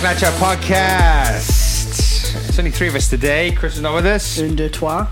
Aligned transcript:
Nacho 0.00 0.30
podcast. 0.38 1.48
It's 2.48 2.58
only 2.58 2.70
three 2.70 2.88
of 2.88 2.94
us 2.94 3.08
today. 3.10 3.52
Chris 3.52 3.76
is 3.76 3.82
not 3.82 3.94
with 3.94 4.06
us. 4.06 4.38
Un, 4.40 4.56
deux, 4.56 4.68
trois. 4.70 5.06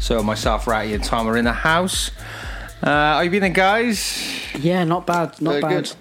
So 0.00 0.22
myself, 0.22 0.66
Ratty, 0.66 0.92
and 0.94 1.02
Tom 1.02 1.26
are 1.28 1.36
in 1.36 1.44
the 1.44 1.52
house. 1.52 2.10
Uh, 2.82 2.86
how 3.14 3.20
you 3.20 3.30
been 3.30 3.40
then, 3.40 3.52
guys? 3.54 4.22
Yeah, 4.58 4.84
not 4.84 5.06
bad, 5.06 5.40
not 5.40 5.50
Very 5.52 5.60
bad. 5.62 5.70
good. 5.84 5.92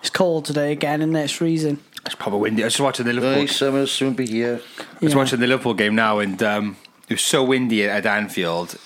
It's 0.00 0.10
cold 0.10 0.46
today 0.46 0.72
again, 0.72 1.02
and 1.02 1.14
it's 1.16 1.32
freezing. 1.34 1.78
It's 2.06 2.14
probably 2.14 2.40
windy. 2.40 2.62
I 2.62 2.66
was 2.66 2.74
just 2.74 2.80
watching 2.82 3.06
the 3.06 3.12
Liverpool. 3.12 3.40
Hey, 3.40 3.46
summer 3.46 3.86
soon 3.86 4.14
be 4.14 4.26
here. 4.26 4.60
I 4.78 4.84
was 5.04 5.12
Yeah. 5.12 5.18
watching 5.18 5.40
the 5.40 5.46
Liverpool 5.46 5.74
game 5.74 5.94
now, 5.94 6.18
and 6.20 6.42
um, 6.42 6.76
it 7.08 7.14
was 7.14 7.22
so 7.22 7.44
windy 7.44 7.84
at 7.86 8.06
Anfield. 8.06 8.76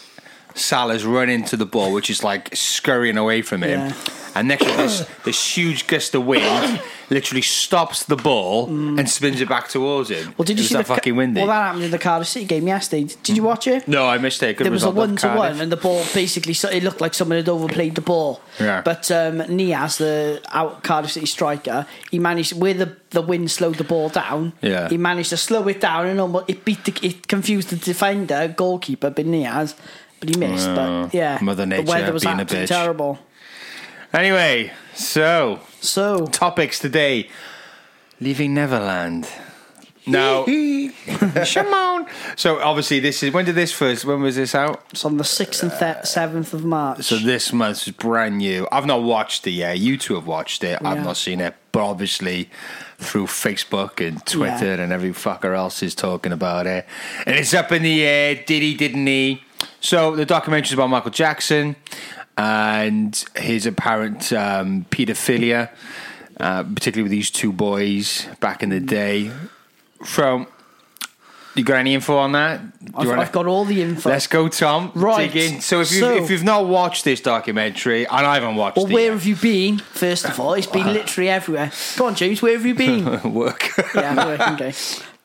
Salah's 0.54 1.04
run 1.04 1.28
into 1.28 1.56
the 1.56 1.66
ball, 1.66 1.92
which 1.92 2.10
is 2.10 2.24
like 2.24 2.50
scurrying 2.54 3.16
away 3.16 3.42
from 3.42 3.62
him. 3.62 3.80
Yeah. 3.90 3.94
And 4.34 4.48
next 4.48 4.64
to 4.66 4.76
this, 4.76 5.06
this 5.24 5.56
huge 5.56 5.86
gust 5.86 6.14
of 6.14 6.24
wind 6.26 6.80
literally 7.10 7.42
stops 7.42 8.04
the 8.04 8.16
ball 8.16 8.66
and 8.68 9.08
spins 9.08 9.40
it 9.40 9.48
back 9.48 9.68
towards 9.68 10.10
him. 10.10 10.28
Mm. 10.28 10.38
Well, 10.38 10.44
did 10.44 10.58
you 10.58 10.64
see 10.64 10.74
that 10.74 10.86
the 10.86 10.94
fucking 10.94 11.16
windy? 11.16 11.40
Well, 11.40 11.48
that 11.48 11.62
happened 11.66 11.84
in 11.84 11.90
the 11.90 11.98
Cardiff 11.98 12.28
City 12.28 12.46
game 12.46 12.66
yesterday. 12.66 13.14
Did 13.22 13.36
you 13.36 13.42
watch 13.42 13.66
it? 13.66 13.86
no, 13.88 14.06
I 14.06 14.18
missed 14.18 14.42
it. 14.42 14.56
Good 14.56 14.64
There 14.64 14.72
was 14.72 14.84
a 14.84 14.90
one 14.90 15.16
to 15.16 15.28
one, 15.34 15.60
and 15.60 15.72
the 15.72 15.76
ball 15.76 16.04
basically 16.14 16.54
so 16.54 16.68
it 16.68 16.82
looked 16.82 17.00
like 17.00 17.14
someone 17.14 17.36
had 17.38 17.48
overplayed 17.48 17.94
the 17.94 18.00
ball. 18.00 18.40
Yeah. 18.60 18.82
But 18.82 19.10
um, 19.10 19.38
Niasse, 19.38 19.98
the 19.98 20.42
out 20.50 20.82
Cardiff 20.82 21.12
City 21.12 21.26
striker, 21.26 21.86
he 22.10 22.18
managed 22.18 22.52
where 22.58 22.74
the, 22.74 22.96
the 23.10 23.22
wind 23.22 23.50
slowed 23.50 23.76
the 23.76 23.84
ball 23.84 24.08
down. 24.08 24.52
Yeah. 24.60 24.88
He 24.88 24.96
managed 24.98 25.30
to 25.30 25.36
slow 25.36 25.66
it 25.68 25.80
down, 25.80 26.06
and 26.06 26.20
almost 26.20 26.48
it 26.48 26.64
beat 26.64 26.84
the, 26.84 27.06
it 27.06 27.28
confused 27.28 27.70
the 27.70 27.76
defender, 27.76 28.52
goalkeeper, 28.56 29.10
Ben 29.10 29.26
Niasse, 29.26 29.74
but 30.20 30.28
he 30.28 30.36
missed. 30.36 30.68
Oh, 30.68 31.04
but 31.04 31.14
yeah, 31.14 31.38
Mother 31.40 31.62
the 31.62 31.66
Nature 31.66 31.90
weather 31.90 32.12
was 32.12 32.24
being 32.24 32.38
a 32.38 32.42
absolutely 32.42 32.66
bitch. 32.66 32.68
terrible. 32.68 33.18
Anyway, 34.12 34.72
so 34.94 35.60
So 35.80 36.26
topics 36.26 36.78
today. 36.78 37.28
Leaving 38.20 38.54
Neverland. 38.54 39.28
Now, 40.06 40.44
Shimon. 41.44 42.06
So 42.34 42.58
obviously, 42.60 42.98
this 42.98 43.22
is 43.22 43.32
when 43.32 43.44
did 43.44 43.54
this 43.54 43.72
first? 43.72 44.04
When 44.06 44.22
was 44.22 44.36
this 44.36 44.54
out? 44.54 44.82
it's 44.90 45.04
on 45.04 45.18
the 45.18 45.24
sixth 45.24 45.62
and 45.62 46.06
seventh 46.06 46.54
of 46.54 46.64
March. 46.64 47.02
So 47.02 47.18
this 47.18 47.52
month 47.52 47.86
is 47.86 47.92
brand 47.92 48.38
new. 48.38 48.66
I've 48.72 48.86
not 48.86 49.02
watched 49.02 49.46
it 49.46 49.50
yet. 49.52 49.78
You 49.78 49.98
two 49.98 50.14
have 50.14 50.26
watched 50.26 50.64
it. 50.64 50.78
I've 50.82 50.96
Yeah. 50.98 51.02
not 51.04 51.16
seen 51.18 51.40
it, 51.40 51.54
but 51.72 51.84
obviously 51.84 52.48
through 52.98 53.26
Facebook 53.26 54.04
and 54.04 54.24
Twitter 54.24 54.76
Yeah. 54.76 54.82
and 54.82 54.92
every 54.92 55.10
fucker 55.10 55.54
else 55.54 55.82
is 55.82 55.94
talking 55.94 56.32
about 56.32 56.66
it. 56.66 56.86
And 57.26 57.36
it's 57.36 57.52
up 57.54 57.70
in 57.70 57.82
the 57.82 58.02
air. 58.02 58.34
Did 58.34 58.62
he? 58.62 58.74
Didn't 58.74 59.06
he? 59.06 59.44
So 59.80 60.16
the 60.16 60.24
documentary 60.24 60.68
is 60.68 60.72
about 60.72 60.88
Michael 60.88 61.10
Jackson 61.10 61.76
and 62.38 63.24
his 63.36 63.66
apparent 63.66 64.32
um, 64.32 64.86
paedophilia, 64.90 65.68
uh, 66.38 66.62
particularly 66.62 67.02
with 67.02 67.10
these 67.12 67.30
two 67.30 67.52
boys 67.52 68.26
back 68.40 68.62
in 68.62 68.68
the 68.70 68.80
day. 68.80 69.30
From 70.04 70.46
you 71.56 71.64
got 71.64 71.78
any 71.78 71.92
info 71.94 72.16
on 72.16 72.30
that? 72.32 72.60
I've, 72.94 73.08
I've 73.10 73.32
got 73.32 73.46
all 73.46 73.64
the 73.64 73.82
info. 73.82 74.10
Let's 74.10 74.28
go, 74.28 74.46
Tom. 74.48 74.92
Right. 74.94 75.32
Dig 75.32 75.54
in. 75.54 75.60
So 75.60 75.80
if 75.80 75.90
you 75.90 75.98
So- 75.98 76.14
if 76.22 76.30
you've 76.30 76.44
not 76.44 76.68
watched 76.68 77.04
this 77.04 77.20
documentary, 77.20 78.06
and 78.06 78.24
I 78.24 78.34
haven't 78.34 78.54
watched 78.54 78.76
Well, 78.76 78.86
it, 78.86 78.92
Well, 78.92 79.02
where 79.02 79.12
have 79.12 79.26
you 79.26 79.34
been? 79.34 79.78
First 79.78 80.24
of 80.26 80.38
all, 80.38 80.54
it's 80.54 80.68
been 80.68 80.86
literally 80.92 81.28
everywhere. 81.28 81.72
Go 81.96 82.06
on, 82.06 82.14
James. 82.14 82.40
Where 82.40 82.52
have 82.52 82.64
you 82.64 82.74
been? 82.76 83.32
work. 83.34 83.70
yeah, 83.94 84.24
work, 84.24 84.40
okay. 84.52 84.72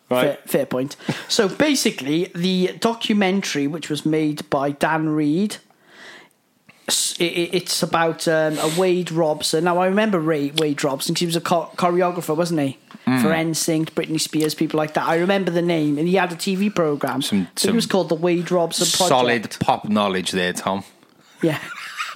Right. 0.09 0.25
Fair, 0.25 0.38
fair 0.47 0.66
point. 0.66 0.95
So 1.28 1.47
basically, 1.47 2.31
the 2.34 2.72
documentary, 2.80 3.67
which 3.67 3.89
was 3.91 4.03
made 4.03 4.50
by 4.50 4.72
Dan 4.72 5.09
Reed, 5.09 5.52
s- 5.53 5.59
i- 5.59 5.59
i- 5.59 5.72
it's 6.88 7.81
about 7.83 8.27
um, 8.27 8.57
a 8.59 8.71
Wade 8.77 9.11
Robson. 9.11 9.63
Now 9.63 9.77
I 9.77 9.85
remember 9.88 10.19
Ray, 10.19 10.51
Wade 10.57 10.83
Robson 10.83 11.13
because 11.13 11.19
he 11.21 11.25
was 11.27 11.35
a 11.35 11.41
cho- 11.41 11.71
choreographer, 11.77 12.35
wasn't 12.35 12.59
he? 12.61 12.77
Mm. 13.07 13.21
For 13.21 13.27
NSYNC, 13.29 13.91
Britney 13.91 14.19
Spears, 14.19 14.55
people 14.55 14.77
like 14.77 14.93
that. 14.93 15.05
I 15.07 15.16
remember 15.17 15.51
the 15.51 15.61
name, 15.61 15.97
and 15.97 16.07
he 16.07 16.16
had 16.16 16.31
a 16.31 16.35
TV 16.35 16.73
program. 16.73 17.22
Some- 17.22 17.47
So 17.55 17.69
it 17.69 17.75
was 17.75 17.85
called 17.85 18.09
the 18.09 18.16
Wade 18.16 18.49
Robson 18.51 18.85
Project. 18.85 19.09
Solid 19.09 19.57
pop 19.59 19.89
knowledge 19.89 20.31
there, 20.31 20.53
Tom. 20.53 20.83
Yeah. 21.41 21.59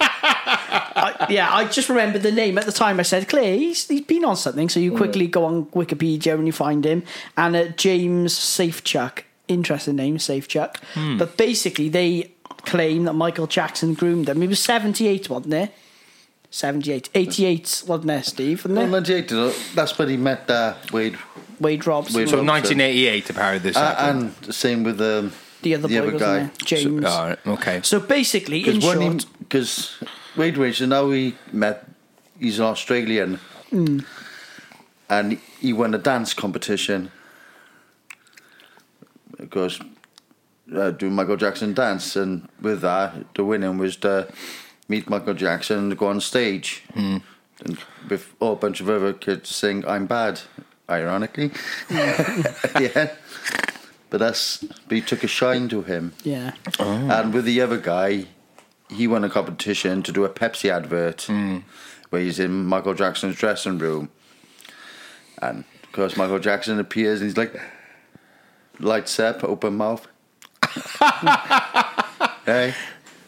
I, 0.00 1.26
yeah, 1.30 1.48
I 1.54 1.64
just 1.66 1.88
remembered 1.88 2.22
the 2.22 2.32
name 2.32 2.58
at 2.58 2.66
the 2.66 2.72
time. 2.72 2.98
I 3.00 3.02
said, 3.02 3.28
Clay, 3.28 3.58
he's, 3.58 3.86
he's 3.88 4.00
been 4.02 4.24
on 4.24 4.36
something. 4.36 4.68
So 4.68 4.80
you 4.80 4.96
quickly 4.96 5.26
go 5.26 5.44
on 5.44 5.66
Wikipedia 5.66 6.34
and 6.34 6.46
you 6.46 6.52
find 6.52 6.84
him. 6.84 7.02
And 7.36 7.54
uh, 7.56 7.68
James 7.68 8.34
Safechuck, 8.34 9.22
interesting 9.48 9.96
name, 9.96 10.18
Safechuck. 10.18 10.76
But 11.18 11.36
basically, 11.36 11.88
they 11.88 12.32
claim 12.64 13.04
that 13.04 13.14
Michael 13.14 13.46
Jackson 13.46 13.94
groomed 13.94 14.28
him. 14.28 14.40
He 14.40 14.48
was 14.48 14.60
78, 14.60 15.28
wasn't 15.30 15.54
he? 15.54 15.68
78. 16.50 17.10
88, 17.14 17.82
wasn't 17.86 18.10
it, 18.10 18.24
Steve? 18.24 18.58
Wasn't 18.64 18.74
Well, 18.76 18.86
it? 18.86 18.90
98, 18.90 19.32
uh, 19.32 19.52
that's 19.74 19.98
when 19.98 20.08
he 20.08 20.16
met 20.16 20.48
uh, 20.50 20.74
Wade. 20.92 21.18
Wade 21.60 21.86
Robson. 21.86 22.16
Wade 22.16 22.28
So 22.28 22.36
Robson. 22.36 22.46
1988, 22.78 23.30
apparently 23.30 23.58
this 23.70 23.76
Uh, 23.76 23.80
happened. 23.94 24.22
and 24.22 24.34
the 24.46 24.52
same 24.52 24.82
with 24.84 25.00
um, 25.00 25.32
the 25.62 25.74
other 25.74 25.88
the 25.88 25.94
boy, 25.94 25.98
other 26.02 26.12
wasn't 26.12 26.20
guy. 26.20 26.38
it? 26.44 26.64
James. 26.64 27.04
All 27.04 27.28
right, 27.28 27.38
okay. 27.46 27.80
So 27.82 28.00
basically, 28.00 28.58
in 28.66 28.76
Because 28.78 28.82
short, 28.94 29.26
because 29.40 29.96
Wade 30.36 30.56
Robson, 30.56 30.88
now 30.90 31.10
he 31.10 31.34
met, 31.52 31.84
he's 32.40 32.58
an 32.60 32.64
Australian, 32.66 33.40
Hmm. 33.70 33.98
and 35.10 35.38
he 35.60 35.72
won 35.72 35.94
a 35.94 35.98
dance 35.98 36.32
competition. 36.32 37.10
Because 39.36 39.80
uh, 40.74 40.90
do 40.90 41.10
Michael 41.10 41.36
Jackson 41.36 41.74
dance, 41.74 42.16
and 42.16 42.48
with 42.60 42.80
that, 42.82 43.34
the 43.34 43.44
winning 43.44 43.78
was 43.78 43.96
to 43.98 44.28
meet 44.88 45.08
Michael 45.08 45.34
Jackson 45.34 45.78
and 45.78 45.98
go 45.98 46.08
on 46.08 46.20
stage, 46.20 46.82
Hmm. 46.94 47.18
and 47.64 47.78
with 48.08 48.34
a 48.40 48.54
bunch 48.54 48.80
of 48.80 48.88
other 48.88 49.12
kids 49.12 49.48
sing 49.54 49.84
"I'm 49.86 50.06
Bad," 50.06 50.40
ironically. 50.88 51.50
yeah, 51.90 53.14
but 54.10 54.18
that's 54.18 54.58
but 54.62 54.94
he 54.96 55.00
took 55.00 55.22
a 55.24 55.28
shine 55.28 55.68
to 55.68 55.82
him. 55.82 56.12
yeah. 56.24 56.52
And 56.78 57.32
with 57.34 57.44
the 57.44 57.60
other 57.60 57.78
guy, 57.78 58.26
he 58.90 59.06
won 59.06 59.24
a 59.24 59.28
competition 59.30 60.02
to 60.04 60.12
do 60.12 60.24
a 60.24 60.30
Pepsi 60.30 60.70
advert 60.70 61.28
where 62.10 62.22
he's 62.22 62.38
in 62.38 62.64
Michael 62.64 62.94
Jackson's 62.94 63.36
dressing 63.36 63.76
room. 63.78 64.08
And 65.42 65.64
of 65.84 65.92
course, 65.92 66.16
Michael 66.16 66.38
Jackson 66.38 66.78
appears 66.80 67.20
and 67.20 67.28
he's 67.28 67.36
like, 67.36 67.54
lights 68.80 69.20
up, 69.20 69.44
open 69.44 69.76
mouth. 69.76 70.06
hey, 72.46 72.74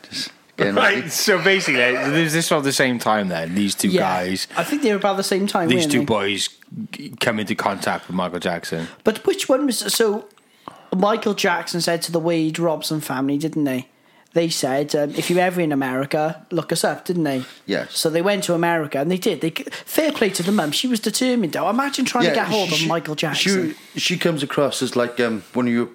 just 0.09 0.31
getting 0.57 0.75
ready. 0.75 1.01
Right, 1.03 1.13
so 1.13 1.43
basically, 1.43 1.75
there's 1.81 2.33
this 2.33 2.51
at 2.53 2.63
the 2.63 2.73
same 2.73 2.99
time 2.99 3.29
then, 3.29 3.55
these 3.55 3.75
two 3.75 3.89
Yeah. 3.89 4.01
guys, 4.01 4.47
I 4.57 4.65
think 4.65 4.83
they 4.83 4.91
were 4.91 4.97
about 4.99 5.17
the 5.17 5.23
same 5.23 5.47
time, 5.47 5.69
these 5.69 5.81
weren't 5.85 5.93
two 5.93 5.99
they? 6.01 6.05
boys 6.05 6.49
g- 6.93 7.15
come 7.21 7.39
into 7.39 7.55
contact 7.55 8.07
with 8.09 8.17
Michael 8.17 8.41
Jackson. 8.41 8.89
But 9.05 9.25
which 9.27 9.49
one 9.49 9.67
was 9.67 9.79
so? 9.79 10.27
Michael 10.95 11.35
Jackson 11.35 11.81
said 11.81 12.03
to 12.03 12.13
the 12.13 12.19
Wade 12.19 12.59
Robson 12.59 13.01
family, 13.01 13.39
didn't 13.39 13.65
they? 13.65 13.87
They 14.33 14.49
said, 14.49 14.95
um, 14.95 15.11
"If 15.17 15.29
you're 15.29 15.41
ever 15.41 15.61
in 15.61 15.73
America, 15.73 16.47
look 16.53 16.71
us 16.73 16.85
up," 16.85 17.05
didn't 17.05 17.25
they? 17.25 17.45
Yes. 17.67 17.97
So 17.99 18.09
they 18.11 18.23
went 18.23 18.45
to 18.45 18.55
America 18.55 18.99
and 19.01 19.11
they 19.11 19.17
did. 19.19 19.41
They 19.41 19.51
fair 19.51 20.13
play 20.13 20.31
to 20.31 20.43
the 20.45 20.53
mum. 20.53 20.71
She 20.71 20.87
was 20.87 21.01
determined. 21.01 21.53
Though, 21.53 21.69
imagine 21.69 22.05
trying 22.05 22.27
to 22.27 22.35
get 22.35 22.47
hold 22.47 22.73
of 22.73 22.87
Michael 22.87 23.17
Jackson. 23.17 23.75
She, 23.95 23.99
she 24.01 24.17
comes 24.19 24.43
across 24.45 24.83
as 24.83 24.95
like 24.95 25.19
um, 25.19 25.43
one 25.53 25.67
of 25.67 25.73
your 25.73 25.89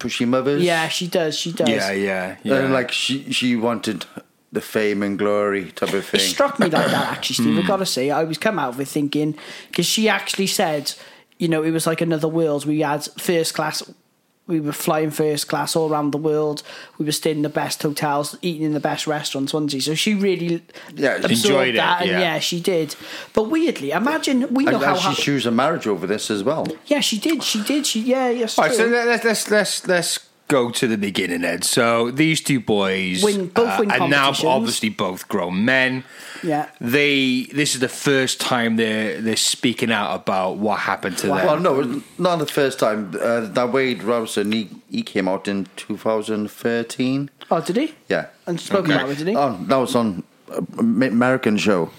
pushy 0.00 0.26
mothers. 0.26 0.62
yeah, 0.62 0.88
she 0.88 1.06
does. 1.06 1.38
She 1.38 1.52
does. 1.52 1.68
Yeah, 1.68 1.92
yeah, 1.92 2.36
yeah. 2.42 2.54
And 2.56 2.72
like 2.72 2.90
she, 2.90 3.30
she 3.30 3.54
wanted 3.54 4.06
the 4.50 4.60
fame 4.60 5.02
and 5.04 5.16
glory 5.16 5.70
type 5.70 5.92
of 5.94 6.04
thing. 6.04 6.20
It 6.20 6.24
struck 6.24 6.58
me 6.58 6.66
like 6.66 6.86
that, 6.86 7.12
actually, 7.12 7.34
Steve. 7.34 7.58
I've 7.60 7.68
got 7.68 7.76
to 7.76 7.86
say, 7.86 8.10
I 8.10 8.24
was 8.24 8.38
come 8.38 8.58
out 8.58 8.74
of 8.74 8.80
it 8.80 8.88
thinking 8.88 9.36
because 9.68 9.86
she 9.86 10.08
actually 10.08 10.48
said, 10.48 10.92
you 11.38 11.46
know, 11.46 11.62
it 11.62 11.70
was 11.70 11.86
like 11.86 12.00
another 12.00 12.26
world. 12.28 12.66
We 12.66 12.80
had 12.80 13.04
first 13.18 13.54
class. 13.54 13.88
We 14.50 14.60
were 14.60 14.72
flying 14.72 15.10
first 15.10 15.48
class 15.48 15.76
all 15.76 15.88
around 15.90 16.10
the 16.10 16.18
world. 16.18 16.62
We 16.98 17.04
were 17.06 17.12
staying 17.12 17.36
in 17.36 17.42
the 17.42 17.48
best 17.48 17.82
hotels, 17.82 18.36
eating 18.42 18.62
in 18.66 18.72
the 18.74 18.80
best 18.80 19.06
restaurants, 19.06 19.54
wasn't 19.54 19.70
she? 19.70 19.80
So 19.80 19.94
she 19.94 20.14
really 20.14 20.62
Yeah, 20.94 21.14
absorbed 21.16 21.32
enjoyed 21.32 21.68
it, 21.74 21.76
that, 21.76 22.02
and 22.02 22.10
yeah. 22.10 22.38
she 22.40 22.60
did. 22.60 22.96
But 23.32 23.44
weirdly, 23.44 23.92
imagine 23.92 24.52
we 24.52 24.64
know 24.64 24.82
and 24.82 24.98
how. 24.98 25.12
she 25.14 25.30
was 25.30 25.46
a 25.46 25.50
marriage 25.50 25.86
over 25.86 26.06
this 26.06 26.30
as 26.30 26.42
well. 26.42 26.66
yeah, 26.86 27.00
she 27.00 27.18
did. 27.18 27.42
She 27.42 27.62
did. 27.62 27.86
She 27.86 28.00
yeah. 28.00 28.28
Yes. 28.30 28.58
All 28.58 28.66
right, 28.66 28.74
so 28.74 28.86
let's 28.86 29.24
let's 29.24 29.50
let's 29.50 29.86
let's 29.86 30.18
go 30.50 30.70
to 30.70 30.86
the 30.86 30.98
beginning, 30.98 31.44
Ed. 31.44 31.64
So 31.64 32.10
these 32.10 32.40
two 32.40 32.60
boys 32.60 33.22
Win- 33.24 33.48
both 33.48 33.78
win 33.78 33.90
are 33.90 34.08
now 34.08 34.32
obviously 34.44 34.88
both 34.90 35.28
grown 35.28 35.64
men. 35.64 36.04
Yeah. 36.42 36.68
They 36.80 37.44
this 37.52 37.74
is 37.74 37.80
the 37.80 37.88
first 37.88 38.40
time 38.40 38.76
they're 38.76 39.20
they're 39.20 39.36
speaking 39.36 39.90
out 39.92 40.14
about 40.14 40.56
what 40.58 40.80
happened 40.80 41.16
to 41.18 41.28
Wow. 41.30 41.36
them. 41.36 41.46
Well, 41.46 41.60
no, 41.84 42.02
not 42.18 42.36
the 42.38 42.46
first 42.46 42.78
time. 42.78 43.14
Uh, 43.20 43.40
that 43.56 43.72
Wade 43.72 44.02
Robson, 44.02 44.52
he, 44.52 44.68
he 44.90 45.02
came 45.02 45.28
out 45.28 45.46
in 45.48 45.66
2013. 45.76 47.30
Oh, 47.50 47.60
did 47.60 47.76
he? 47.76 47.94
Yeah. 48.08 48.26
And 48.46 48.60
spoke 48.60 48.84
Okay. 48.84 48.94
about 48.94 49.08
it, 49.10 49.18
did 49.18 49.28
he? 49.28 49.36
Oh, 49.36 49.56
that 49.68 49.76
was 49.76 49.94
on 49.94 50.22
uh, 50.50 50.60
American 50.78 51.56
show. 51.56 51.90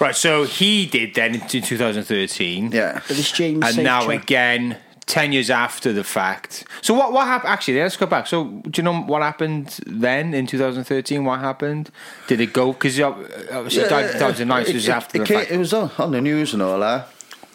Right, 0.00 0.14
so 0.14 0.44
he 0.44 0.86
did 0.86 1.14
then 1.14 1.34
in 1.34 1.40
2013. 1.48 2.70
Yeah. 2.72 2.94
But 2.94 3.16
this 3.16 3.32
James 3.32 3.64
and 3.66 3.82
now 3.84 4.02
Safechuck. 4.02 4.22
again, 4.22 4.76
ten 5.08 5.32
years 5.32 5.50
after 5.50 5.92
the 5.92 6.04
fact. 6.04 6.64
So 6.82 6.94
what 6.94 7.12
what 7.12 7.26
happened? 7.26 7.52
Actually, 7.52 7.80
let's 7.80 7.96
go 7.96 8.06
back. 8.06 8.26
So 8.28 8.44
do 8.44 8.70
you 8.76 8.82
know 8.84 9.00
what 9.02 9.22
happened 9.22 9.80
then 9.86 10.34
in 10.34 10.46
2013? 10.46 11.24
What 11.24 11.40
happened? 11.40 11.90
Did 12.28 12.40
it 12.40 12.52
go? 12.52 12.72
Because 12.72 13.00
obviously, 13.00 13.82
yeah, 13.82 14.12
2009 14.12 14.64
so 14.64 14.70
it 14.70 14.74
was 14.74 14.88
after 14.88 15.16
it, 15.16 15.20
the 15.20 15.26
came- 15.26 15.38
fact. 15.40 15.50
it 15.50 15.58
was 15.58 15.72
on, 15.72 15.90
on 15.98 16.12
the 16.12 16.20
news 16.20 16.52
and 16.54 16.62
all 16.62 16.78
that. 16.80 17.08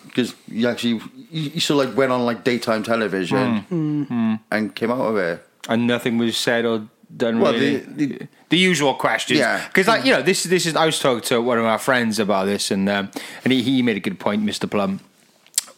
because 0.08 0.36
you 0.48 0.68
actually 0.68 1.00
you, 1.32 1.52
you 1.56 1.60
sort 1.60 1.84
of 1.84 1.90
like 1.90 1.98
went 1.98 2.12
on 2.12 2.26
like 2.26 2.44
daytime 2.44 2.84
television 2.84 3.64
Mm. 3.72 4.40
and 4.52 4.76
came 4.76 4.92
out 4.92 5.02
of 5.12 5.18
it. 5.18 5.48
and 5.70 5.88
nothing 5.88 6.18
was 6.18 6.36
said 6.36 6.66
or 6.66 6.88
done. 7.16 7.40
Well, 7.40 7.54
really. 7.54 7.78
the- 7.78 8.06
The, 8.08 8.28
the- 8.50 8.58
usual 8.58 8.94
questions. 8.96 9.40
Yeah. 9.40 9.66
because 9.68 9.88
like 9.88 10.04
you 10.06 10.14
know, 10.14 10.22
this 10.22 10.44
is 10.46 10.50
this 10.50 10.66
is. 10.66 10.76
I 10.76 10.86
was 10.86 11.00
talking 11.00 11.22
to 11.30 11.42
one 11.42 11.58
of 11.60 11.66
our 11.66 11.80
friends 11.80 12.20
about 12.20 12.46
this, 12.46 12.72
and 12.72 12.88
um, 12.90 13.10
and 13.44 13.54
he, 13.54 13.62
he 13.64 13.82
made 13.82 13.98
a 13.98 14.06
good 14.08 14.20
point. 14.20 14.42
Mister 14.44 14.68
Plum 14.68 15.00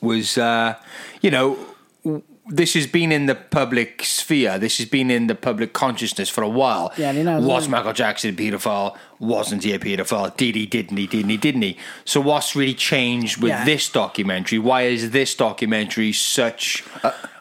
was, 0.06 0.38
uh, 0.38 0.76
you 1.22 1.32
know. 1.32 1.58
w- 2.04 2.24
This 2.48 2.76
has 2.76 2.86
been 2.86 3.12
in 3.12 3.26
the 3.26 3.34
public 3.34 4.04
sphere. 4.06 4.60
This 4.60 4.78
has 4.78 4.88
been 4.88 5.10
in 5.10 5.26
the 5.26 5.34
public 5.34 5.74
consciousness 5.74 6.30
for 6.30 6.44
a 6.44 6.54
while. 6.62 6.94
Yeah, 6.96 7.12
they 7.16 7.24
know, 7.24 7.40
Was 7.42 7.64
don't? 7.64 7.72
Michael 7.72 7.94
Jackson 7.94 8.30
a 8.30 8.34
paedophile? 8.34 8.96
Wasn't 9.18 9.64
he 9.64 9.74
a 9.74 9.80
paedophile? 9.80 10.30
Did 10.38 10.54
he? 10.56 10.68
Didn't 10.68 10.98
he? 10.98 11.08
Didn't 11.08 11.32
he? 11.32 11.38
Didn't 11.38 11.64
he? 11.64 11.74
So 12.06 12.22
what's 12.22 12.56
really 12.56 12.76
changed 12.76 13.42
with 13.42 13.50
Yeah. 13.50 13.66
this 13.66 13.90
documentary? 13.90 14.60
Why 14.60 14.82
is 14.96 15.10
this 15.10 15.34
documentary 15.36 16.14
such 16.14 16.84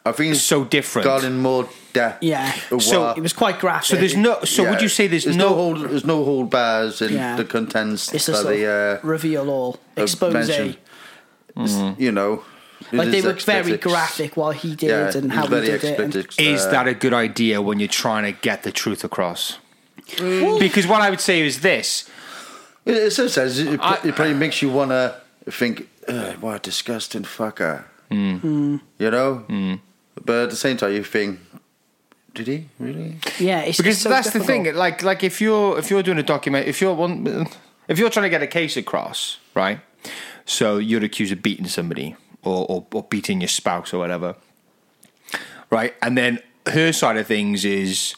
I 0.06 0.12
think 0.16 0.32
it's 0.34 0.40
so 0.56 0.64
different? 0.64 1.04
got 1.04 1.22
in 1.22 1.36
more 1.42 1.68
depth. 1.92 2.22
Yeah. 2.22 2.50
So 2.80 3.10
It 3.10 3.20
was 3.28 3.34
quite 3.34 3.58
graphic. 3.60 3.84
So 3.90 3.96
there's 3.96 4.16
no. 4.16 4.32
So 4.44 4.60
would 4.70 4.80
you 4.80 4.88
say 4.88 5.06
there's, 5.06 5.26
no, 5.36 5.50
hold 5.54 5.76
there's 5.90 6.06
no 6.06 6.24
hold 6.24 6.48
bars 6.48 7.02
in 7.02 7.12
Yeah. 7.12 7.36
the 7.36 7.44
contents 7.44 8.10
It's 8.14 8.28
a 8.28 8.32
sort 8.34 8.46
the 8.56 8.64
of 8.64 9.04
uh, 9.04 9.06
reveal 9.14 9.50
all, 9.50 9.72
expose. 9.98 10.48
Mm-hmm. 11.56 12.02
you 12.02 12.10
know 12.10 12.32
it 12.34 12.53
Like 12.92 13.10
they 13.10 13.22
were 13.22 13.32
very 13.32 13.72
explicit. 13.72 13.80
graphic 13.80 14.36
while 14.36 14.50
he 14.52 14.74
did 14.76 14.88
Yeah, 14.90 15.16
and 15.16 15.32
how 15.32 15.42
he 15.42 15.48
very 15.48 15.66
did 15.66 15.84
it. 15.84 15.98
and- 16.00 16.14
explicit, 16.16 16.40
Is 16.40 16.66
uh, 16.66 16.70
that 16.70 16.86
a 16.88 16.94
good 16.94 17.14
idea 17.14 17.60
when 17.62 17.78
you're 17.80 17.88
trying 17.88 18.24
to 18.24 18.32
get 18.40 18.62
the 18.62 18.70
truth 18.72 19.04
across? 19.04 19.58
Because 20.18 20.86
what 20.86 21.00
I 21.00 21.08
would 21.10 21.20
say 21.20 21.40
is 21.40 21.60
this: 21.60 22.08
It, 22.84 22.96
it 22.96 23.10
so 23.12 23.26
says 23.28 23.58
it, 23.58 23.80
I- 23.80 24.00
it 24.04 24.14
probably 24.14 24.34
makes 24.34 24.60
you 24.62 24.68
want 24.70 24.90
to 24.90 25.14
think, 25.50 25.88
"Ugh, 26.08 26.36
what 26.40 26.56
a 26.56 26.58
disgusting 26.58 27.22
fucker. 27.22 27.84
Hmm. 28.10 28.76
You 28.98 29.10
know? 29.10 29.78
But 30.24 30.36
at 30.44 30.50
the 30.50 30.56
same 30.56 30.76
time, 30.76 30.92
you 30.92 31.02
think, 31.04 31.40
did 32.34 32.46
he 32.46 32.68
really? 32.78 33.16
yeah, 33.40 33.60
it's 33.62 33.78
because 33.78 33.94
it's 33.96 34.02
so 34.02 34.08
that's 34.10 34.30
the 34.30 34.40
thing. 34.40 34.72
Like, 34.74 35.02
like 35.02 35.24
if 35.24 35.40
you're 35.40 35.78
if 35.78 35.90
you're 35.90 36.02
doing 36.02 36.18
a 36.18 36.22
document, 36.22 36.68
if 36.68 36.80
you're 36.80 36.94
one, 36.94 37.46
if 37.88 37.98
you're 37.98 38.10
trying 38.10 38.24
to 38.24 38.30
get 38.30 38.42
a 38.42 38.46
case 38.46 38.76
across, 38.76 39.38
right? 39.54 39.80
So 40.44 40.76
you're 40.78 41.02
accused 41.02 41.32
of 41.32 41.42
beating 41.42 41.66
somebody 41.66 42.14
or, 42.46 42.66
or, 42.68 42.86
or 42.92 43.02
beating 43.04 43.40
your 43.40 43.48
spouse 43.48 43.92
or 43.92 43.98
whatever, 43.98 44.36
right? 45.70 45.94
And 46.02 46.16
then 46.16 46.40
her 46.66 46.92
side 46.92 47.16
of 47.16 47.26
things 47.26 47.64
is 47.64 48.14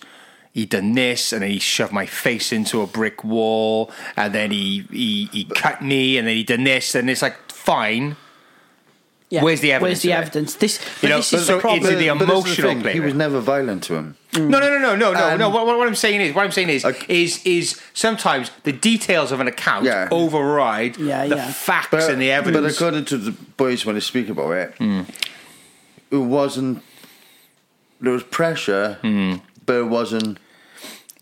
he 0.52 0.64
done 0.64 0.94
this 0.94 1.32
and 1.32 1.42
then 1.42 1.50
he 1.50 1.58
shoved 1.58 1.92
my 1.92 2.06
face 2.06 2.52
into 2.52 2.80
a 2.80 2.86
brick 2.86 3.22
wall 3.22 3.90
and 4.16 4.34
then 4.34 4.50
he 4.50 4.86
he, 4.90 5.26
he 5.26 5.44
cut 5.44 5.82
me 5.82 6.16
and 6.16 6.26
then 6.26 6.34
he 6.34 6.44
done 6.44 6.64
this 6.64 6.94
and 6.94 7.10
it's 7.10 7.22
like 7.22 7.52
fine. 7.52 8.16
Yeah. 9.28 9.42
Where's 9.42 9.60
the 9.60 9.72
evidence? 9.72 9.88
Where's 9.96 10.02
the 10.02 10.12
evidence 10.12 10.54
evidence? 10.54 10.54
This, 10.78 11.02
You 11.02 11.08
know, 11.08 11.16
this 11.16 11.32
is 11.32 11.46
so 11.46 11.56
the 11.56 11.60
problem. 11.60 11.80
it's 11.80 11.88
the 11.98 12.08
But 12.10 12.18
this 12.20 12.28
emotional 12.28 12.80
thing, 12.82 12.92
He 12.94 13.00
was 13.00 13.14
never 13.14 13.40
violent 13.40 13.82
to 13.84 13.94
him. 13.96 14.16
No, 14.36 14.40
no, 14.46 14.60
no, 14.60 14.78
no, 14.78 14.94
no, 14.94 15.12
no, 15.12 15.28
And- 15.30 15.40
no. 15.40 15.48
What, 15.50 15.66
what 15.66 15.88
I'm 15.88 15.94
saying 15.96 16.20
is, 16.20 16.32
what 16.34 16.44
I'm 16.44 16.52
saying 16.52 16.68
is, 16.68 16.84
Okay. 16.84 17.22
is 17.24 17.40
is 17.44 17.80
sometimes 17.92 18.50
the 18.62 18.72
details 18.72 19.32
of 19.32 19.40
an 19.40 19.48
account 19.48 19.84
Yeah. 19.86 20.08
override 20.12 20.96
Yeah, 20.98 21.26
the 21.26 21.36
yeah. 21.36 21.50
facts 21.52 21.88
But, 21.90 22.08
and 22.10 22.20
the 22.22 22.30
evidence. 22.30 22.62
but 22.64 22.72
according 22.72 23.04
to 23.06 23.16
the 23.18 23.32
boys 23.56 23.84
when 23.84 23.94
they 23.96 24.00
speak 24.00 24.28
about 24.28 24.52
it, 24.52 24.74
Hmm. 24.78 25.00
it 26.10 26.16
wasn't. 26.18 26.82
There 28.00 28.12
was 28.12 28.22
pressure, 28.24 28.98
Hmm. 29.02 29.36
but 29.64 29.76
it 29.76 29.88
wasn't 29.88 30.38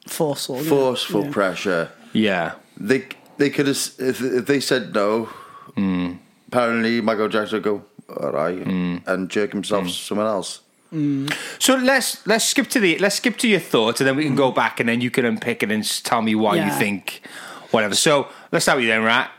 forceful. 0.07 0.63
forceful 0.63 1.25
Yeah. 1.25 1.31
pressure. 1.31 1.89
yeah, 2.13 2.53
They 2.77 3.05
they 3.39 3.49
could 3.51 3.67
have 3.67 3.79
if, 3.99 4.21
if 4.21 4.45
they 4.47 4.61
said 4.61 4.93
no. 4.95 5.29
Hmm. 5.77 6.13
Apparently, 6.49 7.01
Michael 7.01 7.29
Jackson 7.29 7.57
would 7.57 7.63
go 7.65 7.83
all 8.09 8.31
right 8.33 8.59
mm. 8.59 9.07
and 9.07 9.31
jerk 9.31 9.53
himself 9.53 9.85
to 9.87 9.93
someone 9.93 10.27
else. 10.27 10.61
Mm. 10.93 11.33
So 11.59 11.75
let's 11.77 12.25
let's 12.27 12.45
skip 12.45 12.69
to 12.69 12.81
the 12.81 12.99
let's 12.99 13.17
skip 13.17 13.37
to 13.39 13.49
your 13.49 13.61
thoughts, 13.61 14.01
and 14.01 14.07
then 14.07 14.17
we 14.17 14.25
can 14.25 14.37
go 14.37 14.53
back, 14.53 14.79
and 14.81 14.89
then 14.89 15.01
you 15.01 15.11
can 15.11 15.25
unpick 15.25 15.63
it 15.63 15.71
and 15.71 15.85
tell 16.05 16.23
me 16.23 16.35
why 16.35 16.57
you 16.57 16.71
think 16.73 17.23
whatever. 17.71 17.95
So 17.95 18.29
let's 18.53 18.65
start 18.65 18.77
with 18.77 18.85
you 18.85 18.91
then, 18.93 19.03
Rat. 19.03 19.31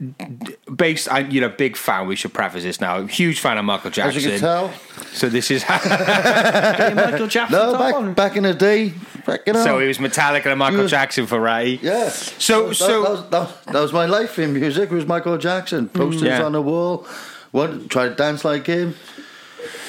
D- 0.00 0.56
Based, 0.74 1.08
I, 1.12 1.20
you're 1.20 1.46
a 1.46 1.48
big 1.48 1.76
fan. 1.76 2.08
We 2.08 2.16
should 2.16 2.32
preface 2.34 2.64
this 2.64 2.80
now. 2.80 3.06
Huge 3.06 3.38
fan 3.38 3.56
of 3.56 3.64
Michael 3.64 3.90
As 3.90 3.94
Jackson. 3.94 4.22
you 4.22 4.30
can 4.30 4.40
tell, 4.40 4.72
So 5.12 5.28
this 5.28 5.48
is 5.50 5.62
Yeah, 5.68 6.92
Michael 6.96 7.28
Jackson. 7.28 7.56
no, 7.56 7.78
back 7.78 8.16
back 8.16 8.36
in 8.36 8.42
the 8.42 8.54
day, 8.54 8.94
back 9.26 9.46
in 9.46 9.54
so 9.54 9.78
it 9.78 9.86
was 9.86 9.98
Metallica 9.98 10.46
and 10.46 10.58
Michael 10.58 10.82
You- 10.82 10.88
Jackson 10.88 11.26
for 11.26 11.38
Ratty. 11.38 11.78
Yeah. 11.82 12.08
So- 12.08 12.68
that, 12.70 12.74
so- 12.74 13.02
that, 13.02 13.10
was, 13.10 13.30
that, 13.30 13.40
was- 13.40 13.64
that 13.66 13.80
was 13.80 13.92
my 13.92 14.06
life 14.06 14.38
in 14.40 14.52
music. 14.54 14.90
It 14.90 14.94
Was 14.94 15.06
Michael 15.06 15.38
Jackson 15.38 15.88
posters 15.88 16.22
Yeah. 16.22 16.42
on 16.42 16.52
the 16.52 16.62
wall? 16.62 17.06
What 17.52 17.88
try 17.88 18.08
to 18.08 18.14
dance 18.14 18.44
like 18.44 18.66
him? 18.66 18.96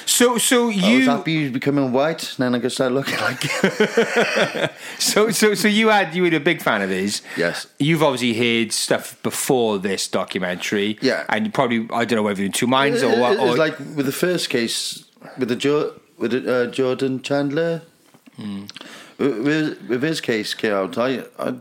So 0.06 0.38
so 0.38 0.68
you. 0.69 0.95
I 0.95 0.98
was 0.98 1.06
happy 1.07 1.50
becoming 1.50 1.92
white. 1.92 2.21
And 2.38 2.38
then 2.39 2.56
I 2.56 2.60
could 2.60 2.71
start 2.71 2.92
looking 2.92 3.18
like 3.19 3.42
him. 3.44 4.69
So, 5.00 5.31
so, 5.31 5.54
so 5.54 5.68
you 5.68 5.89
had 5.89 6.13
you 6.15 6.24
were 6.24 6.30
a 6.36 6.39
big 6.39 6.62
fan 6.62 6.81
of 6.81 6.89
his. 6.89 7.21
Yes. 7.38 7.68
You've 7.80 8.04
obviously 8.04 8.33
heard 8.33 8.71
stuff 8.71 9.21
before 9.24 9.80
this 9.80 10.07
documentary. 10.07 10.98
Yeah. 11.01 11.25
And 11.30 11.45
you 11.48 11.51
probably 11.51 11.88
I 11.94 12.06
don't 12.06 12.18
know 12.18 12.24
whether 12.24 12.39
you're 12.42 12.48
in 12.48 12.51
two 12.51 12.68
minds 12.68 13.01
or 13.04 13.10
what. 13.19 13.33
it- 13.33 13.39
It's 13.39 13.54
Or, 13.54 13.57
like 13.57 13.77
with 13.80 14.06
the 14.06 14.12
first 14.12 14.50
case 14.50 15.06
with 15.38 15.50
the 15.50 15.56
jo- 15.56 15.94
with 16.18 16.31
the, 16.31 16.54
uh, 16.54 16.68
Jordan 16.68 17.21
Chandler. 17.21 17.81
Hmm. 18.36 18.65
With, 19.18 19.80
with 19.88 20.01
his 20.04 20.19
case 20.21 20.54
came 20.54 20.74
out, 20.74 20.98
I, 20.98 21.24
I, 21.39 21.54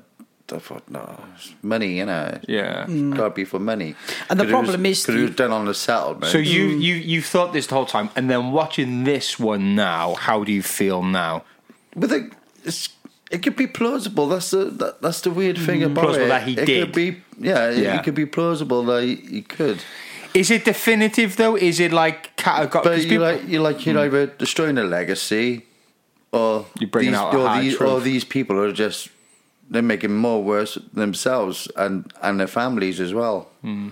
I 0.52 0.58
thought 0.58 0.82
no, 0.90 1.18
it's 1.34 1.52
money, 1.62 1.98
you 1.98 2.06
know. 2.06 2.38
yeah. 2.48 2.84
Mm. 2.86 3.16
Gotta 3.16 3.30
be 3.30 3.44
for 3.44 3.58
money. 3.58 3.94
And 4.28 4.38
the 4.38 4.44
it 4.44 4.46
was- 4.46 4.52
problem 4.52 4.86
is 4.86 5.04
'cause 5.06 5.14
the- 5.14 5.20
it 5.20 5.28
was 5.28 5.36
done 5.36 5.52
on 5.52 5.64
the 5.66 5.74
settlement. 5.74 6.26
So 6.32 6.38
you 6.38 6.68
mm. 6.70 6.82
you 6.82 6.94
you 6.94 7.22
thought 7.22 7.52
this 7.52 7.66
the 7.66 7.74
whole 7.74 7.86
time, 7.86 8.10
and 8.16 8.28
then 8.30 8.52
watching 8.52 9.04
this 9.04 9.38
one 9.38 9.74
now, 9.74 10.14
how 10.14 10.44
do 10.44 10.52
you 10.52 10.62
feel 10.62 11.02
now? 11.02 11.44
But 11.96 12.08
the, 12.10 12.30
it's, 12.64 12.88
it 13.30 13.42
could 13.42 13.56
be 13.56 13.66
plausible. 13.66 14.28
That's 14.28 14.50
the 14.50 14.64
that, 14.80 15.02
that's 15.02 15.20
the 15.22 15.30
weird 15.30 15.58
thing 15.58 15.80
mm. 15.80 15.86
about 15.86 16.04
Mm. 16.04 16.06
Plausible 16.06 16.26
it. 16.26 16.28
that 16.28 16.42
he 16.48 16.52
it 16.58 16.66
did. 16.66 16.80
Could 16.86 16.94
be, 16.94 17.16
yeah, 17.38 17.70
it- 17.70 17.78
Yeah. 17.78 17.96
it 17.96 18.04
could 18.04 18.14
be 18.14 18.26
plausible 18.26 18.82
that 18.84 19.02
he, 19.04 19.16
he 19.16 19.42
could. 19.42 19.78
Is 20.34 20.50
it 20.50 20.64
definitive 20.64 21.36
though? 21.36 21.56
Is 21.56 21.78
it 21.78 21.92
like 21.92 22.34
categorical? 22.36 22.82
But 22.90 23.04
you 23.04 23.18
like 23.18 23.46
you 23.48 23.60
like 23.60 23.84
you're 23.86 23.98
either 23.98 24.26
destroying 24.26 24.78
a 24.78 24.84
legacy, 24.84 25.66
or 26.32 26.64
You're 26.80 26.88
bringing 26.88 27.12
these, 27.12 27.20
out 27.20 27.34
a 27.34 27.38
or, 27.38 27.60
these, 27.60 27.76
truth. 27.76 27.90
or 27.90 28.00
these 28.00 28.24
people 28.24 28.58
are 28.58 28.72
just 28.72 29.10
they're 29.72 29.82
making 29.94 30.14
more 30.14 30.42
worse 30.44 30.78
themselves 30.92 31.68
and 31.76 32.12
and 32.22 32.38
their 32.38 32.46
families 32.60 33.00
as 33.00 33.12
well. 33.12 33.48
Hmm. 33.62 33.88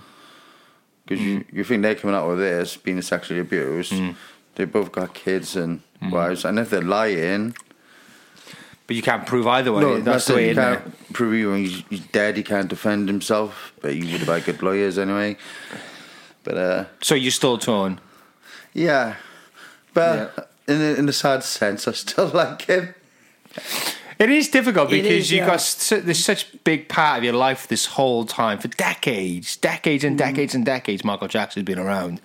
Because 1.05 1.21
you 1.25 1.43
you 1.51 1.63
think 1.63 1.81
they're 1.81 1.95
coming 1.95 2.15
out 2.15 2.27
with 2.29 2.39
this 2.39 2.77
being 2.77 3.01
sexually 3.01 3.41
abused, 3.41 3.91
Hmm. 3.93 4.11
they 4.55 4.65
both 4.65 4.91
got 4.91 5.13
kids 5.13 5.55
and 5.55 5.81
wives, 6.11 6.45
and 6.45 6.57
if 6.59 6.69
they're 6.69 6.81
lying, 6.99 7.55
but 8.87 8.95
you 8.95 9.01
can't 9.01 9.25
prove 9.25 9.47
either 9.47 9.71
way. 9.73 9.81
no, 9.81 9.99
that's 10.01 10.25
the 10.25 10.35
way. 10.35 10.49
you 10.49 10.55
can't 10.55 10.85
it? 10.85 11.13
prove 11.13 11.33
you 11.33 11.51
when 11.51 11.59
he's, 11.65 11.83
he's 11.89 12.05
dead. 12.11 12.37
He 12.37 12.43
can't 12.43 12.67
defend 12.69 13.07
himself, 13.07 13.73
but 13.81 13.95
you 13.95 14.03
would 14.11 14.21
have 14.21 14.27
had 14.27 14.45
good 14.45 14.61
lawyers 14.63 14.97
anyway. 14.97 15.37
But 16.43 16.57
uh, 16.57 16.85
So 17.01 17.13
you're 17.15 17.31
still 17.31 17.57
torn. 17.57 17.99
yeah, 18.73 19.15
but 19.93 20.49
in 20.67 20.81
a, 20.81 20.93
in 20.99 21.09
a 21.09 21.13
sad 21.13 21.43
sense, 21.43 21.87
I 21.87 21.91
still 21.93 22.27
like 22.33 22.61
him. 22.63 22.93
It 24.21 24.29
is 24.29 24.49
difficult 24.49 24.89
because 24.91 25.11
is, 25.25 25.31
you 25.31 25.37
yeah. 25.39 25.47
got 25.47 25.61
su- 25.61 26.01
there's 26.01 26.23
such 26.23 26.53
a 26.53 26.57
big 26.57 26.87
part 26.87 27.17
of 27.17 27.23
your 27.23 27.33
life 27.33 27.67
this 27.67 27.85
whole 27.97 28.23
time 28.25 28.59
for 28.59 28.67
decades, 28.67 29.57
decades 29.57 30.03
Mm. 30.03 30.07
and 30.07 30.17
decades 30.17 30.53
and 30.55 30.63
decades. 30.65 31.03
Michael 31.03 31.27
Jackson's 31.27 31.65
been 31.65 31.79
around, 31.79 32.21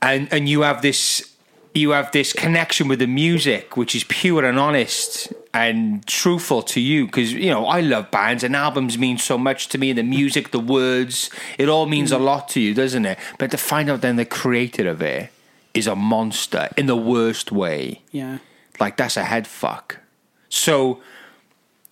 and 0.00 0.28
and 0.32 0.48
you 0.48 0.62
have 0.62 0.82
this 0.82 1.28
you 1.74 1.90
have 1.92 2.10
this 2.12 2.32
connection 2.34 2.86
with 2.88 2.98
the 2.98 3.06
music, 3.06 3.76
which 3.78 3.94
is 3.94 4.04
pure 4.04 4.44
and 4.44 4.58
honest 4.58 5.32
and 5.54 6.06
truthful 6.06 6.62
to 6.62 6.80
you. 6.80 7.06
Because 7.06 7.32
you 7.32 7.50
know 7.50 7.64
I 7.66 7.80
love 7.80 8.10
bands 8.10 8.42
and 8.44 8.54
albums 8.56 8.98
mean 8.98 9.18
so 9.18 9.38
much 9.38 9.68
to 9.68 9.78
me. 9.78 9.92
The 9.92 10.02
music, 10.02 10.50
the 10.50 10.58
words, 10.60 11.30
it 11.58 11.68
all 11.68 11.86
means 11.86 12.10
Mm. 12.10 12.16
a 12.16 12.22
lot 12.30 12.48
to 12.50 12.60
you, 12.60 12.74
doesn't 12.74 13.06
it? 13.06 13.18
But 13.38 13.50
to 13.52 13.56
find 13.56 13.88
out 13.88 14.00
then 14.00 14.16
the 14.16 14.24
creator 14.40 14.88
of 14.88 15.00
it 15.00 15.30
is 15.74 15.86
a 15.86 15.94
monster 15.96 16.68
in 16.76 16.86
the 16.86 16.96
worst 16.96 17.52
way 17.52 18.02
Yeah. 18.10 18.38
like 18.80 18.96
that's 18.96 19.16
a 19.16 19.24
head 19.24 19.46
fuck. 19.46 19.98
So 20.52 21.00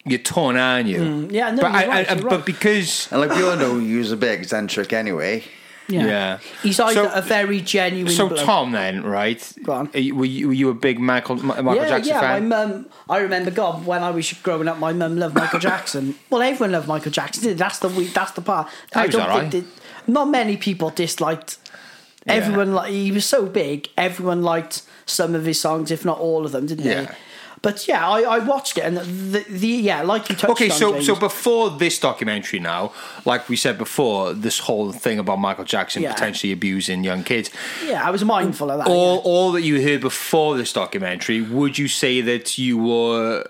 you're 0.04 0.18
torn, 0.18 0.56
aren't 0.56 0.86
you? 0.88 0.98
Mm, 0.98 1.32
yeah, 1.32 1.50
no, 1.50 1.62
but, 1.62 1.72
you're 1.72 1.76
I- 1.80 1.86
right, 1.86 2.10
I- 2.10 2.14
you're 2.14 2.28
but 2.28 2.44
because 2.44 3.08
And 3.10 3.20
like 3.22 3.30
we 3.34 3.42
all 3.42 3.56
know, 3.56 3.78
he 3.78 3.96
was 3.96 4.12
a 4.12 4.16
bit 4.18 4.38
eccentric 4.38 4.92
anyway. 4.92 5.44
Yeah. 5.88 6.06
Yeah. 6.06 6.38
He's 6.62 6.78
either 6.78 7.08
So- 7.08 7.14
a 7.14 7.22
very 7.22 7.60
genuine. 7.62 8.12
so 8.12 8.28
bloke- 8.28 8.44
Tom, 8.44 8.72
then 8.72 9.02
right? 9.02 9.40
Go 9.64 9.72
on. 9.72 9.90
Are 9.94 9.98
you- 9.98 10.14
Were 10.14 10.24
you, 10.26 10.48
were 10.48 10.52
you 10.54 10.68
a 10.68 10.74
big 10.74 11.00
Michael 11.00 11.36
Michael 11.36 11.74
yeah, 11.74 11.88
Jackson 11.88 12.14
yeah. 12.14 12.20
fan? 12.20 12.48
My 12.48 12.66
mum. 12.66 12.86
I 13.08 13.18
remember, 13.18 13.50
God, 13.50 13.84
when 13.86 14.02
I 14.02 14.10
was 14.10 14.30
growing 14.42 14.68
up, 14.68 14.78
my 14.78 14.92
mum 14.92 15.16
loved 15.18 15.34
Michael 15.34 15.58
Jackson. 15.58 16.14
Well, 16.28 16.42
everyone 16.42 16.72
loved 16.72 16.86
Michael 16.86 17.10
Jackson. 17.10 17.42
didn't 17.42 17.56
they? 17.56 17.64
That's 17.64 17.78
the 17.80 17.88
we- 17.88 18.04
that's 18.08 18.32
the 18.32 18.42
part. 18.42 18.68
He 18.94 19.00
was 19.06 19.14
alright. 19.16 19.50
that- 19.50 19.64
not 20.06 20.26
many 20.28 20.56
people 20.58 20.90
disliked. 20.90 21.56
Yeah. 22.26 22.34
Everyone 22.34 22.72
like 22.74 22.90
he 22.92 23.10
was 23.10 23.24
so 23.24 23.46
big. 23.46 23.88
Everyone 23.96 24.42
liked 24.42 24.82
some 25.06 25.34
of 25.34 25.44
his 25.46 25.58
songs, 25.60 25.90
if 25.90 26.04
not 26.04 26.18
all 26.20 26.44
of 26.46 26.52
them, 26.52 26.66
didn't 26.66 26.84
Yeah. 26.84 27.02
they? 27.02 27.08
But 27.62 27.86
yeah, 27.86 28.08
I, 28.08 28.22
I 28.22 28.38
watched 28.38 28.78
it, 28.78 28.84
and 28.84 28.96
the, 28.96 29.44
the 29.48 29.66
yeah, 29.68 30.00
like 30.02 30.30
you 30.30 30.34
touched 30.34 30.52
Okay, 30.52 30.70
on, 30.70 30.78
so 30.78 30.92
James, 30.92 31.06
so 31.06 31.14
before 31.14 31.68
this 31.68 31.98
documentary, 31.98 32.58
now, 32.58 32.92
like 33.26 33.50
we 33.50 33.56
said 33.56 33.76
before, 33.76 34.32
this 34.32 34.60
whole 34.60 34.92
thing 34.92 35.18
about 35.18 35.38
Michael 35.40 35.64
Jackson 35.66 36.02
Yeah. 36.02 36.14
potentially 36.14 36.52
abusing 36.54 37.04
young 37.04 37.22
kids. 37.22 37.50
yeah, 37.86 38.02
I 38.02 38.10
was 38.10 38.24
mindful 38.24 38.70
of 38.70 38.78
that. 38.78 38.86
All 38.88 39.16
yeah. 39.16 39.20
all 39.24 39.52
that 39.52 39.60
you 39.62 39.82
heard 39.82 40.00
before 40.00 40.56
this 40.56 40.72
documentary, 40.72 41.42
would 41.42 41.76
you 41.76 41.86
say 41.86 42.22
that 42.22 42.56
you 42.56 42.78
were 42.78 43.44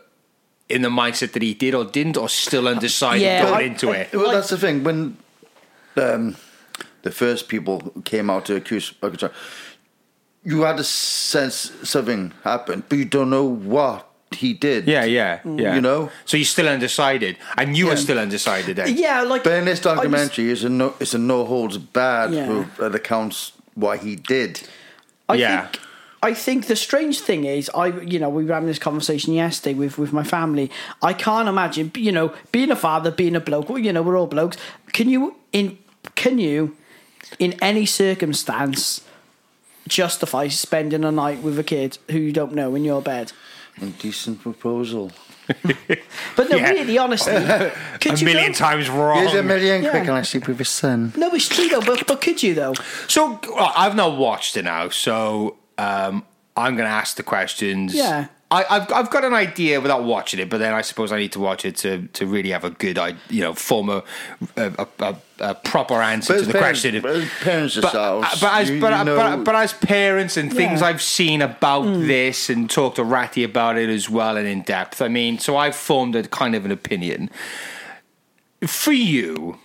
in 0.69 0.83
the 0.83 0.89
mindset 0.89 1.31
that 1.33 1.43
he 1.43 1.55
did 1.55 1.75
or 1.75 1.85
didn't, 1.85 2.17
or 2.17 2.29
still 2.29 2.67
undecided 2.67 3.23
Yeah, 3.23 3.43
going 3.45 3.55
I- 3.55 3.61
into 3.63 3.93
it? 3.93 4.13
Well, 4.13 4.25
Like- 4.25 4.35
that's 4.35 4.51
the 4.51 4.59
thing. 4.59 4.83
When 4.83 5.19
um, 5.97 6.37
the 7.03 7.13
first 7.13 7.47
people 7.49 7.93
came 8.05 8.29
out 8.29 8.45
to 8.47 8.57
accuse 8.57 8.93
Michael 9.01 9.19
Jackson, 9.19 9.41
you 10.45 10.63
had 10.63 10.79
a 10.81 10.85
sense 10.85 11.73
something 11.83 12.33
happened, 12.45 12.85
but 12.89 12.99
you 12.99 13.05
don't 13.05 13.31
know 13.31 13.45
what 13.45 14.07
he 14.33 14.53
did. 14.55 14.87
Yeah, 14.87 15.05
yeah, 15.05 15.41
yeah. 15.45 15.75
You 15.75 15.81
know? 15.81 16.11
so 16.25 16.37
you're 16.37 16.45
still 16.47 16.69
undecided, 16.69 17.37
and 17.59 17.77
you 17.77 17.87
were 17.87 17.93
Mm. 17.93 17.97
Yeah. 17.97 18.03
still 18.03 18.19
undecided. 18.19 18.77
Then. 18.77 18.97
yeah, 18.97 19.23
like 19.23 19.43
But 19.45 19.55
in 19.55 19.65
this 19.65 19.85
I 19.85 19.91
was- 19.91 19.97
documentary, 19.97 20.51
it's 20.53 20.63
a 20.65 20.69
no, 20.69 20.95
it's 21.01 21.15
a 21.15 21.19
no 21.19 21.45
holds 21.45 21.79
bad 21.79 22.33
Yeah. 22.33 22.65
that 22.79 22.95
accounts 22.95 23.53
what 23.75 23.99
he 24.01 24.17
did. 24.17 24.61
I 25.29 25.35
Yeah. 25.35 25.63
think 25.67 25.81
I 26.23 26.35
think 26.35 26.67
the 26.67 26.77
strange 26.77 27.21
thing 27.21 27.45
is 27.45 27.71
I 27.75 27.87
you 27.87 28.19
know 28.19 28.29
we 28.29 28.45
were 28.45 28.53
having 28.53 28.69
this 28.69 28.79
conversation 28.79 29.33
yesterday 29.35 29.75
with 29.75 29.97
with 29.99 30.13
my 30.13 30.23
family. 30.23 30.71
I 31.03 31.13
can't 31.15 31.49
imagine 31.49 31.91
you 31.97 32.13
know 32.13 32.33
being 32.53 32.71
a 32.71 32.77
father, 32.77 33.11
being 33.11 33.35
a 33.37 33.41
bloke. 33.41 33.69
Well, 33.71 33.79
you 33.79 33.93
know 33.93 34.03
we're 34.03 34.19
all 34.19 34.27
blokes. 34.27 34.57
Can 34.93 35.09
you 35.09 35.35
in 35.53 35.79
can 36.15 36.39
you 36.39 36.77
in 37.39 37.55
any 37.63 37.87
circumstance 37.87 39.01
justify 39.89 40.49
spending 40.49 41.05
a 41.05 41.11
night 41.13 41.43
with 41.43 41.59
a 41.59 41.65
kid 41.65 41.99
who 42.11 42.19
you 42.19 42.33
don't 42.33 42.55
know 42.55 42.75
in 42.75 42.85
your 42.85 43.03
bed? 43.03 43.33
Indecent 43.81 44.41
proposal. 44.41 45.11
But 46.37 46.49
no, 46.49 46.57
Yeah. 46.57 46.71
really, 46.71 46.97
honestly, 46.99 47.33
could 48.01 48.13
a 48.13 48.17
you 48.19 48.25
million 48.25 48.53
though? 48.53 48.59
times 48.59 48.89
wrong. 48.89 49.19
Here's 49.19 49.35
a 49.35 49.43
million 49.43 49.83
Yeah. 49.83 49.91
quick 49.91 50.03
and 50.05 50.13
I 50.13 50.23
sleep 50.23 50.47
with 50.47 50.59
his 50.59 50.69
son. 50.69 51.13
No, 51.17 51.29
it's 51.35 51.49
true 51.49 51.69
though. 51.69 51.81
But 51.81 52.07
but 52.07 52.21
could 52.21 52.41
you 52.43 52.55
though? 52.55 52.75
So 53.09 53.41
well, 53.49 53.73
I've 53.77 53.97
not 53.97 54.17
watched 54.17 54.57
it 54.57 54.65
now, 54.65 54.91
so 54.91 55.57
um, 55.77 56.25
I'm 56.57 56.77
going 56.77 56.87
to 56.89 56.95
ask 56.95 57.17
the 57.17 57.25
questions. 57.25 57.95
Yeah. 57.95 58.27
I, 58.53 58.65
I've 58.71 58.93
I've 58.93 59.11
got 59.11 59.25
an 59.25 59.35
idea 59.35 59.81
without 59.81 60.05
watching 60.05 60.39
it, 60.41 60.49
but 60.51 60.59
then 60.59 60.73
I 60.73 60.83
suppose 60.83 61.11
I 61.13 61.19
need 61.19 61.33
to 61.33 61.41
watch 61.41 61.65
it 61.65 61.77
to, 61.79 62.07
to 62.13 62.27
really 62.27 62.51
have 62.51 62.65
a 62.65 62.71
good, 62.71 62.97
I 62.99 63.15
you 63.29 63.41
know, 63.43 63.55
form 63.55 63.89
a 63.91 64.03
a, 64.57 64.73
a, 64.79 64.87
a 65.05 65.17
proper 65.65 65.95
answer 65.95 66.35
But 66.35 66.41
to 66.41 66.47
the 66.47 66.53
parents, 66.53 66.81
question. 66.83 67.03
but 67.03 67.17
as 67.17 67.29
parents 67.41 67.75
but, 67.77 67.83
yourselves, 67.83 68.29
uh, 68.31 68.37
but 68.41 68.53
as 68.61 68.71
you- 68.71 68.81
but, 68.81 68.99
you 68.99 69.05
know- 69.05 69.17
but, 69.17 69.45
but 69.45 69.55
as 69.55 69.73
parents 69.73 70.37
and 70.37 70.53
things 70.53 70.81
Yeah. 70.81 70.89
I've 70.89 71.03
seen 71.03 71.43
about 71.43 71.85
mm. 71.85 72.07
this 72.07 72.51
and 72.51 72.69
talked 72.69 72.97
to 72.97 73.05
Ratty 73.05 73.43
about 73.45 73.77
it 73.77 73.89
as 73.89 74.09
well 74.11 74.37
and 74.37 74.47
in 74.47 74.63
depth. 74.63 75.01
I 75.03 75.09
mean, 75.09 75.39
so 75.39 75.57
I've 75.57 75.77
formed 75.77 76.15
a 76.17 76.23
kind 76.25 76.55
of 76.55 76.65
an 76.65 76.71
opinion 76.71 77.31
for 78.67 78.93
you. 78.93 79.59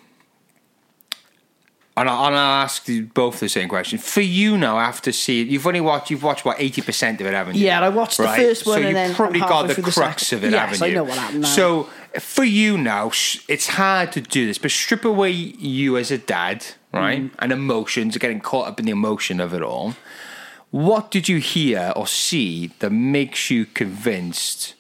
And, 1.97 2.09
I, 2.09 2.27
and 2.27 2.35
I'll 2.35 2.63
ask 2.63 2.87
you 2.89 3.03
both 3.13 3.39
the 3.39 3.47
same 3.47 3.69
question. 3.69 3.97
For 3.99 4.19
you 4.19 4.57
now, 4.57 4.79
after 4.79 5.13
seeing, 5.13 5.47
you've 5.49 5.65
only 5.65 5.79
watched, 5.79 6.11
you've 6.11 6.23
watched 6.23 6.43
what 6.43 6.59
eighty 6.59 6.81
percent 6.81 7.21
of 7.21 7.27
it, 7.27 7.33
haven't 7.33 7.55
you? 7.55 7.65
Yeah, 7.65 7.79
I 7.81 7.87
watched 7.89 8.17
the 8.17 8.27
first 8.27 8.65
one 8.65 8.73
so 8.73 8.77
and 8.79 8.85
you've 8.87 8.93
then 8.95 9.15
probably 9.15 9.39
got 9.39 9.67
the 9.67 9.73
through 9.75 9.83
the 9.85 9.91
crux 9.91 10.33
of 10.33 10.43
it, 10.43 10.51
Yes, 10.51 10.59
haven't 10.71 10.83
I 10.83 10.87
you? 10.87 10.95
know 10.95 11.03
what 11.05 11.17
happened 11.17 11.41
now. 11.41 11.47
So 11.47 11.89
for 12.19 12.43
you 12.43 12.77
now, 12.77 13.07
it's 13.47 13.67
hard 13.67 14.11
to 14.11 14.19
do 14.21 14.45
this, 14.45 14.57
but 14.57 14.71
strip 14.71 15.05
away 15.05 15.31
you 15.31 15.95
as 15.97 16.11
a 16.11 16.17
dad, 16.17 16.65
right, 16.93 17.21
Mm. 17.23 17.31
and 17.39 17.51
emotions, 17.53 18.17
getting 18.17 18.41
caught 18.41 18.67
up 18.67 18.77
in 18.79 18.85
the 18.85 18.91
emotion 18.91 19.39
of 19.39 19.53
it 19.53 19.61
all. 19.61 19.95
What 20.71 21.11
did 21.11 21.29
you 21.29 21.37
hear 21.37 21.93
or 21.95 22.07
see 22.07 22.71
that 22.79 22.89
makes 22.91 23.49
you 23.49 23.65
convinced 23.65 24.73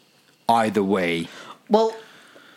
either 0.49 0.83
way, 0.83 1.27
Well, 1.69 1.95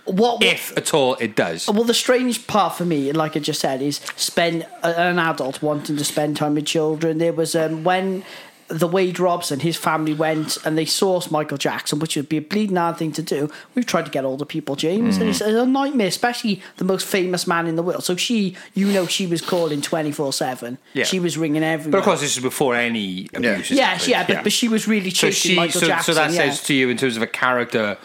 what 0.09 0.43
if 0.43 0.77
at 0.77 0.93
all 0.95 1.15
it 1.17 1.37
does? 1.37 1.69
Well, 1.69 1.85
the 1.85 1.95
strange 1.95 2.47
part 2.47 2.75
for 2.75 2.85
me, 2.85 3.13
like 3.13 3.37
I 3.37 3.41
just 3.41 3.61
said, 3.61 3.83
is 3.83 4.01
spend 4.17 4.67
an 4.83 5.19
adult 5.19 5.63
wanting 5.63 5.97
to 5.97 6.05
spend 6.05 6.37
time 6.37 6.55
with 6.55 6.67
children. 6.67 7.19
There 7.19 7.33
was 7.33 7.55
um, 7.55 7.85
when 7.85 8.25
the 8.69 8.87
Wade 8.87 9.19
Robson, 9.19 9.61
his 9.61 9.77
family 9.77 10.13
went 10.13 10.59
and 10.65 10.77
they 10.77 10.85
sourced 10.85 11.31
Michael 11.31 11.57
Jackson, 11.57 11.99
which 11.99 12.17
would 12.17 12.29
be 12.29 12.37
a 12.37 12.43
bleeding 12.43 12.77
hard 12.77 12.99
thing 12.99 13.13
to 13.13 13.23
do. 13.23 13.51
We've 13.75 13.87
tried 13.87 14.05
to 14.05 14.11
get 14.11 14.25
older 14.25 14.45
people, 14.45 14.77
James, 14.77 15.17
and 15.17 15.29
it's 15.29 15.41
a 15.41 15.65
nightmare, 15.65 16.07
especially 16.07 16.63
the 16.77 16.85
most 16.85 17.07
famous 17.07 17.47
man 17.47 17.67
in 17.67 17.77
the 17.77 17.83
world. 17.83 18.05
So 18.05 18.15
she, 18.17 18.57
you 18.75 18.87
know, 18.89 19.07
she 19.07 19.27
was 19.27 19.41
calling 19.41 19.81
twenty 19.81 20.13
four 20.13 20.33
seven. 20.33 20.79
Yeah. 20.93 21.05
She 21.05 21.19
was 21.19 21.39
ringing 21.39 21.63
everywhere. 21.63 21.93
But 21.93 21.99
of 21.99 22.05
course, 22.05 22.21
this 22.21 22.37
is 22.37 22.43
before 22.43 22.75
any 22.75 23.29
abuse. 23.33 23.71
yeah, 23.71 23.87
happened. 23.87 24.09
yeah, 24.09 24.27
but, 24.27 24.45
but 24.45 24.53
she 24.53 24.69
was 24.69 24.87
really 24.87 25.11
so 25.11 25.29
chasing 25.29 25.51
she, 25.51 25.57
Michael 25.57 25.81
so, 25.81 25.87
Jackson. 25.87 26.15
so 26.15 26.21
that 26.21 26.33
yeah. 26.33 26.51
says 26.51 26.63
to 26.65 26.75
you 26.75 26.91
in 26.91 26.97
terms 26.97 27.17
of 27.17 27.23
a 27.23 27.27
character. 27.27 27.97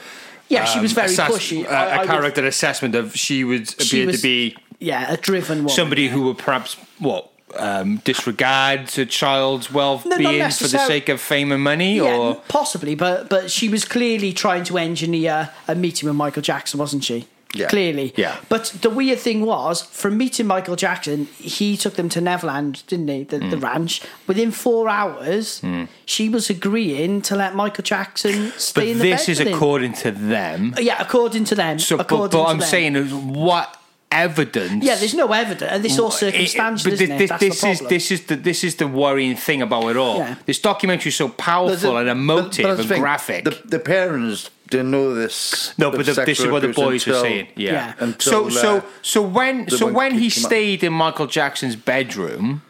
Yeah, 0.53 0.65
she 0.65 0.79
was 0.79 0.91
um, 0.91 0.95
very 0.95 1.07
assess- 1.13 1.31
pushy. 1.31 1.67
I- 1.67 1.71
I 1.71 1.95
a 1.95 1.99
would- 1.99 2.07
character 2.07 2.45
assessment 2.45 2.95
of 2.95 3.15
she 3.15 3.43
would 3.43 3.69
she 3.81 3.97
appear 4.01 4.07
was- 4.07 4.15
to 4.17 4.21
be 4.23 4.55
yeah, 4.79 5.11
a 5.11 5.17
driven 5.17 5.59
woman. 5.59 5.69
somebody 5.75 6.07
who 6.07 6.23
would 6.23 6.37
perhaps 6.37 6.75
what 6.99 7.29
um, 7.57 7.97
disregards 8.03 8.97
a 8.97 9.05
child's 9.05 9.71
well-being 9.71 10.17
for 10.17 10.23
the 10.23 10.39
necessar- 10.39 10.87
sake 10.87 11.07
of 11.09 11.21
fame 11.21 11.51
and 11.51 11.61
money, 11.63 11.97
Yeah, 11.97 12.15
or 12.15 12.35
possibly, 12.47 12.95
but 12.95 13.29
but 13.29 13.51
she 13.51 13.69
was 13.69 13.85
clearly 13.85 14.33
trying 14.33 14.63
to 14.65 14.77
engineer 14.79 15.51
a 15.67 15.75
meeting 15.75 16.07
with 16.09 16.15
Michael 16.15 16.41
Jackson, 16.41 16.79
wasn't 16.79 17.03
she? 17.03 17.27
Yeah. 17.55 17.67
Clearly. 17.67 18.13
Yeah. 18.17 18.37
But 18.49 18.65
the 18.81 18.89
weird 18.89 19.19
thing 19.19 19.45
was, 19.45 19.81
from 19.83 20.17
meeting 20.17 20.47
Michael 20.47 20.75
Jackson, 20.75 21.25
he 21.37 21.77
took 21.77 21.93
them 21.95 22.09
to 22.09 22.19
Neverland, 22.19 22.81
didn't 22.87 23.07
he? 23.09 23.23
The, 23.23 23.37
Mm. 23.39 23.51
the 23.51 23.57
ranch. 23.57 24.01
Within 24.25 24.49
four 24.51 24.89
hours, 24.89 25.61
she 26.05 26.29
was 26.29 26.49
agreeing 26.49 27.21
to 27.23 27.35
let 27.35 27.53
Michael 27.55 27.83
Jackson 27.83 28.51
stay 28.57 28.81
but 28.81 28.87
in 28.87 28.97
the 28.97 29.03
this 29.11 29.25
bed 29.27 29.31
is 29.33 29.39
with 29.39 29.47
him. 29.49 29.53
according 29.53 29.93
to 29.93 30.11
them. 30.11 30.73
Yeah, 30.79 30.97
according 30.99 31.43
to 31.45 31.55
them. 31.55 31.77
So, 31.77 31.97
but, 31.97 32.07
according 32.07 32.31
but 32.39 32.43
to 32.43 32.49
I'm 32.49 32.57
them. 32.57 32.67
saying 32.67 32.95
is 32.95 33.13
what 33.13 33.77
evidence? 34.11 34.83
Yeah, 34.83 34.95
there's 34.95 35.13
no 35.13 35.31
evidence, 35.31 35.71
and 35.71 35.83
this 35.83 35.93
is 35.93 35.99
all 35.99 36.09
It- 36.09 36.13
circumstantial, 36.13 36.91
but 36.91 37.01
isn't 37.01 37.21
it? 37.21 37.39
this 37.39 37.63
is 37.63 37.79
this 37.81 38.11
is 38.11 38.21
the 38.25 38.35
this 38.35 38.63
is 38.63 38.75
the 38.75 38.87
worrying 38.87 39.35
thing 39.35 39.61
about 39.61 39.89
it 39.89 39.97
all. 39.97 40.17
Yeah. 40.17 40.35
This 40.45 40.59
documentary 40.59 41.09
is 41.09 41.15
so 41.15 41.29
powerful 41.29 41.97
a- 41.97 42.05
and 42.05 42.07
but- 42.07 42.11
emotive 42.11 42.77
but 42.77 42.91
and 42.91 42.99
graphic. 43.01 43.43
The, 43.45 43.61
the 43.65 43.79
parents 43.79 44.49
didn't 44.73 44.91
know 44.91 45.13
this. 45.15 45.73
no, 45.77 45.89
but 45.91 46.05
the, 46.05 46.13
this 46.25 46.39
is 46.39 46.47
what 46.47 46.61
the 46.61 46.69
abuse 46.69 46.75
boys 46.85 47.07
were 47.07 47.21
saying. 47.21 47.47
Yeah. 47.55 47.71
Yeah. 47.71 47.93
Until, 47.99 48.49
so 48.49 48.49
so 48.49 48.77
uh, 48.77 48.81
so 49.01 49.21
when 49.21 49.69
so 49.69 49.85
when 49.99 50.11
he 50.21 50.29
kicked 50.29 50.45
out. 50.45 50.49
stayed 50.51 50.83
in 50.83 50.93
Michael 50.93 51.27
Jackson's 51.27 51.75
bedroom, 51.77 52.61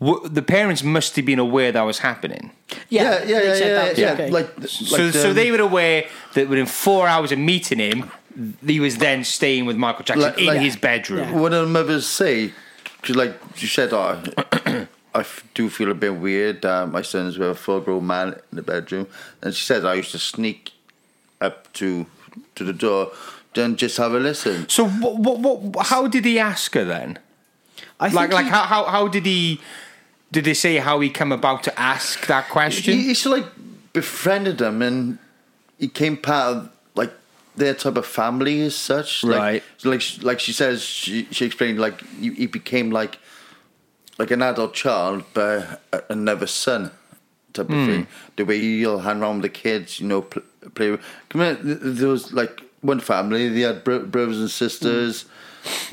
w- 0.00 0.28
the 0.28 0.42
parents 0.42 0.82
must 0.82 1.16
have 1.16 1.26
been 1.26 1.38
aware 1.38 1.72
that 1.72 1.82
was 1.82 1.98
happening. 2.00 2.50
yeah, 2.88 3.02
Yeah, 3.02 3.10
yeah, 3.12 3.40
they 3.40 3.46
yeah, 3.46 3.54
said 3.54 3.98
yeah, 3.98 4.06
yeah. 4.06 4.12
okay. 4.14 4.30
Like, 4.30 4.58
like 4.58 4.68
so 4.68 5.10
so 5.10 5.32
they 5.32 5.50
were 5.50 5.60
aware 5.60 6.04
that 6.34 6.48
within 6.48 6.66
four 6.66 7.08
hours 7.08 7.32
of 7.32 7.38
meeting 7.38 7.78
him, 7.78 8.10
he 8.66 8.80
was 8.80 8.98
then 8.98 9.24
staying 9.24 9.66
with 9.66 9.76
Michael 9.76 10.04
Jackson 10.04 10.22
Like- 10.28 10.38
in 10.38 10.46
like- 10.46 10.60
his 10.60 10.76
bedroom. 10.76 11.28
Yeah. 11.28 11.40
What 11.40 11.50
do 11.52 11.66
mothers 11.66 12.06
say? 12.06 12.52
She 13.04 13.12
like 13.14 13.34
she 13.56 13.66
said, 13.66 13.92
"Oh, 13.92 14.22
I 15.14 15.20
f- 15.20 15.42
do 15.54 15.68
feel 15.68 15.90
a 15.90 15.94
bit 15.94 16.14
weird. 16.14 16.64
Uh, 16.64 16.86
my 16.86 17.02
son's 17.02 17.36
with 17.36 17.50
a 17.50 17.54
full-grown 17.54 18.06
man 18.06 18.28
in 18.50 18.56
the 18.56 18.62
bedroom." 18.62 19.06
And 19.42 19.52
she 19.54 19.64
says, 19.66 19.84
"I 19.84 19.94
used 19.94 20.12
to 20.12 20.18
sneak 20.20 20.70
up 21.42 21.72
to 21.74 22.06
to 22.54 22.64
the 22.64 22.72
door, 22.72 23.10
then 23.54 23.76
just 23.76 23.96
have 23.98 24.14
a 24.14 24.20
listen." 24.20 24.68
So 24.68 24.88
what, 24.88 25.16
what 25.18 25.38
what 25.60 25.86
how 25.86 26.06
did 26.06 26.24
he 26.24 26.38
ask 26.38 26.72
her 26.74 26.84
then? 26.84 27.18
I 28.00 28.08
think 28.08 28.16
Like 28.16 28.32
like 28.32 28.44
he- 28.46 28.50
how, 28.50 28.62
how 28.64 28.84
how 28.84 29.08
did 29.08 29.26
he 29.26 29.60
did 30.32 30.44
they 30.44 30.54
say 30.54 30.76
how 30.78 31.00
he 31.00 31.10
come 31.10 31.30
about 31.32 31.62
to 31.64 31.78
ask 31.78 32.26
that 32.26 32.48
question? 32.48 32.94
He, 32.94 33.02
he 33.08 33.14
sort 33.14 33.38
of 33.38 33.44
like 33.44 33.52
befriended 33.92 34.58
them, 34.58 34.80
and 34.82 35.18
he 35.78 35.88
came 35.88 36.16
part 36.16 36.56
of 36.56 36.70
like 36.94 37.12
their 37.56 37.74
type 37.74 37.96
of 37.96 38.06
family 38.06 38.62
as 38.62 38.74
such. 38.74 39.22
Like, 39.24 39.38
Right. 39.40 39.62
so 39.76 39.90
like 39.90 40.02
like 40.22 40.40
she 40.40 40.52
says, 40.52 40.82
she 40.82 41.26
she 41.30 41.44
explained 41.44 41.78
like 41.78 42.00
he, 42.18 42.32
he 42.34 42.46
became 42.46 42.90
like 42.90 43.18
like 44.18 44.30
an 44.30 44.42
adult 44.42 44.72
child, 44.74 45.24
but 45.34 45.82
a- 45.92 46.04
another 46.10 46.46
son 46.46 46.90
type 47.52 47.68
of 47.68 47.74
hmm. 47.74 47.86
thing. 47.86 48.06
The 48.36 48.44
way 48.44 48.58
he'll 48.58 49.00
hang 49.00 49.20
around 49.20 49.42
with 49.42 49.52
the 49.52 49.58
kids, 49.60 50.00
you 50.00 50.06
know, 50.08 50.22
pl- 50.22 50.42
play. 50.74 50.90
with- 50.92 51.00
there 51.98 52.08
was 52.08 52.32
like 52.32 52.62
one 52.80 53.00
family. 53.00 53.48
They 53.48 53.60
had 53.60 53.84
bro- 53.84 54.06
brothers 54.06 54.38
and 54.40 54.50
sisters, 54.50 55.24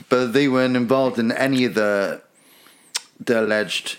but 0.09 0.33
they 0.33 0.47
weren't 0.47 0.75
involved 0.75 1.19
in 1.19 1.31
any 1.31 1.65
of 1.65 1.73
the 1.75 2.21
the 3.25 3.41
alleged 3.41 3.97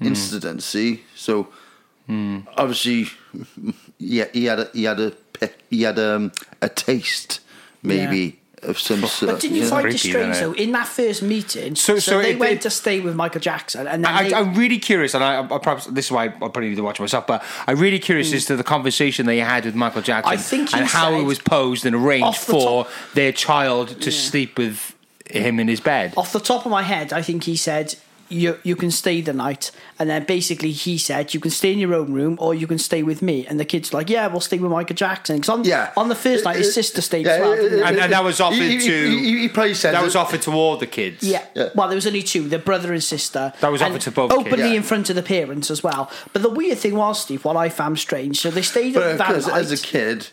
incidents. 0.00 0.64
See, 0.66 1.02
so 1.14 1.48
obviously, 2.56 3.06
yeah, 3.98 4.26
he 4.32 4.44
had 4.44 4.60
a, 4.60 4.70
he 4.72 4.84
had 4.84 5.00
a 5.00 5.12
he 5.70 5.82
had 5.82 5.98
um, 5.98 6.32
a 6.62 6.68
taste 6.68 7.40
maybe 7.82 8.38
of 8.64 8.78
some 8.78 9.00
sort. 9.06 9.32
But 9.32 9.40
didn't 9.40 9.56
you 9.56 9.62
know. 9.62 9.68
find 9.70 9.88
it 9.88 9.98
strange 9.98 10.38
though? 10.38 10.52
In 10.52 10.72
that 10.72 10.86
first 10.86 11.22
meeting, 11.22 11.74
So- 11.74 11.94
so, 11.94 12.12
so 12.12 12.22
they 12.22 12.32
it- 12.32 12.38
went 12.38 12.52
it- 12.52 12.60
to 12.62 12.70
stay 12.70 13.00
with 13.00 13.14
Michael 13.14 13.40
Jackson, 13.40 13.86
and 13.86 14.04
then 14.04 14.12
I, 14.12 14.28
they, 14.28 14.34
I'm 14.34 14.54
really 14.54 14.78
curious, 14.78 15.14
and 15.14 15.22
I, 15.22 15.42
I 15.42 15.58
perhaps 15.58 15.86
this 15.86 16.06
is 16.06 16.12
why 16.12 16.24
I 16.24 16.28
probably 16.28 16.68
need 16.70 16.76
to 16.76 16.82
watch 16.82 17.00
myself. 17.00 17.26
But 17.26 17.42
I'm 17.66 17.78
really 17.78 17.98
curious 17.98 18.30
hmm. 18.30 18.36
as 18.36 18.44
to 18.46 18.56
the 18.56 18.64
conversation 18.64 19.26
they 19.26 19.38
had 19.38 19.64
with 19.64 19.74
Michael 19.74 20.02
Jackson 20.02 20.32
I 20.32 20.36
think 20.36 20.74
and 20.74 20.86
how 20.86 21.14
it 21.14 21.22
was 21.22 21.38
posed 21.38 21.86
and 21.86 21.94
arranged 21.94 22.40
the 22.46 22.52
for 22.52 22.84
top- 22.84 22.92
their 23.14 23.32
child 23.32 24.00
to 24.00 24.10
sleep 24.10 24.58
with 24.58 24.94
him 25.30 25.58
in 25.58 25.68
his 25.68 25.80
bed. 25.80 26.14
off 26.16 26.32
the 26.32 26.40
top 26.40 26.64
of 26.66 26.70
my 26.70 26.82
head, 26.82 27.12
I 27.12 27.22
think 27.22 27.44
he 27.44 27.56
said 27.56 27.96
you 28.28 28.58
you 28.62 28.76
can 28.76 28.90
stay 28.90 29.20
the 29.20 29.32
night, 29.32 29.70
and 29.98 30.08
then 30.10 30.24
basically 30.24 30.72
he 30.72 30.98
said 30.98 31.34
you 31.34 31.40
can 31.40 31.50
stay 31.50 31.72
in 31.72 31.78
your 31.78 31.94
own 31.94 32.12
room 32.12 32.36
or 32.40 32.54
you 32.54 32.66
can 32.66 32.78
stay 32.78 33.02
with 33.02 33.22
me, 33.22 33.46
and 33.46 33.58
the 33.60 33.64
kid's 33.64 33.92
like, 33.92 34.08
yeah, 34.10 34.26
we'll 34.26 34.40
stay 34.40 34.58
with 34.58 34.70
Michael 34.70 34.96
Jackson 34.96 35.36
because 35.36 35.48
on 35.48 35.64
Yeah. 35.64 35.90
on 35.96 36.08
the 36.08 36.14
first 36.14 36.44
night 36.44 36.56
his 36.56 36.68
Uh, 36.68 36.72
sister 36.72 37.00
stayed 37.02 37.26
yeah, 37.26 37.32
as 37.32 37.40
well. 37.40 37.52
uh, 37.52 37.56
didn't 37.56 37.82
uh, 37.82 37.86
And, 37.86 37.98
and 37.98 38.12
that 38.12 38.24
was 38.24 38.40
offered 38.40 38.56
He- 38.56 38.78
he- 38.78 38.86
to. 38.88 39.10
he- 39.10 39.38
he 39.40 39.48
probably 39.48 39.74
said 39.74 39.94
that 39.94 40.02
it- 40.02 40.04
was 40.04 40.16
offered 40.16 40.42
to 40.42 40.52
all 40.52 40.76
the 40.76 40.86
kids. 40.86 41.22
Yeah. 41.22 41.42
Yeah. 41.54 41.68
Well, 41.74 41.88
there 41.88 41.96
was 41.96 42.06
only 42.06 42.22
two, 42.22 42.48
the 42.48 42.58
brother 42.58 42.92
and 42.92 43.02
sister. 43.02 43.52
That 43.60 43.70
was 43.72 43.82
offered 43.82 44.00
to 44.02 44.10
both 44.10 44.32
Openly 44.32 44.50
kids. 44.50 44.62
Yeah. 44.70 44.76
in 44.76 44.82
front 44.82 45.10
of 45.10 45.16
the 45.16 45.22
parents 45.22 45.70
as 45.70 45.82
well. 45.82 46.10
But 46.32 46.42
the 46.42 46.48
weird 46.50 46.78
thing 46.78 46.96
was, 46.96 47.20
Steve, 47.20 47.44
what 47.44 47.56
I 47.56 47.68
found 47.68 47.98
strange, 47.98 48.40
so 48.40 48.50
they 48.50 48.62
stayed 48.62 48.94
But 48.94 49.02
up 49.02 49.18
that 49.18 49.46
night. 49.46 49.56
as 49.60 49.70
a 49.72 49.76
kid, 49.76 50.28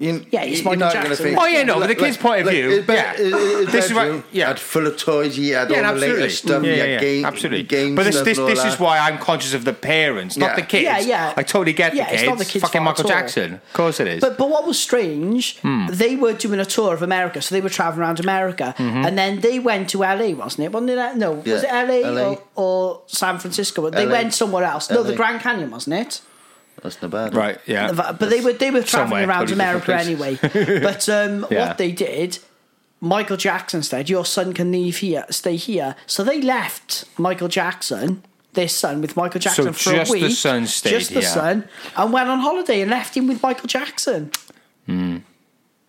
you, 0.00 0.24
Yeah, 0.30 0.42
it's 0.42 0.56
you're 0.62 0.64
Michael 0.64 0.80
not 0.80 0.92
going 0.94 1.04
to 1.04 1.08
Jackson. 1.10 1.24
think. 1.26 1.38
Oh, 1.40 1.46
yeah, 1.46 1.62
no, 1.62 1.78
but 1.78 1.86
the 1.88 1.94
kid's 1.94 2.16
point 2.16 2.40
of 2.40 2.48
view, 2.52 2.68
his 2.70 2.86
bed- 2.86 2.94
yeah. 2.96 3.16
his- 3.16 3.34
his 3.34 3.66
This 3.72 3.84
is 3.84 3.92
bedroom 3.92 4.16
what- 4.16 4.24
yeah. 4.32 4.48
had 4.48 4.58
full 4.58 4.86
of 4.86 4.96
toys. 4.96 5.36
He 5.36 5.50
had 5.50 5.70
Yeah, 5.70 5.86
all 5.88 5.94
the 5.94 6.00
latest 6.00 6.38
stuff. 6.44 6.64
yeah, 6.64 6.70
yeah, 6.72 6.76
had 6.82 6.88
yeah, 6.90 6.98
game, 7.00 7.24
absolutely. 7.26 7.62
games. 7.64 7.96
but 7.96 8.04
this, 8.06 8.16
and 8.16 8.26
this, 8.26 8.38
all 8.38 8.46
this 8.46 8.62
that. 8.62 8.72
is 8.72 8.80
why 8.80 8.98
I'm 8.98 9.18
conscious 9.18 9.52
of 9.54 9.64
the 9.64 9.72
parents, 9.74 10.36
not 10.36 10.50
Yeah. 10.50 10.56
the 10.56 10.62
kids. 10.62 10.84
Yeah, 10.84 10.98
yeah. 11.00 11.34
I 11.36 11.42
totally 11.42 11.74
get 11.74 11.94
Yeah, 11.94 12.08
the 12.08 12.14
it's 12.14 12.22
not 12.24 12.38
the 12.38 12.44
kids' 12.46 12.62
Fucking 12.64 12.82
Michael. 12.82 13.04
Jackson. 13.08 13.54
Of 13.54 13.72
course 13.74 14.00
it 14.00 14.08
is. 14.08 14.20
But 14.22 14.38
but 14.38 14.48
what 14.48 14.66
was 14.66 14.78
strange, 14.78 15.58
Hmm. 15.58 15.86
they 15.90 16.16
were 16.16 16.32
doing 16.32 16.60
a 16.60 16.64
tour 16.64 16.94
of 16.94 17.02
America, 17.02 17.42
so 17.42 17.54
they 17.54 17.60
were 17.60 17.68
traveling 17.68 18.00
around 18.00 18.20
America, 18.20 18.74
Mm-hmm. 18.78 19.04
and 19.06 19.18
then 19.18 19.40
they 19.40 19.58
went 19.58 19.90
to 19.90 20.02
LA, 20.02 20.32
wasn't 20.34 20.64
it? 20.64 20.72
Wasn't 20.72 20.90
it? 20.90 21.16
No, 21.16 21.32
was 21.32 21.62
it 21.62 21.68
LA, 21.70 22.00
LA. 22.08 22.22
Or, 22.22 22.42
or 22.56 23.00
San 23.06 23.38
Francisco? 23.38 23.90
They 23.90 24.06
LA. 24.06 24.12
went 24.12 24.34
somewhere 24.34 24.64
else. 24.64 24.88
No, 24.90 25.02
the 25.02 25.14
Grand 25.14 25.40
Canyon, 25.42 25.70
wasn't 25.70 25.96
it? 25.96 26.20
That's 26.82 27.00
not 27.02 27.10
bad. 27.10 27.34
right, 27.34 27.58
yeah. 27.66 27.92
But 27.92 28.18
they 28.30 28.40
were 28.40 28.52
they 28.52 28.70
were 28.70 28.82
traveling 28.82 29.28
around 29.28 29.50
America 29.52 29.94
anyway. 29.94 30.38
but 30.42 31.08
um, 31.08 31.46
Yeah. 31.50 31.68
what 31.68 31.78
they 31.78 31.92
did, 31.92 32.38
Michael 33.00 33.36
Jackson 33.36 33.82
said, 33.82 34.08
"Your 34.08 34.24
son 34.24 34.52
can 34.52 34.72
leave 34.72 34.98
here, 34.98 35.24
stay 35.30 35.56
here." 35.56 35.96
So 36.06 36.24
they 36.24 36.40
left 36.40 37.04
Michael 37.18 37.48
Jackson. 37.48 38.22
Their 38.54 38.68
son 38.68 39.00
with 39.00 39.16
Michael 39.16 39.40
Jackson 39.40 39.72
for 39.72 39.90
a 39.90 39.98
week. 39.98 40.06
just 40.06 40.12
the 40.12 40.30
son 40.30 40.66
stayed 40.66 40.90
just 40.90 41.08
the 41.14 41.20
here. 41.20 41.28
son, 41.28 41.68
and 41.96 42.12
went 42.12 42.28
on 42.28 42.40
holiday 42.40 42.80
and 42.80 42.90
left 42.90 43.16
him 43.16 43.28
with 43.28 43.40
Michael 43.42 43.68
Jackson. 43.68 44.32
Hmm. 44.86 45.18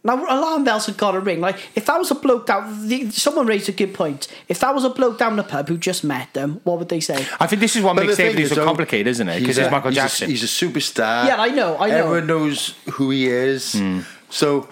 Now 0.03 0.15
alarm 0.23 0.63
bells 0.63 0.87
had 0.87 0.97
got 0.97 1.11
to 1.11 1.19
ring. 1.19 1.41
Like 1.41 1.57
if 1.75 1.85
that 1.85 1.97
was 1.99 2.09
a 2.09 2.15
bloke 2.15 2.47
down, 2.47 2.87
the, 2.87 3.11
someone 3.11 3.45
raised 3.45 3.69
a 3.69 3.71
good 3.71 3.93
point. 3.93 4.27
If 4.47 4.59
that 4.59 4.73
was 4.73 4.83
a 4.83 4.89
bloke 4.89 5.19
down 5.19 5.35
the 5.35 5.43
pub 5.43 5.67
who 5.69 5.77
just 5.77 6.03
met 6.03 6.33
them, 6.33 6.59
what 6.63 6.79
would 6.79 6.89
they 6.89 6.99
say? 6.99 7.27
I 7.39 7.45
think 7.47 7.59
this 7.59 7.75
is 7.75 7.83
what 7.83 7.95
But 7.95 8.05
makes 8.07 8.13
the 8.13 8.15
thing 8.17 8.25
everything 8.27 8.43
is, 8.45 8.49
so 8.49 8.55
though, 8.55 8.65
complicated, 8.65 9.07
isn't 9.07 9.29
it? 9.29 9.39
Because 9.39 9.57
he's 9.57 9.57
it's 9.59 9.67
a- 9.67 9.71
Michael 9.71 9.89
he's 9.91 9.97
a- 9.97 10.01
Jackson. 10.01 10.29
he's 10.29 10.43
a 10.43 10.47
superstar. 10.47 11.25
Yeah, 11.27 11.35
I 11.39 11.49
know, 11.49 11.77
I 11.77 11.89
know. 11.89 11.95
Everyone 11.97 12.27
knows 12.27 12.73
who 12.93 13.11
he 13.11 13.27
is. 13.27 13.73
Hmm. 13.73 13.99
So 14.29 14.69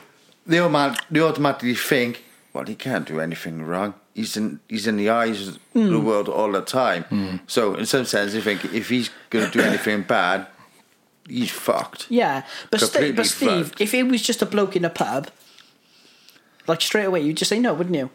they, 0.47 0.59
automat- 0.59 1.05
they 1.11 1.19
automatically 1.21 1.75
think, 1.75 2.23
well, 2.53 2.65
he 2.65 2.73
can't 2.75 3.07
do 3.07 3.19
anything 3.19 3.61
wrong. 3.61 3.93
He's 4.15 4.35
in 4.35 4.59
he's 4.67 4.87
in 4.87 4.97
the 4.97 5.09
eyes 5.11 5.47
of 5.47 5.59
Hmm. 5.73 5.91
the 5.91 5.99
world 5.99 6.27
all 6.27 6.51
the 6.51 6.61
time. 6.61 7.03
Hmm. 7.03 7.35
So 7.45 7.75
in 7.75 7.85
some 7.85 8.05
sense, 8.05 8.33
they 8.33 8.41
think 8.41 8.65
if 8.73 8.89
he's 8.89 9.11
going 9.29 9.45
to 9.45 9.51
do 9.51 9.61
anything 9.69 10.01
bad, 10.01 10.47
he's 11.29 11.51
fucked. 11.51 12.07
Yeah, 12.09 12.43
but, 12.71 12.79
St- 12.81 13.15
but 13.15 13.25
Steve, 13.25 13.67
fucked. 13.69 13.81
if 13.81 13.93
it 13.93 14.03
was 14.03 14.21
just 14.21 14.41
a 14.41 14.45
bloke 14.45 14.75
in 14.75 14.83
a 14.85 14.89
pub, 14.89 15.29
like 16.67 16.81
straight 16.81 17.05
away, 17.05 17.21
you'd 17.21 17.37
just 17.37 17.49
say 17.49 17.59
no, 17.59 17.73
wouldn't 17.73 17.95
you? 17.95 18.09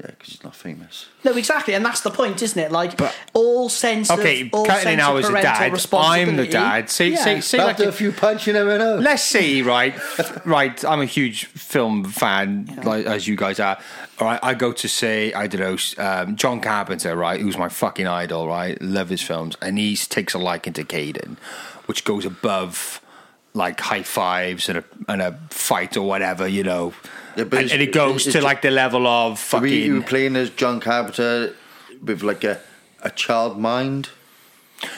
Yeah, 0.00 0.06
because 0.10 0.30
he's 0.32 0.42
not 0.42 0.56
famous. 0.56 1.06
No, 1.22 1.32
exactly, 1.36 1.72
and 1.72 1.84
that's 1.84 2.00
the 2.00 2.10
point, 2.10 2.42
isn't 2.42 2.58
it? 2.60 2.72
Like 2.72 2.96
But- 2.96 3.14
all 3.32 3.68
sense 3.68 4.10
okay, 4.10 4.40
of 4.42 4.48
all 4.52 4.64
currently 4.66 4.82
sense 4.82 4.98
now 4.98 5.16
of 5.16 5.24
as 5.24 5.30
a 5.30 5.32
dad, 5.34 5.86
I'm 5.92 6.36
the 6.36 6.48
dad. 6.48 6.90
Say, 6.90 7.10
Yeah. 7.10 7.16
say, 7.22 7.40
say 7.40 7.58
like 7.58 7.70
After 7.78 7.88
a 7.90 7.92
few 7.92 8.10
punch, 8.10 8.48
you 8.48 8.52
never 8.54 8.76
know. 8.76 8.96
let's 8.96 9.22
say 9.22 9.62
right 9.62 9.94
right 10.44 10.84
i'm 10.84 11.00
a 11.00 11.04
huge 11.06 11.44
film 11.44 12.04
fan 12.04 12.66
like 12.82 13.06
as 13.06 13.28
you 13.28 13.36
guys 13.36 13.60
are 13.60 13.78
all 14.18 14.26
right 14.26 14.40
i 14.42 14.52
go 14.52 14.72
to 14.72 14.88
say 14.88 15.32
i 15.32 15.46
don't 15.46 15.60
know 15.60 16.04
um, 16.04 16.34
john 16.36 16.60
carpenter 16.60 17.14
right 17.16 17.40
who's 17.40 17.56
my 17.56 17.68
fucking 17.68 18.06
idol 18.08 18.48
right 18.48 18.80
love 18.82 19.08
his 19.10 19.22
films 19.22 19.56
and 19.62 19.78
he 19.78 19.96
takes 19.96 20.34
a 20.34 20.38
liking 20.38 20.72
to 20.72 20.82
caden 20.84 21.36
which 21.86 22.04
goes 22.04 22.24
above 22.24 23.00
like 23.52 23.80
high 23.80 24.02
fives 24.02 24.68
and 24.68 24.78
a 24.78 24.84
and 25.08 25.22
a 25.22 25.38
fight 25.50 25.96
or 25.96 26.02
whatever 26.02 26.46
you 26.48 26.64
know 26.64 26.92
Yeah, 27.36 27.44
and, 27.44 27.70
and 27.72 27.82
it 27.82 27.92
goes 27.92 28.24
to 28.24 28.40
like 28.40 28.62
the 28.62 28.70
level 28.70 29.06
of 29.06 29.38
So 29.38 29.58
we, 29.58 29.84
you 29.84 29.96
were 29.96 30.02
playing 30.02 30.36
as 30.36 30.50
John 30.50 30.80
Carpenter 30.80 31.54
with 32.02 32.22
like 32.22 32.44
a, 32.44 32.60
a 33.02 33.10
child 33.10 33.58
mind. 33.58 34.08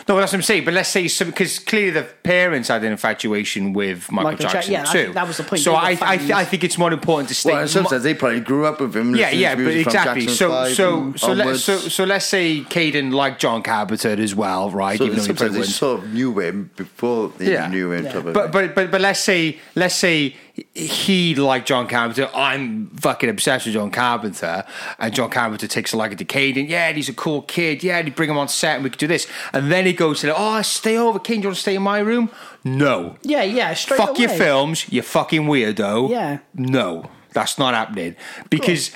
No, 0.08 0.16
that's 0.16 0.32
what 0.32 0.34
I'm 0.34 0.42
saying. 0.42 0.64
But 0.64 0.74
let's 0.74 0.88
say 0.88 1.08
because 1.24 1.58
clearly 1.58 1.90
the 1.90 2.02
parents 2.22 2.68
had 2.68 2.82
an 2.84 2.92
infatuation 2.92 3.72
with 3.72 4.10
Michael, 4.10 4.30
Michael 4.32 4.42
Jack- 4.44 4.52
Jackson 4.52 4.72
yeah, 4.72 4.82
I 4.82 4.92
too. 4.92 5.02
think 5.04 5.14
that 5.14 5.26
was 5.26 5.36
the 5.36 5.42
point. 5.44 5.62
So 5.62 5.74
I, 5.74 5.90
I, 5.90 5.96
fans. 5.96 6.30
I 6.30 6.44
think 6.44 6.64
it's 6.64 6.78
more 6.78 6.92
important 6.92 7.28
to 7.28 7.34
stay. 7.34 7.52
Well, 7.52 7.62
in 7.62 7.68
some 7.68 7.86
sense, 7.86 8.02
they 8.02 8.14
probably 8.14 8.40
grew 8.40 8.66
up 8.66 8.80
with 8.80 8.94
him. 8.96 9.14
yeah, 9.16 9.30
yeah, 9.30 9.54
but 9.54 9.66
exactly. 9.68 10.26
Jackson 10.26 10.36
So, 10.36 10.72
so, 10.72 11.12
so, 11.16 11.32
let, 11.32 11.40
onwards. 11.46 11.64
so, 11.64 11.78
so 11.78 12.04
let's 12.04 12.26
say 12.26 12.60
Caden 12.62 13.12
liked 13.12 13.40
John 13.40 13.62
Carpenter 13.62 14.10
as 14.20 14.34
well, 14.34 14.70
right? 14.70 14.98
So 14.98 15.04
Even 15.04 15.16
though 15.16 15.22
he 15.22 15.26
sometimes 15.28 15.54
they 15.54 15.62
sort 15.64 16.02
of 16.04 16.12
knew 16.12 16.38
him 16.40 16.70
before 16.76 17.28
they 17.36 17.52
Yeah. 17.52 17.68
knew 17.68 17.92
him. 17.92 18.04
Yeah. 18.04 18.20
But 18.20 18.52
but 18.52 18.74
but 18.74 18.90
but 18.90 19.00
let's 19.00 19.20
say 19.20 19.58
let's 19.74 19.94
say 19.94 20.34
he 20.74 21.34
liked 21.34 21.68
John 21.68 21.86
Carpenter. 21.86 22.30
I'm 22.34 22.86
fucking 22.88 23.28
obsessed 23.28 23.66
with 23.66 23.74
John 23.74 23.90
Carpenter, 23.90 24.64
and 24.98 25.14
John 25.14 25.30
Carpenter 25.30 25.66
takes 25.66 25.92
a 25.92 25.96
liking 25.96 26.16
to 26.18 26.24
Caden. 26.24 26.68
Yeah, 26.68 26.92
he's 26.92 27.08
a 27.08 27.12
cool 27.14 27.42
kid. 27.42 27.82
Yeah, 27.82 27.98
and 27.98 28.08
he 28.08 28.12
bring 28.14 28.30
him 28.30 28.38
on 28.38 28.48
set, 28.48 28.76
and 28.76 28.84
we 28.84 28.90
could 28.90 28.98
do 28.98 29.06
this. 29.06 29.26
And 29.52 29.70
then 29.70 29.84
he 29.86 29.92
goes 29.92 30.20
to, 30.20 30.26
the, 30.28 30.34
oh, 30.36 30.62
stay 30.62 30.96
over, 30.96 31.18
Caden. 31.18 31.26
Do 31.26 31.34
you 31.34 31.42
want 31.48 31.56
to 31.56 31.60
stay 31.62 31.74
in 31.76 31.82
my 31.82 31.98
room? 31.98 32.30
No. 32.64 33.16
Yeah, 33.22 33.42
yeah, 33.42 33.74
straight 33.74 33.98
Fuck 33.98 34.18
your 34.18 34.30
films, 34.30 34.90
you 34.90 35.02
fucking 35.02 35.42
weirdo. 35.42 36.08
Yeah. 36.10 36.38
No, 36.54 37.10
that's 37.32 37.58
not 37.58 37.74
happening 37.74 38.16
because 38.48 38.92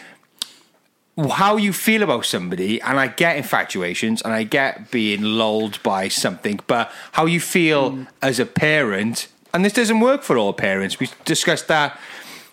how 1.35 1.57
you 1.59 1.73
feel 1.73 2.03
about 2.03 2.25
somebody, 2.25 2.81
and 2.81 2.99
I 2.99 3.09
get 3.09 3.37
infatuations 3.37 4.23
and 4.23 4.33
I 4.33 4.45
get 4.45 4.91
being 4.91 5.23
lulled 5.23 5.83
by 5.83 6.09
something, 6.09 6.61
but 6.67 6.91
how 7.13 7.27
you 7.27 7.41
feel 7.41 7.91
Mm. 7.93 8.07
as 8.23 8.39
a 8.41 8.47
parent, 8.47 9.29
and 9.53 9.65
this 9.65 9.73
doesn't 9.73 10.01
work 10.01 10.23
for 10.23 10.37
all 10.37 10.53
parents. 10.53 10.99
We 10.99 11.09
discussed 11.25 11.69
that. 11.69 11.99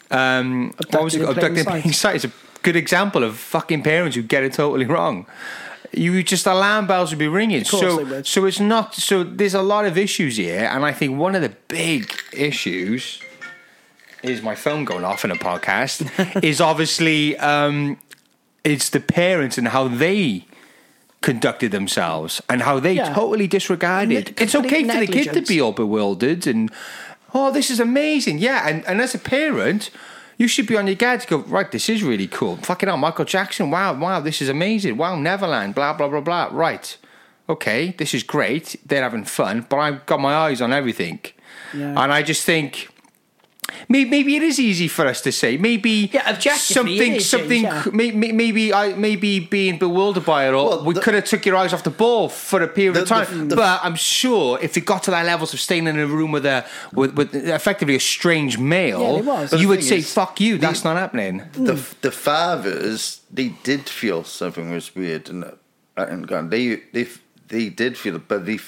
Um, 0.10 0.74
what 0.90 1.04
was 1.04 1.16
it? 1.16 1.22
Abducted 1.22 1.60
in 1.60 1.66
plain 1.66 1.94
sight. 1.94 2.16
is 2.18 2.26
a 2.26 2.32
good 2.64 2.76
example 2.76 3.24
of 3.24 3.38
fucking 3.38 3.84
parents 3.84 4.16
who 4.16 4.22
get 4.22 4.44
it 4.44 4.54
totally 4.54 4.86
wrong. 4.86 5.26
You 5.94 6.22
just 6.24 6.46
alarm 6.46 6.88
bells 6.88 7.12
would 7.12 7.20
be 7.20 7.28
ringing. 7.28 7.64
so, 7.64 8.22
so 8.22 8.46
it's 8.46 8.60
not. 8.60 8.96
So 8.96 9.24
there's 9.24 9.54
a 9.54 9.62
lot 9.62 9.86
of 9.86 9.98
issues 9.98 10.38
here, 10.38 10.66
and 10.72 10.86
I 10.86 10.92
think 10.92 11.18
one 11.18 11.36
of 11.36 11.42
the 11.42 11.54
big 11.68 12.12
issues 12.34 13.22
is 14.24 14.42
my 14.42 14.56
phone 14.56 14.84
going 14.84 15.06
off 15.06 15.24
in 15.24 15.32
a 15.32 15.36
podcast. 15.36 16.44
is 16.44 16.60
obviously 16.60 17.38
um, 17.38 17.98
it's 18.64 18.90
the 18.90 19.00
parents 19.00 19.58
and 19.58 19.70
how 19.70 19.88
they 19.88 20.46
conducted 21.32 21.72
themselves 21.72 22.42
and 22.50 22.62
how 22.62 22.76
they 22.80 22.94
Yeah. 22.94 23.14
totally 23.14 23.48
disregarded. 23.58 24.26
Ne- 24.28 24.44
it's 24.44 24.56
okay 24.56 24.84
for 24.92 25.00
the 25.06 25.12
kid 25.18 25.34
to 25.34 25.42
be 25.42 25.58
all 25.64 25.74
bewildered 25.84 26.48
and 26.48 26.72
oh, 27.34 27.52
this 27.52 27.70
is 27.70 27.80
amazing. 27.80 28.36
Yeah, 28.40 28.60
and, 28.70 28.78
and 28.90 29.02
as 29.02 29.14
a 29.16 29.20
parent. 29.20 29.84
You 30.40 30.48
should 30.48 30.68
be 30.68 30.78
on 30.78 30.86
your 30.86 30.96
guard 30.96 31.22
to 31.22 31.28
go, 31.28 31.38
right, 31.56 31.70
this 31.72 31.90
is 31.90 32.04
really 32.04 32.28
cool. 32.28 32.58
Fucking 32.58 32.88
hell, 32.90 32.98
Michael 33.08 33.26
Jackson, 33.26 33.72
wow, 33.72 33.92
wow, 34.04 34.20
this 34.20 34.40
is 34.40 34.50
amazing. 34.50 34.96
Wow, 34.96 35.16
Neverland, 35.16 35.74
blah, 35.74 35.94
blah, 35.98 36.08
blah, 36.08 36.22
blah. 36.22 36.50
Right. 36.52 36.96
Okay, 37.50 37.96
this 37.98 38.14
is 38.14 38.22
great. 38.22 38.76
They're 38.86 39.02
having 39.02 39.26
fun, 39.26 39.66
but 39.68 39.78
I've 39.86 40.06
got 40.06 40.20
my 40.20 40.36
eyes 40.46 40.62
on 40.62 40.72
everything. 40.72 41.22
Yeah. 41.74 42.02
And 42.02 42.14
I 42.18 42.22
just 42.22 42.44
think 42.46 42.70
maybe, 43.90 44.10
maybe 44.10 44.36
it 44.36 44.44
is 44.44 44.60
easy 44.60 44.88
for 44.88 45.06
us 45.08 45.22
to 45.22 45.32
say. 45.32 45.58
Maybe 45.58 46.10
Yeah, 46.14 46.30
objectively 46.30 46.98
something, 46.98 47.14
it 47.14 47.18
is, 47.18 47.30
something. 47.30 47.64
yeah. 47.64 47.84
Maybe, 47.92 48.32
maybe 48.32 48.74
I, 48.74 48.94
maybe 48.96 49.40
being 49.40 49.78
bewildered 49.78 50.26
by 50.26 50.48
it, 50.48 50.54
or 50.54 50.70
Well, 50.70 50.84
we 50.86 50.94
the- 50.94 51.02
could 51.02 51.14
have 51.16 51.26
took 51.26 51.46
your 51.46 51.56
eyes 51.56 51.74
off 51.74 51.84
the 51.84 51.90
ball 51.90 52.30
for 52.30 52.62
a 52.62 52.68
period 52.68 52.98
of 52.98 53.08
The- 53.08 53.16
the- 53.16 53.26
time. 53.26 53.48
the- 53.50 53.56
but 53.56 53.80
I'm 53.84 53.96
sure 53.96 54.60
if 54.62 54.78
it 54.78 54.86
got 54.86 55.04
to 55.04 55.12
that 55.12 55.26
levels 55.26 55.54
of 55.54 55.60
staying 55.60 55.88
in 55.88 55.98
a 56.00 56.06
room 56.08 56.32
with 56.32 56.46
a 56.46 56.66
with, 56.94 57.14
with 57.16 57.34
effectively 57.36 57.96
a 57.96 58.00
strange 58.00 58.58
male, 58.58 59.02
Yeah, 59.18 59.22
was. 59.22 59.54
You 59.62 59.68
would 59.68 59.84
say, 59.84 59.98
is, 59.98 60.14
"Fuck 60.14 60.40
you, 60.40 60.58
the- 60.58 60.68
that's 60.68 60.84
not 60.84 60.96
happening." 60.98 61.44
the 61.54 61.76
the 62.02 62.12
fathers 62.12 63.22
they 63.34 63.50
did 63.64 63.90
feel 63.90 64.24
something 64.24 64.72
was 64.72 64.96
weird 64.96 65.30
and 65.30 65.44
uh, 65.44 66.06
and 66.12 66.28
gone. 66.28 66.50
They 66.50 66.82
they 66.94 67.08
they 67.50 67.70
did 67.70 67.98
feel 67.98 68.16
it, 68.16 68.28
but 68.28 68.46
they 68.46 68.60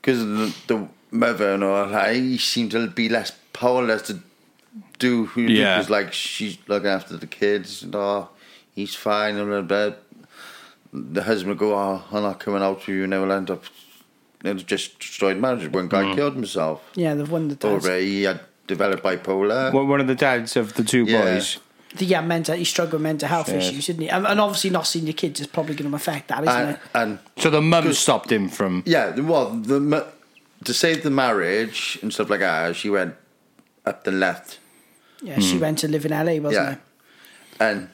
because 0.00 0.18
the, 0.20 0.52
the 0.66 0.88
mother 1.10 1.54
and 1.54 1.62
all 1.64 1.86
that, 1.88 2.14
he 2.14 2.38
seemed 2.38 2.70
to 2.72 2.86
be 2.88 3.08
less 3.08 3.32
powerless 3.54 4.02
to 4.02 4.18
do 4.98 5.24
who 5.26 5.42
Yeah. 5.42 5.78
was 5.78 5.88
like 5.88 6.12
she's 6.12 6.58
looking 6.68 6.90
after 6.90 7.16
the 7.16 7.26
kids 7.26 7.82
and 7.82 7.94
oh 7.94 8.28
he's 8.74 8.94
fine 8.94 9.36
and 9.36 9.48
blah, 9.48 9.62
blah. 9.62 9.96
the 10.92 11.22
husband 11.22 11.50
would 11.50 11.58
go 11.58 11.74
oh 11.74 12.02
I'm 12.12 12.22
not 12.22 12.40
coming 12.40 12.62
out 12.62 12.76
with 12.80 12.88
you 12.88 13.04
and 13.04 13.12
they'll 13.12 13.32
end 13.32 13.50
up 13.50 13.64
it 14.44 14.66
just 14.66 14.98
destroyed 14.98 15.38
marriage 15.38 15.70
one 15.72 15.88
guy 15.88 16.02
Mm. 16.04 16.14
killed 16.16 16.34
himself 16.34 16.82
Yeah, 16.94 17.14
they've 17.14 17.30
won 17.30 17.48
the 17.48 17.56
test. 17.56 17.86
or 17.86 17.96
he 17.98 18.24
had 18.24 18.40
developed 18.66 19.02
bipolar 19.04 19.72
One 19.72 19.88
one 19.88 20.00
of 20.00 20.06
the 20.06 20.14
dads 20.14 20.56
of 20.56 20.74
the 20.74 20.84
two 20.84 21.04
Yeah. 21.04 21.22
boys. 21.34 21.58
The, 21.96 22.06
yeah, 22.06 22.22
mental, 22.22 22.56
he 22.56 22.64
struggled 22.64 22.94
with 22.94 23.02
mental 23.02 23.28
health 23.28 23.48
Yes. 23.48 23.68
issues, 23.68 23.86
didn't 23.86 24.02
he? 24.02 24.08
And, 24.10 24.26
and 24.26 24.40
obviously, 24.40 24.70
not 24.70 24.84
seeing 24.84 25.06
your 25.06 25.14
kids 25.14 25.38
is 25.40 25.46
probably 25.46 25.76
going 25.76 25.88
to 25.88 25.94
affect 25.94 26.26
that, 26.26 26.42
isn't 26.42 26.60
and, 26.60 26.70
it? 26.70 26.80
and 26.92 27.18
So 27.38 27.50
the 27.50 27.60
mum 27.62 27.92
stopped 27.92 28.32
him 28.32 28.48
from. 28.48 28.82
Yeah, 28.84 29.14
well, 29.20 29.50
the 29.50 30.04
to 30.64 30.74
save 30.74 31.04
the 31.04 31.10
marriage 31.10 32.00
and 32.02 32.12
stuff 32.12 32.28
like 32.30 32.40
that, 32.40 32.74
she 32.74 32.90
went 32.90 33.14
up 33.84 34.04
the 34.04 34.12
left. 34.12 34.58
Yeah, 35.22 35.38
she 35.38 35.54
hmm. 35.54 35.60
went 35.60 35.78
to 35.78 35.88
live 35.88 36.04
in 36.04 36.12
LA, 36.12 36.42
wasn't 36.42 36.52
Yeah, 36.52 36.76
and 37.60 37.88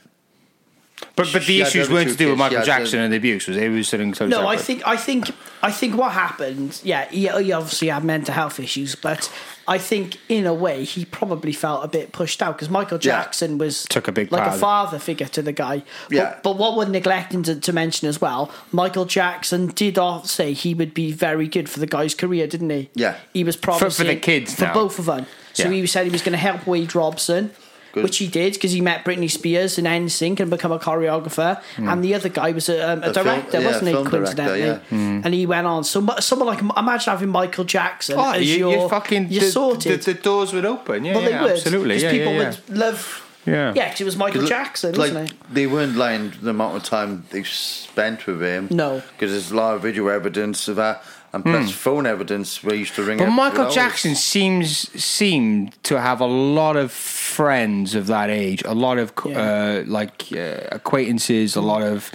But 1.17 1.31
but 1.33 1.45
the 1.47 1.61
issues 1.63 1.89
weren't 1.91 2.11
to 2.11 2.17
do 2.17 2.31
with. 2.31 2.39
Michael 2.39 2.63
Jackson 2.63 2.99
the- 2.99 3.05
and 3.05 3.13
the 3.13 3.17
abuse. 3.19 3.47
Was 3.47 3.57
it? 3.57 3.63
It 3.65 3.69
was 3.71 3.89
something 3.89 4.13
totally 4.13 4.31
No, 4.31 4.47
I 4.47 4.57
separate. 4.57 4.67
think 4.67 4.87
I 4.87 4.97
think 4.97 5.31
I 5.63 5.71
think 5.71 5.97
what 5.97 6.13
happened. 6.13 6.81
Yeah, 6.83 7.07
he, 7.11 7.29
he 7.29 7.53
obviously 7.53 7.89
had 7.89 8.05
mental 8.05 8.33
health 8.35 8.59
issues, 8.61 8.95
but 8.95 9.31
I 9.69 9.79
think 9.79 10.19
in 10.29 10.47
a 10.47 10.55
way 10.55 10.85
he 10.85 11.05
probably 11.05 11.53
felt 11.53 11.85
a 11.85 11.89
bit 11.89 12.13
pushed 12.13 12.43
out 12.43 12.57
because 12.57 12.71
Michael 12.71 12.99
Yeah. 13.03 13.23
Jackson 13.23 13.59
was 13.59 13.85
Took 13.87 14.09
a 14.09 14.13
big 14.13 14.33
like 14.33 14.41
part 14.41 14.51
a 14.51 14.55
of 14.55 14.59
it. 14.59 14.61
father 14.61 14.99
figure 14.99 15.27
to 15.29 15.43
the 15.43 15.53
guy. 15.53 15.83
Yeah. 16.11 16.31
But, 16.35 16.43
but 16.43 16.59
what 16.59 16.77
we're 16.77 16.89
neglecting 16.89 17.43
to, 17.45 17.59
to 17.61 17.73
mention 17.73 18.09
as 18.09 18.21
well, 18.21 18.51
Michael 18.73 19.05
Jackson 19.05 19.69
did 19.69 19.99
all 19.99 20.25
say 20.25 20.53
he 20.55 20.75
would 20.75 20.95
be 20.95 21.13
very 21.13 21.47
good 21.49 21.69
for 21.69 21.81
the 21.81 21.87
guy's 21.87 22.15
career, 22.15 22.47
didn't 22.47 22.71
he? 22.71 22.91
Yeah. 22.95 23.17
he 23.33 23.45
was 23.45 23.57
for 23.57 23.63
promising 23.63 24.07
the 24.07 24.17
kids 24.17 24.55
for 24.55 24.65
now. 24.65 24.75
both 24.75 24.99
of 24.99 25.05
them. 25.07 25.27
So 25.53 25.65
Yeah. 25.65 25.71
he 25.71 25.87
said 25.87 26.05
he 26.07 26.11
was 26.11 26.23
going 26.23 26.33
to 26.33 26.39
help 26.39 26.67
Wade 26.67 26.95
Robson. 26.95 27.51
Good. 27.92 28.05
Which 28.05 28.18
he 28.18 28.29
did 28.29 28.53
because 28.55 28.72
he 28.72 28.81
met 28.81 29.05
Britney 29.05 29.29
Spears 29.31 29.76
in 29.79 29.85
NSYNC 29.85 30.38
and 30.40 30.48
become 30.50 30.70
a 30.72 30.79
choreographer, 30.79 31.61
and 31.76 32.05
the 32.05 32.14
other 32.14 32.29
guy 32.29 32.53
was 32.53 32.68
a, 32.68 32.92
um, 32.92 33.03
a, 33.03 33.09
A 33.11 33.14
film- 33.14 33.26
director, 33.26 33.61
yeah, 33.61 33.66
wasn't 33.66 33.87
he? 33.88 33.92
film 33.94 34.05
director, 34.11 34.16
Coincidentally, 34.37 34.61
yeah. 34.61 35.22
and 35.24 35.35
he 35.35 35.46
went 35.46 35.66
on. 35.66 35.83
So 35.85 36.07
someone 36.20 36.46
like 36.48 36.61
imagine 36.76 37.11
having 37.11 37.29
Michael 37.31 37.64
Jackson 37.64 38.16
Oh, 38.18 38.33
as 38.33 38.48
you, 38.48 38.59
your 38.59 38.70
you're 38.72 38.88
fucking. 38.88 39.29
the, 39.29 39.40
sorted. 39.40 40.03
The, 40.03 40.12
the 40.12 40.20
doors 40.20 40.53
would 40.53 40.64
open. 40.64 41.05
Yeah, 41.05 41.14
well, 41.14 41.22
yeah, 41.22 41.29
they 41.38 41.42
would 41.42 41.50
absolutely. 41.53 41.88
because 41.96 42.03
Yeah, 42.05 42.11
people 42.12 42.33
yeah, 42.35 42.38
yeah. 42.40 42.48
would 42.68 42.79
love. 42.79 43.26
Yeah. 43.46 43.72
yeah, 43.74 43.87
because 43.87 44.03
it 44.03 44.05
was 44.05 44.16
Michael 44.18 44.44
Jackson, 44.46 44.90
like 44.94 45.12
wasn't 45.14 45.31
it? 45.31 45.37
they 45.53 45.66
weren't 45.66 45.96
lying 45.96 46.33
the 46.42 46.50
amount 46.50 46.76
of 46.76 46.85
time 46.85 47.24
they 47.31 47.42
spent 47.42 48.26
with 48.26 48.42
him. 48.42 48.68
No. 48.70 49.03
because 49.12 49.31
there's 49.33 49.50
a 49.50 49.57
lot 49.57 49.74
of 49.74 49.83
video 49.83 50.09
evidence 50.09 50.68
of 50.68 50.76
that, 50.76 51.03
and 51.33 51.45
plus 51.45 51.71
phone 51.71 52.07
evidence 52.07 52.62
where 52.64 52.75
he 52.75 52.81
used 52.81 52.95
to 52.97 53.03
ring. 53.05 53.19
But 53.19 53.31
Michael 53.31 53.66
with 53.66 53.75
Jackson 53.75 54.14
seems 54.14 54.88
seemed 55.03 55.81
to 55.85 56.01
have 56.01 56.21
a 56.21 56.27
lot 56.27 56.77
of 56.77 56.90
friends 56.93 57.95
of 57.95 58.07
that 58.09 58.31
age, 58.31 58.62
a 58.64 58.75
lot 58.75 58.99
of 58.99 59.12
Yeah. 59.25 59.38
uh, 59.40 59.85
like 59.87 60.27
uh, 60.33 60.69
acquaintances, 60.73 61.57
a 61.57 61.61
lot 61.61 61.83
of 61.83 62.11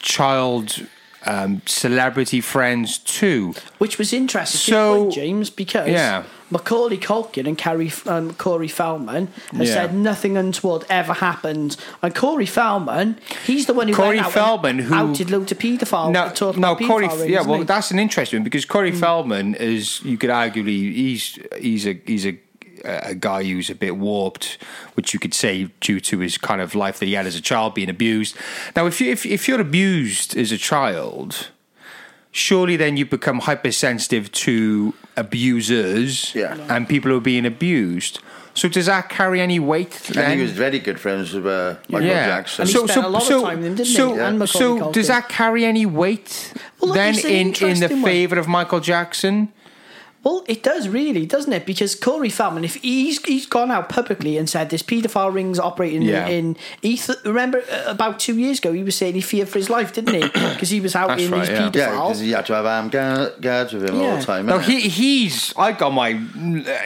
child 0.00 0.86
um, 1.26 1.60
celebrity 1.66 2.40
friends 2.40 2.98
too. 2.98 3.54
Which 3.78 3.98
was 3.98 4.12
interesting, 4.12 4.74
So- 4.74 5.02
point, 5.04 5.14
James, 5.14 5.50
because 5.50 5.88
Yeah. 5.88 6.22
Macaulay 6.50 6.96
Culkin 6.98 7.46
and 7.46 7.58
Carrie, 7.58 7.92
um, 8.06 8.32
Corey 8.34 8.68
Feldman 8.68 9.28
have 9.52 9.66
Yeah. 9.66 9.74
said 9.74 9.94
nothing 9.94 10.36
untoward 10.36 10.84
ever 10.88 11.12
happened. 11.14 11.76
And 12.02 12.14
Corey 12.14 12.46
Feldman, 12.46 13.18
he's 13.44 13.66
the 13.66 13.74
one 13.74 13.88
who 13.88 13.94
Corey 13.94 14.16
went 14.16 14.26
out 14.26 14.32
Feldman, 14.32 14.78
who- 14.80 14.94
outed 14.94 15.30
loads 15.30 15.52
of 15.52 15.58
paedophile. 15.58 16.10
No, 16.12 16.32
no, 16.52 16.74
Corey. 16.76 17.06
rings, 17.08 17.26
Yeah, 17.26 17.42
well, 17.42 17.58
he? 17.58 17.64
that's 17.64 17.90
an 17.90 17.98
interesting 17.98 18.38
one 18.40 18.44
because 18.44 18.64
Corey 18.64 18.92
Feldman 18.92 19.54
is. 19.56 20.00
You 20.04 20.16
could 20.16 20.30
arguably 20.30 20.92
he's 20.94 21.38
he's 21.60 21.86
a 21.86 21.98
he's 22.06 22.26
a 22.26 22.38
a 22.84 23.12
guy 23.14 23.42
who's 23.42 23.68
a 23.70 23.74
bit 23.74 23.96
warped, 23.96 24.56
which 24.94 25.12
you 25.12 25.18
could 25.18 25.34
say 25.34 25.68
due 25.80 25.98
to 25.98 26.20
his 26.20 26.38
kind 26.38 26.60
of 26.60 26.76
life 26.76 27.00
that 27.00 27.06
he 27.06 27.14
had 27.14 27.26
as 27.26 27.34
a 27.34 27.40
child 27.40 27.74
being 27.74 27.90
abused. 27.90 28.36
Now, 28.76 28.86
if 28.86 29.00
you 29.00 29.10
if, 29.10 29.26
if 29.26 29.48
you're 29.48 29.60
abused 29.60 30.36
as 30.36 30.52
a 30.52 30.56
child, 30.58 31.48
surely 32.38 32.76
then 32.76 32.96
you 32.96 33.04
become 33.04 33.40
hypersensitive 33.40 34.30
to 34.32 34.94
abusers 35.16 36.34
Yeah. 36.34 36.56
and 36.68 36.88
people 36.88 37.10
who 37.10 37.16
are 37.18 37.20
being 37.20 37.46
abused. 37.46 38.20
So 38.54 38.68
does 38.68 38.86
that 38.86 39.08
carry 39.08 39.40
any 39.40 39.60
weight? 39.60 39.94
And 40.08 40.16
then? 40.16 40.36
he 40.36 40.42
was 40.42 40.50
very 40.52 40.78
good 40.80 40.98
friends 40.98 41.32
with 41.32 41.46
uh, 41.46 41.76
Michael 41.88 42.08
Jackson. 42.08 42.62
And 42.62 42.70
he 42.70 42.76
spent 42.88 43.04
a 43.04 43.08
lot 43.08 43.22
of 43.30 43.42
time 43.42 43.58
with 43.58 43.66
him, 43.68 43.74
didn't 43.76 43.86
he? 43.86 43.94
so, 43.94 44.18
And 44.18 44.38
Macaulay 44.38 44.46
so 44.46 44.78
Culkin. 44.78 44.92
does 44.92 45.08
that 45.08 45.28
carry 45.28 45.64
any 45.64 45.86
weight 45.86 46.52
Well, 46.80 46.92
then 46.92 47.14
in, 47.18 47.54
in 47.54 47.80
the 47.80 47.88
favour 47.88 48.36
of 48.38 48.48
Michael 48.48 48.80
Jackson? 48.80 49.52
Well, 50.24 50.44
it 50.48 50.62
does 50.62 50.88
really, 50.88 51.24
doesn't 51.26 51.52
it? 51.52 51.64
Because 51.64 51.94
Corey 51.94 52.28
Feldman, 52.28 52.64
if 52.64 52.74
he's 52.76 53.24
he's 53.24 53.46
gone 53.46 53.70
out 53.70 53.88
publicly 53.88 54.36
and 54.36 54.50
said 54.50 54.68
this 54.68 54.82
paedophile 54.82 55.32
rings 55.32 55.58
operating 55.58 56.02
Yeah. 56.02 56.26
in, 56.26 56.56
he 56.82 56.96
th- 56.96 57.18
remember 57.24 57.62
uh, 57.70 57.84
about 57.86 58.18
two 58.18 58.36
years 58.38 58.58
ago 58.58 58.72
he 58.72 58.82
was 58.82 58.96
saying 58.96 59.14
he 59.14 59.20
feared 59.20 59.48
for 59.48 59.58
his 59.58 59.70
life, 59.70 59.92
didn't 59.92 60.14
he? 60.14 60.28
Because 60.58 60.70
he 60.70 60.80
was 60.80 60.96
out 60.96 61.08
That's 61.08 61.22
in 61.22 61.30
right, 61.30 61.40
these 61.46 61.50
yeah. 61.50 61.68
paedophiles. 61.70 61.74
yeah, 61.76 61.90
because 62.02 62.20
he 62.20 62.30
had 62.32 62.46
to 62.46 62.54
have 62.54 62.66
armed 62.66 62.92
guards 63.40 63.72
with 63.72 63.88
him 63.88 64.00
all 64.00 64.16
the 64.16 64.24
time. 64.24 64.46
No, 64.46 64.58
he 64.58 64.80
he's 64.80 65.54
I 65.56 65.72
got 65.72 65.90
my 65.90 66.12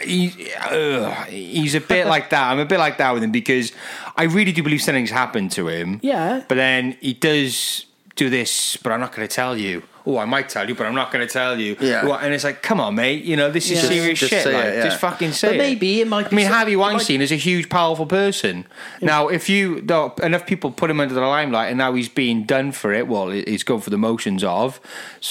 he, 0.03 0.49
uh, 0.69 1.11
he's 1.25 1.75
a 1.75 1.81
bit 1.81 2.07
like 2.15 2.29
that. 2.29 2.51
I'm 2.51 2.59
a 2.59 2.65
bit 2.65 2.77
like 2.79 2.97
that 2.99 3.13
with 3.13 3.23
him 3.23 3.31
because 3.31 3.71
I 4.15 4.23
really 4.25 4.51
do 4.51 4.61
believe 4.63 4.81
something's 4.83 5.09
happened 5.09 5.51
to 5.53 5.67
him. 5.67 5.99
Yeah. 6.03 6.43
but 6.47 6.55
then 6.55 6.97
he 7.01 7.13
does 7.13 7.85
do 8.15 8.29
this, 8.29 8.77
but 8.77 8.91
I'm 8.91 8.99
not 8.99 9.15
going 9.15 9.27
to 9.27 9.33
tell 9.33 9.57
you. 9.57 9.83
Oh, 10.05 10.17
I 10.17 10.25
might 10.25 10.49
tell 10.49 10.67
you, 10.67 10.75
but 10.75 10.85
I'm 10.85 10.93
not 10.95 11.11
going 11.13 11.25
to 11.25 11.31
tell 11.31 11.57
you. 11.57 11.77
Yeah. 11.79 12.03
Well, 12.05 12.15
and 12.19 12.33
it's 12.33 12.43
like, 12.43 12.61
come 12.61 12.81
on, 12.81 12.93
mate. 12.95 13.23
You 13.23 13.37
know, 13.37 13.49
this 13.49 13.71
is 13.71 13.81
Yeah. 13.81 13.87
serious 13.89 14.19
Just 14.19 14.31
shit. 14.31 14.45
like, 14.45 14.65
it, 14.65 14.75
yeah. 14.75 14.83
just 14.83 14.99
fucking 14.99 15.31
say 15.31 15.47
But 15.47 15.55
it. 15.55 15.59
maybe 15.59 16.01
it 16.01 16.07
might 16.09 16.29
be 16.29 16.35
I 16.35 16.37
mean, 16.39 16.47
Harvey 16.47 16.73
it 16.73 16.77
might- 16.77 16.91
Weinstein 16.91 17.21
is 17.21 17.31
a 17.31 17.37
huge, 17.37 17.69
powerful 17.69 18.05
person. 18.05 18.65
Now, 19.01 19.29
if 19.29 19.47
you 19.49 19.79
though 19.81 20.13
enough 20.21 20.45
people 20.45 20.71
put 20.71 20.89
him 20.91 20.99
under 20.99 21.13
the 21.13 21.21
limelight, 21.21 21.69
and 21.69 21.77
now 21.77 21.93
he's 21.93 22.09
being 22.09 22.43
done 22.43 22.73
for 22.73 22.91
it. 22.93 23.07
Well, 23.07 23.29
he's 23.29 23.63
gone 23.63 23.79
for 23.79 23.89
the 23.91 23.97
motions 23.97 24.43
of, 24.43 24.81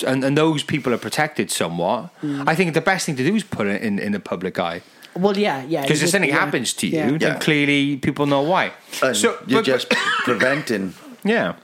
and, 0.07 0.25
and 0.25 0.39
those 0.39 0.63
people 0.63 0.93
are 0.95 0.99
protected 0.99 1.51
somewhat. 1.51 2.09
Mm. 2.23 2.45
I 2.49 2.55
think 2.55 2.73
the 2.73 2.81
best 2.81 3.05
thing 3.07 3.17
to 3.17 3.25
do 3.25 3.37
is 3.37 3.45
put 3.45 3.67
it 3.67 3.83
in, 3.83 3.99
in 3.99 4.13
the 4.13 4.21
public 4.21 4.59
eye. 4.59 4.81
Well, 5.15 5.37
yeah, 5.37 5.63
yeah. 5.69 5.83
Because 5.83 6.03
if 6.03 6.09
something 6.09 6.31
happens 6.31 6.73
to 6.75 6.87
you, 6.87 7.19
then 7.19 7.39
clearly 7.41 7.99
people 7.99 8.25
know 8.25 8.41
why. 8.41 8.73
And 9.03 9.15
so 9.15 9.37
you're 9.47 9.59
but- 9.61 9.67
just 9.67 9.91
preventing. 10.25 10.95
yeah. 11.25 11.57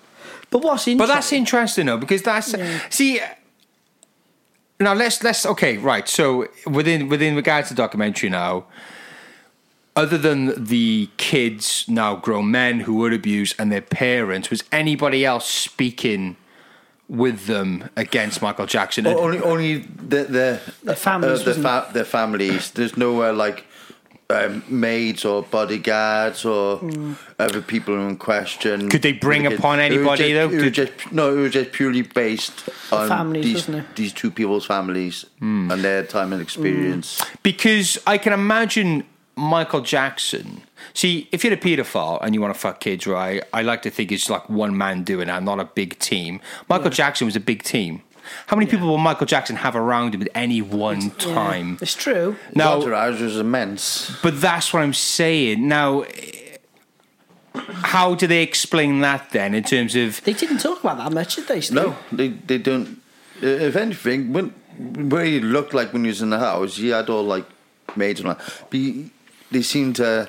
But 0.50 0.62
what's 0.62 0.86
interesting? 0.88 0.98
But 0.98 1.06
that's 1.14 1.32
interesting 1.32 1.86
though, 1.86 1.98
because 1.98 2.22
that's 2.22 2.54
Yeah. 2.54 2.80
see. 2.90 3.20
Now 4.80 4.94
let's 4.94 5.22
let's 5.24 5.44
okay 5.44 5.76
right. 5.76 6.08
So 6.08 6.46
within 6.66 7.08
within 7.08 7.34
regards 7.36 7.68
to 7.68 7.74
the 7.74 7.82
documentary 7.82 8.30
now, 8.30 8.64
other 9.96 10.16
than 10.16 10.64
the 10.64 11.08
kids 11.16 11.84
now 11.88 12.14
grown 12.16 12.50
men 12.50 12.80
who 12.80 12.94
were 12.94 13.10
abused 13.12 13.56
and 13.58 13.72
their 13.72 13.80
parents, 13.82 14.50
was 14.50 14.62
anybody 14.70 15.24
else 15.24 15.48
speaking 15.50 16.36
with 17.08 17.46
them 17.46 17.88
against 17.96 18.40
Michael 18.40 18.66
Jackson? 18.66 19.06
O- 19.06 19.18
only, 19.18 19.40
only 19.40 19.78
the 19.78 20.24
the 20.24 20.60
Their 20.84 20.94
families, 20.94 21.40
uh, 21.40 21.44
the 21.44 21.54
fa- 21.54 21.90
their 21.92 22.04
families. 22.04 22.70
There's 22.70 22.96
nowhere 22.96 23.32
like 23.32 23.64
um, 24.30 24.62
maids 24.68 25.24
or 25.24 25.42
bodyguards 25.42 26.44
or 26.44 26.76
Hmm. 26.78 27.12
other 27.38 27.62
people 27.62 27.94
in 28.06 28.16
question. 28.18 28.90
Could 28.90 29.00
they 29.00 29.12
bring 29.12 29.46
It 29.46 29.54
upon 29.54 29.78
just- 29.78 29.90
anybody, 29.92 30.32
it 30.32 30.34
though? 30.34 30.48
was 30.48 30.56
just, 30.56 30.78
It 30.78 30.80
was 30.82 30.90
just, 31.02 31.12
no, 31.12 31.32
it 31.36 31.40
was 31.40 31.52
just 31.52 31.72
purely 31.72 32.02
based 32.02 32.68
on 32.92 33.08
families, 33.08 33.44
these 33.44 33.54
wasn't 33.54 33.76
it? 33.78 33.96
these 33.96 34.12
two 34.12 34.30
people's 34.30 34.66
families 34.66 35.24
Hmm. 35.38 35.70
and 35.70 35.82
their 35.82 36.02
time 36.02 36.34
and 36.34 36.42
experience. 36.42 37.22
because 37.42 37.98
I 38.06 38.18
can 38.18 38.34
imagine 38.34 39.04
Michael 39.34 39.80
Jackson. 39.80 40.60
See, 40.92 41.28
if 41.32 41.42
you're 41.42 41.54
a 41.54 41.56
paedophile 41.56 42.18
and 42.22 42.34
you 42.34 42.40
want 42.42 42.52
to 42.52 42.58
fuck 42.60 42.80
kids, 42.80 43.06
right? 43.06 43.42
I 43.54 43.62
like 43.62 43.80
to 43.82 43.90
think 43.90 44.12
it's 44.12 44.28
like 44.28 44.50
one 44.50 44.76
man 44.76 45.04
doing 45.04 45.28
that, 45.28 45.42
not 45.42 45.58
a 45.60 45.64
big 45.64 45.98
team. 46.00 46.40
Michael 46.68 46.90
Jackson 46.90 47.24
was 47.26 47.36
a 47.36 47.40
big 47.40 47.62
team. 47.62 48.02
How 48.46 48.56
many 48.56 48.70
people 48.70 48.86
will 48.88 48.98
Michael 48.98 49.26
Jackson 49.26 49.56
have 49.56 49.74
around 49.76 50.14
him 50.14 50.22
at 50.22 50.28
any 50.34 50.60
one 50.62 51.00
Yeah, 51.02 51.10
time? 51.34 51.78
It's 51.80 51.94
true. 51.94 52.36
Now, 52.54 52.74
Entourage 52.78 53.20
was 53.20 53.36
immense. 53.36 54.16
but 54.22 54.40
that's 54.40 54.72
what 54.72 54.82
I'm 54.82 54.94
saying. 54.94 55.66
Now, 55.68 56.04
how 57.54 58.14
do 58.14 58.26
they 58.26 58.42
explain 58.42 59.00
that 59.00 59.30
then 59.30 59.54
in 59.54 59.64
terms 59.64 59.94
of 59.96 60.22
They 60.24 60.32
didn't 60.34 60.58
talk 60.58 60.80
about 60.80 60.98
that 60.98 61.12
much, 61.12 61.36
did 61.36 61.48
they? 61.48 61.60
Steve? 61.60 61.74
No, 61.76 61.96
they 62.12 62.28
they 62.28 62.58
don't. 62.58 63.00
uh, 63.42 63.46
If 63.46 63.76
anything, 63.76 64.32
when 64.32 64.50
where 65.10 65.24
he 65.24 65.40
looked 65.40 65.74
like 65.74 65.92
when 65.92 66.04
he 66.04 66.08
was 66.08 66.22
in 66.22 66.30
the 66.30 66.38
house, 66.38 66.76
he 66.76 66.88
had 66.90 67.08
all 67.10 67.24
like 67.24 67.46
maids 67.96 68.20
and 68.20 68.28
all. 68.28 68.34
that. 68.36 68.62
But 68.70 68.78
he, 68.78 69.10
they 69.50 69.62
seemed 69.62 69.96
to. 69.96 70.28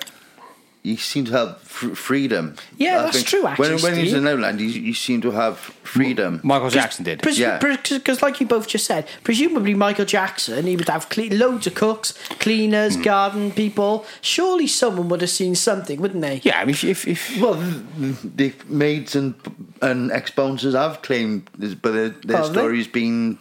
He 0.89 0.95
seemed 0.97 1.28
to 1.28 1.34
have 1.34 1.58
fr- 1.62 1.93
freedom. 1.95 2.56
Yeah, 2.78 2.99
I 2.99 3.02
that's 3.04 3.15
think 3.17 3.28
true, 3.28 3.45
actually, 3.47 3.75
when 3.75 3.82
when 3.84 3.95
he's 3.99 4.10
Steve. 4.12 4.21
in 4.23 4.28
Outland, 4.28 4.60
he, 4.60 4.71
he 4.71 4.93
seemed 4.93 5.23
to 5.23 5.32
have 5.32 5.58
freedom. 5.84 6.39
Michael 6.43 6.69
Jackson 6.69 7.04
did? 7.06 7.23
Yeah. 7.38 7.60
Because, 7.60 8.21
like 8.21 8.39
you 8.41 8.47
both 8.47 8.67
just 8.67 8.86
said, 8.86 9.08
presumably 9.23 9.73
Michael 9.73 10.06
Jackson, 10.06 10.65
he 10.65 10.75
would 10.75 10.89
have 10.89 11.10
cle- 11.10 11.30
loads 11.43 11.67
of 11.67 11.75
cooks, 11.75 12.13
cleaners, 12.39 12.95
Hmm. 12.95 13.02
garden 13.04 13.52
people. 13.52 14.06
Surely 14.21 14.67
someone 14.67 15.10
would 15.10 15.21
have 15.21 15.30
seen 15.30 15.56
something, 15.56 16.02
wouldn't 16.02 16.21
they? 16.21 16.41
Yeah, 16.43 16.60
I 16.60 16.65
mean, 16.65 16.71
if, 16.75 16.84
if, 16.84 17.08
if 17.08 17.41
Well, 17.41 17.56
the, 17.56 18.15
the 18.36 18.54
maids 18.67 19.15
and 19.15 19.36
and 19.82 20.12
ex 20.12 20.32
bouncers 20.32 20.73
have 20.75 21.02
claimed, 21.02 21.49
this, 21.58 21.73
but 21.75 21.91
their, 21.93 22.10
their 22.10 22.38
Oh, 22.38 22.43
have 22.43 22.54
they? 22.54 22.60
story's 22.60 22.88
been 22.88 23.38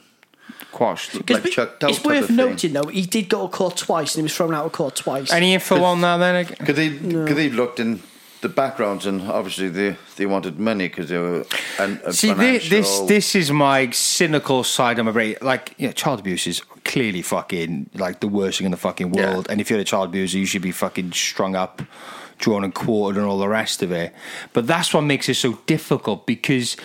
quashed. 0.73 1.15
like 1.31 1.45
we- 1.45 1.51
chucked 1.51 1.83
out 1.85 1.91
it's 1.91 2.05
worth 2.05 2.27
thing. 2.27 2.37
noting, 2.37 2.73
though, 2.73 2.85
he 2.89 3.03
did 3.03 3.29
go 3.29 3.47
to 3.47 3.53
court 3.53 3.77
twice 3.77 4.15
and 4.15 4.21
he 4.21 4.23
was 4.25 4.37
thrown 4.37 4.55
out 4.55 4.67
of 4.67 4.73
court 4.73 4.97
twice. 4.97 5.33
Any 5.33 5.55
info 5.55 5.83
on 5.83 6.01
that 6.03 6.19
then? 6.19 6.47
because 6.47 6.77
they 6.77 6.91
because 6.91 7.37
they've 7.37 7.55
looked 7.55 7.81
in 7.81 8.03
the 8.41 8.49
backgrounds 8.49 9.05
and 9.05 9.23
obviously 9.23 9.69
they 9.69 9.97
they 10.17 10.25
wanted 10.25 10.61
money 10.61 10.87
because 10.89 11.09
they 11.09 11.19
were 11.19 11.45
an, 11.81 12.01
a 12.05 12.13
See, 12.13 12.33
this, 12.33 12.69
this 12.71 13.01
this 13.01 13.35
is 13.35 13.51
my 13.51 13.91
cynical 13.91 14.63
side. 14.63 14.99
I'm 15.01 15.09
afraid, 15.09 15.43
like, 15.43 15.75
yeah, 15.77 15.91
child 15.93 16.21
abuse 16.21 16.47
is 16.47 16.61
clearly 16.85 17.21
fucking 17.23 17.91
like 17.95 18.21
the 18.21 18.29
worst 18.29 18.59
thing 18.59 18.65
in 18.67 18.71
the 18.71 18.77
fucking 18.77 19.13
Yeah. 19.15 19.33
world. 19.33 19.49
And 19.51 19.61
if 19.61 19.71
you're 19.71 19.81
a 19.81 19.85
child 19.85 20.11
abuser, 20.11 20.39
you 20.39 20.47
should 20.47 20.63
be 20.63 20.71
fucking 20.73 21.13
strung 21.13 21.57
up, 21.57 21.83
drawn 22.39 22.63
and 22.63 22.73
quartered, 22.73 23.19
and 23.21 23.27
all 23.27 23.39
the 23.39 23.49
rest 23.49 23.83
of 23.83 23.91
it. 23.91 24.15
But 24.53 24.69
that's 24.69 24.95
what 24.95 25.01
makes 25.03 25.29
it 25.29 25.35
so 25.35 25.59
difficult 25.67 26.25
because, 26.27 26.77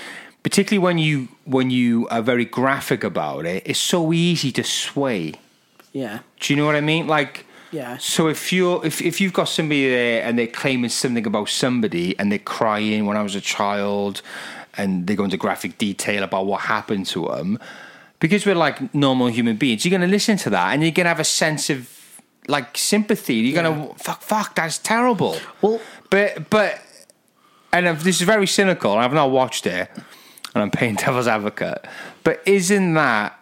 particularly 0.42 0.80
when 0.84 0.98
you 0.98 1.28
when 1.46 1.70
you 1.70 2.08
are 2.10 2.22
very 2.22 2.46
graphic 2.46 3.04
about 3.04 3.46
it, 3.46 3.64
it's 3.66 3.80
so 3.80 4.14
easy 4.14 4.52
to 4.54 4.64
sway. 4.64 5.34
yeah. 5.92 6.20
Do 6.40 6.54
you 6.54 6.58
know 6.60 6.66
what 6.66 6.76
I 6.76 6.82
mean? 6.82 7.08
Like, 7.08 7.46
Yeah. 7.72 7.98
So 7.98 8.28
if 8.30 8.52
you're 8.54 8.86
if 8.86 9.02
if 9.02 9.20
you've 9.20 9.34
got 9.34 9.48
somebody 9.50 9.90
there 9.90 10.24
and 10.24 10.38
they're 10.38 10.48
claiming 10.62 10.90
something 10.92 11.26
about 11.26 11.50
somebody 11.50 12.18
and 12.20 12.32
they're 12.32 12.40
crying 12.60 13.06
when 13.08 13.18
I 13.18 13.24
was 13.24 13.36
a 13.36 13.42
child, 13.42 14.22
and 14.78 15.08
they 15.08 15.16
go 15.16 15.24
into 15.24 15.38
graphic 15.38 15.78
detail 15.78 16.24
about 16.24 16.46
what 16.46 16.62
happened 16.62 17.06
to 17.08 17.28
them, 17.28 17.60
because 18.20 18.46
we're 18.46 18.56
like 18.68 18.94
normal 18.94 19.28
human 19.28 19.56
beings, 19.58 19.84
you're 19.86 19.98
going 19.98 20.08
to 20.10 20.14
listen 20.18 20.38
to 20.38 20.50
that 20.52 20.68
and 20.74 20.82
you're 20.84 20.92
going 20.92 21.06
to 21.06 21.10
have 21.10 21.20
a 21.20 21.24
sense 21.44 21.70
of 21.70 21.90
like 22.48 22.78
sympathy. 22.78 23.36
You're 23.36 23.62
going 23.64 23.72
to 23.90 24.04
fuck, 24.04 24.22
fuck, 24.22 24.56
that's 24.56 24.78
terrible. 24.80 25.36
Well- 25.62 25.82
but 26.10 26.50
but 26.50 26.80
and 27.72 27.88
this 28.00 28.22
is 28.22 28.28
very 28.28 28.46
cynical. 28.48 28.92
I've 28.94 29.14
not 29.14 29.32
watched 29.32 29.66
it, 29.66 29.90
and 30.54 30.62
I'm 30.64 30.72
paying 30.72 30.96
devil's 30.96 31.28
advocate. 31.28 31.86
But 32.24 32.42
isn't 32.46 32.94
that 32.94 33.40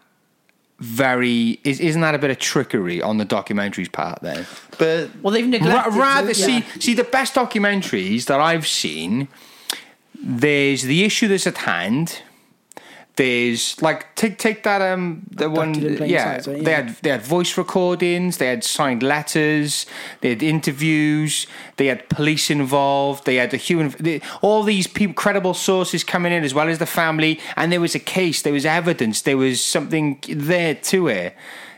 very? 0.79 1.59
Is, 1.63 1.79
isn't 1.79 2.01
that 2.01 2.15
a 2.15 2.19
bit 2.19 2.31
of 2.31 2.39
trickery 2.39 3.01
on 3.01 3.17
the 3.17 3.25
documentary's 3.25 3.89
part? 3.89 4.21
Then 4.21 4.45
But 4.77 5.09
Well, 5.21 5.31
they've 5.33 5.45
Ra- 5.45 5.49
neglected. 5.49 5.93
rather 5.99 6.27
yeah. 6.31 6.33
see 6.33 6.61
see 6.79 6.93
the 6.93 7.03
best 7.03 7.35
documentaries 7.35 8.25
that 8.25 8.39
I've 8.39 8.65
seen. 8.67 9.27
There's 10.23 10.83
the 10.83 11.03
issue 11.03 11.27
that's 11.27 11.47
at 11.47 11.57
hand. 11.59 12.21
There's 13.21 13.79
like 13.83 14.15
take 14.15 14.39
take 14.39 14.63
that 14.63 14.81
um 14.81 15.21
the 15.29 15.47
one 15.47 15.75
Abducted 15.75 16.01
in 16.01 16.09
yeah, 16.09 16.39
sight, 16.39 16.47
right? 16.47 16.65
they 16.65 16.73
had 16.73 16.87
they 17.03 17.11
had 17.11 17.21
voice 17.21 17.55
recordings 17.55 18.37
they 18.37 18.47
had 18.47 18.63
signed 18.63 19.03
letters 19.03 19.85
they 20.21 20.29
had 20.29 20.41
interviews 20.41 21.45
they 21.77 21.85
had 21.85 22.09
police 22.09 22.49
involved 22.49 23.25
they 23.25 23.35
had 23.35 23.51
the 23.51 23.57
human 23.57 23.93
they, 23.99 24.21
all 24.41 24.63
these 24.63 24.87
people 24.87 25.13
credible 25.13 25.53
sources 25.53 26.03
coming 26.03 26.31
in 26.31 26.43
as 26.43 26.55
well 26.55 26.67
as 26.67 26.79
the 26.79 26.87
family 26.87 27.39
and 27.55 27.71
there 27.71 27.79
was 27.79 27.93
a 27.93 27.99
case 27.99 28.41
there 28.41 28.53
was 28.53 28.65
evidence 28.65 29.21
there 29.21 29.37
was 29.37 29.61
something 29.63 30.19
there 30.27 30.73
to 30.91 31.07
it. 31.07 31.35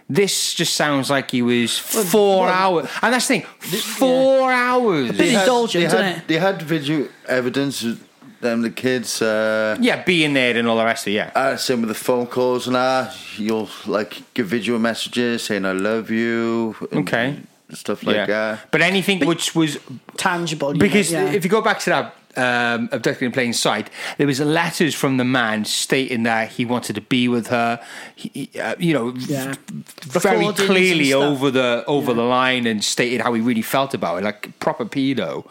This 0.10 0.54
just 0.54 0.76
sounds 0.76 1.10
like 1.10 1.32
he 1.32 1.42
was 1.42 1.80
four 1.80 2.50
hours, 2.50 2.90
and 3.02 3.14
that's 3.14 3.28
the 3.28 3.40
thing, 3.40 3.48
four 3.80 4.52
hours. 4.52 5.12
bit 5.18 5.34
indulgent, 5.34 5.82
they 5.82 5.88
isn't 5.88 6.04
had, 6.04 6.18
it? 6.18 6.28
They 6.28 6.38
had 6.38 6.62
video 6.62 7.08
evidence 7.28 7.84
of 7.84 8.02
them, 8.44 8.62
the 8.62 8.70
kids. 8.70 9.22
Uh, 9.22 9.76
Yeah, 9.82 10.04
being 10.04 10.34
there 10.34 10.56
and 10.58 10.68
all 10.68 10.78
the 10.78 10.86
rest 10.86 11.08
of 11.08 11.12
it, 11.14 11.16
yeah. 11.16 11.32
uh, 11.36 11.58
same 11.58 11.82
with 11.82 11.90
the 11.90 11.96
phone 12.06 12.28
calls 12.28 12.68
and 12.68 12.76
that. 12.76 13.16
You'll 13.38 13.70
like 13.88 14.22
give 14.36 14.48
video 14.48 14.78
messages 14.78 15.44
saying 15.44 15.66
"I 15.66 15.72
love 15.74 16.12
you." 16.12 16.76
and 16.92 17.00
Okay. 17.08 17.38
stuff 17.74 18.04
like 18.04 18.16
yeah. 18.16 18.26
that. 18.28 18.72
But 18.72 18.82
anything 18.82 19.26
which 19.26 19.56
was 19.56 19.78
tangible. 20.18 20.74
because 20.74 21.12
know, 21.12 21.26
yeah. 21.26 21.32
if 21.38 21.44
you 21.44 21.50
go 21.50 21.62
back 21.62 21.80
to 21.80 21.90
that 21.90 22.06
um, 22.36 22.90
abducted 22.92 23.24
in 23.24 23.32
plain 23.32 23.54
sight, 23.54 23.90
there 24.18 24.26
was 24.28 24.40
letters 24.40 24.96
from 24.96 25.18
the 25.18 25.24
man 25.24 25.66
stating 25.66 26.24
that 26.24 26.50
he 26.58 26.66
wanted 26.66 26.94
to 26.96 27.02
be 27.02 27.28
with 27.28 27.48
her. 27.48 27.80
He, 28.16 28.30
he, 28.52 28.60
uh, 28.60 28.76
you 28.80 28.94
know, 28.94 29.14
Yeah. 29.16 29.54
very 30.02 30.52
clearly 30.54 31.14
over 31.14 31.52
the 31.52 31.84
over 31.88 32.12
Yeah. 32.12 32.16
the 32.18 32.24
line 32.24 32.66
and 32.68 32.84
stated 32.84 33.22
how 33.22 33.34
he 33.34 33.42
really 33.42 33.62
felt 33.62 33.94
about 33.94 34.18
it, 34.20 34.24
like 34.24 34.58
proper 34.60 34.86
pedo. 34.86 35.46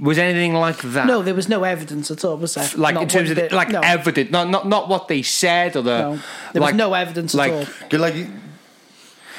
Was 0.00 0.16
anything 0.18 0.54
like 0.54 0.78
that? 0.82 1.06
no, 1.06 1.22
there 1.22 1.34
was 1.34 1.48
no 1.48 1.64
evidence 1.64 2.10
at 2.10 2.24
all, 2.24 2.36
was 2.36 2.54
there? 2.54 2.68
like 2.76 2.94
Not 2.94 3.02
in 3.04 3.08
terms 3.08 3.30
of 3.30 3.36
bit. 3.36 3.50
like 3.52 3.70
no. 3.70 3.80
evidence, 3.80 4.30
not 4.30 4.48
not 4.48 4.68
not 4.68 4.88
what 4.88 5.08
they 5.08 5.22
said 5.22 5.74
or 5.76 5.82
the. 5.82 5.98
No. 5.98 6.20
There 6.52 6.62
like, 6.62 6.72
was 6.74 6.78
no 6.78 6.94
evidence 6.94 7.34
like, 7.34 7.50
at 7.52 7.58
all. 7.68 7.88
Good, 7.88 8.00
like 8.00 8.14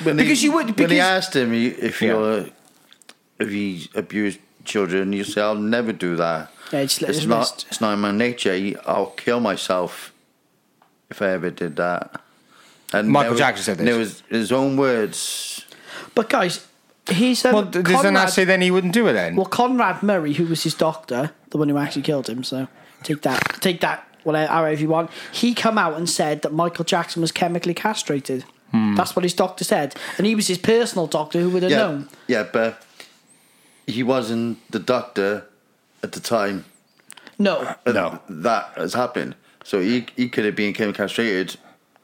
when 0.03 0.17
Because 0.17 0.39
he, 0.41 0.47
you 0.47 0.51
would- 0.53 0.65
when 0.65 0.73
because- 0.75 0.91
he 0.91 0.99
asked 0.99 1.35
him 1.35 1.53
if 1.53 2.01
you're 2.01 2.47
if 3.39 3.49
he 3.49 3.89
abused 3.95 4.39
children, 4.65 5.13
you 5.13 5.23
say, 5.23 5.41
"I'll 5.41 5.55
never 5.55 5.93
do 5.93 6.17
that." 6.17 6.51
Yeah, 6.73 6.81
he 6.81 6.87
just 6.87 7.01
let 7.01 7.11
it's 7.11 7.25
not. 7.25 7.39
wrist. 7.39 7.65
It's 7.69 7.79
not 7.81 7.93
in 7.93 7.99
my 7.99 8.11
nature. 8.11 8.53
I'll 8.85 9.13
kill 9.15 9.39
myself 9.39 10.11
if 11.09 11.21
I 11.21 11.29
ever 11.29 11.49
did 11.51 11.77
that. 11.77 12.19
And 12.91 13.07
Michael 13.09 13.23
there 13.23 13.31
was- 13.31 13.39
Jackson 13.39 13.63
said 13.63 13.77
this. 13.77 13.85
There 13.85 13.97
was 13.97 14.23
his 14.29 14.51
own 14.51 14.75
words. 14.75 15.63
But 16.15 16.27
guys, 16.27 16.65
he's 17.11 17.43
um, 17.45 17.53
Well, 17.53 17.63
doesn't 17.65 17.83
Conrad, 17.85 18.15
that 18.15 18.29
say 18.33 18.43
then 18.45 18.61
he 18.61 18.71
wouldn't 18.71 18.93
do 18.93 19.07
it 19.07 19.13
then? 19.13 19.35
well 19.35 19.45
Conrad 19.45 20.01
Murray, 20.03 20.33
who 20.33 20.45
was 20.45 20.63
his 20.63 20.73
doctor, 20.73 21.31
the 21.49 21.57
one 21.57 21.69
who 21.69 21.77
actually 21.77 22.01
killed 22.03 22.27
him. 22.29 22.43
So 22.43 22.67
take 23.03 23.21
that, 23.23 23.41
take 23.61 23.81
that, 23.81 24.07
whatever 24.23 24.51
however 24.51 24.81
you 24.81 24.89
want. 24.89 25.09
He 25.31 25.53
come 25.53 25.77
out 25.77 25.95
and 25.97 26.09
said 26.09 26.41
that 26.43 26.53
Michael 26.53 26.85
Jackson 26.85 27.21
was 27.21 27.31
chemically 27.31 27.73
castrated. 27.73 28.43
Hmm. 28.71 28.95
That's 28.95 29.15
what 29.15 29.23
his 29.23 29.33
doctor 29.33 29.63
said, 29.63 29.95
and 30.17 30.27
he 30.27 30.35
was 30.35 30.47
his 30.47 30.57
personal 30.59 31.07
doctor 31.07 31.39
who 31.39 31.49
would 31.49 31.63
have 31.63 31.71
Yeah, 31.71 31.77
known. 31.77 32.09
yeah, 32.27 32.43
but 32.43 32.83
he 33.87 34.03
wasn't 34.03 34.59
the 34.71 34.77
doctor 34.79 35.45
at 36.03 36.11
the 36.11 36.19
time. 36.19 36.65
No, 37.39 37.63
that 37.85 37.95
No. 37.95 38.19
that 38.29 38.71
has 38.75 38.93
happened. 38.93 39.35
So 39.63 39.79
he 39.81 40.05
he 40.15 40.29
could 40.29 40.45
have 40.45 40.55
been 40.55 40.73
chemically 40.73 40.97
castrated 41.03 41.57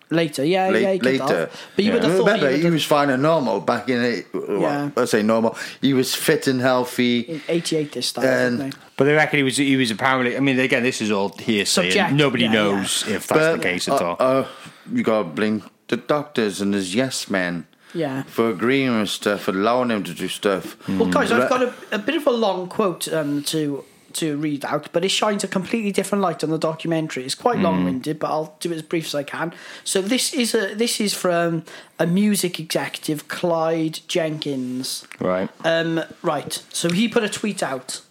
later, 0.09 0.43
yeah, 0.43 0.69
late, 0.69 0.81
yeah, 0.83 0.93
he 0.93 0.99
later. 0.99 1.23
have. 1.23 1.61
But 1.75 1.85
you 1.85 1.91
would 1.93 2.03
have 2.03 2.13
thought 2.17 2.25
Remember, 2.27 2.51
he 2.51 2.61
he, 2.61 2.69
was 2.69 2.85
fine 2.85 3.09
and 3.09 3.21
normal 3.23 3.59
back 3.61 3.89
in 3.89 4.03
it. 4.03 4.27
Yeah. 4.33 4.39
Well, 4.39 4.91
let's 4.95 5.11
say 5.11 5.23
normal. 5.23 5.57
He 5.81 5.93
was 5.93 6.13
fit 6.15 6.47
and 6.47 6.61
healthy. 6.61 7.19
in 7.21 7.41
'88 7.47 7.91
this 7.91 8.11
time. 8.13 8.25
And- 8.61 8.75
But 8.97 9.05
they 9.05 9.13
reckon 9.13 9.37
he 9.37 9.43
was 9.43 9.57
he 9.57 9.75
was 9.75 9.91
apparently. 9.91 10.37
I 10.37 10.39
mean, 10.39 10.59
again, 10.59 10.83
this 10.83 11.01
is 11.01 11.11
all 11.11 11.29
hearsay. 11.37 11.89
Subject, 11.91 12.13
Nobody 12.13 12.45
yeah, 12.45 12.53
knows 12.53 13.05
if 13.07 13.27
that's 13.27 13.57
the 13.57 13.61
case 13.63 13.87
at 13.89 14.01
uh, 14.01 14.05
all. 14.05 14.15
Uh, 14.19 14.45
you 14.91 15.03
got 15.03 15.17
to 15.19 15.23
blame 15.25 15.63
the 15.87 15.97
doctors 15.97 16.61
and 16.61 16.73
his 16.73 16.95
yes 16.95 17.29
men 17.29 17.67
Yeah. 17.93 18.23
for 18.23 18.49
agreeing 18.49 18.97
with 18.99 19.09
stuff, 19.09 19.41
for 19.41 19.51
allowing 19.51 19.89
him 19.91 20.03
to 20.03 20.13
do 20.13 20.27
stuff. 20.27 20.77
Well, 20.87 21.09
guys, 21.09 21.31
I've 21.31 21.49
got 21.49 21.61
a, 21.61 21.73
a 21.91 21.99
bit 21.99 22.15
of 22.15 22.25
a 22.27 22.31
long 22.31 22.67
quote 22.69 23.07
um, 23.11 23.43
to 23.43 23.83
to 24.15 24.37
read 24.37 24.65
out, 24.65 24.89
but 24.91 25.05
it 25.05 25.09
shines 25.09 25.43
a 25.43 25.47
completely 25.47 25.91
different 25.91 26.21
light 26.21 26.43
on 26.43 26.49
the 26.49 26.57
documentary. 26.57 27.25
It's 27.25 27.35
quite 27.35 27.59
long 27.59 27.85
winded, 27.85 28.19
but 28.19 28.29
I'll 28.29 28.55
do 28.59 28.71
it 28.71 28.75
as 28.75 28.81
brief 28.81 29.05
as 29.07 29.15
I 29.15 29.23
can. 29.23 29.53
So 29.83 30.01
this 30.01 30.33
is 30.33 30.55
a 30.55 30.73
this 30.73 30.99
is 30.99 31.13
from 31.13 31.63
a 31.99 32.05
music 32.05 32.59
executive, 32.59 33.27
Clyde 33.27 33.99
Jenkins. 34.07 35.05
right. 35.19 35.49
Um, 35.63 36.03
right. 36.21 36.63
So 36.71 36.89
he 36.89 37.07
put 37.07 37.23
a 37.23 37.29
tweet 37.29 37.61
out. 37.61 38.01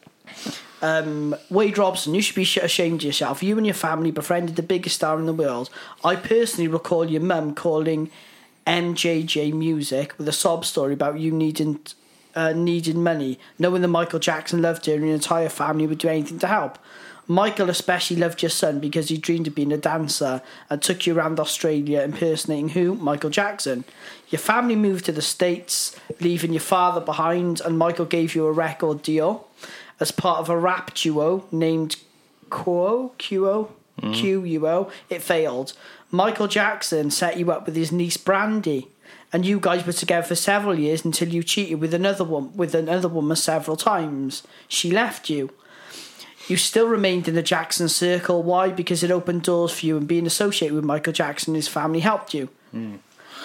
Um, 0.83 1.35
Wade 1.49 1.79
Robson, 1.79 2.15
you 2.15 2.21
should 2.21 2.37
be 2.37 2.43
ashamed 2.43 3.01
of 3.01 3.07
yourself. 3.07 3.43
You 3.43 3.57
and 3.57 3.67
your 3.67 3.75
family 3.75 4.11
befriended 4.11 4.57
the 4.57 4.63
biggest 4.63 4.97
star 4.97 5.19
in 5.19 5.25
the 5.25 5.33
world. 5.33 5.71
I 6.05 6.15
personally 6.17 6.69
recall 6.69 7.11
your 7.11 7.23
mum 7.23 7.55
calling 7.55 8.11
MJJ 8.67 9.55
Music 9.55 10.13
with 10.19 10.29
a 10.29 10.33
sob 10.33 10.67
story 10.67 10.93
about 10.93 11.19
you 11.19 11.31
needing 11.31 11.81
uh, 12.35 12.53
needing 12.53 13.03
money, 13.03 13.39
knowing 13.59 13.83
that 13.83 13.89
Michael 13.89 14.19
Jackson 14.19 14.63
loved 14.63 14.87
her 14.87 14.95
and 14.95 15.05
your 15.05 15.15
entire 15.15 15.49
family 15.49 15.87
would 15.87 15.99
do 15.99 16.09
anything 16.09 16.39
to 16.41 16.47
help. 16.47 16.79
Michael 17.27 17.71
especially 17.71 18.17
loved 18.17 18.43
your 18.43 18.51
son 18.51 18.81
because 18.81 19.09
he 19.09 19.17
dreamed 19.17 19.47
of 19.47 19.55
being 19.55 19.73
a 19.73 19.79
dancer 19.79 20.43
and 20.69 20.83
took 20.83 21.07
you 21.07 21.17
around 21.17 21.41
Australia 21.41 22.03
impersonating 22.03 22.71
who? 22.71 22.95
Michael 22.95 23.31
Jackson. 23.31 23.85
Your 24.29 24.41
family 24.41 24.77
moved 24.77 25.07
to 25.07 25.13
the 25.13 25.23
States, 25.23 25.99
leaving 26.21 26.53
your 26.53 26.61
father 26.61 27.01
behind, 27.01 27.61
and 27.63 27.79
Michael 27.79 28.05
gave 28.05 28.35
you 28.35 28.47
a 28.47 28.53
record 28.53 29.03
deal 29.03 29.49
as 30.01 30.11
part 30.11 30.41
of 30.41 30.51
a 30.51 30.59
rap 30.59 30.93
duo 30.95 31.47
named 31.51 31.97
Quo, 32.51 33.13
QO, 33.19 33.71
QUO. 34.01 34.91
It 35.09 35.23
failed. 35.23 35.73
Michael 36.11 36.49
Jackson 36.49 37.11
set 37.11 37.39
you 37.39 37.51
up 37.51 37.67
with 37.67 37.75
his 37.75 37.91
niece 37.91 38.17
Brandi, 38.17 38.89
and 39.35 39.45
you 39.45 39.59
guys 39.61 39.85
were 39.85 39.93
together 39.93 40.27
for 40.27 40.35
several 40.37 40.79
years 40.79 41.05
until 41.05 41.29
you 41.29 41.43
cheated 41.43 41.79
with 41.81 41.93
another 41.93 42.25
one 42.25 42.57
with 42.57 42.75
another 42.75 43.09
woman 43.09 43.37
several 43.37 43.77
times. 43.77 44.43
She 44.69 44.91
left 44.91 45.29
you. 45.29 45.51
You 46.49 46.57
still 46.57 46.87
remained 46.89 47.27
in 47.27 47.35
the 47.35 47.43
Jackson 47.43 47.89
circle. 47.89 48.43
Why? 48.43 48.69
Because 48.71 49.03
it 49.03 49.11
opened 49.11 49.43
doors 49.43 49.73
for 49.79 49.85
you, 49.87 49.97
and 49.97 50.07
being 50.07 50.27
associated 50.27 50.75
with 50.75 50.85
Michael 50.85 51.13
Jackson 51.13 51.51
and 51.53 51.57
his 51.57 51.69
family 51.69 52.01
helped 52.01 52.33
you. 52.35 52.49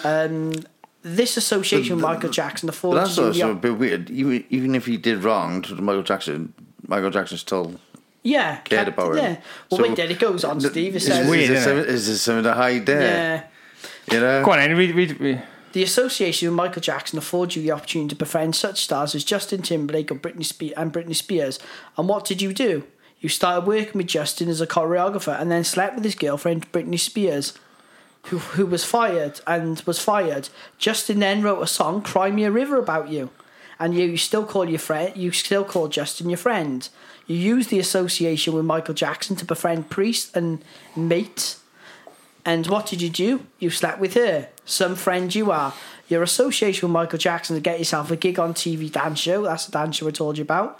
Um, 0.04 0.52
this 1.02 1.38
association 1.38 1.95
with 1.95 2.04
Michael 2.04 2.30
Jackson 2.30 2.67
But 2.67 2.75
afforded 2.75 2.99
that's 3.02 3.17
also 3.17 3.32
the 3.47 3.52
a 3.52 3.56
bit 3.56 3.78
weird. 3.78 4.10
Even, 4.10 4.43
even 4.49 4.75
if 4.75 4.86
he 4.86 4.97
did 4.97 5.23
wrong 5.23 5.62
to 5.63 5.75
Michael 5.75 6.04
Jackson, 6.04 6.54
Michael 6.88 7.10
Jackson 7.10 7.38
still 7.38 7.75
yeah 8.21 8.58
cared 8.58 8.86
kept- 8.88 8.97
about 8.97 9.12
him. 9.15 9.23
yeah. 9.23 9.41
Well, 9.71 9.78
So- 9.80 9.84
wait, 9.88 9.95
then 9.95 10.12
it 10.12 10.19
goes 10.19 10.43
on, 10.43 10.60
Steve. 10.60 10.93
It 10.93 10.97
Is, 10.97 11.06
says, 11.06 11.19
is, 11.19 11.30
weird, 11.30 11.49
there 11.49 11.58
isn't 11.58 11.69
some, 11.69 11.80
it? 11.80 11.88
is 11.88 12.08
there 12.08 12.15
something 12.17 12.43
to 12.43 12.54
hide 12.54 12.86
there? 12.86 13.02
yeah. 13.02 13.43
You 14.13 14.19
know? 14.19 14.43
Go 14.43 14.52
on, 14.52 14.60
Andy, 14.60 14.75
read, 14.75 14.95
read, 14.95 15.19
read. 15.21 15.43
The 15.72 15.84
association 15.84 16.50
with 16.50 16.56
Michael 16.56 16.82
Jackson 16.82 17.20
affords 17.20 17.56
you 17.56 17.62
the 17.62 17.72
opportunity 17.72 18.10
to 18.10 18.16
befriend 18.16 18.56
such 18.56 18.82
stars 18.82 19.14
as 19.14 19.24
Justin 19.24 19.62
Timberlake 19.62 20.12
or 20.12 20.16
Britney 20.16 20.46
Spe- 20.46 20.76
and 20.76 20.92
Britney 20.92 21.16
Spears. 21.16 21.60
And 21.96 22.10
what 22.10 22.26
did 22.26 22.42
you 22.42 22.54
do? 22.54 22.86
You 23.20 23.30
started 23.30 23.68
working 23.68 23.94
with 23.98 24.08
Justin 24.08 24.50
as 24.50 24.62
a 24.62 24.68
choreographer 24.68 25.40
and 25.40 25.52
then 25.52 25.64
slept 25.64 25.96
with 25.96 26.06
his 26.06 26.16
girlfriend 26.16 26.72
Britney 26.72 27.00
Spears, 27.00 27.54
who 28.24 28.40
who 28.40 28.66
was 28.66 28.84
fired 28.84 29.42
and 29.46 29.82
was 29.82 30.00
fired. 30.00 30.50
Justin 30.78 31.20
then 31.20 31.44
wrote 31.44 31.62
a 31.62 31.68
song, 31.68 32.02
"Cry 32.02 32.32
Me 32.32 32.46
a 32.46 32.52
River," 32.52 32.78
about 32.78 33.10
you, 33.10 33.30
and 33.78 33.94
you, 33.94 34.06
you 34.06 34.18
still 34.18 34.46
call 34.46 34.68
your 34.68 34.80
friend. 34.80 35.16
You 35.16 35.32
still 35.32 35.66
call 35.66 35.88
Justin 35.90 36.30
your 36.30 36.38
friend. 36.38 36.88
You 37.28 37.36
use 37.36 37.68
the 37.68 37.80
association 37.80 38.54
with 38.54 38.66
Michael 38.66 38.96
Jackson 38.96 39.36
to 39.36 39.46
befriend 39.46 39.90
Priest 39.90 40.36
and 40.36 40.64
Mate. 40.96 41.58
And 42.46 42.66
what 42.68 42.88
did 42.88 43.02
you 43.02 43.10
do? 43.10 43.46
You 43.60 43.70
slept 43.70 44.00
with 44.00 44.16
her. 44.16 44.48
Some 44.70 44.96
friend 44.96 45.34
you 45.34 45.52
are. 45.52 45.74
Your 46.08 46.22
association 46.22 46.88
with 46.88 46.94
Michael 46.94 47.18
Jackson 47.18 47.56
to 47.56 47.62
get 47.62 47.80
yourself 47.80 48.12
a 48.12 48.16
gig 48.16 48.40
on 48.40 48.54
TV 48.54 48.92
dance 48.92 49.20
show. 49.20 49.42
That's 49.44 49.66
the 49.66 49.72
dance 49.72 49.96
show 49.96 50.08
I 50.08 50.12
told 50.12 50.38
you 50.38 50.44
about. 50.44 50.80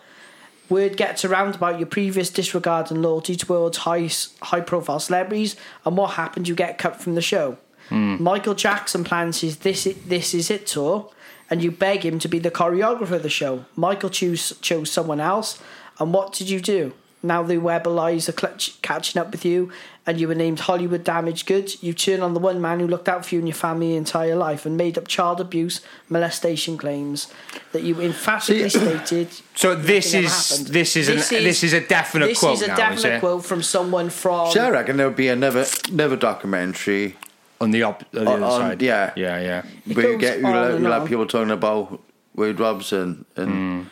Word 0.70 0.96
gets 0.96 1.26
around 1.26 1.56
about 1.56 1.80
your 1.80 1.88
previous 1.88 2.30
disregard 2.30 2.92
and 2.92 3.02
loyalty 3.02 3.36
towards 3.36 3.80
high 3.80 4.10
high 4.44 4.62
profile 4.62 5.00
celebrities, 5.00 5.56
and 5.86 5.98
what 5.98 6.12
happened? 6.12 6.48
You 6.48 6.54
get 6.54 6.78
cut 6.78 7.02
from 7.02 7.16
the 7.16 7.22
show. 7.22 7.58
Hmm. 7.90 8.22
Michael 8.22 8.54
Jackson 8.54 9.04
plans 9.04 9.42
his 9.42 9.58
"This 9.58 9.88
It, 9.88 10.08
This 10.08 10.36
Is 10.36 10.52
It" 10.52 10.68
tour, 10.68 11.12
and 11.50 11.64
you 11.64 11.72
beg 11.72 12.06
him 12.06 12.20
to 12.20 12.28
be 12.28 12.38
the 12.38 12.52
choreographer 12.52 13.14
of 13.14 13.24
the 13.24 13.30
show. 13.30 13.66
Michael 13.76 14.12
choose, 14.12 14.54
chose 14.62 14.92
someone 14.92 15.20
else, 15.20 15.60
and 16.00 16.14
what 16.14 16.34
did 16.34 16.52
you 16.52 16.60
do? 16.60 16.94
Now 17.22 17.44
the 17.44 17.58
web 17.58 17.86
lies 17.86 18.30
are 18.30 18.34
clutch, 18.34 18.82
catching 18.82 19.22
up 19.22 19.32
with 19.32 19.44
you, 19.44 19.72
and 20.08 20.20
you 20.20 20.28
were 20.30 20.36
named 20.36 20.62
Hollywood 20.62 21.04
Damaged 21.04 21.46
Goods. 21.48 21.84
You 21.84 21.94
turn 21.94 22.22
on 22.22 22.34
the 22.34 22.40
one 22.40 22.62
man 22.62 22.80
who 22.80 22.88
looked 22.88 23.10
out 23.10 23.26
for 23.26 23.36
you 23.36 23.40
and 23.40 23.48
your 23.48 23.56
family 23.56 23.90
your 23.90 23.98
entire 23.98 24.36
life 24.38 24.66
and 24.66 24.78
made 24.78 24.98
up 24.98 25.08
child 25.08 25.42
abuse, 25.42 25.82
molestation 26.08 26.78
claims 26.78 27.28
that 27.74 27.84
you 27.84 28.00
emphatically 28.00 28.70
See- 28.70 28.80
stated. 28.80 29.30
So 29.60 29.76
this 29.76 30.14
nothing 30.14 30.18
ever 30.20 30.26
is 30.28 30.50
happened. 30.50 30.68
this 30.74 30.96
is 30.96 31.10
an, 31.10 31.16
this 31.44 31.64
is 31.66 31.74
a 31.74 31.82
definite 31.86 32.28
this 32.28 32.40
quote 32.40 32.54
is 32.54 32.62
a 32.62 32.68
now, 32.68 32.76
definite 32.78 33.16
is 33.16 33.20
quote 33.20 33.44
from 33.46 33.62
someone 33.62 34.10
from. 34.10 34.52
So 34.52 34.66
I 34.66 34.70
reckon 34.70 34.96
there'll 34.96 35.12
be 35.12 35.28
another 35.28 35.66
another 35.92 36.16
documentary 36.16 37.18
On 37.60 37.72
the, 37.72 37.84
op- 37.84 38.04
on 38.16 38.24
the 38.24 38.32
On- 38.32 38.44
other 38.44 38.46
on- 38.46 38.62
side. 38.62 38.82
yeah. 38.82 39.12
Yeah, 39.18 39.42
yeah. 39.42 39.94
where 39.94 40.12
you 40.14 40.18
get 40.18 40.38
you'll, 40.38 40.48
on 40.48 40.54
have- 40.54 40.74
and 40.76 40.84
you'll 40.84 40.94
have 40.94 41.02
on. 41.02 41.08
people 41.10 41.28
talking 41.28 41.52
about 41.52 42.02
Wade 42.36 42.58
Robson 42.62 43.26
and 43.36 43.50
Hmm. 43.52 43.84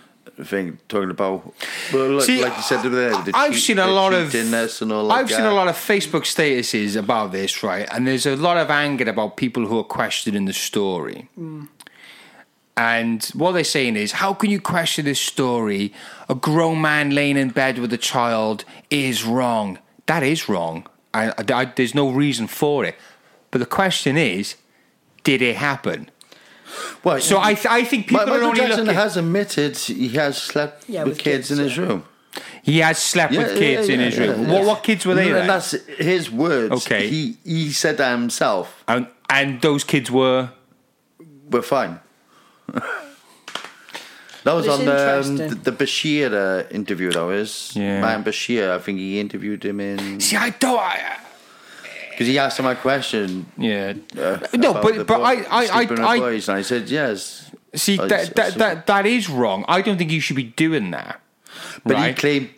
Thing 0.44 0.80
talking 0.90 1.10
about 1.10 1.54
well, 1.94 2.10
like, 2.12 2.26
See, 2.26 2.42
like 2.42 2.56
you 2.56 2.64
said 2.64 2.82
there, 2.84 3.12
the 3.24 3.32
I've 3.34 3.54
cheat- 3.54 3.64
seen 3.64 3.80
a 3.80 3.88
lot 3.88 4.14
of 4.14 4.34
and 4.36 4.92
all 4.92 5.12
I've 5.12 5.30
seen 5.30 5.46
a 5.46 5.54
lot 5.54 5.68
of 5.68 5.76
Facebook 5.76 6.24
statuses 6.24 6.96
about 6.96 7.32
this, 7.32 7.64
right? 7.64 7.88
And 7.92 8.08
there's 8.08 8.26
a 8.26 8.36
lot 8.36 8.58
of 8.58 8.70
anger 8.70 9.10
about 9.10 9.38
people 9.38 9.66
who 9.68 9.78
are 9.80 9.84
questioning 9.84 10.46
the 10.46 10.54
story. 10.54 11.30
And 12.76 13.24
what 13.34 13.54
they're 13.54 13.64
saying 13.64 13.96
is, 13.96 14.12
how 14.14 14.34
can 14.34 14.52
you 14.52 14.62
question 14.62 15.06
this 15.06 15.20
story? 15.20 15.94
A 16.30 16.36
grown 16.36 16.80
man 16.82 17.10
laying 17.12 17.36
in 17.38 17.50
bed 17.50 17.80
with 17.80 17.92
a 17.92 17.98
child 17.98 18.66
is 18.92 19.26
wrong. 19.26 19.80
That 20.06 20.22
is 20.24 20.48
wrong. 20.48 20.86
I, 21.14 21.30
I- 21.30 21.54
I- 21.62 21.66
there's 21.76 21.96
no 21.96 22.10
reason 22.12 22.46
for 22.48 22.86
it. 22.86 22.96
But 23.50 23.60
the 23.60 23.66
question 23.66 24.16
is, 24.18 24.56
did 25.24 25.42
it 25.42 25.56
happen? 25.56 26.12
Well, 27.04 27.20
So 27.22 27.40
I, 27.40 27.54
th- 27.54 27.66
I 27.68 27.84
think 27.84 28.08
people 28.08 28.26
Mi- 28.26 28.32
are 28.32 28.36
Michael 28.36 28.48
only 28.50 28.60
Jackson 28.62 28.86
looking. 28.86 28.96
has 28.96 29.18
admitted 29.18 29.78
he 29.78 30.10
has 30.10 30.42
slept 30.42 30.88
Yeah, 30.90 31.04
with, 31.04 31.10
with 31.14 31.18
kids, 31.20 31.48
kids, 31.48 31.52
in 31.60 31.66
his 31.66 31.78
yeah. 31.78 31.84
room. 31.86 32.04
he 32.64 32.80
has 32.80 32.98
slept 32.98 33.34
Yeah, 33.34 33.40
with 33.44 33.58
kids 33.58 33.88
yeah, 33.88 33.94
in 33.96 34.00
his 34.02 34.18
yeah, 34.18 34.26
room. 34.28 34.46
yeah. 34.46 34.52
What, 34.54 34.66
what 34.66 34.84
kids 34.84 35.06
were 35.06 35.16
they? 35.16 35.28
And 35.28 35.36
then? 35.36 35.48
that's 35.48 35.72
his 35.98 36.30
words. 36.32 36.74
Okay. 36.86 37.08
He 37.08 37.38
he 37.44 37.72
said 37.72 37.98
that 37.98 38.12
himself. 38.12 38.84
And, 38.88 39.08
and 39.30 39.62
those 39.62 39.84
kids 39.84 40.10
were. 40.12 40.50
We're 41.50 41.62
fine. 41.62 42.00
that 44.44 44.54
was 44.54 44.66
It's 44.66 44.74
on 44.76 44.80
um, 44.82 44.86
the, 44.86 45.44
interesting. 45.44 45.64
the 45.64 45.72
Bashir 45.72 46.34
uh, 46.34 46.68
interview. 46.70 47.12
That 47.12 47.24
was 47.26 47.72
Yeah. 47.76 48.02
man 48.02 48.24
Bashir. 48.24 48.70
I 48.72 48.80
think 48.80 49.00
he 49.00 49.20
interviewed 49.20 49.64
him 49.64 49.80
in 49.80 50.20
See, 50.20 50.36
I 50.36 50.50
don't. 50.52 50.80
I, 50.80 51.18
because 52.18 52.26
he 52.34 52.40
asked 52.40 52.58
him 52.58 52.66
a 52.66 52.74
question. 52.76 53.46
yeah. 53.58 53.94
Uh, 54.18 54.40
No, 54.58 54.74
but- 54.74 55.06
but 55.06 55.22
I- 55.22 55.46
I- 55.52 55.68
I- 55.82 55.88
I- 56.18 56.26
and 56.34 56.50
I 56.50 56.62
said 56.64 56.90
yes. 56.90 57.52
See, 57.76 58.00
I- 58.00 58.08
that, 58.08 58.36
that, 58.36 58.56
that, 58.56 58.88
that 58.88 59.06
is 59.06 59.30
wrong. 59.30 59.64
I 59.68 59.82
don't 59.82 59.98
think 60.00 60.10
you 60.12 60.20
should 60.20 60.36
be 60.36 60.50
doing 60.66 60.90
that. 60.98 61.22
But 61.86 61.98
he 62.08 62.14
claimed, 62.14 62.50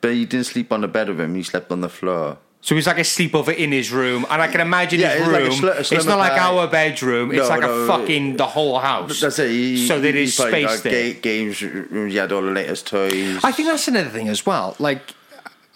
but 0.00 0.10
he 0.14 0.24
didn't 0.24 0.46
sleep 0.46 0.72
on 0.72 0.80
the 0.80 0.88
bed 0.88 1.08
with 1.10 1.20
him. 1.20 1.32
He 1.36 1.44
slept 1.44 1.70
on 1.70 1.80
the 1.80 1.88
floor. 1.88 2.38
So 2.60 2.74
it's 2.74 2.88
like 2.88 2.98
a 2.98 3.02
sleepover 3.02 3.54
in 3.54 3.70
his 3.70 3.92
room, 3.92 4.26
and 4.30 4.42
I 4.42 4.48
can 4.48 4.60
imagine 4.60 4.98
Yeah, 4.98 5.10
his 5.14 5.28
it's 5.28 5.62
like 5.62 5.84
sl- 5.84 5.94
it's 5.94 6.06
not 6.06 6.18
like 6.18 6.32
our 6.32 6.66
bedroom. 6.66 7.30
It's 7.30 7.42
No, 7.42 7.48
like 7.48 7.60
no, 7.60 7.70
a 7.70 7.86
fucking 7.86 8.36
the 8.36 8.46
whole 8.46 8.78
house. 8.80 9.20
That's 9.20 9.38
it. 9.38 9.50
He, 9.50 9.86
so 9.86 10.00
there 10.00 10.12
he 10.12 10.22
is 10.24 10.34
space 10.36 10.80
there. 10.80 11.12
ga- 11.12 11.20
games 11.20 11.62
rooms. 11.62 12.12
He 12.12 12.18
had 12.18 12.32
all 12.32 12.42
the 12.42 12.50
latest 12.50 12.86
toys. 12.88 13.38
I 13.44 13.52
think 13.52 13.68
that's 13.68 13.86
another 13.86 14.08
thing 14.08 14.28
as 14.28 14.44
well. 14.46 14.74
Like, 14.80 15.02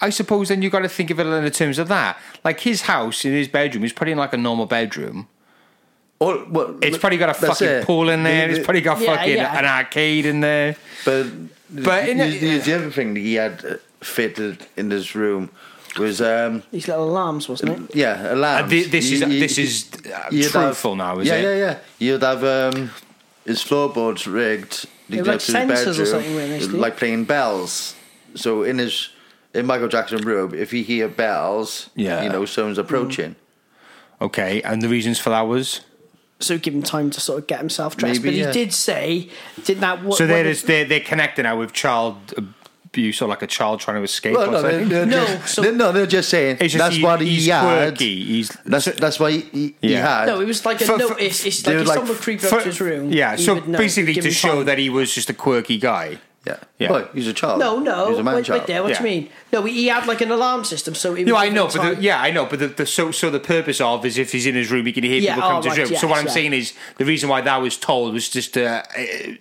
I 0.00 0.10
suppose 0.10 0.48
then 0.48 0.62
you've 0.62 0.72
got 0.72 0.80
to 0.80 0.88
think 0.88 1.10
of 1.10 1.18
it 1.18 1.26
in 1.26 1.44
the 1.44 1.50
terms 1.50 1.78
of 1.78 1.88
that. 1.88 2.18
Like 2.44 2.60
his 2.60 2.82
house 2.82 3.24
in 3.24 3.32
his 3.32 3.48
bedroom 3.48 3.84
is 3.84 3.92
probably 3.92 4.14
like 4.14 4.32
a 4.32 4.36
normal 4.36 4.66
bedroom. 4.66 5.28
All, 6.20 6.44
well, 6.48 6.76
It's 6.82 6.98
probably 6.98 7.18
got 7.18 7.30
a 7.30 7.34
fucking 7.34 7.66
it. 7.68 7.84
pool 7.84 8.08
in 8.08 8.22
there. 8.24 8.48
The- 8.48 8.54
It's 8.56 8.64
probably 8.64 8.80
got 8.80 9.00
Yeah, 9.00 9.16
fucking 9.16 9.36
yeah. 9.36 9.58
an 9.58 9.64
arcade 9.64 10.26
in 10.26 10.40
there. 10.40 10.76
But 11.04 11.26
But 11.70 12.08
in 12.08 12.18
the, 12.18 12.24
a- 12.24 12.38
the, 12.38 12.58
the 12.58 12.74
other 12.74 12.90
thing 12.90 13.14
that 13.14 13.20
he 13.20 13.34
had 13.34 13.64
uh, 13.64 13.74
fitted 14.00 14.66
in 14.76 14.88
this 14.88 15.14
room 15.14 15.50
was 15.98 16.20
um, 16.20 16.62
These 16.72 16.88
little 16.88 17.04
alarms, 17.08 17.48
wasn't 17.48 17.70
it? 17.90 17.96
yeah, 17.96 18.32
alarms. 18.34 18.62
And 18.62 18.70
thi- 18.70 18.84
this 18.90 19.10
is- 19.10 19.20
You- 19.20 19.26
you- 19.28 19.40
this 19.40 19.58
is, 19.58 19.88
uh, 20.12 20.28
you'd 20.30 20.50
truthful 20.50 20.96
now, 20.96 21.18
is 21.20 21.28
yeah, 21.28 21.34
it? 21.34 21.42
Yeah, 21.42 21.54
yeah, 21.56 21.78
You'd 21.98 22.22
have 22.22 22.42
um, 22.44 22.90
his 23.44 23.62
floorboards 23.62 24.26
rigged. 24.26 24.86
They 25.08 25.18
were 25.18 25.24
like 25.24 25.34
up 25.36 25.40
to 25.40 25.46
his 25.46 25.54
sensors 25.54 25.80
or 25.80 25.84
bedroom, 25.86 26.06
something, 26.06 26.34
weren't 26.34 26.72
like 26.74 26.96
playing 26.96 27.24
bells. 27.24 27.94
So 28.34 28.62
in 28.64 28.78
his 28.78 29.10
in 29.54 29.66
Michael 29.66 29.88
Jackson 29.88 30.18
room, 30.22 30.54
if 30.54 30.72
you 30.72 30.84
hear 30.84 31.08
bells, 31.08 31.90
Yeah. 31.94 32.22
you 32.22 32.28
know 32.28 32.44
someone's 32.44 32.78
approaching. 32.78 33.30
Mm. 33.32 34.24
Okay, 34.26 34.62
and 34.62 34.82
the 34.82 34.88
reasons 34.88 35.18
for 35.18 35.30
that 35.30 35.42
was 35.42 35.80
So 36.40 36.58
give 36.58 36.74
him 36.74 36.82
time 36.82 37.10
to 37.10 37.20
sort 37.20 37.38
of 37.40 37.46
get 37.46 37.58
himself 37.60 37.96
dressed. 37.96 38.20
Maybe, 38.22 38.28
but 38.28 38.34
he 38.34 38.40
yeah. 38.42 38.52
did 38.52 38.72
say, 38.72 39.28
did 39.64 39.80
that? 39.80 40.02
What, 40.04 40.18
so 40.18 40.24
what 40.24 40.28
they're 40.28 40.42
did- 40.44 40.54
just, 40.54 40.66
they're 40.66 40.84
they're 40.84 41.00
connected 41.00 41.42
now 41.44 41.56
with 41.58 41.72
child 41.72 42.16
abuse 42.86 43.20
or 43.22 43.28
like 43.28 43.42
a 43.42 43.46
child 43.46 43.80
trying 43.80 43.96
to 43.98 44.02
escape. 44.02 44.34
Well, 44.34 44.48
or 44.48 44.52
no, 44.52 44.62
they're, 44.62 44.70
something. 44.80 44.88
they're 44.88 45.06
No, 45.06 45.26
just, 45.26 45.54
so- 45.54 45.62
they're- 45.62 45.72
no, 45.72 45.92
they're 45.92 46.06
just 46.06 46.28
saying 46.30 46.56
It's 46.60 46.72
just 46.74 46.78
that's 46.84 46.96
he- 46.96 47.02
what 47.02 47.20
he 47.20 47.28
he's 47.30 47.46
had. 47.48 47.60
quirky. 47.62 48.24
He's 48.24 48.48
That's 48.64 48.84
that's 48.86 49.20
why 49.20 49.30
he, 49.32 49.40
he, 49.40 49.74
he 49.80 49.92
Yeah. 49.92 50.20
had. 50.20 50.26
No, 50.26 50.40
it 50.40 50.46
was 50.46 50.64
like 50.66 50.80
a 50.80 50.84
For- 50.84 50.98
for- 50.98 51.08
notice. 51.10 51.44
It's 51.44 51.58
like 51.58 51.64
they 51.66 51.72
if 51.74 51.78
would 51.80 51.86
like- 51.88 51.98
someone 51.98 52.16
creeped 52.18 52.44
up 52.44 52.50
to 52.58 52.64
his 52.64 52.80
room. 52.80 53.12
Yeah, 53.12 53.36
he 53.36 53.42
so 53.44 53.54
would 53.54 53.68
know, 53.68 53.78
basically 53.78 54.12
give 54.14 54.22
to 54.24 54.28
him 54.30 54.34
show 54.34 54.54
time. 54.56 54.64
that 54.66 54.78
he 54.78 54.90
was 54.90 55.14
just 55.14 55.30
a 55.30 55.34
quirky 55.34 55.78
guy. 55.78 56.18
Yeah. 56.48 56.56
Yeah. 56.78 56.90
Well, 56.92 57.08
he's 57.14 57.26
a 57.28 57.32
child. 57.32 57.58
No, 57.60 57.78
no. 57.78 58.08
he's 58.10 58.18
a 58.18 58.22
man 58.22 58.36
wait, 58.36 58.44
child. 58.46 58.60
wait 58.60 58.66
there. 58.68 58.82
What 58.82 58.90
Yeah. 58.92 58.98
do 59.02 59.08
you 59.08 59.10
mean? 59.20 59.30
No, 59.52 59.62
he 59.64 59.86
had 59.88 60.06
like 60.06 60.20
an 60.20 60.30
alarm 60.30 60.64
system, 60.64 60.94
so 60.94 61.14
he 61.14 61.24
No, 61.24 61.36
I 61.36 61.44
giving 61.46 61.54
know, 61.56 61.66
but 61.68 61.96
the, 61.96 62.02
yeah, 62.02 62.20
I 62.20 62.30
know, 62.30 62.46
but 62.46 62.58
the, 62.58 62.68
the 62.68 62.86
so 62.86 63.10
so 63.10 63.30
the 63.30 63.40
purpose 63.40 63.80
of 63.80 64.04
is 64.06 64.16
if 64.18 64.32
he's 64.32 64.46
in 64.46 64.54
his 64.54 64.70
room, 64.70 64.86
he 64.86 64.92
can 64.92 65.04
hear 65.04 65.20
Yeah, 65.20 65.34
people 65.34 65.48
come 65.50 65.58
oh, 65.58 65.62
to 65.62 65.68
his 65.70 65.78
right, 65.78 65.90
room. 65.90 65.98
so 65.98 66.06
what 66.08 66.18
I'm 66.18 66.26
yeah. 66.26 66.32
saying 66.38 66.52
is 66.54 66.72
the 66.96 67.04
reason 67.04 67.28
why 67.28 67.40
that 67.42 67.56
was 67.62 67.76
told 67.76 68.14
was 68.14 68.28
just 68.28 68.54
to 68.54 68.64
uh, 68.66 68.82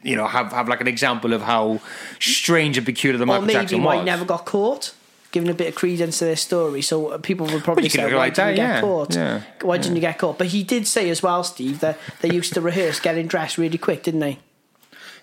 you 0.03 0.15
know 0.15 0.27
have 0.27 0.51
have 0.51 0.67
like 0.67 0.81
an 0.81 0.87
example 0.87 1.31
of 1.33 1.41
how 1.41 1.79
strange 2.19 2.77
and 2.77 2.85
peculiar 2.85 3.17
the 3.17 3.23
or 3.23 3.27
Michael 3.27 3.45
maybe 3.45 3.59
Jackson 3.59 3.83
why 3.83 3.95
was. 3.95 4.01
he 4.01 4.05
never 4.05 4.25
got 4.25 4.45
caught. 4.45 4.93
Giving 5.33 5.49
a 5.49 5.53
bit 5.53 5.67
of 5.67 5.75
credence 5.75 6.19
to 6.19 6.25
their 6.25 6.37
story, 6.37 6.81
so 6.81 7.09
uh, 7.09 7.17
people 7.17 7.45
would 7.47 7.61
probably 7.63 7.83
you 7.83 7.89
can 7.89 7.99
say, 7.99 8.13
"Why 8.13 8.17
like 8.17 8.33
didn't 8.35 8.45
that, 8.45 8.51
you 8.51 8.55
get 8.55 8.75
yeah, 8.75 8.81
caught? 8.81 9.15
yeah, 9.15 9.41
Why 9.61 9.77
didn't 9.77 9.95
you 9.95 10.01
get 10.01 10.17
caught?" 10.17 10.37
But 10.37 10.47
he 10.47 10.63
did 10.63 10.87
say 10.87 11.09
as 11.09 11.21
well, 11.21 11.43
Steve, 11.43 11.81
that 11.81 11.99
they 12.21 12.31
used 12.33 12.53
to 12.53 12.61
rehearse 12.61 13.01
getting 13.01 13.27
dressed 13.27 13.57
really 13.57 13.77
quick, 13.77 14.03
didn't 14.03 14.21
they? 14.21 14.39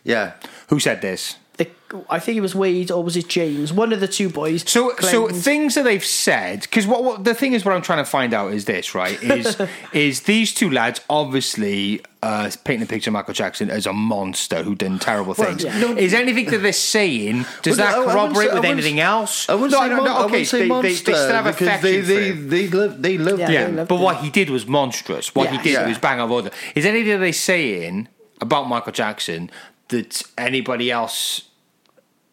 Yeah. 0.04 0.32
Who 0.68 0.78
said 0.78 1.00
this? 1.00 1.36
The, 1.56 1.68
I 2.10 2.18
think 2.18 2.36
it 2.36 2.40
was 2.40 2.54
Wade 2.56 2.90
or 2.90 3.04
was 3.04 3.16
it 3.16 3.28
James? 3.28 3.72
One 3.72 3.92
of 3.92 4.00
the 4.00 4.08
two 4.08 4.28
boys. 4.28 4.68
So, 4.68 4.92
so 4.96 5.28
things 5.28 5.76
that 5.76 5.84
they've 5.84 6.04
said, 6.04 6.62
because 6.62 6.84
what, 6.86 7.04
what 7.04 7.22
the 7.22 7.34
thing 7.34 7.52
is, 7.52 7.64
what 7.64 7.74
I'm 7.76 7.82
trying 7.82 8.04
to 8.04 8.10
find 8.10 8.34
out 8.34 8.52
is 8.52 8.64
this, 8.64 8.94
right? 8.94 9.22
Is 9.22 9.56
is 9.92 10.22
these 10.22 10.52
two 10.52 10.68
lads 10.70 11.00
obviously 11.08 12.00
uh, 12.24 12.50
painting 12.64 12.82
a 12.82 12.86
picture 12.86 13.10
of 13.10 13.12
Michael 13.12 13.34
Jackson 13.34 13.70
as 13.70 13.86
a 13.86 13.92
monster 13.92 14.64
who 14.64 14.74
done 14.74 14.98
terrible 14.98 15.34
Well, 15.38 15.46
things? 15.48 15.62
yeah. 15.62 15.78
No- 15.78 15.96
is 15.96 16.12
anything 16.14 16.46
that 16.46 16.58
they're 16.62 16.72
saying 16.72 17.44
does 17.62 17.78
Well, 17.78 17.86
that 17.86 17.94
I- 17.94 17.96
I 17.96 17.98
wouldn't 17.98 18.12
corroborate 18.12 18.48
say- 18.48 18.54
with 18.56 18.64
anything 18.64 18.98
else? 19.00 19.48
I 19.48 19.54
wouldn't 19.54 19.70
no, 19.72 19.80
say, 19.80 19.88
no, 19.90 19.96
mon- 19.96 20.04
no, 20.06 20.24
okay, 20.26 20.44
say 20.44 20.58
they, 20.60 20.66
monster 20.66 20.88
they, 20.88 20.94
they 20.94 20.98
still 21.18 21.28
have 21.28 21.44
because 21.44 21.68
affection 21.68 21.82
they 21.82 22.00
they 22.00 22.30
they 22.32 22.66
live 22.68 23.00
they 23.02 23.18
live 23.18 23.38
Yeah, 23.38 23.50
Yeah, 23.50 23.70
they 23.70 23.84
but 23.84 24.00
what 24.00 24.16
he 24.16 24.30
did 24.30 24.50
was 24.50 24.66
monstrous. 24.66 25.34
What 25.36 25.50
he 25.50 25.58
did 25.58 25.74
Yeah. 25.74 25.86
was 25.86 25.98
bang 25.98 26.18
of 26.18 26.30
order. 26.32 26.50
Is 26.74 26.84
anything 26.84 27.10
that 27.12 27.18
they're 27.18 27.32
saying 27.32 28.08
about 28.40 28.68
Michael 28.68 28.92
Jackson 28.92 29.50
that 29.88 30.22
anybody 30.38 30.90
else 30.90 31.42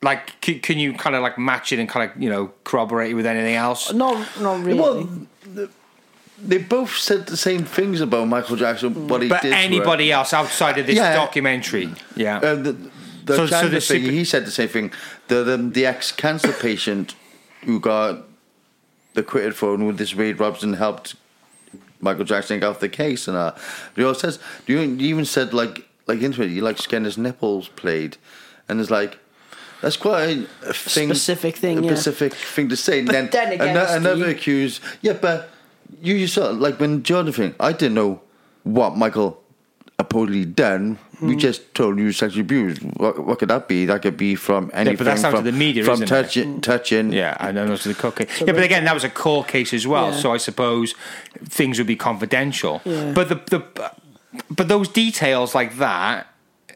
like? 0.02 0.40
Can, 0.42 0.60
can 0.60 0.80
you 0.80 0.94
kind 0.94 1.16
of 1.16 1.22
like 1.22 1.38
match 1.38 1.72
it 1.72 1.80
and 1.80 1.88
kind 1.90 2.10
of 2.12 2.22
you 2.22 2.30
know 2.30 2.52
corroborate 2.64 3.12
it 3.12 3.14
with 3.16 3.26
anything 3.26 3.56
else? 3.56 3.92
not 3.94 4.26
not 4.40 4.64
really. 4.64 4.80
Well, 4.80 5.10
the- 5.54 5.70
they 6.44 6.58
both 6.58 6.96
said 6.98 7.28
the 7.28 7.38
same 7.38 7.66
things 7.66 8.02
about 8.02 8.28
Michael 8.28 8.56
Jackson. 8.56 9.08
What 9.08 9.22
he 9.22 9.30
But 9.30 9.44
did. 9.44 9.50
to 9.50 9.56
her. 9.56 9.62
anybody 9.62 10.12
else 10.12 10.34
outside 10.34 10.80
of 10.80 10.88
this 10.88 10.96
Yeah. 10.96 11.14
documentary, 11.14 11.94
yeah. 12.16 12.38
Uh, 12.38 12.56
the 12.56 12.76
the 13.26 13.36
So- 13.36 13.46
so 13.46 13.62
the 13.68 13.80
thing, 13.80 13.82
secret- 14.02 14.12
he 14.14 14.26
said 14.26 14.46
the 14.48 14.52
same 14.52 14.68
thing. 14.70 14.92
The 15.28 15.44
the, 15.44 15.58
the 15.58 15.86
ex 15.86 16.12
cancer 16.12 16.52
patient 16.52 17.14
who 17.66 17.80
got 17.80 18.24
the 19.14 19.22
quitted 19.22 19.56
phone 19.56 19.86
with 19.86 19.98
this 20.00 20.16
Wade 20.16 20.40
Robson 20.40 20.74
helped 20.74 21.14
Michael 22.00 22.26
Jackson 22.26 22.60
get 22.60 22.66
off 22.70 22.80
the 22.80 22.90
case 22.90 23.28
and 23.28 23.38
uh 23.38 23.52
he 23.96 24.04
also 24.04 24.32
says 24.32 24.40
you 24.66 24.80
you 24.80 25.08
even 25.14 25.26
said 25.26 25.54
like 25.54 25.88
like 26.08 26.22
into 26.22 26.42
it 26.44 26.50
he 26.50 26.62
likes 26.62 26.86
getting 26.88 27.06
his 27.06 27.18
nipples 27.18 27.68
played 27.70 28.18
and 28.68 28.80
it's 28.80 28.90
like 28.90 29.18
that's 29.82 29.98
quite 29.98 30.24
a, 30.64 30.70
a 30.70 30.74
thing 30.74 31.08
Specific 31.10 31.56
thing, 31.56 31.80
a 31.80 31.82
yeah. 31.82 31.88
specific 31.96 32.34
thing 32.34 32.70
to 32.70 32.76
say 32.76 33.00
and 33.00 33.08
But 33.08 33.14
then, 33.14 33.30
then 33.32 33.54
again, 33.54 33.78
ano- 33.78 33.94
another 33.96 34.24
Steve- 34.26 34.36
accused 34.38 34.82
yeah 35.02 35.14
but 35.14 35.50
you 36.02 36.16
yourself 36.16 36.60
like 36.60 36.80
when 36.80 37.04
Jordan 37.04 37.34
thing 37.34 37.56
I 37.60 37.72
didn't 37.74 37.96
know 37.96 38.22
what 38.64 38.96
Michael 38.98 39.42
supposedly 40.00 40.46
done 40.46 40.98
Hmm. 41.20 41.28
we 41.28 41.36
just 41.36 41.76
told 41.76 42.00
you 42.00 42.12
sexually 42.12 42.42
abused 42.42 42.82
what, 42.98 43.24
what 43.24 43.38
could 43.38 43.50
that 43.50 43.68
be 43.68 43.86
that 43.86 44.02
could 44.02 44.18
be 44.18 44.34
from 44.34 44.72
anything 44.74 45.06
that's 45.06 45.22
down 45.22 45.32
to 45.34 45.38
from, 45.38 45.46
the 45.46 45.52
media, 45.52 45.84
from 45.84 45.94
isn't 46.02 46.06
it? 46.06 46.10
touching 46.10 46.62
touching 46.62 47.14
yeah, 47.14 47.38
I 47.40 47.52
know 47.52 47.68
those 47.68 47.86
are 47.86 47.90
the 47.90 47.96
court 48.02 48.16
case. 48.16 48.42
Yeah, 48.42 48.54
but 48.54 48.64
again, 48.64 48.86
that 48.86 48.96
was 48.96 49.04
a 49.04 49.10
court 49.10 49.48
case 49.48 49.72
as 49.72 49.86
well, 49.86 50.10
Yeah. 50.10 50.18
so 50.18 50.34
I 50.34 50.38
suppose 50.38 50.96
things 51.46 51.78
would 51.78 51.86
be 51.86 51.96
confidential. 51.96 52.82
Yeah. 52.86 53.12
But 53.14 53.30
the, 53.30 53.36
the 53.36 53.92
but 54.50 54.68
those 54.68 54.88
details 54.88 55.54
like 55.54 55.78
that 55.78 56.28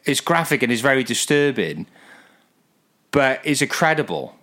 is 0.04 0.20
graphic 0.20 0.62
and 0.62 0.70
is 0.70 0.80
very 0.80 1.02
disturbing. 1.02 1.86
But 3.10 3.44
is 3.44 3.62
it 3.62 3.70
credible? 3.70 4.35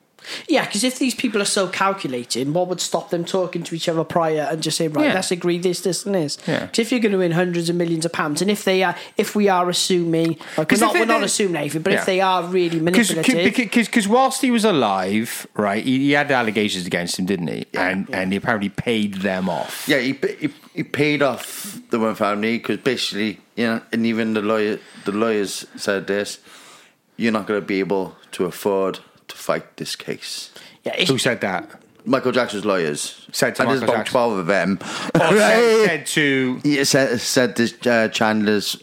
Yeah, 0.48 0.66
because 0.66 0.84
if 0.84 1.00
these 1.00 1.16
people 1.16 1.42
are 1.42 1.46
so 1.46 1.68
calculating, 1.68 2.54
what 2.54 2.68
would 2.68 2.80
stop 2.82 3.10
them 3.10 3.26
talking 3.26 3.64
to 3.64 3.76
each 3.76 3.88
other 3.90 4.04
prior 4.04 4.48
and 4.52 4.62
just 4.62 4.78
saying, 4.78 4.94
right, 4.94 5.08
Yeah. 5.08 5.14
let's 5.16 5.32
agree 5.32 5.58
this, 5.58 5.82
this, 5.82 6.06
and 6.06 6.16
this? 6.16 6.38
Yeah. 6.48 6.66
Because 6.66 6.80
if 6.80 6.92
you're 6.92 7.00
going 7.02 7.12
to 7.12 7.18
win 7.20 7.32
hundreds 7.32 7.70
of 7.70 7.76
millions 7.76 8.06
of 8.06 8.12
pounds, 8.12 8.42
and 8.42 8.50
if 8.52 8.64
they 8.64 8.84
are, 8.84 8.96
if 9.18 9.36
we 9.36 9.50
are 9.50 9.70
assuming, 9.70 10.30
like, 10.30 10.58
we're 10.58 10.66
'Cause 10.66 10.82
not, 10.82 10.96
if 10.96 11.00
we're 11.02 11.06
not 11.06 11.24
assuming 11.24 11.56
anything, 11.58 11.82
but 11.82 11.94
Yeah. 11.94 12.00
if 12.00 12.06
they 12.06 12.22
are 12.22 12.44
really 12.44 12.80
manipulative, 12.80 13.54
Because 13.86 14.08
whilst 14.08 14.42
he 14.42 14.52
was 14.52 14.66
alive, 14.66 15.48
right, 15.56 15.84
he, 15.84 16.00
he 16.00 16.12
had 16.12 16.32
allegations 16.32 16.86
against 16.86 17.20
him, 17.20 17.26
didn't 17.26 17.48
he? 17.48 17.66
And 17.74 18.08
and 18.12 18.32
he 18.32 18.38
apparently 18.38 18.70
paid 18.70 19.16
them 19.16 19.50
off. 19.50 19.86
Yeah, 19.88 20.00
he, 20.00 20.18
he 20.40 20.50
he 20.74 20.84
paid 20.84 21.22
off 21.22 21.80
the 21.92 22.00
one 22.00 22.16
family 22.16 22.58
because 22.58 22.78
basically, 22.78 23.40
you 23.56 23.66
know, 23.68 23.82
and 23.92 24.06
even 24.06 24.34
the 24.34 24.42
lawyer, 24.42 24.80
the 25.06 25.12
lawyers 25.12 25.66
said 25.76 26.08
this: 26.08 26.40
you're 27.18 27.32
not 27.32 27.46
going 27.48 27.60
to 27.62 27.66
be 27.66 27.80
able 27.80 28.16
to 28.32 28.46
afford 28.46 29.00
to 29.34 29.38
fight 29.40 29.78
this 29.78 29.96
case. 29.96 30.52
yeah, 30.84 30.96
it's, 30.98 31.10
Who 31.10 31.18
said 31.18 31.42
that? 31.42 31.82
Michael 32.06 32.34
Jackson's 32.34 32.66
lawyers 32.66 33.26
Said 33.32 33.56
to 33.56 33.62
and 33.62 33.72
there's 33.72 33.80
Michael 33.82 33.94
about 33.96 34.00
Jackson. 34.06 34.12
twelve 34.12 34.38
of 34.40 34.46
them. 34.48 34.78
Or 35.16 35.20
said, 35.38 35.86
said 35.88 36.06
to, 36.18 36.60
He 36.64 36.84
said, 36.86 37.20
said 37.22 37.56
this 37.56 37.74
uh, 37.88 38.10
Chandler's 38.10 38.76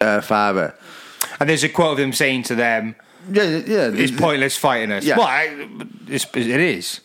uh, 0.00 0.20
father. 0.20 0.74
and 1.40 1.48
there's 1.48 1.64
a 1.64 1.68
quote 1.68 1.94
of 1.94 1.98
him 1.98 2.12
saying 2.12 2.44
to 2.44 2.54
them, 2.54 2.94
Yeah, 3.30 3.42
yeah. 3.42 3.90
"It's 3.92 4.12
pointless 4.16 4.56
fighting 4.56 4.92
us." 4.92 5.04
Yeah. 5.04 5.16
Well, 5.18 5.26
I, 5.26 5.68
it's, 6.08 6.24
it 6.36 6.46
is. 6.46 7.00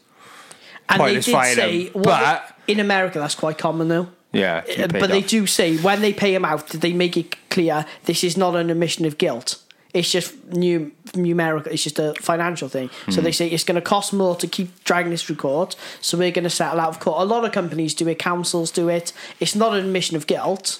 and 0.89 0.99
they 0.99 1.03
pointless 1.05 1.25
did 1.25 1.31
fighting 1.31 1.55
say, 1.55 1.83
them, 1.89 1.93
what- 2.03 2.05
but- 2.05 2.57
in 2.67 2.79
America, 2.79 3.17
that's 3.19 3.35
quite 3.35 3.57
common 3.57 3.87
though. 3.87 4.09
Yeah, 4.33 4.61
you 4.67 4.83
Uh, 4.85 4.87
paid 4.87 4.99
but 5.01 5.09
they 5.09 5.23
off. 5.23 5.27
do 5.27 5.45
say 5.47 5.75
when 5.77 5.99
they 6.01 6.13
pay 6.13 6.33
him 6.35 6.45
out, 6.45 6.67
they 6.67 6.93
make 6.93 7.17
it 7.17 7.35
clear 7.49 7.85
this 8.05 8.23
is 8.23 8.37
not 8.37 8.55
an 8.55 8.69
admission 8.69 9.05
of 9.05 9.17
guilt. 9.17 9.57
It's 9.93 10.09
just 10.11 10.33
new 10.47 10.91
numerical. 11.15 11.71
It's 11.71 11.83
just 11.83 11.99
a 11.99 12.13
financial 12.21 12.69
thing. 12.69 12.89
So 13.09 13.15
Hmm. 13.19 13.23
they 13.25 13.31
say 13.33 13.47
it's 13.47 13.63
going 13.65 13.75
to 13.75 13.81
cost 13.81 14.13
more 14.13 14.35
to 14.37 14.47
keep 14.47 14.83
dragging 14.85 15.11
this 15.11 15.23
through 15.23 15.35
court. 15.35 15.75
So 15.99 16.17
we're 16.17 16.31
going 16.31 16.45
to 16.45 16.49
settle 16.49 16.79
out 16.79 16.89
of 16.89 16.99
court. 16.99 17.21
A 17.21 17.25
lot 17.25 17.43
of 17.43 17.51
companies 17.51 17.93
do 17.93 18.07
it. 18.07 18.17
Councils 18.17 18.71
do 18.71 18.87
it. 18.89 19.11
It's 19.41 19.55
not 19.55 19.73
an 19.73 19.85
admission 19.85 20.15
of 20.17 20.27
guilt. 20.27 20.79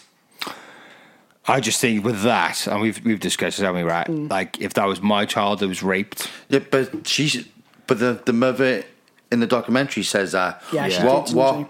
I 1.47 1.59
just 1.59 1.81
think 1.81 2.05
with 2.05 2.21
that, 2.21 2.67
and 2.67 2.81
we've 2.81 3.03
we've 3.03 3.19
discussed 3.19 3.57
this, 3.57 3.65
haven't 3.65 3.83
we? 3.83 3.89
Right? 3.91 4.07
Mm. 4.07 4.29
Like 4.29 4.61
if 4.61 4.73
that 4.75 4.85
was 4.85 5.01
my 5.01 5.25
child 5.25 5.59
that 5.59 5.67
was 5.67 5.81
raped, 5.83 6.29
Yeah, 6.49 6.59
but 6.69 7.07
she's 7.07 7.45
but 7.87 7.99
the 7.99 8.21
the 8.25 8.33
mother 8.33 8.83
in 9.31 9.39
the 9.39 9.47
documentary 9.47 10.03
says 10.03 10.33
that. 10.33 10.61
Yeah, 10.71 10.87
she 10.89 11.03
what 11.03 11.25
did, 11.25 11.35
what 11.35 11.67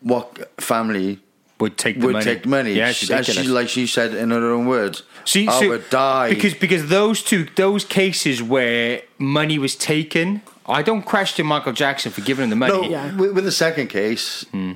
what 0.00 0.60
family 0.60 1.20
would 1.62 1.76
take 1.78 1.98
the 2.00 2.06
would 2.06 2.12
money. 2.14 2.24
take 2.24 2.44
money? 2.46 2.72
Yeah, 2.74 2.90
it's 2.90 3.10
As 3.10 3.26
she, 3.26 3.48
like 3.58 3.68
she 3.68 3.86
said 3.86 4.14
in 4.14 4.30
her 4.30 4.52
own 4.52 4.66
words. 4.66 5.02
See, 5.24 5.46
I 5.48 5.60
so- 5.60 5.68
would 5.70 5.88
die 5.90 6.28
because 6.34 6.54
because 6.54 6.88
those 6.88 7.22
two 7.22 7.42
those 7.56 7.84
cases 7.84 8.42
where 8.42 9.02
money 9.18 9.58
was 9.58 9.74
taken, 9.76 10.42
I 10.66 10.82
don't 10.82 11.02
question 11.14 11.46
Michael 11.46 11.72
Jackson 11.72 12.10
for 12.12 12.22
giving 12.22 12.44
him 12.44 12.50
the 12.50 12.56
money. 12.56 12.72
No, 12.82 12.88
Yeah. 12.88 13.16
with, 13.16 13.30
with 13.36 13.44
the 13.44 13.52
second 13.66 13.86
case, 13.88 14.44
hmm. 14.50 14.72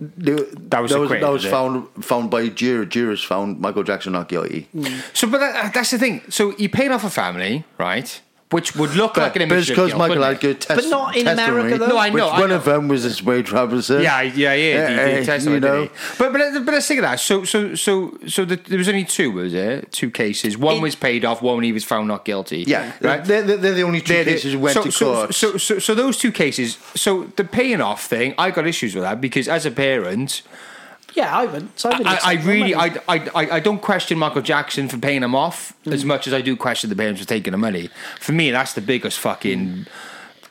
they- 0.00 0.32
That 0.72 0.80
was 0.82 0.90
that 0.92 1.00
was, 1.00 1.10
that 1.10 1.32
was 1.36 1.44
was 1.44 1.52
found 1.56 1.74
found 2.10 2.30
by 2.30 2.48
jury. 2.48 2.86
Jurors 2.86 3.22
found 3.22 3.60
Michael 3.60 3.84
Jackson 3.90 4.12
not 4.12 4.28
guilty. 4.28 4.68
So, 5.12 5.28
but 5.28 5.38
that, 5.44 5.74
that's 5.74 5.90
the 5.90 5.98
thing. 5.98 6.22
So 6.30 6.42
he 6.52 6.66
paid 6.68 6.90
off 6.94 7.04
a 7.04 7.10
family, 7.10 7.64
right? 7.78 8.08
Which 8.50 8.74
would 8.74 8.94
look 8.96 9.16
like 9.16 9.36
an 9.36 9.48
but 9.48 9.64
because 9.64 9.94
Michael 9.94 10.24
had 10.24 10.40
good 10.40 10.60
test, 10.60 10.82
But 10.82 10.90
not 10.90 11.16
in 11.16 11.28
America, 11.28 11.78
though. 11.78 11.86
No, 11.86 11.96
I 11.98 12.08
know, 12.08 12.14
Which 12.14 12.22
I 12.24 12.40
one 12.40 12.48
know. 12.48 12.56
of 12.56 12.64
them 12.64 12.88
was 12.88 13.04
this 13.04 13.22
Wade 13.22 13.48
Robertson. 13.52 14.02
Yeah, 14.02 14.22
yeah, 14.22 14.54
yeah. 14.54 14.54
He, 14.54 14.72
eh, 14.72 15.02
eh, 15.02 15.18
he 15.20 15.24
testified, 15.24 15.54
you 15.54 15.60
know. 15.60 15.88
But 16.18 16.32
but 16.32 16.40
but 16.64 16.72
let's 16.74 16.88
think 16.88 16.98
of 16.98 17.02
that. 17.02 17.20
So 17.20 17.44
so 17.44 17.76
so 17.76 18.18
so 18.26 18.44
the, 18.44 18.56
there 18.56 18.78
was 18.78 18.88
only 18.88 19.04
two, 19.04 19.30
was 19.30 19.54
it? 19.54 19.92
Two 19.92 20.10
cases. 20.10 20.58
One 20.58 20.76
In- 20.76 20.82
was 20.82 20.96
paid 20.96 21.24
off. 21.24 21.42
One 21.42 21.62
he 21.62 21.72
was 21.72 21.84
found 21.84 22.08
not 22.08 22.24
guilty. 22.24 22.64
yeah. 22.66 22.92
right. 23.00 23.24
They're, 23.24 23.42
they're, 23.42 23.56
they're 23.56 23.74
the 23.74 23.82
only 23.82 24.00
2 24.00 24.06
They're- 24.12 24.24
they're- 24.24 24.34
cases 24.34 24.56
went 24.56 24.74
so, 24.74 24.82
to 24.82 24.90
so, 24.90 25.14
court. 25.14 25.34
So, 25.34 25.56
so, 25.56 25.78
so 25.78 25.94
those 25.94 26.18
two 26.18 26.32
cases. 26.32 26.76
So 26.96 27.30
the 27.36 27.44
paying 27.44 27.80
off 27.80 28.04
thing, 28.04 28.34
I 28.36 28.50
got 28.50 28.66
issues 28.66 28.96
with 28.96 29.04
that 29.04 29.20
because 29.20 29.46
as 29.46 29.64
a 29.64 29.70
parent, 29.70 30.42
Yeah, 31.14 31.36
I 31.36 31.46
would. 31.46 31.78
So 31.78 31.90
I, 31.90 31.98
would 31.98 32.06
I, 32.06 32.18
I 32.22 32.32
really. 32.42 32.74
I, 32.74 32.86
I, 33.08 33.30
I, 33.34 33.50
I 33.56 33.60
don't 33.60 33.82
question 33.82 34.18
Michael 34.18 34.42
Jackson 34.42 34.88
for 34.88 34.98
paying 34.98 35.22
him 35.22 35.34
off 35.34 35.74
as 35.86 36.04
much 36.04 36.26
as 36.26 36.32
I 36.32 36.40
do 36.40 36.56
question 36.56 36.90
the 36.90 36.96
parents 36.96 37.20
for 37.20 37.26
taking 37.26 37.52
the 37.52 37.58
money. 37.58 37.90
For 38.20 38.32
me, 38.32 38.50
that's 38.50 38.74
the 38.74 38.80
biggest 38.80 39.18
fucking 39.18 39.86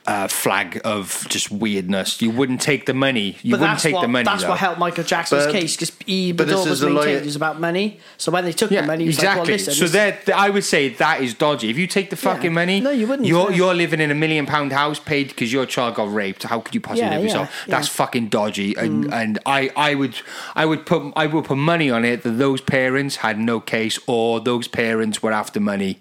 uh, 0.09 0.27
flag 0.27 0.81
of 0.83 1.25
just 1.29 1.51
weirdness. 1.51 2.19
You 2.19 2.31
wouldn't 2.31 2.61
take 2.61 2.87
the 2.87 2.95
money. 2.95 3.37
You 3.43 3.51
But 3.51 3.59
wouldn't 3.61 3.79
take 3.79 3.93
what 3.93 4.01
the 4.01 4.07
money. 4.07 4.23
that's 4.25 4.41
though. 4.43 4.49
what 4.49 4.57
helped 4.57 4.79
Michael 4.79 5.03
Jackson's 5.03 5.45
But- 5.45 5.51
case 5.51 5.75
because 5.75 5.91
he 6.05 6.31
but 6.31 6.47
this 6.47 6.55
was 6.55 6.81
is 6.81 6.81
maintained 6.81 7.17
it 7.21 7.25
was 7.25 7.35
about 7.35 7.59
money. 7.59 7.99
So 8.17 8.31
when 8.31 8.43
they 8.43 8.51
took 8.51 8.71
Yeah, 8.71 8.81
the 8.81 8.87
money, 8.87 9.03
he 9.03 9.09
was 9.09 9.17
exactly. 9.17 9.39
like, 9.41 9.47
well, 9.47 9.57
listen, 9.57 9.73
so 9.75 9.87
that 9.97 10.29
I 10.45 10.49
would 10.49 10.63
say 10.63 10.89
that 10.89 11.21
is 11.21 11.35
dodgy. 11.35 11.69
If 11.69 11.77
you 11.77 11.85
take 11.85 12.09
the 12.09 12.15
fucking 12.15 12.45
Yeah. 12.51 12.61
money, 12.61 12.79
No, 12.81 12.89
you 12.89 13.05
wouldn't, 13.07 13.27
You're 13.27 13.51
you're 13.51 13.75
living 13.75 13.99
in 14.01 14.09
a 14.09 14.15
million 14.15 14.45
pound 14.47 14.71
house 14.73 14.99
paid 14.99 15.27
because 15.29 15.53
your 15.53 15.67
child 15.67 15.93
got 15.95 16.11
raped. 16.11 16.41
How 16.43 16.59
could 16.59 16.73
you 16.73 16.81
possibly 16.81 17.03
Yeah, 17.09 17.15
live 17.17 17.23
yourself? 17.25 17.49
Mm. 17.65 17.71
That's 17.73 17.87
fucking 17.87 18.27
dodgy. 18.29 18.75
And 18.75 19.13
and 19.13 19.37
I, 19.45 19.69
I 19.75 19.93
would 19.93 20.15
I 20.55 20.65
would 20.65 20.85
put 20.87 21.01
I 21.15 21.27
would 21.27 21.45
put 21.45 21.57
money 21.57 21.89
on 21.91 22.03
it 22.03 22.23
that 22.23 22.37
those 22.45 22.61
parents 22.61 23.17
had 23.17 23.37
no 23.37 23.59
case 23.59 23.99
or 24.07 24.39
those 24.39 24.67
parents 24.67 25.21
were 25.21 25.31
after 25.31 25.59
money. 25.59 25.99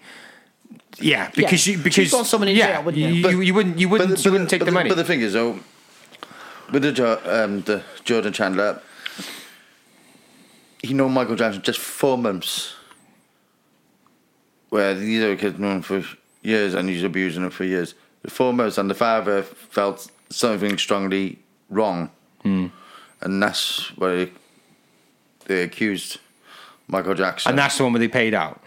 Yeah, 0.99 1.31
because 1.35 1.67
Yeah. 1.67 1.77
you 1.77 1.83
because 1.83 2.05
You'd 2.11 2.13
want 2.13 2.27
someone 2.27 2.49
in 2.49 2.57
yeah, 2.57 2.73
jail, 2.75 2.83
wouldn't 2.85 3.03
you? 3.03 3.09
you, 3.09 3.23
But- 3.23 3.31
you, 3.33 3.41
you 3.43 3.55
wouldn't 3.55 3.79
you 3.79 3.89
wouldn't 3.89 4.25
you 4.25 4.31
wouldn't 4.33 4.51
take 4.51 4.61
but 4.61 4.67
the 4.67 4.73
money. 4.73 4.89
But 4.89 4.97
the 4.97 5.05
thing 5.05 5.21
is, 5.21 5.33
though, 5.35 5.61
with 6.73 6.83
the, 6.83 6.93
Jo- 6.93 7.21
um, 7.25 7.63
the 7.63 7.83
Jordan 8.05 8.33
Chandler, 8.33 8.81
he 10.83 10.95
know 10.95 11.09
Michael 11.09 11.37
Jackson 11.37 11.63
just 11.63 11.79
four 11.79 12.19
months. 12.19 12.75
Where 14.71 14.95
these 14.95 15.23
other 15.23 15.37
kids 15.37 15.59
known 15.59 15.81
for 15.83 16.05
years 16.43 16.75
and 16.75 16.89
he's 16.91 17.03
abusing 17.03 17.43
them 17.43 17.51
for 17.51 17.65
years. 17.65 17.95
The 18.23 18.31
four 18.31 18.53
months, 18.53 18.77
and 18.77 18.91
the 18.91 18.95
father 18.95 19.43
felt 19.43 20.11
something 20.29 20.77
strongly 20.77 21.39
wrong, 21.71 22.11
Hmm. 22.43 22.67
and 23.23 23.43
that's 23.43 23.97
why 23.97 24.09
they, 24.09 24.31
they 25.47 25.63
accused 25.63 26.19
Michael 26.89 27.15
Jackson. 27.15 27.51
and 27.51 27.59
that's 27.59 27.79
the 27.79 27.85
one 27.85 27.93
where 27.95 28.01
they 28.01 28.09
paid 28.09 28.35
out. 28.35 28.61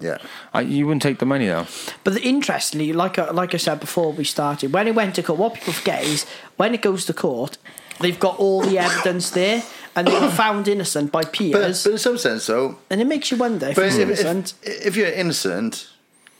Yeah. 0.00 0.18
I, 0.52 0.60
you 0.60 0.86
wouldn't 0.86 1.02
take 1.02 1.18
the 1.18 1.26
money 1.26 1.46
though. 1.46 1.66
But 2.04 2.14
the, 2.14 2.22
interestingly, 2.22 2.92
like 2.92 3.18
I, 3.18 3.30
like 3.30 3.54
I 3.54 3.56
said 3.58 3.80
before 3.80 4.12
we 4.12 4.24
started, 4.24 4.72
when 4.72 4.86
it 4.86 4.94
went 4.94 5.14
to 5.16 5.22
court, 5.22 5.38
what 5.38 5.54
people 5.54 5.72
forget 5.72 6.04
is 6.04 6.26
when 6.56 6.74
it 6.74 6.82
goes 6.82 7.06
to 7.06 7.12
court, 7.14 7.58
they've 8.00 8.18
got 8.20 8.38
all 8.38 8.62
the 8.62 8.78
evidence 8.78 9.30
there, 9.30 9.62
and 9.96 10.06
they 10.06 10.18
were 10.20 10.30
found 10.30 10.68
innocent 10.68 11.10
by 11.10 11.22
But, 11.22 11.32
peers, 11.32 11.84
but 11.84 11.92
in 11.92 11.98
some 11.98 12.18
sense, 12.18 12.46
though, 12.46 12.78
and 12.88 13.00
it 13.00 13.06
makes 13.06 13.30
you 13.30 13.36
wonder 13.36 13.66
if 13.68 13.76
But 13.76 13.86
he's 13.86 13.98
if, 13.98 14.08
innocent. 14.08 14.54
if, 14.62 14.86
if 14.86 14.96
you're 14.96 15.08
innocent 15.12 15.88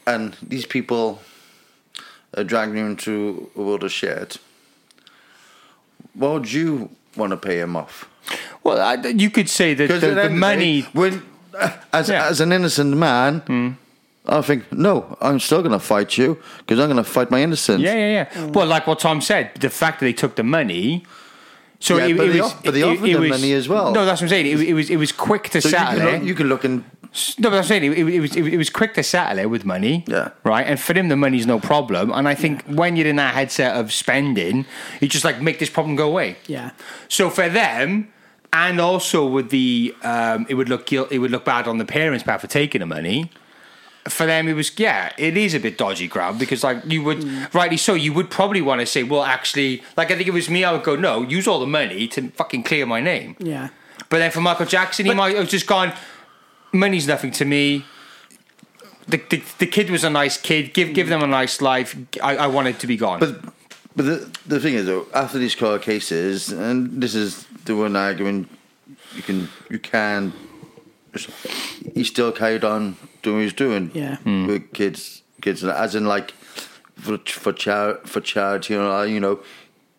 and 0.06 0.36
these 0.40 0.64
people 0.66 1.20
are 2.36 2.44
dragging 2.44 2.76
you 2.76 2.86
into 2.86 3.50
a 3.56 3.62
world 3.62 3.82
of 3.82 3.90
shit, 3.92 4.38
why 6.14 6.32
would 6.32 6.52
you 6.52 6.90
want 7.16 7.30
to 7.32 7.36
pay 7.36 7.60
him 7.60 7.76
off? 7.76 8.08
Well, 8.62 8.80
I, 8.80 8.94
you 9.08 9.30
could 9.30 9.48
say 9.48 9.74
that 9.74 9.88
the, 9.88 9.94
the 9.94 10.00
the 10.00 10.22
end 10.22 10.32
of 10.34 10.38
money. 10.38 10.82
day, 10.82 10.88
when, 10.92 11.22
as, 11.92 12.08
Yeah. 12.08 12.26
as 12.28 12.40
an 12.40 12.52
innocent 12.52 12.96
man, 12.96 13.40
hmm. 13.40 13.70
I 14.26 14.42
think, 14.42 14.70
no, 14.72 15.16
I'm 15.20 15.40
still 15.40 15.60
going 15.60 15.72
to 15.72 15.78
fight 15.80 16.16
you 16.18 16.38
because 16.58 16.78
I'm 16.78 16.86
going 16.90 17.02
to 17.02 17.10
fight 17.10 17.30
my 17.30 17.42
innocence. 17.42 17.82
Yeah, 17.82 17.94
yeah, 17.94 18.12
yeah. 18.12 18.24
Hmm. 18.46 18.52
Well, 18.52 18.66
like 18.66 18.86
what 18.86 19.00
Tom 19.00 19.20
said, 19.20 19.50
the 19.60 19.70
fact 19.70 20.00
that 20.00 20.06
they 20.06 20.12
took 20.12 20.36
the 20.36 20.42
money. 20.44 21.04
So 21.82 21.96
Yeah, 21.96 22.06
it, 22.08 22.16
but 22.18 22.28
it 22.28 22.32
they 22.34 22.40
was, 22.42 22.52
off- 22.52 22.62
but 22.64 22.74
they 22.74 22.82
offered 22.82 23.08
it 23.08 23.12
them 23.14 23.20
was- 23.22 23.30
money 23.30 23.52
as 23.54 23.68
well. 23.68 23.92
No, 23.92 24.04
that's 24.04 24.20
what 24.20 24.26
I'm 24.26 24.28
saying. 24.28 24.46
It, 24.46 24.60
it 24.68 24.74
was 24.74 24.90
it 24.90 24.96
was 24.98 25.12
quick 25.12 25.48
to 25.50 25.60
So 25.62 25.68
you 25.68 25.74
settle 25.74 25.98
can, 26.00 26.22
it. 26.22 26.26
you 26.26 26.34
can 26.34 26.48
look 26.48 26.62
and 26.64 26.84
No, 27.38 27.48
but 27.50 27.56
I'm 27.56 27.64
saying 27.64 27.84
it, 27.84 27.98
it, 27.98 28.20
was 28.20 28.36
it, 28.36 28.56
was 28.58 28.68
quick 28.68 28.92
to 28.94 29.02
settle 29.02 29.38
it 29.38 29.46
with 29.48 29.64
money. 29.64 30.04
Yeah. 30.06 30.28
Right, 30.44 30.66
and 30.66 30.78
for 30.78 30.92
him 30.92 31.08
the 31.08 31.16
money's 31.16 31.46
no 31.46 31.58
problem. 31.58 32.12
And 32.12 32.28
I 32.28 32.34
think 32.34 32.64
when 32.66 32.96
you're 32.96 33.06
in 33.08 33.16
that 33.16 33.32
headset 33.34 33.76
of 33.76 33.92
spending, 33.94 34.66
you 35.00 35.08
just 35.08 35.24
like 35.24 35.40
make 35.40 35.58
this 35.58 35.70
problem 35.70 35.96
go 35.96 36.06
away. 36.06 36.36
Yeah. 36.46 36.72
So 37.08 37.30
for 37.30 37.48
them, 37.48 38.12
and 38.52 38.80
also 38.80 39.26
with 39.26 39.50
the, 39.50 39.94
um, 40.02 40.46
it 40.48 40.54
would 40.54 40.68
look 40.68 40.86
guilt, 40.86 41.08
it 41.10 41.18
would 41.18 41.30
look 41.30 41.44
bad 41.44 41.68
on 41.68 41.78
the 41.78 41.84
parents' 41.84 42.24
part 42.24 42.40
for 42.40 42.46
taking 42.46 42.80
the 42.80 42.86
money. 42.86 43.30
For 44.08 44.24
them, 44.24 44.48
it 44.48 44.54
was 44.54 44.76
yeah, 44.78 45.12
it 45.18 45.36
is 45.36 45.52
a 45.52 45.60
bit 45.60 45.76
dodgy 45.76 46.08
grab 46.08 46.38
because 46.38 46.64
like 46.64 46.82
you 46.86 47.02
would 47.02 47.54
rightly 47.54 47.76
so, 47.76 47.92
you 47.94 48.14
would 48.14 48.30
probably 48.30 48.62
want 48.62 48.80
to 48.80 48.86
say, 48.86 49.02
well, 49.02 49.22
actually, 49.22 49.82
like 49.96 50.10
I 50.10 50.16
think 50.16 50.26
it 50.26 50.32
was 50.32 50.48
me, 50.48 50.64
I 50.64 50.72
would 50.72 50.82
go, 50.82 50.96
no, 50.96 51.22
use 51.22 51.46
all 51.46 51.60
the 51.60 51.66
money 51.66 52.08
to 52.08 52.30
fucking 52.30 52.62
clear 52.62 52.86
my 52.86 53.00
name. 53.00 53.36
Yeah. 53.38 53.68
But 54.08 54.18
then 54.18 54.30
for 54.30 54.40
Michael 54.40 54.66
Jackson, 54.66 55.04
he 55.04 55.14
might 55.14 55.36
have 55.36 55.48
just 55.48 55.66
gone, 55.66 55.92
money's 56.72 57.06
nothing 57.06 57.30
to 57.32 57.44
me. 57.44 57.84
The, 59.06 59.18
the, 59.28 59.42
the 59.58 59.66
kid 59.66 59.90
was 59.90 60.02
a 60.02 60.10
nice 60.10 60.36
kid. 60.36 60.72
Give 60.72 60.94
give 60.94 61.08
them 61.08 61.22
a 61.22 61.26
nice 61.26 61.60
life. 61.60 61.96
I, 62.22 62.36
I 62.36 62.46
want 62.46 62.68
it 62.68 62.78
to 62.80 62.86
be 62.86 62.96
gone. 62.96 63.20
But 63.20 63.52
but 63.96 64.04
the, 64.06 64.38
the 64.46 64.60
thing 64.60 64.74
is, 64.74 64.86
though, 64.86 65.06
after 65.14 65.38
these 65.38 65.54
court 65.54 65.82
cases, 65.82 66.50
and 66.52 67.02
this 67.02 67.14
is 67.14 67.46
the 67.64 67.76
one 67.76 67.96
argument 67.96 68.48
you 69.14 69.22
can 69.22 69.48
you 69.68 69.78
can 69.78 70.32
he 71.94 72.04
still 72.04 72.32
carried 72.32 72.64
on 72.64 72.96
doing 73.22 73.36
what 73.36 73.40
he 73.40 73.44
was 73.46 73.52
doing 73.54 73.90
Yeah. 73.94 74.16
Hmm. 74.16 74.46
with 74.46 74.72
kids 74.72 75.22
kids 75.42 75.64
as 75.64 75.94
in 75.94 76.06
like 76.06 76.32
for 76.96 77.18
for 77.18 77.52
char- 77.52 77.98
for 78.04 78.20
charity 78.20 78.74
you 78.74 78.80
know 78.80 79.02
you 79.02 79.20
know 79.20 79.40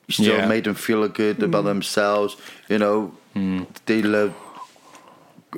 he 0.07 0.13
still 0.13 0.37
Yeah. 0.37 0.47
made 0.47 0.63
them 0.63 0.75
feel 0.75 1.07
good 1.07 1.43
about 1.43 1.61
hmm. 1.61 1.67
themselves 1.67 2.37
you 2.69 2.77
know 2.77 3.13
hmm. 3.33 3.63
they 3.85 4.01
love 4.01 4.33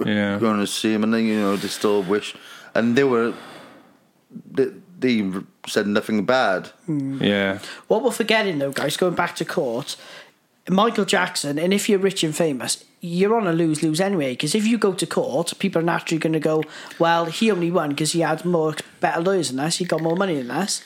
Yeah. 0.05 0.39
going 0.39 0.59
to 0.59 0.67
see 0.67 0.93
him 0.93 1.03
and 1.03 1.13
then 1.13 1.25
you 1.25 1.39
know 1.39 1.55
they 1.55 1.67
still 1.67 2.01
wish 2.01 2.35
and 2.73 2.95
they 2.95 3.03
were 3.03 3.33
they, 4.51 4.67
they 5.03 5.29
said 5.67 5.85
nothing 5.85 6.25
bad. 6.25 6.71
Mm. 6.89 7.21
Yeah. 7.21 7.59
What 7.87 8.01
we're 8.03 8.11
forgetting 8.11 8.57
though, 8.57 8.71
guys, 8.71 8.97
going 8.97 9.13
back 9.13 9.35
to 9.35 9.45
court, 9.45 9.95
Michael 10.69 11.05
Jackson, 11.05 11.59
and 11.59 11.73
if 11.73 11.87
you're 11.89 11.99
rich 11.99 12.23
and 12.23 12.35
famous, 12.35 12.83
you're 13.01 13.35
on 13.35 13.45
a 13.45 13.53
lose 13.53 13.83
lose 13.83 13.99
anyway. 14.01 14.31
Because 14.31 14.55
if 14.55 14.65
you 14.65 14.77
go 14.77 14.93
to 14.93 15.05
court, 15.05 15.53
people 15.59 15.81
are 15.81 15.85
naturally 15.85 16.19
going 16.19 16.33
to 16.33 16.39
go, 16.39 16.63
well, 16.99 17.25
he 17.25 17.51
only 17.51 17.69
won 17.69 17.89
because 17.89 18.13
he 18.13 18.21
had 18.21 18.45
more 18.45 18.73
better 19.01 19.21
lawyers 19.21 19.49
than 19.51 19.59
us, 19.59 19.77
he 19.77 19.85
got 19.85 20.01
more 20.01 20.15
money 20.15 20.35
than 20.41 20.49
us. 20.49 20.81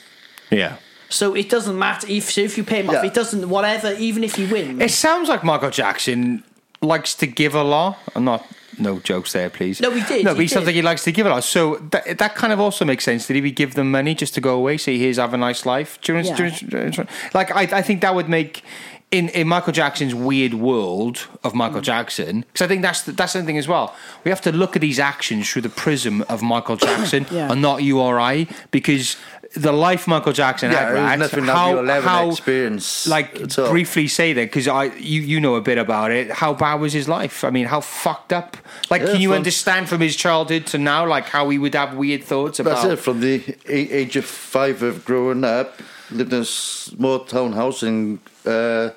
Yeah. 0.50 0.76
So 1.08 1.34
it 1.34 1.48
doesn't 1.48 1.78
matter 1.78 2.06
if 2.10 2.24
so 2.30 2.40
if 2.42 2.58
you 2.58 2.64
pay 2.64 2.80
him 2.80 2.88
off, 2.90 2.96
Yeah. 2.96 3.06
it 3.06 3.14
doesn't 3.14 3.48
whatever. 3.48 3.92
Even 3.94 4.24
if 4.24 4.34
he 4.34 4.44
wins, 4.46 4.82
It 4.82 4.90
sounds 4.90 5.28
like 5.28 5.42
Michael 5.44 5.70
Jackson 5.70 6.42
likes 6.82 7.14
to 7.14 7.26
give 7.26 7.54
a 7.54 7.62
lot. 7.62 7.98
I'm 8.14 8.24
not. 8.24 8.44
No 8.78 8.98
jokes 9.00 9.32
there, 9.32 9.50
please. 9.50 9.80
No, 9.80 9.90
he 9.90 10.02
did, 10.02 10.24
No, 10.24 10.34
but 10.34 10.40
he 10.40 10.48
sounds 10.48 10.62
did. 10.62 10.66
like 10.68 10.74
he 10.76 10.82
likes 10.82 11.04
to 11.04 11.12
give 11.12 11.26
a 11.26 11.30
lot. 11.30 11.44
So 11.44 11.76
that, 11.90 12.18
that 12.18 12.34
kind 12.34 12.52
of 12.52 12.60
also 12.60 12.84
makes 12.84 13.04
sense. 13.04 13.26
Did 13.26 13.42
he 13.42 13.50
give 13.50 13.74
them 13.74 13.90
money 13.90 14.14
just 14.14 14.34
to 14.34 14.40
go 14.40 14.54
away, 14.54 14.76
say, 14.78 14.98
here's 14.98 15.16
have 15.16 15.34
a 15.34 15.38
nice 15.38 15.66
life? 15.66 15.98
Do 16.00 16.14
you 16.14 16.20
Yeah. 16.20 16.36
do 16.36 16.44
you 16.46 16.90
know- 16.90 17.06
like, 17.34 17.50
I, 17.54 17.78
I 17.78 17.82
think 17.82 18.00
that 18.02 18.14
would 18.14 18.28
make. 18.28 18.62
In, 19.10 19.30
in 19.30 19.48
Michael 19.48 19.72
Jackson's 19.72 20.14
weird 20.14 20.52
world 20.52 21.28
of 21.42 21.54
Michael 21.54 21.80
mm. 21.80 21.84
Jackson, 21.84 22.40
because 22.52 22.60
I 22.62 22.68
think 22.68 22.82
that's 22.82 23.04
the, 23.04 23.12
that's 23.12 23.32
the 23.32 23.42
thing 23.42 23.56
as 23.56 23.66
well. 23.66 23.96
We 24.22 24.30
have 24.30 24.42
to 24.42 24.52
look 24.52 24.76
at 24.76 24.82
these 24.82 24.98
actions 24.98 25.50
through 25.50 25.62
the 25.62 25.70
prism 25.70 26.20
of 26.28 26.42
Michael 26.42 26.76
Jackson 26.76 27.24
Yeah. 27.32 27.50
and 27.50 27.62
not 27.62 27.82
you 27.82 28.00
or 28.00 28.20
I, 28.20 28.48
because 28.70 29.16
the 29.54 29.72
life 29.72 30.06
Michael 30.06 30.32
Jackson 30.32 30.70
Yeah, 30.70 31.08
had, 31.08 31.18
nothing 31.18 31.44
how, 31.44 31.70
you'll 31.70 31.90
ever 31.90 32.06
how, 32.06 32.30
experience 32.30 33.06
like 33.08 33.54
briefly 33.54 34.06
say 34.06 34.32
that 34.34 34.42
because 34.44 34.68
I 34.68 34.84
you 34.96 35.22
you 35.22 35.40
know 35.40 35.54
a 35.56 35.60
bit 35.62 35.78
about 35.78 36.10
it. 36.10 36.30
How 36.30 36.52
bad 36.52 36.76
was 36.80 36.92
his 36.92 37.08
life? 37.08 37.44
I 37.44 37.50
mean, 37.50 37.66
how 37.66 37.80
fucked 37.80 38.32
up? 38.32 38.56
Like, 38.90 39.02
Yeah, 39.02 39.12
can 39.12 39.20
you 39.20 39.28
from- 39.30 39.36
understand 39.36 39.88
from 39.88 40.00
his 40.00 40.16
childhood 40.16 40.66
to 40.68 40.78
now, 40.78 41.06
like 41.06 41.24
how 41.26 41.48
he 41.48 41.58
would 41.58 41.74
have 41.74 41.94
weird 41.96 42.24
thoughts 42.24 42.58
That's 42.58 42.80
about? 42.82 42.92
it. 42.92 42.96
From 42.98 43.20
the 43.20 43.42
age 43.66 44.16
of 44.16 44.24
five 44.26 44.82
of 44.82 45.04
growing 45.04 45.44
up, 45.44 45.80
lived 46.10 46.32
in 46.32 46.40
a 46.40 46.44
small 46.44 47.20
town 47.20 47.52
house 47.52 47.82
in 47.82 48.20
uh, 48.46 48.90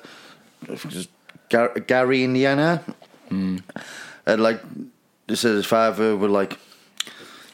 I 0.70 0.76
think 0.76 0.94
it's 0.94 1.08
Gar- 1.48 1.74
Gary, 1.86 2.24
Indiana. 2.24 2.82
And 3.30 3.62
like, 4.26 4.60
this 5.26 5.44
is 5.44 5.56
his 5.56 5.66
father 5.66 6.16
would 6.16 6.30
like, 6.30 6.58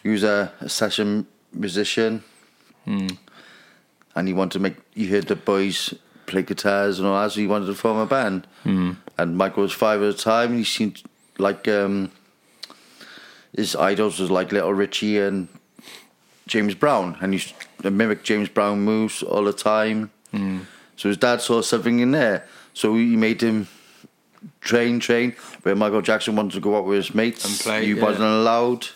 he 0.02 0.08
was 0.10 0.24
a, 0.24 0.52
a 0.60 0.68
session 0.68 1.26
musician, 1.52 2.22
Mm. 2.88 3.18
and 4.16 4.28
he 4.28 4.34
wanted 4.34 4.52
to 4.52 4.58
make. 4.60 4.76
You 4.94 5.08
heard 5.08 5.28
the 5.28 5.36
boys 5.36 5.94
play 6.26 6.42
guitars 6.42 6.98
and 6.98 7.06
all 7.06 7.20
that, 7.22 7.32
so 7.32 7.40
he 7.40 7.46
wanted 7.46 7.66
to 7.66 7.74
form 7.74 7.98
a 7.98 8.06
band. 8.06 8.46
Mm. 8.64 8.96
And 9.18 9.36
Michael 9.36 9.62
was 9.62 9.72
five 9.72 10.02
at 10.02 10.16
the 10.16 10.22
time, 10.22 10.50
and 10.50 10.58
he 10.58 10.64
seemed 10.64 11.02
like 11.38 11.68
um, 11.68 12.10
his 13.54 13.76
idols 13.76 14.18
was 14.18 14.30
like 14.30 14.52
Little 14.52 14.72
Richie 14.74 15.18
and 15.18 15.48
James 16.46 16.74
Brown, 16.74 17.16
and 17.20 17.34
he 17.34 17.52
mimicked 17.82 18.24
James 18.24 18.48
Brown 18.48 18.80
moves 18.80 19.22
all 19.22 19.44
the 19.44 19.52
time. 19.52 20.10
Mm. 20.32 20.64
So 20.96 21.08
his 21.08 21.18
dad 21.18 21.40
saw 21.40 21.60
something 21.62 22.00
in 22.00 22.10
there, 22.12 22.46
so 22.74 22.94
he 22.94 23.16
made 23.16 23.42
him 23.42 23.68
train, 24.60 24.98
train. 24.98 25.36
Where 25.62 25.76
Michael 25.76 26.02
Jackson 26.02 26.36
wanted 26.36 26.52
to 26.52 26.60
go 26.60 26.76
out 26.76 26.86
with 26.86 26.96
his 26.96 27.14
mates, 27.14 27.44
And 27.44 27.58
play, 27.60 27.86
he 27.86 27.92
yeah. 27.92 28.02
wasn't 28.02 28.24
allowed. 28.24 28.86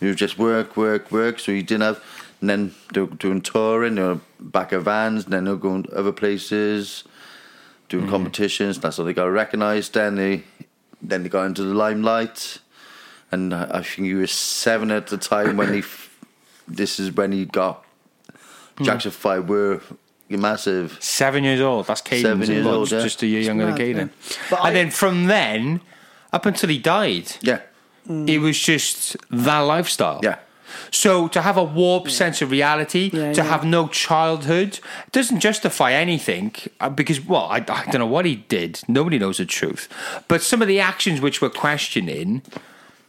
He 0.00 0.06
was 0.06 0.16
just 0.16 0.38
work, 0.38 0.76
work, 0.76 1.10
work. 1.10 1.38
So 1.38 1.52
he 1.52 1.62
didn't 1.62 1.82
have. 1.82 2.02
And 2.40 2.50
then 2.50 2.74
they 2.92 3.06
doing 3.06 3.40
touring, 3.40 3.94
they 3.94 4.02
were 4.02 4.20
back 4.38 4.72
of 4.72 4.84
vans, 4.84 5.24
and 5.24 5.32
then 5.32 5.44
they're 5.44 5.56
going 5.56 5.84
to 5.84 5.90
other 5.96 6.12
places, 6.12 7.04
doing 7.88 8.04
Mm-hmm. 8.04 8.12
competitions. 8.12 8.78
That's 8.78 8.98
how 8.98 9.04
they 9.04 9.14
got 9.14 9.26
recognised. 9.26 9.94
Then 9.94 10.16
they, 10.16 10.42
then 11.00 11.22
they 11.22 11.28
got 11.30 11.44
into 11.44 11.62
the 11.62 11.74
limelight, 11.74 12.58
and 13.32 13.54
I 13.54 13.64
I 13.78 13.82
think 13.82 14.06
he 14.08 14.14
was 14.14 14.32
seven 14.32 14.90
at 14.90 15.06
the 15.08 15.16
time 15.18 15.56
when 15.56 15.72
he. 15.72 15.82
This 16.68 16.98
is 16.98 17.12
when 17.12 17.32
he 17.32 17.44
got 17.46 17.84
Hmm. 18.76 18.84
Jackson 18.84 19.10
Five 19.12 19.48
were 19.48 19.80
massive. 20.28 20.98
Seven 21.00 21.44
years 21.44 21.60
old. 21.62 21.86
That's 21.86 22.02
Caden. 22.02 22.22
Seven 22.22 22.50
years 22.50 22.66
old, 22.66 22.90
yeah. 22.90 23.00
Just 23.02 23.22
a 23.22 23.26
year 23.26 23.40
younger 23.40 23.66
mad, 23.66 23.78
than 23.78 23.86
yeah. 23.86 24.02
Caden. 24.04 24.10
But 24.50 24.58
and 24.58 24.68
I- 24.68 24.72
then 24.72 24.90
from 24.90 25.26
then 25.26 25.80
up 26.32 26.44
until 26.44 26.68
he 26.68 26.78
died, 26.78 27.32
Yeah, 27.40 27.60
it 28.26 28.40
was 28.40 28.58
just 28.60 29.16
that 29.30 29.60
lifestyle. 29.60 30.20
yeah. 30.22 30.36
So 30.90 31.28
to 31.28 31.42
have 31.42 31.56
a 31.56 31.62
warped 31.64 32.10
sense 32.10 32.42
of 32.42 32.50
reality, 32.50 33.10
Yeah, 33.12 33.32
to 33.32 33.42
yeah. 33.42 33.48
have 33.48 33.64
no 33.64 33.88
childhood, 33.88 34.80
doesn't 35.12 35.40
justify 35.40 35.92
anything. 35.92 36.54
uh, 36.80 36.88
Because 36.90 37.20
well, 37.20 37.46
I, 37.50 37.56
I 37.56 37.84
don't 37.90 37.98
know 38.00 38.06
what 38.06 38.24
he 38.24 38.36
did. 38.48 38.80
Nobody 38.88 39.18
knows 39.18 39.38
the 39.38 39.46
truth. 39.46 39.88
But 40.28 40.42
some 40.42 40.62
of 40.62 40.68
the 40.68 40.80
actions 40.80 41.20
which 41.20 41.40
we're 41.42 41.50
questioning, 41.50 42.42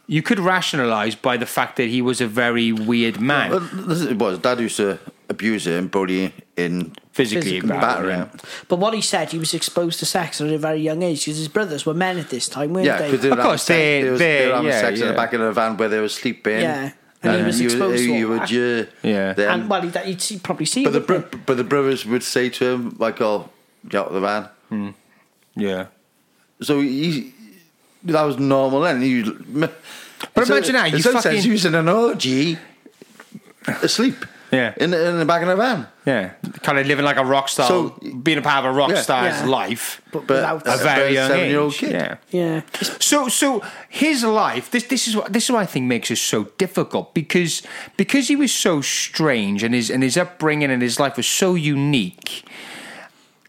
you 0.06 0.22
could 0.22 0.38
rationalize 0.38 1.14
by 1.14 1.36
the 1.36 1.46
fact 1.46 1.76
that 1.76 1.88
he 1.88 2.00
was 2.02 2.20
a 2.20 2.26
very 2.26 2.72
weird 2.72 3.20
man, 3.20 3.50
Well, 3.50 3.60
this 3.60 4.02
it 4.02 4.18
was. 4.18 4.38
Dad 4.38 4.58
used 4.60 4.76
to 4.78 4.98
abuse 5.28 5.66
him, 5.66 5.88
bully 5.88 6.32
in 6.56 6.94
physically, 7.12 7.60
physically 7.60 7.68
batter 7.68 8.10
him. 8.10 8.30
but 8.68 8.76
what 8.78 8.94
he 8.94 9.02
said, 9.02 9.30
he 9.30 9.38
was 9.38 9.52
exposed 9.52 9.98
to 9.98 10.06
sex 10.06 10.40
at 10.40 10.48
a 10.50 10.56
very 10.56 10.80
young 10.80 11.02
age 11.02 11.24
because 11.26 11.36
his 11.36 11.48
brothers 11.48 11.84
were 11.84 11.92
men 11.92 12.16
at 12.18 12.30
this 12.30 12.48
time, 12.48 12.72
weren't 12.72 12.86
Yeah, 12.86 12.96
they? 12.98 13.10
because 13.10 13.20
they 13.22 13.28
were 13.28 13.36
Of 13.36 13.42
course, 13.44 13.68
having 13.68 13.76
sex, 13.76 13.78
they- 13.78 14.02
they, 14.02 14.10
was, 14.10 14.18
they- 14.18 14.38
they 14.38 14.48
were 14.48 14.54
having 14.54 14.70
yeah, 14.70 14.80
sex 14.80 15.00
in 15.00 15.08
the 15.08 15.12
back 15.14 15.32
of 15.34 15.40
the 15.40 15.52
van 15.52 15.76
where 15.76 15.88
they 15.90 16.00
were 16.00 16.08
sleeping. 16.08 16.60
Yeah, 16.62 16.92
and 17.22 17.36
he 17.40 17.42
was 17.44 17.60
you, 17.60 17.66
exposed 17.68 17.98
to 18.04 18.12
you 18.12 18.26
all 18.32 18.38
would, 18.40 18.48
that. 18.48 18.88
uh, 19.02 19.06
Yeah. 19.06 19.32
them. 19.32 19.60
and 19.60 19.70
well, 19.70 19.82
he'd, 19.82 19.96
he'd 19.96 20.20
see, 20.22 20.38
probably 20.38 20.66
see. 20.66 20.84
but 20.84 20.92
the 20.92 20.98
it, 21.00 21.06
bro- 21.06 21.24
but 21.46 21.56
the 21.56 21.64
brothers 21.64 22.06
would 22.06 22.22
say 22.22 22.48
to 22.50 22.64
him 22.64 22.96
like, 22.98 23.20
"Oh, 23.20 23.48
get 23.88 24.00
out 24.02 24.06
of 24.08 24.14
the 24.14 24.20
van." 24.20 24.94
yeah. 25.56 25.86
So 26.60 26.80
he, 26.80 27.32
that 28.04 28.22
was 28.22 28.38
normal 28.38 28.80
then. 28.82 29.00
He, 29.02 29.22
But 29.22 30.48
imagine 30.48 30.74
that, 30.74 30.90
you 30.90 30.96
in 30.96 31.02
fucking- 31.02 31.20
sense, 31.20 31.44
he 31.44 31.50
was 31.50 31.64
in 31.64 31.74
an 31.74 31.88
orgy, 31.88 32.58
asleep. 33.66 34.24
Yeah. 34.50 34.72
in 34.78 34.90
the, 34.90 35.08
in 35.10 35.18
the 35.18 35.24
back 35.26 35.42
of 35.42 35.48
the 35.48 35.56
van. 35.56 35.86
Yeah, 36.06 36.30
kind 36.62 36.78
of 36.78 36.86
living 36.86 37.04
like 37.04 37.18
a 37.18 37.24
rock 37.24 37.48
star, 37.50 37.66
So- 37.68 37.90
being 38.22 38.38
a 38.38 38.42
part 38.42 38.64
of 38.64 38.72
a 38.72 38.74
rock 38.74 38.90
Yeah. 38.90 39.02
star's 39.02 39.40
Yeah. 39.40 39.46
life 39.46 40.00
but, 40.10 40.26
but 40.26 40.42
a 40.42 40.54
a 40.74 40.76
very 40.76 40.78
very 40.78 41.14
young 41.14 41.28
seven-year-old 41.28 41.74
kid. 41.74 41.92
Yeah. 41.92 42.16
yeah, 42.30 42.60
So, 42.98 43.28
so 43.28 43.62
his 43.90 44.24
life. 44.24 44.70
This, 44.70 44.84
this 44.84 45.06
is 45.08 45.14
what 45.16 45.32
this 45.32 45.44
is 45.44 45.50
what 45.52 45.62
I 45.62 45.66
think 45.66 45.86
makes 45.86 46.10
it 46.10 46.16
so 46.16 46.44
difficult 46.56 47.12
because 47.12 47.62
because 47.98 48.28
he 48.28 48.36
was 48.36 48.52
so 48.52 48.80
strange 48.80 49.62
and 49.62 49.74
his 49.74 49.90
and 49.90 50.02
his 50.02 50.16
upbringing 50.16 50.70
and 50.70 50.80
his 50.82 50.98
life 50.98 51.16
was 51.18 51.26
so 51.26 51.54
unique. 51.54 52.44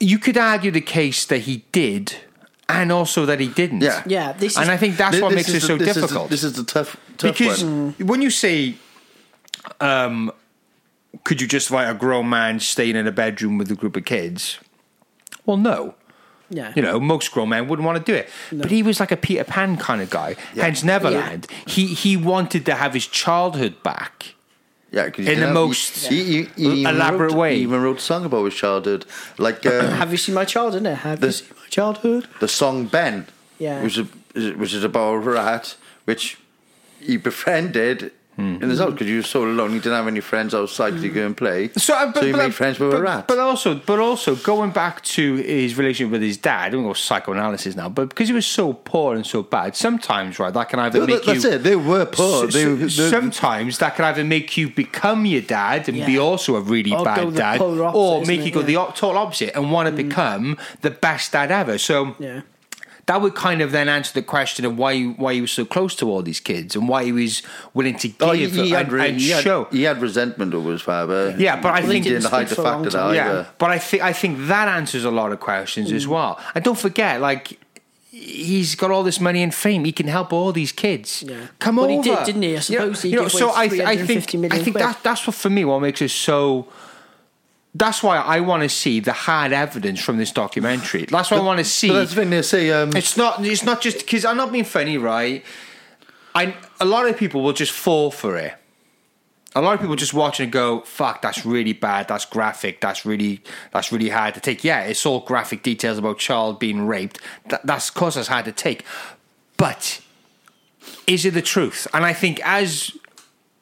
You 0.01 0.17
could 0.19 0.37
argue 0.37 0.71
the 0.71 0.81
case 0.81 1.25
that 1.25 1.39
he 1.41 1.63
did, 1.71 2.15
and 2.67 2.91
also 2.91 3.25
that 3.25 3.39
he 3.39 3.47
didn't. 3.47 3.81
Yeah. 3.81 4.03
yeah. 4.05 4.33
This 4.33 4.53
is 4.53 4.57
and 4.57 4.69
I 4.71 4.77
think 4.77 4.97
that's 4.97 5.15
Thi- 5.15 5.21
what 5.21 5.29
this 5.29 5.35
makes 5.47 5.49
it 5.49 5.61
the- 5.61 5.67
so 5.67 5.77
this 5.77 5.87
is 5.89 5.95
the- 5.95 6.01
difficult. 6.01 6.29
this 6.29 6.43
is 6.43 6.53
the 6.53 6.63
tough, 6.65 6.97
tough 7.17 7.31
because 7.37 7.63
one. 7.63 7.95
when 7.99 8.21
you 8.21 8.29
say, 8.29 8.75
um, 9.81 10.31
could 11.29 11.39
you 11.41 11.47
justify 11.47 11.83
a 11.87 11.93
grown 11.93 12.27
man 12.27 12.59
staying 12.59 12.95
in 12.95 13.05
a 13.05 13.11
bedroom 13.11 13.59
with 13.59 13.69
a 13.71 13.75
group 13.75 13.95
of 13.95 14.03
kids? 14.03 14.57
Well, 15.45 15.57
no. 15.57 15.93
yeah. 16.49 16.73
You 16.75 16.81
know, 16.81 16.99
most 16.99 17.31
grown 17.31 17.49
men 17.49 17.67
wouldn't 17.67 17.85
want 17.85 18.03
to 18.03 18.11
do 18.11 18.15
it. 18.17 18.27
But 18.51 18.71
he 18.71 18.81
was 18.81 18.99
like 18.99 19.11
a 19.11 19.17
Peter 19.27 19.43
Pan 19.43 19.77
kind 19.77 20.01
of 20.01 20.09
guy. 20.09 20.35
Hence 20.55 20.83
Neverland. 20.83 21.45
He 21.67 21.83
he 22.03 22.17
wanted 22.17 22.65
to 22.65 22.73
have 22.73 22.95
his 22.95 23.05
childhood 23.05 23.75
back. 23.83 24.33
Yeah, 24.91 25.07
'cause 25.11 25.25
he 25.27 25.33
in 25.33 25.39
the 25.39 25.45
have- 25.45 25.53
most 25.53 26.07
he, 26.07 26.17
he, 26.23 26.43
he 26.55 26.83
elaborate 26.83 27.29
wrote, 27.33 27.37
way. 27.41 27.55
He 27.57 27.61
even 27.61 27.79
wrote 27.83 27.99
a 27.99 28.01
song 28.11 28.25
about 28.25 28.43
his 28.45 28.55
childhood, 28.55 29.05
like 29.37 29.63
uh, 29.67 29.87
Have 30.01 30.11
you 30.11 30.17
seen 30.17 30.33
my 30.33 30.45
childhood? 30.45 30.81
innit? 30.83 30.95
Have 31.05 31.23
you 31.23 31.31
seen 31.31 31.55
my 31.63 31.67
childhood? 31.77 32.23
the 32.39 32.47
song 32.47 32.75
Ben, 32.95 33.27
Yeah. 33.59 33.83
which 33.83 33.97
is 33.99 34.07
which 34.61 34.73
is 34.73 34.83
about 34.83 35.13
a 35.13 35.19
rat 35.19 35.75
which 36.05 36.23
he 37.07 37.17
befriended 37.17 38.11
Hmm. 38.39 38.63
in 38.63 38.69
his 38.69 38.79
house 38.79 38.91
because 38.93 39.07
he 39.07 39.15
was 39.17 39.27
so 39.27 39.43
alone. 39.43 39.71
He 39.71 39.79
didn't 39.79 39.97
have 39.97 40.07
any 40.07 40.21
friends 40.21 40.55
outside 40.55 40.99
to 41.01 41.09
go 41.09 41.25
and 41.25 41.35
play. 41.35 41.71
So, 41.75 41.93
uh, 41.93 42.09
but, 42.13 42.23
he 42.23 42.31
but, 42.31 42.37
made 42.37 42.55
friends 42.55 42.79
with 42.79 42.91
but, 42.91 42.97
a 42.99 43.01
rat. 43.01 43.27
But 43.27 43.37
also, 43.37 43.75
but 43.75 43.99
also 43.99 44.35
going 44.37 44.71
back 44.71 45.01
to 45.03 45.35
his 45.35 45.77
relationship 45.77 46.11
with 46.13 46.21
his 46.21 46.37
dad. 46.37 46.67
I 46.67 46.69
don't 46.69 46.83
go 46.83 46.93
psychoanalysis 46.93 47.75
now, 47.75 47.89
but 47.89 48.07
because 48.09 48.29
he 48.29 48.33
was 48.33 48.45
so 48.45 48.71
poor 48.73 49.15
and 49.15 49.25
so 49.25 49.43
bad, 49.43 49.75
sometimes 49.75 50.39
right 50.39 50.53
that 50.53 50.69
can 50.69 50.79
either 50.79 50.99
No, 50.99 51.05
make 51.07 51.17
that- 51.17 51.25
that's 51.25 51.43
you. 51.43 51.51
it. 51.51 51.63
They 51.63 51.75
were 51.75 52.05
poor. 52.05 52.47
S- 52.47 52.53
They- 52.53 52.63
they- 52.75 52.87
sometimes 52.87 53.77
that 53.79 53.95
can 53.97 54.05
either 54.05 54.23
make 54.23 54.55
you 54.55 54.69
become 54.69 55.25
your 55.25 55.41
dad 55.41 55.89
and 55.89 56.05
be 56.05 56.17
also 56.17 56.55
a 56.55 56.61
really 56.61 56.93
Or 56.93 57.03
bad 57.03 57.33
dad, 57.35 57.61
opposite, 57.61 57.93
or 57.93 58.23
make 58.25 58.45
you 58.45 58.51
go 58.51 58.61
Yeah. 58.61 58.65
the 58.67 58.73
total 58.95 59.17
opposite 59.17 59.51
and 59.55 59.69
want 59.71 59.87
to 59.89 59.91
become 59.91 60.57
the 60.81 60.91
best 60.91 61.33
dad 61.33 61.51
ever. 61.51 61.77
So 61.77 62.15
Yeah. 62.19 62.41
That 63.09 63.21
would 63.23 63.33
kind 63.33 63.59
of 63.61 63.71
then 63.71 63.89
answer 63.89 64.13
the 64.13 64.21
question 64.21 64.65
of 64.65 64.77
why 64.77 65.03
why 65.23 65.33
he 65.33 65.41
was 65.41 65.51
so 65.51 65.65
close 65.65 65.95
to 65.95 66.05
all 66.11 66.21
these 66.21 66.39
kids 66.39 66.75
and 66.75 66.87
why 66.87 67.03
he 67.03 67.11
was 67.11 67.41
willing 67.73 67.97
to 67.97 68.07
give 68.07 68.21
Oh, 68.29 68.31
he, 68.33 68.47
he 68.47 68.69
had, 68.69 68.85
and, 68.85 68.91
re- 68.93 69.09
and 69.09 69.19
he, 69.19 69.29
had, 69.31 69.43
show. 69.43 69.63
he 69.71 69.81
had 69.83 69.99
resentment 69.99 70.53
over 70.53 70.71
his 70.71 70.83
father. 70.83 71.35
Yeah, 71.37 71.59
but 71.59 71.73
I 71.73 71.81
think- 71.81 72.03
didn't 72.03 72.21
Didn't 72.21 72.31
hide 72.31 72.47
the 72.47 72.53
speak 72.55 72.63
for 72.65 72.69
a 72.69 72.73
fact 72.73 72.85
of 72.85 72.91
that 72.93 73.03
either. 73.05 73.15
Yeah, 73.15 73.45
but 73.57 73.69
I 73.71 73.79
think 73.79 74.03
I 74.03 74.13
think 74.13 74.37
that 74.53 74.67
answers 74.67 75.03
a 75.05 75.11
lot 75.11 75.31
of 75.31 75.39
questions 75.39 75.91
Mm. 75.91 75.95
as 75.95 76.07
well. 76.07 76.39
And 76.53 76.63
don't 76.63 76.77
forget, 76.77 77.19
like 77.19 77.57
he's 78.11 78.75
got 78.75 78.91
all 78.91 79.03
this 79.03 79.19
money 79.19 79.41
and 79.41 79.53
fame. 79.55 79.85
He 79.85 79.91
can 79.91 80.07
help 80.07 80.31
all 80.33 80.51
these 80.51 80.71
kids. 80.71 81.23
Yeah. 81.25 81.35
Come 81.59 81.77
Well, 81.77 81.85
over. 81.85 82.03
he 82.03 82.09
did, 82.09 82.25
didn't 82.25 82.41
he? 82.41 82.49
I 82.49 82.51
You 82.51 82.55
know- 82.55 82.61
suppose 82.93 83.01
he 83.01 83.09
you 83.09 83.15
know, 83.15 83.21
gave 83.23 83.31
so 83.31 83.45
away 83.49 83.55
I, 83.57 83.67
th- 83.69 83.81
I 83.81 83.95
think 83.95 84.07
350 84.25 84.37
million 84.37 84.59
I 84.61 84.63
think 84.63 84.77
that 84.77 84.99
that's 85.03 85.25
what 85.25 85.35
for 85.35 85.49
me 85.49 85.65
what 85.65 85.79
makes 85.81 86.01
it 86.01 86.09
so. 86.11 86.67
That's 87.75 88.01
why 88.01 88.17
I 88.17 88.39
want 88.39 88.63
to 88.63 88.69
see 88.69 88.99
the 88.99 89.13
hard 89.13 89.51
evidence 89.53 90.01
from 90.01 90.17
this 90.17 90.31
documentary. 90.31 91.05
That's 91.05 91.29
what 91.29 91.39
I 91.39 91.43
want 91.43 91.59
to 91.59 91.63
see. 91.65 91.87
But 91.89 91.99
that's 91.99 92.09
the 92.11 92.21
thing 92.21 92.29
they 92.31 92.41
say. 92.41 92.71
Um, 92.71 92.95
It's 92.95 93.15
not. 93.15 93.45
It's 93.45 93.63
not 93.63 93.79
just 93.81 93.99
because 93.99 94.25
I'm 94.25 94.37
not 94.37 94.51
being 94.51 94.63
funny, 94.63 94.97
right? 94.97 95.43
I 96.33 96.55
a 96.79 96.85
lot 96.85 97.07
of 97.07 97.15
people 97.17 97.41
will 97.43 97.53
just 97.53 97.71
fall 97.71 98.11
for 98.11 98.37
it. 98.37 98.53
a 99.55 99.61
lot 99.61 99.73
of 99.73 99.81
people 99.81 99.95
just 99.95 100.13
watch 100.13 100.39
and 100.39 100.51
go, 100.51 100.81
"Fuck, 100.81 101.21
that's 101.21 101.45
really 101.45 101.73
bad. 101.73 102.07
That's 102.07 102.25
graphic. 102.25 102.81
That's 102.81 103.05
really 103.05 103.41
that's 103.71 103.91
really 103.91 104.09
hard 104.09 104.33
to 104.35 104.39
take." 104.39 104.63
Yeah, 104.63 104.81
it's 104.81 105.05
all 105.05 105.19
graphic 105.21 105.63
details 105.63 105.97
about 105.97 106.17
child 106.19 106.59
being 106.59 106.87
raped. 106.87 107.19
That, 107.49 107.65
that's 107.65 107.89
of 107.89 107.95
course 107.95 108.15
that's 108.15 108.27
hard 108.29 108.45
to 108.45 108.51
take, 108.51 108.83
but 109.57 110.01
is 111.07 111.25
it 111.25 111.33
the 111.33 111.41
truth? 111.41 111.87
And 111.93 112.05
I 112.05 112.13
think 112.13 112.39
as 112.43 112.91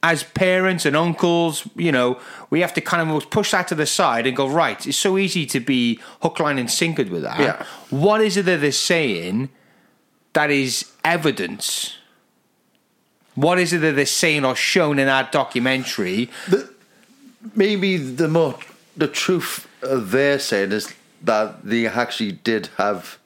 as 0.04 0.24
parents 0.24 0.86
and 0.86 0.96
uncles, 0.96 1.68
you 1.76 1.92
know, 1.92 2.20
we 2.50 2.62
have 2.62 2.74
to 2.74 2.82
kind 2.82 3.10
of 3.10 3.30
push 3.30 3.52
that 3.52 3.68
to 3.70 3.76
the 3.76 3.86
side 3.86 4.28
and 4.28 4.38
go, 4.38 4.48
right, 4.48 4.86
it's 4.86 4.98
so 4.98 5.18
easy 5.18 5.46
to 5.48 5.60
be 5.60 6.00
hook, 6.22 6.40
line, 6.40 6.58
and 6.58 6.70
sinkered 6.70 7.10
with 7.10 7.24
that. 7.24 7.40
Yeah. 7.40 7.66
What 7.90 8.22
is 8.22 8.38
it 8.38 8.46
that 8.46 8.62
they're 8.62 8.72
saying 8.72 9.50
that 10.34 10.52
is 10.52 10.92
evidence? 11.04 11.98
What 13.36 13.60
is 13.60 13.74
it 13.74 13.80
that 13.80 13.96
they're 13.96 14.06
saying 14.06 14.46
or 14.46 14.56
shown 14.56 15.00
in 15.00 15.08
that 15.08 15.32
documentary? 15.32 16.30
maybe 17.56 17.98
the 17.98 18.28
more 18.28 18.58
the 18.96 19.08
truth 19.08 19.68
uh, 19.84 19.96
they're 20.00 20.40
saying 20.40 20.72
is 20.72 20.94
that 21.22 21.64
they 21.64 21.88
actually 21.88 22.32
did 22.32 22.68
have 22.78 23.18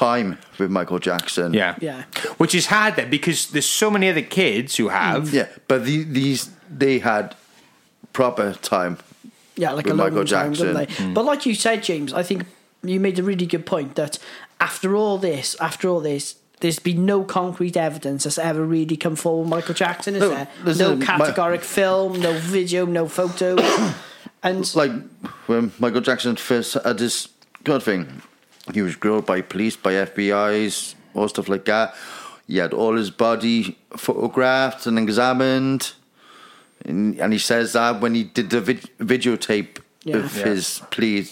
time 0.00 0.38
with 0.58 0.70
Michael 0.70 0.98
Jackson. 0.98 1.52
Yeah. 1.52 1.74
Yeah. 1.80 2.04
Which 2.38 2.54
is 2.54 2.66
hard 2.66 2.96
then 2.96 3.10
because 3.10 3.50
there's 3.50 3.66
so 3.68 3.90
many 3.90 4.08
other 4.08 4.22
kids 4.22 4.76
who 4.76 4.88
have. 4.88 5.32
yeah, 5.32 5.46
but 5.68 5.84
the, 5.84 6.04
these 6.04 6.50
they 6.78 6.98
had 7.00 7.34
proper 8.12 8.54
time. 8.54 8.96
Yeah, 9.56 9.72
like 9.72 9.84
with 9.84 9.92
a 9.94 9.96
long 9.96 10.10
Michael 10.14 10.24
time, 10.24 10.52
didn't 10.52 10.74
they? 10.74 10.86
Jackson. 10.86 11.14
But 11.14 11.24
like 11.26 11.44
you 11.44 11.54
said, 11.54 11.82
James, 11.82 12.14
I 12.14 12.22
think 12.22 12.44
you 12.82 12.98
made 12.98 13.18
a 13.18 13.22
really 13.22 13.44
good 13.46 13.66
point 13.66 13.94
that 13.96 14.18
after 14.58 14.96
all 14.96 15.18
this, 15.18 15.54
after 15.60 15.88
all 15.88 16.00
this, 16.00 16.36
there's 16.60 16.78
been 16.78 17.04
no 17.04 17.24
concrete 17.24 17.76
evidence 17.76 18.24
that's 18.24 18.38
ever 18.38 18.64
really 18.64 18.96
come 18.96 19.16
forward. 19.16 19.42
with 19.42 19.50
Michael 19.50 19.74
Jackson 19.74 20.14
is 20.14 20.20
No, 20.20 20.28
there? 20.30 20.48
this 20.64 20.78
No 20.78 20.92
is 20.92 20.98
my- 20.98 21.04
categoric 21.06 21.60
film, 21.60 22.20
no 22.20 22.32
video, 22.38 22.86
no 22.86 23.06
photo, 23.08 23.56
and 24.42 24.74
Like 24.74 24.92
when 25.46 25.72
Michael 25.78 26.00
Jackson 26.00 26.36
first 26.36 26.74
had 26.84 26.96
this 26.98 27.28
good 27.64 27.82
thing, 27.82 28.22
he 28.72 28.82
was 28.82 28.96
grilled 28.96 29.26
by 29.26 29.40
police, 29.40 29.76
by 29.76 29.92
FBI's, 29.94 30.94
all 31.14 31.28
stuff 31.28 31.48
like 31.48 31.64
that. 31.66 31.94
He 32.46 32.58
had 32.58 32.72
all 32.72 32.96
his 32.96 33.10
body 33.10 33.78
photographed 33.96 34.86
and 34.86 34.98
examined. 34.98 35.92
And, 36.84 37.18
and 37.20 37.32
he 37.32 37.38
says 37.38 37.72
that 37.74 38.00
when 38.00 38.14
he 38.14 38.24
did 38.24 38.50
the 38.50 38.60
vid- 38.60 38.90
videotape 38.98 39.78
Yeah. 40.04 40.16
of 40.16 40.36
Yeah. 40.36 40.44
his 40.46 40.82
plea 40.90 41.26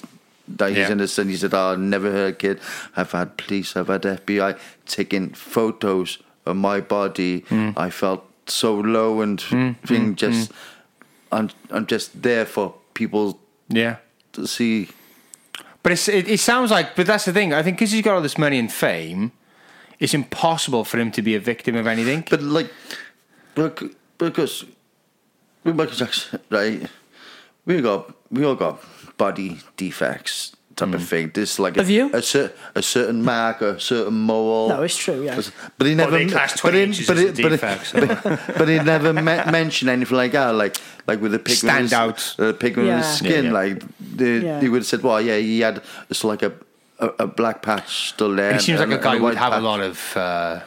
that 0.56 0.68
he's 0.70 0.78
Yeah. 0.78 0.92
innocent, 0.92 1.30
he 1.30 1.36
said, 1.36 1.54
oh, 1.54 1.72
I've 1.72 1.78
never 1.78 2.10
heard 2.10 2.34
a 2.34 2.36
kid. 2.36 2.60
I've 2.96 3.12
had 3.12 3.36
police, 3.36 3.76
I've 3.76 3.88
had 3.88 4.02
FBI 4.04 4.56
taking 4.86 5.30
photos 5.30 6.18
of 6.46 6.56
my 6.56 6.80
body. 6.80 7.44
Hmm. 7.48 7.70
I 7.76 7.90
felt 7.90 8.24
so 8.46 8.74
low 8.74 9.20
and 9.20 9.40
hmm. 9.40 9.70
hmm. 9.70 9.86
thing 9.86 10.14
just, 10.16 10.50
hmm. 10.50 10.54
I'm, 11.32 11.50
I'm 11.70 11.86
just 11.86 12.22
there 12.22 12.46
for 12.46 12.74
people 12.94 13.40
Yeah. 13.68 13.96
to 14.32 14.46
see. 14.46 14.88
But 15.88 16.06
it, 16.06 16.28
it 16.28 16.38
sounds 16.38 16.70
like, 16.70 16.96
but 16.96 17.06
that's 17.06 17.24
the 17.24 17.32
thing. 17.32 17.54
I 17.54 17.62
think 17.62 17.78
because 17.78 17.92
he's 17.92 18.02
got 18.02 18.14
all 18.14 18.20
this 18.20 18.36
money 18.36 18.58
and 18.58 18.70
fame, 18.70 19.32
it's 19.98 20.12
impossible 20.12 20.84
for 20.84 20.98
him 20.98 21.10
to 21.12 21.22
be 21.22 21.34
a 21.34 21.40
victim 21.40 21.76
of 21.76 21.86
anything. 21.86 22.26
But 22.28 22.42
like, 22.42 22.70
because 23.54 24.66
with 25.64 25.76
Michael 25.76 25.94
Jackson, 25.94 26.40
right? 26.50 26.86
We 27.64 27.80
got 27.80 28.14
we 28.30 28.44
all 28.44 28.54
got 28.54 28.82
body 29.16 29.60
defects 29.78 30.54
type 30.78 30.94
of 30.94 31.02
thing. 31.06 31.30
This 31.34 31.58
like 31.58 31.76
Have 31.76 31.88
a, 31.88 31.92
you? 31.92 32.10
a, 32.14 32.22
cer- 32.22 32.52
a 32.74 32.82
certain 32.82 33.22
mark, 33.22 33.60
a 33.60 33.78
certain 33.78 34.14
mole. 34.14 34.68
no, 34.68 34.82
it's 34.82 34.96
true. 34.96 35.22
Yeah, 35.24 35.40
But 35.76 35.86
he 35.88 35.94
never. 35.94 36.12
they 36.18 36.26
class 36.26 36.60
but 36.60 36.74
he, 36.74 36.82
inches 36.82 37.06
but 37.06 37.18
he, 37.18 37.26
but, 37.26 37.36
he, 37.36 37.48
defect, 37.48 37.86
so- 37.86 38.06
but, 38.06 38.40
but 38.58 38.68
he 38.68 38.78
never 38.78 39.12
me- 39.12 39.22
mentioned 39.60 39.90
anything 39.90 40.16
like 40.16 40.32
that, 40.32 40.54
like 40.54 40.76
like 41.06 41.20
with 41.20 41.32
the 41.32 41.38
pigment, 41.38 41.76
in 41.76 41.82
his- 41.82 41.92
Standout. 41.92 42.48
uh, 42.48 42.52
pigment 42.54 42.88
in 42.88 42.94
Yeah. 42.94 42.98
his 43.02 43.18
skin. 43.18 43.44
Yeah, 43.44 43.50
yeah. 43.50 43.60
Like 43.60 43.82
the, 44.16 44.30
Yeah. 44.44 44.60
he 44.60 44.68
would 44.68 44.78
have 44.82 44.86
said, 44.86 45.02
"Well, 45.02 45.20
yeah, 45.20 45.36
he 45.36 45.60
had 45.60 45.82
it's 46.10 46.24
like 46.24 46.42
a, 46.42 46.52
a 46.98 47.06
a 47.24 47.26
black 47.26 47.60
patch 47.62 48.08
still 48.14 48.34
there." 48.34 48.54
he 48.54 48.58
seems 48.60 48.80
like 48.80 48.90
a 48.90 48.98
guy 48.98 49.16
who 49.16 49.24
would 49.24 49.34
white 49.34 49.42
have 49.44 49.52
a 49.52 49.60
lot 49.60 49.80
of 49.80 50.16
uh, 50.16 50.60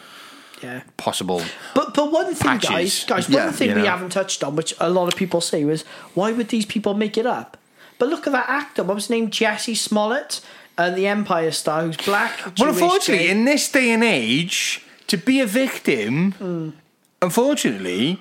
yeah. 0.63 0.81
possible. 0.97 1.41
But 1.73 1.93
but 1.93 2.11
one 2.11 2.27
thing, 2.33 2.59
Patches. 2.59 2.69
guys, 2.69 3.05
guys, 3.05 3.25
one 3.29 3.37
Yeah, 3.37 3.51
thing 3.51 3.69
you 3.69 3.75
we 3.81 3.87
haven't 3.87 4.11
touched 4.11 4.43
on, 4.43 4.55
which 4.55 4.73
a 4.79 4.89
lot 4.89 5.07
of 5.11 5.15
people 5.15 5.41
say, 5.41 5.63
was 5.65 5.83
why 6.13 6.31
would 6.31 6.49
these 6.49 6.65
people 6.65 6.93
make 6.93 7.17
it 7.17 7.25
up? 7.25 7.57
But 8.01 8.09
look 8.09 8.25
at 8.25 8.33
that 8.33 8.49
actor. 8.49 8.83
What 8.83 8.95
was 8.95 9.03
his 9.03 9.09
name? 9.11 9.29
Jussie 9.29 9.77
Smollett, 9.77 10.41
and 10.75 10.95
the 10.97 11.05
Empire 11.05 11.51
star, 11.51 11.83
who's 11.83 11.97
black. 11.97 12.33
Well, 12.57 12.69
unfortunately, 12.69 13.25
gay. 13.25 13.29
in 13.29 13.45
this 13.45 13.71
day 13.71 13.91
and 13.91 14.03
age, 14.03 14.83
to 15.05 15.17
be 15.17 15.39
a 15.39 15.45
victim, 15.45 16.73
unfortunately, 17.21 18.19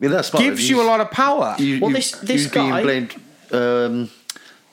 Yeah, 0.00 0.08
that's 0.08 0.28
smart. 0.28 0.44
gives 0.44 0.70
you 0.70 0.80
a 0.80 0.86
lot 0.92 1.00
of 1.02 1.10
power. 1.10 1.56
You, 1.58 1.78
Well, 1.80 1.90
you, 1.90 1.96
this- 1.96 2.12
this 2.12 2.44
he's 2.44 2.50
being 2.50 2.70
guy- 2.70 2.82
blamed 2.82 3.14
um, 3.52 4.08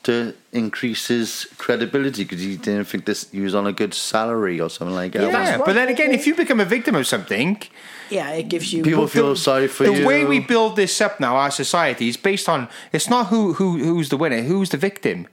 to 0.04 0.34
increase 0.54 1.08
his 1.08 1.48
credibility 1.58 2.24
because 2.24 2.40
he 2.40 2.56
didn't 2.56 2.86
think 2.86 3.04
this 3.04 3.30
he 3.30 3.42
was 3.42 3.54
on 3.54 3.68
a 3.68 3.74
good 3.74 3.94
salary 3.94 4.62
or 4.62 4.70
something 4.70 4.96
like 4.96 5.12
that. 5.14 5.24
Yeah. 5.24 5.32
yeah, 5.32 5.46
That's 5.58 5.64
but 5.66 5.74
then 5.74 5.90
again, 5.90 6.12
if 6.14 6.26
you 6.28 6.34
become 6.34 6.62
a 6.62 6.66
victim 6.78 6.96
of 6.96 7.06
something, 7.08 7.62
yeah, 8.10 8.30
it 8.32 8.50
gives 8.50 8.72
you 8.74 8.84
People 8.84 9.08
feel 9.08 9.30
the- 9.32 9.36
sorry 9.38 9.68
for 9.68 9.84
the 9.86 9.92
you. 9.94 10.00
The 10.02 10.06
way 10.08 10.26
we 10.26 10.40
build 10.40 10.76
this 10.76 11.00
up 11.02 11.20
now, 11.20 11.36
our 11.36 11.52
society 11.52 12.08
is 12.10 12.18
based 12.18 12.48
on 12.50 12.68
it's 12.92 13.10
not 13.10 13.28
who 13.28 13.54
who 13.54 13.78
who's 13.80 14.10
the 14.10 14.18
winner, 14.18 14.42
who's 14.42 14.70
the 14.70 14.78
victim, 14.78 15.28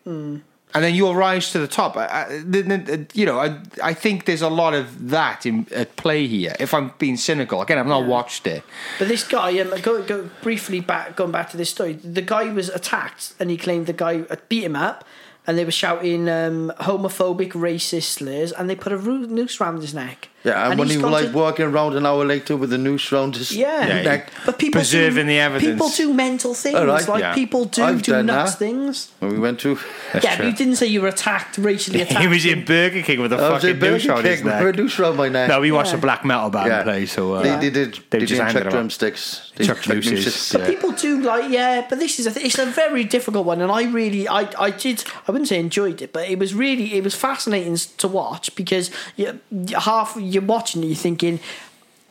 and 0.72 0.84
then 0.84 0.94
you'll 0.94 1.16
rise 1.16 1.50
to 1.52 1.58
the 1.58 1.66
top. 1.66 1.96
I, 1.96 2.06
I, 2.06 2.24
the- 2.44 2.62
the- 2.62 3.06
you 3.12 3.26
know, 3.26 3.38
I, 3.40 3.58
I 3.82 3.92
think 3.94 4.24
there's 4.26 4.42
a 4.42 4.48
lot 4.48 4.72
of 4.74 5.08
that 5.10 5.44
in, 5.44 5.66
at 5.74 5.96
play 5.96 6.26
here. 6.28 6.54
If 6.60 6.72
I'm 6.72 6.92
being 6.98 7.16
cynical, 7.16 7.60
again, 7.60 7.76
I've 7.78 7.88
not 7.88 8.06
watched 8.06 8.46
it. 8.46 8.62
But 8.98 9.08
this 9.08 9.26
guy, 9.26 9.58
um, 9.58 9.72
go, 9.82 10.00
go 10.02 10.30
briefly 10.42 10.78
back, 10.80 11.16
going 11.16 11.32
back 11.32 11.50
to 11.50 11.56
this 11.56 11.70
story. 11.70 11.94
The 11.94 12.22
guy 12.22 12.52
was 12.52 12.68
attacked, 12.68 13.34
and 13.40 13.50
he 13.50 13.56
claimed 13.56 13.86
the 13.86 13.92
guy 13.92 14.18
beat 14.48 14.62
him 14.62 14.76
up, 14.76 15.04
and 15.44 15.58
they 15.58 15.64
were 15.64 15.72
shouting 15.72 16.28
um, 16.28 16.72
homophobic, 16.80 17.50
racist 17.52 18.04
slurs, 18.18 18.52
and 18.52 18.70
they 18.70 18.76
put 18.76 18.92
a 18.92 18.98
noose 18.98 19.60
around 19.60 19.80
his 19.80 19.92
neck. 19.94 20.28
Yeah, 20.42 20.70
and, 20.70 20.78
when 20.78 20.88
he's 20.88 20.96
he 20.96 21.02
gone 21.02 21.10
was 21.12 21.20
to- 21.20 21.26
like 21.26 21.34
walking 21.36 21.66
around 21.66 21.96
an 21.96 22.06
hour 22.06 22.24
later 22.24 22.56
with 22.56 22.72
a 22.72 22.78
noose 22.78 23.12
around 23.12 23.36
his 23.36 23.52
Yeah, 23.54 23.86
Yeah, 23.86 24.02
neck. 24.02 24.30
but 24.46 24.58
people 24.58 24.78
Preserving 24.78 25.26
do, 25.26 25.32
the 25.32 25.38
evidence. 25.38 25.72
People 25.74 25.88
do 25.90 26.14
mental 26.14 26.54
things, 26.54 26.76
All 26.76 26.86
right, 26.86 27.06
like 27.06 27.20
yeah. 27.20 27.34
people 27.34 27.66
do 27.66 27.82
I've 27.82 28.02
do 28.02 28.22
nuts 28.22 28.52
that. 28.52 28.58
things. 28.58 29.12
When 29.18 29.32
we 29.32 29.38
went 29.38 29.60
to, 29.60 29.78
That's 30.14 30.24
yeah, 30.24 30.36
true. 30.36 30.46
but 30.46 30.50
you 30.52 30.56
didn't 30.56 30.76
say 30.76 30.86
you 30.86 31.02
were 31.02 31.08
attacked, 31.08 31.58
racially 31.58 32.00
attacked. 32.00 32.20
He 32.22 32.26
was 32.26 32.46
in 32.46 32.64
Burger 32.64 33.02
King 33.02 33.20
with 33.20 33.34
a 33.34 33.36
I 33.36 33.50
was 33.50 33.62
fucking 33.62 33.70
in 33.70 33.78
Burger 33.80 33.98
douche 33.98 34.08
on 34.08 34.24
his 34.24 34.36
King 34.36 34.44
with 34.46 34.54
a 34.54 34.64
neck. 34.64 34.76
noose 34.76 34.98
round 34.98 35.16
my 35.18 35.28
neck. 35.28 35.48
No, 35.50 35.60
we 35.60 35.72
watched 35.72 35.92
Yeah. 35.92 35.98
a 35.98 36.00
black 36.00 36.24
metal 36.24 36.48
band 36.48 36.68
yeah. 36.68 36.82
play, 36.84 37.04
so 37.06 37.34
uh, 37.34 37.42
they, 37.42 37.56
they 37.56 37.70
did. 37.70 37.98
they 38.08 38.18
They, 38.20 38.26
just 38.26 38.30
didn't 38.32 38.46
handed 38.46 38.62
chuck 38.62 38.72
drumsticks. 38.72 39.52
They 39.56 39.66
Chuck 39.66 39.76
chucked 39.82 39.88
nooses. 39.90 40.52
But 40.52 40.66
people 40.66 40.92
do 40.92 41.20
like, 41.20 41.50
yeah. 41.52 41.84
But 41.86 41.98
this 41.98 42.18
is 42.18 42.26
a 42.26 42.42
it's 42.42 42.58
a 42.58 42.64
very 42.64 43.04
difficult 43.04 43.44
one, 43.44 43.60
and 43.60 43.70
I 43.70 43.82
really, 43.84 44.26
I, 44.26 44.48
I 44.58 44.70
did, 44.70 45.04
I 45.28 45.32
wouldn't 45.32 45.48
say 45.48 45.58
enjoyed 45.60 46.00
it, 46.00 46.14
but 46.14 46.30
it 46.30 46.38
was 46.38 46.54
really, 46.54 46.94
it 46.94 47.04
was 47.04 47.14
fascinating 47.14 47.76
to 47.98 48.08
watch 48.08 48.54
because 48.56 48.90
you, 49.16 49.38
half 49.76 50.16
you're 50.32 50.42
watching 50.42 50.82
it, 50.82 50.86
you're 50.86 50.96
thinking 50.96 51.40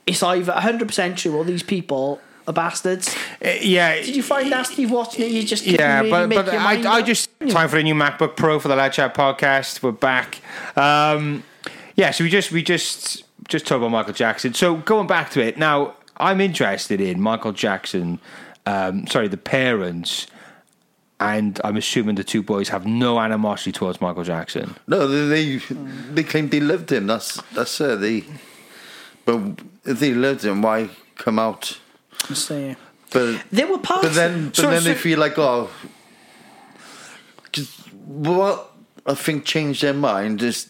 it's 0.06 0.24
either 0.24 0.54
100 0.54 0.88
percent 0.88 1.18
true 1.18 1.36
or 1.36 1.46
these 1.46 1.64
people 1.64 2.20
are 2.48 2.54
bastards. 2.54 3.16
Uh, 3.44 3.50
yeah. 3.62 3.96
Did 3.96 4.16
you 4.16 4.24
find 4.24 4.52
that 4.52 4.68
Steve 4.68 4.92
watching 4.92 5.26
it? 5.26 5.32
You 5.32 5.44
just 5.44 5.66
Yeah, 5.66 6.02
really 6.02 6.36
but 6.36 6.46
but 6.46 6.54
I, 6.54 6.96
I 6.96 7.02
just 7.02 7.30
time 7.48 7.70
for 7.70 7.78
a 7.78 7.84
new 7.84 7.94
MacBook 7.94 8.36
Pro 8.36 8.60
for 8.60 8.68
the 8.68 8.76
Lad 8.76 8.94
Chat 8.94 9.14
podcast. 9.14 9.82
We're 9.82 9.92
back. 9.92 10.40
Um, 10.76 11.44
yeah, 11.96 12.12
so 12.12 12.24
we 12.24 12.30
just 12.30 12.52
we 12.52 12.64
just 12.64 13.24
just 13.48 13.68
talked 13.68 13.78
about 13.78 13.92
Michael 13.92 14.14
Jackson. 14.14 14.54
So 14.54 14.78
going 14.78 15.08
back 15.08 15.30
to 15.32 15.46
it 15.46 15.58
now, 15.58 15.96
I'm 16.18 16.42
interested 16.42 17.00
in 17.00 17.22
Michael 17.22 17.54
Jackson. 17.54 18.20
Um, 18.66 19.08
sorry, 19.08 19.28
the 19.28 19.38
parents. 19.38 20.28
And 21.22 21.60
I'm 21.66 21.76
assuming 21.76 22.16
the 22.16 22.24
two 22.24 22.42
boys 22.42 22.70
have 22.70 22.86
no 22.86 23.20
animosity 23.20 23.74
towards 23.74 24.00
Michael 24.00 24.24
Jackson. 24.24 24.76
No, 24.88 25.06
they 25.08 25.58
they, 25.58 25.76
they 26.14 26.24
claimed 26.24 26.52
they 26.52 26.62
loved 26.62 26.92
him. 26.92 27.08
That's 27.08 27.42
that's 27.54 27.82
it. 27.82 28.00
They, 28.00 28.24
but 29.26 29.40
if 29.86 30.00
they 30.00 30.14
loved 30.14 30.44
him, 30.46 30.62
why 30.62 30.90
come 31.16 31.38
out? 31.38 31.78
So, 32.34 32.76
But 33.12 33.44
there 33.52 33.68
were 33.68 33.80
parts. 33.80 34.08
but 34.08 34.14
then 34.14 34.46
but 34.48 34.56
So- 34.56 34.70
then 34.70 34.84
they 34.86 34.94
feel 34.96 35.20
like 35.20 35.38
oh, 35.38 35.70
'cause 37.52 37.68
what 38.06 38.72
I 39.06 39.14
think 39.14 39.44
changed 39.46 39.82
their 39.82 39.94
mind 39.94 40.42
is 40.42 40.70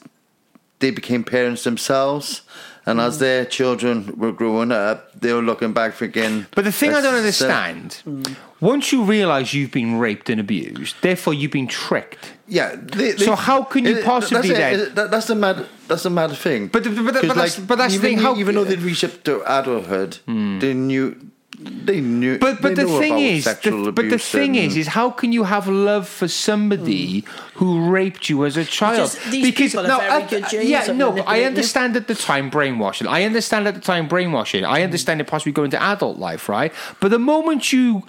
they 0.79 0.91
became 0.91 1.23
parents 1.23 1.63
themselves, 1.63 2.41
and 2.89 2.99
Mm. 2.99 3.07
as 3.07 3.19
their 3.19 3.45
children 3.45 4.13
were 4.17 4.31
growing 4.31 4.71
up, 4.71 4.97
they 5.21 5.31
were 5.33 5.41
looking 5.49 5.73
back 5.73 5.93
thinking. 5.93 6.45
But 6.55 6.65
the 6.65 6.71
thing 6.71 6.89
I 6.91 7.01
don't 7.01 7.13
"That's- 7.23 7.41
uh, 7.41 7.45
understand, 7.45 8.37
once 8.59 8.91
you 8.91 9.03
realise 9.03 9.53
you've 9.53 9.71
been 9.71 9.99
raped 9.99 10.29
and 10.29 10.39
abused, 10.39 10.95
therefore 11.01 11.33
you've 11.33 11.51
been 11.51 11.67
tricked. 11.67 12.23
Yeah. 12.47 12.75
They, 12.97 13.15
So 13.17 13.35
how 13.35 13.63
can 13.63 13.85
you 13.85 14.01
possibly 14.03 14.49
that's, 14.49 14.77
it, 14.81 14.95
that, 14.95 15.11
that's 15.11 15.27
the 15.27 15.35
mad. 15.35 15.65
That's 15.87 16.03
the 16.03 16.09
mad 16.09 16.31
thing. 16.35 16.67
But- 16.67 16.83
but- 16.83 16.95
but- 16.95 17.05
but 17.05 17.13
'Cause, 17.21 17.35
that's- 17.35 17.59
but 17.59 17.77
that's 17.77 17.93
the 17.93 17.99
even, 17.99 18.09
thing, 18.09 18.17
how- 18.25 18.35
even 18.37 18.55
though 18.55 18.63
they 18.71 18.75
reached 18.75 19.03
up 19.03 19.23
to 19.23 19.33
adulthood, 19.45 20.17
Hmm. 20.25 20.59
they 20.59 20.73
knew 20.73 21.15
they 21.59 21.99
knew. 21.99 22.39
But 22.39 22.61
but 22.61 22.75
the 22.75 22.85
thing 22.85 23.19
is, 23.19 23.43
the, 23.43 23.91
but 23.93 24.09
the 24.09 24.17
thing 24.17 24.55
is, 24.55 24.77
is 24.77 24.87
how 24.87 25.09
can 25.09 25.33
you 25.33 25.43
have 25.43 25.67
love 25.67 26.07
for 26.07 26.27
somebody 26.27 27.25
who 27.55 27.89
raped 27.89 28.29
you 28.29 28.45
as 28.45 28.55
a 28.55 28.63
child? 28.63 29.11
Because 29.11 29.31
these 29.31 29.53
people 29.53 29.91
are 29.91 29.99
very 29.99 30.27
good, 30.27 30.49
James, 30.49 30.69
yeah, 30.69 30.85
no, 30.87 31.09
I 31.09 31.11
manipulating 31.11 31.41
you. 31.41 31.47
understand 31.47 31.95
at 31.97 32.07
the 32.07 32.15
time 32.15 32.49
brainwashing. 32.49 33.07
I 33.07 33.23
understand 33.23 33.67
at 33.67 33.75
the 33.75 33.81
time 33.81 34.07
brainwashing. 34.07 34.63
I 34.63 34.83
understand 34.83 35.19
it 35.19 35.27
possibly 35.27 35.51
going 35.51 35.71
to 35.71 35.81
adult 35.81 36.17
life, 36.17 36.47
right? 36.47 36.71
But 37.01 37.11
the 37.11 37.19
moment 37.19 37.73
you 37.73 38.03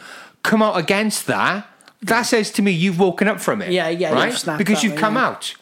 come 0.44 0.62
out 0.62 0.78
against 0.78 1.26
that, 1.26 1.66
that 2.02 2.22
says 2.22 2.50
to 2.52 2.62
me 2.62 2.70
you've 2.70 3.00
woken 3.00 3.26
up 3.26 3.40
from 3.40 3.62
it. 3.62 3.72
Yeah, 3.72 3.88
yeah, 3.88 4.12
right? 4.12 4.58
because 4.58 4.84
you've 4.84 4.96
come 4.96 5.16
yeah. 5.16 5.26
out. 5.26 5.54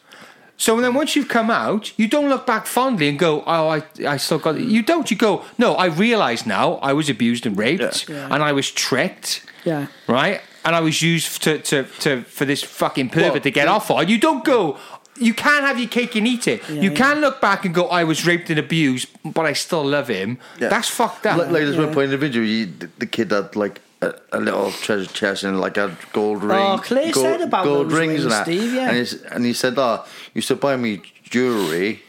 So 0.60 0.80
then, 0.80 0.92
once 0.92 1.14
you've 1.14 1.28
come 1.28 1.50
out, 1.50 1.96
you 1.96 2.08
don't 2.08 2.28
look 2.28 2.44
back 2.44 2.66
fondly 2.66 3.08
and 3.08 3.16
go, 3.18 3.42
"Oh, 3.46 3.68
I, 3.68 3.82
I 4.06 4.16
still 4.16 4.40
got." 4.40 4.56
it." 4.56 4.62
You 4.62 4.82
don't. 4.82 5.08
You 5.08 5.16
go, 5.16 5.44
"No, 5.56 5.74
I 5.74 5.86
realise 5.86 6.44
now 6.46 6.74
I 6.82 6.92
was 6.92 7.08
abused 7.08 7.46
and 7.46 7.56
raped, 7.56 8.08
Yeah. 8.08 8.28
and 8.30 8.42
I 8.42 8.52
was 8.52 8.70
tricked, 8.70 9.46
Yeah. 9.64 9.86
right? 10.08 10.40
And 10.64 10.74
I 10.74 10.80
was 10.80 11.00
used 11.00 11.42
to, 11.44 11.58
to, 11.60 11.84
to 12.00 12.22
for 12.22 12.44
this 12.44 12.62
fucking 12.64 13.10
pervert 13.10 13.32
Well, 13.32 13.40
to 13.40 13.50
get 13.52 13.68
off 13.68 13.90
on." 13.90 14.08
You 14.08 14.18
don't 14.18 14.44
go. 14.44 14.76
You 15.20 15.34
can't 15.34 15.64
have 15.64 15.78
your 15.80 15.88
cake 15.88 16.14
and 16.14 16.26
eat 16.28 16.46
it. 16.46 16.68
you 16.68 16.90
yeah. 16.90 16.94
can 17.02 17.20
look 17.20 17.40
back 17.40 17.64
and 17.64 17.72
go, 17.72 17.86
"I 17.88 18.02
was 18.02 18.26
raped 18.26 18.50
and 18.50 18.58
abused, 18.58 19.08
but 19.24 19.46
I 19.46 19.52
still 19.52 19.84
love 19.84 20.08
him." 20.08 20.38
Yeah. 20.58 20.68
That's 20.70 20.88
fucked 20.88 21.24
up. 21.26 21.38
Like, 21.38 21.50
like 21.50 21.62
there's 21.62 21.76
one 21.76 21.94
point 21.94 22.06
in 22.06 22.10
the 22.10 22.18
video, 22.18 22.42
you, 22.42 22.66
the, 22.66 22.90
the 22.98 23.06
kid 23.06 23.30
had 23.30 23.54
like 23.54 23.80
a, 24.00 24.14
a 24.32 24.40
little 24.40 24.70
treasure 24.70 25.06
chest 25.06 25.44
and 25.44 25.60
like 25.60 25.76
a 25.76 25.96
gold 26.12 26.42
oh, 26.42 26.46
ring. 26.46 26.58
Oh, 26.58 26.78
Claire 26.82 27.12
gold, 27.12 27.26
said 27.26 27.40
about 27.40 27.64
gold 27.64 27.90
those 27.90 27.98
rings 27.98 28.22
and 28.22 28.32
that. 28.32 28.44
Steve, 28.44 28.74
yeah. 28.74 28.90
And, 28.90 29.22
and 29.32 29.44
he 29.44 29.52
said, 29.52 29.74
"Oh, 29.76 30.04
you 30.04 30.17
used 30.38 30.48
to 30.48 30.56
buy 30.56 30.76
me 30.76 31.00
jewelry, 31.24 32.02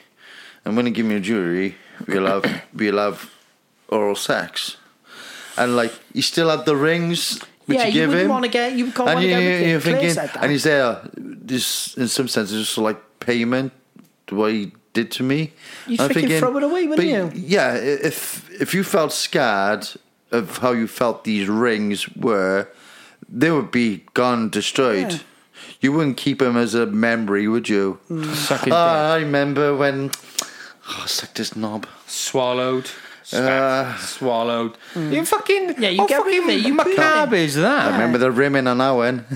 and 0.65 0.75
when 0.75 0.85
you 0.85 0.91
give 0.93 1.05
me 1.05 1.19
jewelry, 1.19 1.75
we'll 2.07 2.27
have 2.27 2.45
we'll 2.73 2.97
have 2.97 3.29
oral 3.89 4.15
sex." 4.15 4.77
And 5.57 5.75
like 5.75 5.93
he 6.13 6.21
still 6.21 6.49
had 6.49 6.65
the 6.65 6.75
rings. 6.75 7.39
Which 7.65 7.77
Yeah, 7.77 7.85
you, 7.85 7.93
you 7.93 7.99
give 8.01 8.09
wouldn't 8.09 8.25
him. 8.25 8.29
wanna 8.31 8.47
get- 8.47 8.73
you 8.73 8.85
can't 8.91 9.05
wanna 9.13 9.21
you, 9.21 9.27
get 9.29 9.67
you're 9.67 9.79
thinking, 9.79 10.13
said 10.13 10.29
that. 10.33 10.41
and 10.41 10.51
he's 10.51 10.63
there. 10.63 11.01
This, 11.15 11.93
in 11.97 12.07
some 12.07 12.27
sense, 12.27 12.51
it's 12.51 12.65
just 12.65 12.77
like 12.79 12.97
payment 13.19 13.71
to 14.27 14.35
what 14.35 14.51
he 14.53 14.71
did 14.93 15.11
to 15.17 15.23
me. 15.23 15.53
You'd 15.87 16.01
I'm 16.01 16.09
throw 16.39 16.57
it 16.57 16.63
away, 16.63 16.87
wouldn't 16.87 17.07
you? 17.07 17.31
Yeah, 17.35 17.75
if 17.75 18.49
if 18.59 18.73
you 18.73 18.83
felt 18.83 19.13
scared 19.13 19.87
of 20.31 20.57
how 20.57 20.71
you 20.71 20.87
felt 20.87 21.23
these 21.23 21.47
rings 21.47 22.07
were, 22.15 22.67
they 23.27 23.51
would 23.51 23.71
be 23.71 24.03
gone, 24.13 24.49
destroyed. 24.49 25.11
Yeah. 25.11 25.19
You 25.81 25.93
wouldn't 25.93 26.17
keep 26.17 26.41
him 26.41 26.57
as 26.57 26.73
a 26.75 26.85
memory, 26.85 27.47
would 27.47 27.69
you? 27.69 27.99
Suck 28.33 28.65
his 28.65 28.73
Ah. 28.73 29.13
I 29.13 29.19
remember 29.19 29.75
when 29.75 30.11
oh, 30.89 31.01
I 31.03 31.07
sucked 31.07 31.35
this 31.35 31.55
knob. 31.55 31.87
swallowed. 32.05 32.89
Uh, 33.31 33.95
swallowed. 33.97 34.75
You 34.95 35.23
fucking 35.23 35.75
Yeah, 35.77 35.89
you 35.89 35.99
how 36.01 36.07
get 36.07 36.25
rid 36.25 36.41
fucking 36.41 36.43
of 36.43 36.49
it, 36.49 36.67
you 36.67 36.75
put 36.75 36.87
it 36.87 36.97
macabre 36.97 37.35
is 37.35 37.53
that? 37.55 37.87
I 37.89 37.91
remember 37.91 38.17
the 38.17 38.31
rimming 38.31 38.65
on 38.67 38.79
that 38.79 38.91
one. 38.91 39.25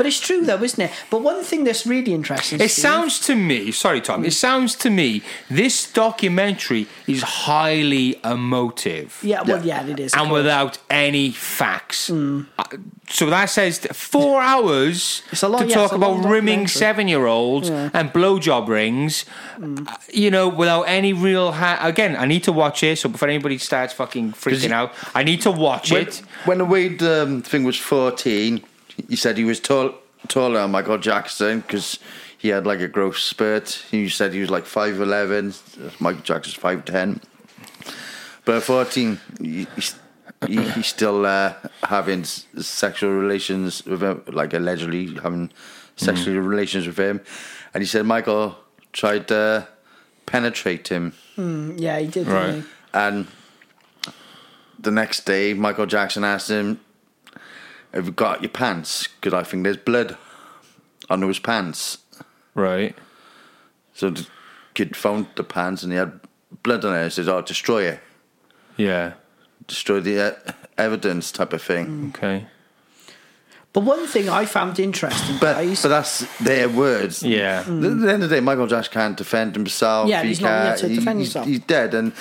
But 0.00 0.06
it's 0.06 0.20
true 0.20 0.40
though, 0.46 0.62
isn't 0.62 0.80
it? 0.82 0.90
But 1.10 1.20
one 1.22 1.42
thing 1.44 1.64
that's 1.64 1.86
really 1.86 2.14
interesting. 2.14 2.58
It 2.60 2.70
Steve- 2.70 2.82
sounds 2.84 3.18
to 3.26 3.34
me, 3.34 3.70
sorry, 3.70 4.00
Tom, 4.00 4.24
it 4.24 4.32
sounds 4.32 4.74
to 4.76 4.88
me 4.88 5.20
this 5.50 5.90
documentary 5.92 6.86
is 7.06 7.22
highly 7.22 8.18
emotive. 8.24 9.18
Yeah, 9.22 9.42
well, 9.42 9.62
yeah, 9.64 9.84
it 9.86 10.00
is. 10.00 10.14
of 10.14 10.20
And 10.20 10.28
course. 10.30 10.38
without 10.38 10.78
any 10.88 11.30
facts. 11.32 12.08
Uh, 12.10 12.44
So 13.12 13.26
that 13.28 13.46
says 13.50 13.80
four 13.92 14.40
hours 14.40 15.22
It's 15.32 15.42
a 15.42 15.48
long- 15.48 15.62
to 15.62 15.66
yeah, 15.68 15.74
talk 15.74 15.92
about 15.92 16.24
rimming 16.24 16.68
seven 16.68 17.08
year 17.08 17.26
olds 17.26 17.68
Yeah. 17.68 17.90
and 17.92 18.12
blowjob 18.12 18.68
rings, 18.68 19.24
uh, 19.60 19.66
you 20.12 20.30
know, 20.30 20.48
without 20.48 20.82
any 20.82 21.12
real. 21.12 21.50
Ha- 21.52 21.80
Again, 21.82 22.14
I 22.16 22.26
need 22.26 22.44
to 22.44 22.52
watch 22.52 22.82
it. 22.84 22.98
So 22.98 23.08
before 23.08 23.28
anybody 23.28 23.58
starts 23.58 23.92
fucking 23.94 24.32
freaking 24.34 24.70
out, 24.70 24.92
I 25.12 25.24
need 25.24 25.40
to 25.42 25.50
watch 25.50 25.90
when, 25.90 26.02
it. 26.06 26.22
when 26.44 26.58
the 26.58 26.64
Wade 26.64 27.02
um, 27.02 27.42
thing 27.42 27.64
was 27.64 27.76
14, 27.76 28.62
he 29.08 29.16
said 29.16 29.36
he 29.36 29.44
was 29.44 29.58
tall, 29.58 29.94
taller 30.28 30.60
than 30.60 30.70
Michael 30.70 30.98
Jackson 30.98 31.60
because 31.60 31.98
he 32.38 32.48
had 32.50 32.64
like 32.64 32.80
a 32.80 32.88
growth 32.88 33.18
spurt. 33.18 33.82
He 33.90 34.08
said 34.08 34.32
he 34.32 34.40
was 34.40 34.50
like 34.50 34.64
5'11, 34.66 36.00
Michael 36.00 36.22
Jackson's 36.22 36.56
5'10. 36.56 37.20
But 38.44 38.56
at 38.58 38.62
14, 38.62 39.18
he, 39.40 39.66
he's, 39.74 39.96
he, 40.46 40.62
he's 40.62 40.86
still 40.86 41.26
uh, 41.26 41.54
having 41.82 42.24
sexual 42.24 43.10
relations 43.10 43.84
with 43.84 44.02
him, 44.02 44.22
like 44.28 44.54
allegedly 44.54 45.14
having 45.22 45.52
sexual 45.96 46.38
relations 46.40 46.86
with 46.86 46.98
him. 46.98 47.20
And 47.74 47.82
he 47.82 47.86
said 47.86 48.06
Michael 48.06 48.56
tried 48.92 49.28
to 49.28 49.68
penetrate 50.26 50.88
him. 50.88 51.14
Yeah, 51.36 51.98
he 51.98 52.06
did. 52.06 52.26
Right. 52.26 52.46
Didn't 52.46 52.62
he? 52.62 52.68
And 52.94 53.26
the 54.78 54.90
next 54.90 55.24
day, 55.26 55.54
Michael 55.54 55.86
Jackson 55.86 56.24
asked 56.24 56.48
him, 56.48 56.80
Have 57.92 58.06
you 58.06 58.12
got 58.12 58.42
your 58.42 58.50
pants? 58.50 59.06
Because 59.06 59.34
I 59.34 59.42
think 59.42 59.64
there's 59.64 59.76
blood 59.76 60.16
on 61.08 61.20
those 61.20 61.38
pants. 61.38 61.98
Right. 62.54 62.96
So 63.94 64.10
the 64.10 64.26
kid 64.74 64.96
found 64.96 65.26
the 65.36 65.44
pants 65.44 65.82
and 65.82 65.92
he 65.92 65.98
had 65.98 66.20
blood 66.62 66.84
on 66.84 66.94
it. 66.96 67.04
He 67.04 67.10
says, 67.10 67.28
Oh, 67.28 67.42
destroy 67.42 67.84
it. 67.84 68.00
Yeah. 68.76 69.14
Destroy 69.66 70.00
the 70.00 70.20
uh, 70.20 70.52
evidence 70.78 71.30
type 71.32 71.52
of 71.52 71.62
thing. 71.62 72.12
Okay. 72.16 72.46
But 73.72 73.84
one 73.84 74.04
thing 74.08 74.28
I 74.28 74.46
found 74.46 74.80
interesting, 74.80 75.36
But, 75.40 75.54
guys. 75.54 75.82
but 75.82 75.90
that's 75.90 76.26
their 76.38 76.68
words. 76.68 77.22
Yeah. 77.22 77.60
At 77.60 77.66
the 77.66 77.72
end 77.72 78.04
of 78.24 78.28
the 78.28 78.28
day, 78.28 78.40
Michael 78.40 78.66
Jackson 78.66 78.92
can't 78.92 79.16
defend 79.16 79.54
himself. 79.54 80.08
Yeah, 80.08 80.22
He 80.22 80.28
he's 80.30 80.40
not 80.40 80.48
here 80.48 80.58
can't- 80.70 80.78
to 80.80 80.88
defend 80.88 81.18
he's, 81.20 81.28
himself. 81.28 81.46
He's 81.46 81.60
dead. 81.60 81.94
And 81.94 82.12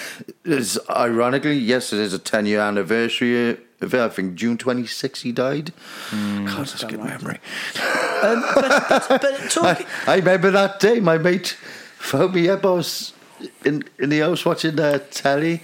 it's, 0.46 0.78
ironically, 0.92 1.58
yes, 1.58 1.92
it 1.92 2.00
is 2.00 2.14
a 2.14 2.20
10 2.20 2.46
year 2.46 2.60
anniversary 2.60 3.58
of 3.82 3.94
it. 3.96 4.00
I 4.00 4.10
think 4.10 4.36
June 4.36 4.60
26 4.60 5.22
he 5.24 5.32
died. 5.32 5.74
Hmm. 6.12 6.46
God, 6.46 6.58
that's 6.68 6.84
a 6.84 6.86
good 6.86 7.04
memory. 7.04 7.40
um, 8.22 8.44
but, 8.54 8.86
but, 8.90 9.08
but 9.22 9.38
talk, 9.50 9.82
I, 10.08 10.14
I 10.14 10.16
remember 10.18 10.52
that 10.52 10.80
day. 10.80 11.00
My 11.00 11.18
mate 11.18 11.58
phoned 11.98 12.36
me 12.36 12.48
up. 12.48 12.64
I 12.64 12.70
was 12.74 13.14
in 13.66 13.86
in 13.98 14.10
the 14.12 14.20
house 14.20 14.46
watching 14.46 14.80
uh, 14.80 15.00
telly. 15.10 15.64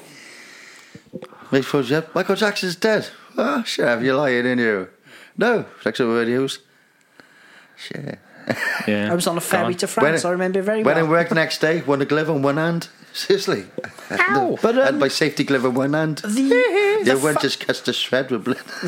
Mate 1.56 1.64
phoned 1.64 1.90
me 1.90 1.96
up. 1.96 2.14
Michael 2.14 2.36
Jackson's 2.36 2.76
dead. 2.76 3.08
Oh, 3.38 3.64
sure. 3.64 4.02
You're 4.02 4.18
lying, 4.18 4.46
in 4.46 4.60
you? 4.60 4.90
No. 5.38 5.64
Check 5.82 5.96
some 5.96 6.08
videos. 6.08 6.60
Sure. 7.78 8.18
Yeah. 8.86 9.10
I 9.10 9.16
was 9.16 9.26
on 9.26 9.38
a 9.38 9.42
ferry 9.42 9.72
Gone. 9.72 9.78
to 9.78 9.88
France. 9.88 10.26
I 10.26 10.32
remember 10.32 10.62
very 10.62 10.84
when 10.84 10.98
well. 10.98 11.06
I 11.06 11.10
worked 11.10 11.30
the 11.30 11.36
next 11.36 11.60
day, 11.60 11.82
won 11.82 12.02
a 12.02 12.06
glove 12.06 12.30
on 12.30 12.42
one 12.42 12.58
hand. 12.58 12.90
Seriously. 13.16 13.66
Ow. 14.12 14.58
But, 14.62 14.78
and 14.78 14.90
um, 14.90 15.00
my 15.00 15.08
safety 15.08 15.46
glove 15.46 15.66
on 15.66 15.74
one 15.74 15.94
hand. 15.94 16.18
the, 16.18 16.28
the 16.30 17.02
the, 17.06 17.12
other 17.14 17.24
one 17.24 17.36
fa- 17.36 17.40
just 17.40 17.62
cuts 17.66 17.80
to 17.82 17.94
shred 17.94 18.30
with 18.30 18.44
blood. 18.44 18.58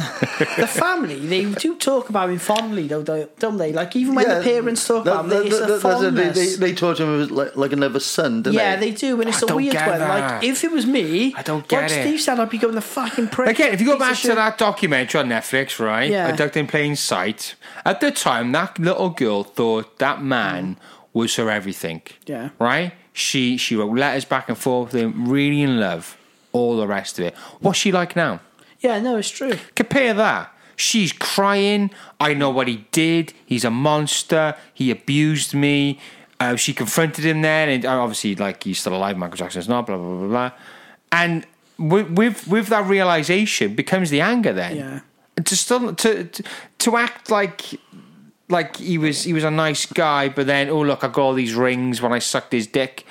the 0.58 0.68
family, 0.68 1.18
they 1.26 1.46
do 1.54 1.78
talk 1.78 2.10
about 2.10 2.30
him 2.30 2.38
fondly, 2.38 2.88
though, 2.88 3.04
don't 3.04 3.40
don't 3.40 3.56
they? 3.56 3.72
Like 3.72 3.96
even 3.96 4.16
when 4.16 4.28
Yeah, 4.28 4.40
the 4.40 4.44
parents 4.44 4.86
talk 4.86 5.06
that- 5.06 5.22
about 5.22 5.32
him, 5.32 5.48
it's 5.48 5.58
that- 5.58 5.64
a 5.64 5.68
that- 5.68 5.82
that's 5.82 6.02
fondness. 6.02 6.36
They, 6.36 6.46
they, 6.46 6.56
they 6.72 6.76
taught 6.76 7.00
him 7.00 7.28
like, 7.30 7.56
like 7.56 7.72
another 7.72 8.02
son, 8.02 8.42
didn't 8.42 8.56
yeah, 8.56 8.76
they? 8.76 8.92
they 8.92 8.98
do, 8.98 9.22
and 9.22 9.30
it's 9.30 9.42
I 9.42 9.54
a 9.54 9.56
weird 9.56 9.76
one. 9.76 9.86
that. 10.00 10.32
Like 10.34 10.44
if 10.44 10.62
it 10.66 10.72
was 10.72 10.86
me, 10.86 11.34
I 11.34 11.42
don't 11.42 11.60
like 11.60 11.70
get 11.70 11.92
it. 11.92 12.02
Steve 12.02 12.20
said, 12.20 12.38
I'd 12.42 12.50
be 12.50 12.58
going 12.58 12.76
the 12.76 12.82
fucking 12.82 13.30
prick. 13.30 13.48
Again, 13.50 13.74
if 13.74 13.80
you 13.80 13.88
go 13.88 13.98
back 13.98 14.18
to 14.18 14.36
that 14.36 14.58
documentary 14.58 15.22
on 15.22 15.30
Netflix, 15.30 15.80
right? 15.80 16.12
Yeah. 16.12 16.28
Abducted 16.28 16.60
in 16.60 16.68
Plain 16.68 16.98
Sight. 16.98 17.56
At 17.86 18.02
the 18.02 18.12
time, 18.12 18.52
that 18.52 18.78
little 18.78 19.10
girl 19.12 19.46
thought 19.46 20.00
that 20.00 20.22
man 20.22 20.76
was 21.14 21.36
her 21.38 21.50
everything. 21.50 22.02
Yeah. 22.26 22.50
Right? 22.60 22.92
She 23.18 23.58
she 23.58 23.76
wrote 23.76 23.98
letters 23.98 24.26
back 24.26 24.48
and 24.48 24.56
forth 24.58 24.94
with 24.94 25.02
him, 25.02 25.28
really 25.28 25.64
in 25.64 25.80
love, 25.80 26.16
all 26.52 26.78
the 26.78 26.86
rest 26.86 27.18
of 27.18 27.26
it. 27.26 27.36
What's 27.62 27.80
she 27.80 27.92
like 27.92 28.16
now? 28.16 28.42
yeah, 28.80 29.00
no, 29.00 29.18
it's 29.18 29.30
true. 29.32 29.54
Compare 29.76 30.14
that. 30.14 30.54
She's 30.76 31.12
crying. 31.12 31.90
I 32.20 32.36
know 32.36 32.52
what 32.52 32.68
he 32.68 32.86
did. 32.92 33.34
He's 33.44 33.66
a 33.66 33.72
monster. 33.72 34.56
He 34.72 34.92
abused 34.92 35.56
me. 35.56 36.00
Uh, 36.40 36.56
she 36.56 36.72
confronted 36.76 37.26
him 37.26 37.42
then, 37.42 37.70
and 37.70 37.84
uh, 37.86 38.00
obviously, 38.00 38.36
like 38.36 38.64
he's 38.64 38.78
still 38.80 38.94
alive. 38.96 39.18
Michael 39.18 39.38
Jackson's 39.38 39.68
not. 39.68 39.88
Blah 39.88 39.98
blah 39.98 40.06
blah 40.06 40.18
blah. 40.20 40.28
blah. 40.28 40.52
And 41.12 41.48
with, 41.80 42.12
with 42.12 42.48
with 42.48 42.68
that 42.68 42.86
realization 42.86 43.74
becomes 43.74 44.12
the 44.12 44.22
anger. 44.22 44.54
Then 44.54 44.76
Yeah. 44.78 45.00
to 45.44 45.56
still 45.58 45.96
to 45.96 46.26
to, 46.26 46.44
to 46.78 46.98
act 46.98 47.32
like 47.32 47.80
like 48.50 48.78
he 48.78 48.98
was 48.98 49.24
he 49.24 49.34
was 49.34 49.44
a 49.44 49.52
nice 49.52 49.86
guy, 49.86 50.30
but 50.30 50.48
then 50.48 50.70
oh 50.70 50.82
look, 50.82 51.04
I 51.04 51.08
got 51.08 51.22
all 51.22 51.34
these 51.34 51.54
rings 51.54 52.02
when 52.02 52.14
I 52.14 52.20
sucked 52.20 52.52
his 52.52 52.68
dick, 52.68 53.06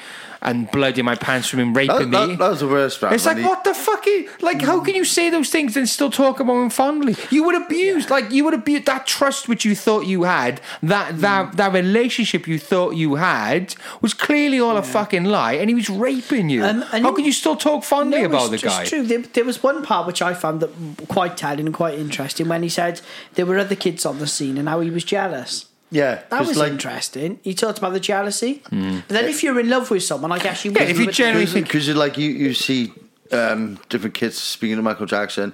and 0.46 0.70
blood 0.70 0.96
in 0.96 1.04
my 1.04 1.16
pants 1.16 1.48
from 1.48 1.58
him 1.60 1.74
raping 1.74 2.10
That, 2.12 2.28
me. 2.28 2.34
that, 2.36 2.38
that 2.38 2.48
was 2.50 2.60
the 2.60 2.68
worst 2.68 3.00
part. 3.00 3.12
It's 3.12 3.26
like 3.26 3.36
he- 3.38 3.42
what 3.44 3.64
the 3.64 3.74
fuck? 3.74 4.06
Is, 4.06 4.30
like 4.40 4.62
how 4.62 4.80
can 4.80 4.94
you 4.94 5.04
say 5.04 5.28
those 5.28 5.50
things 5.50 5.76
and 5.76 5.88
still 5.88 6.10
talk 6.10 6.38
about 6.40 6.54
him 6.62 6.70
fondly? 6.70 7.16
You 7.30 7.42
would 7.44 7.56
abuse, 7.60 8.08
like 8.08 8.30
you 8.30 8.44
would 8.44 8.54
abuse 8.54 8.84
that 8.86 9.06
trust 9.06 9.48
which 9.48 9.64
you 9.64 9.74
thought 9.74 10.06
you 10.06 10.22
had, 10.22 10.60
that 10.82 11.20
that 11.20 11.56
that 11.56 11.72
relationship 11.72 12.46
you 12.46 12.58
thought 12.58 12.90
you 12.92 13.16
had 13.16 13.74
was 14.00 14.14
clearly 14.14 14.60
all 14.60 14.76
a 14.76 14.82
fucking 14.82 15.24
lie, 15.24 15.54
and 15.54 15.68
he 15.68 15.74
was 15.74 15.90
raping 15.90 16.48
you. 16.48 16.64
Um, 16.64 16.84
and 16.92 17.02
how 17.04 17.10
you- 17.10 17.16
can 17.16 17.24
you 17.24 17.32
still 17.32 17.56
talk 17.56 17.82
fondly 17.84 18.20
No, 18.20 18.26
about 18.26 18.48
the 18.50 18.54
it's 18.54 18.62
guy? 18.64 18.84
true. 18.84 19.02
There, 19.02 19.18
there 19.22 19.44
was 19.44 19.62
one 19.64 19.82
part 19.82 20.06
which 20.06 20.22
I 20.22 20.32
found 20.32 20.60
that 20.60 20.70
quite 21.08 21.36
telling 21.36 21.66
and 21.66 21.74
quite 21.74 21.98
interesting 21.98 22.48
when 22.48 22.62
he 22.62 22.68
said 22.68 23.00
there 23.34 23.46
were 23.46 23.58
other 23.58 23.74
kids 23.74 24.06
on 24.06 24.20
the 24.20 24.26
scene 24.28 24.56
and 24.58 24.68
how 24.68 24.78
he 24.80 24.90
was 24.90 25.02
jealous. 25.02 25.66
Yeah, 25.90 26.22
that 26.30 26.46
was 26.46 26.56
like, 26.56 26.72
interesting. 26.72 27.38
You 27.44 27.54
talked 27.54 27.78
about 27.78 27.92
the 27.92 28.00
jealousy. 28.00 28.62
Mm. 28.70 29.02
But 29.06 29.14
then 29.14 29.24
if 29.28 29.42
you're 29.42 29.58
in 29.60 29.68
love 29.68 29.90
with 29.90 30.02
someone, 30.02 30.32
I 30.32 30.38
guess 30.38 30.64
you 30.64 30.72
Yeah, 30.72 30.82
if 30.82 30.98
you 30.98 31.06
would- 31.06 31.14
genuinely 31.14 31.46
think- 31.50 31.66
because 31.66 31.86
you 31.88 31.94
like 31.94 32.18
you 32.18 32.30
you 32.30 32.54
see 32.54 32.92
um, 33.32 33.78
different 33.88 34.14
kids 34.14 34.36
speaking 34.38 34.76
to 34.76 34.82
Michael 34.82 35.06
Jackson, 35.06 35.52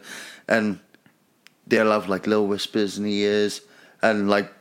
and 0.49 0.79
they'll 1.67 1.91
have 1.93 2.09
like 2.09 2.27
little 2.27 2.47
whispers 2.47 2.99
in 2.99 3.05
the 3.05 3.13
ears, 3.15 3.61
and 4.03 4.29
like 4.29 4.53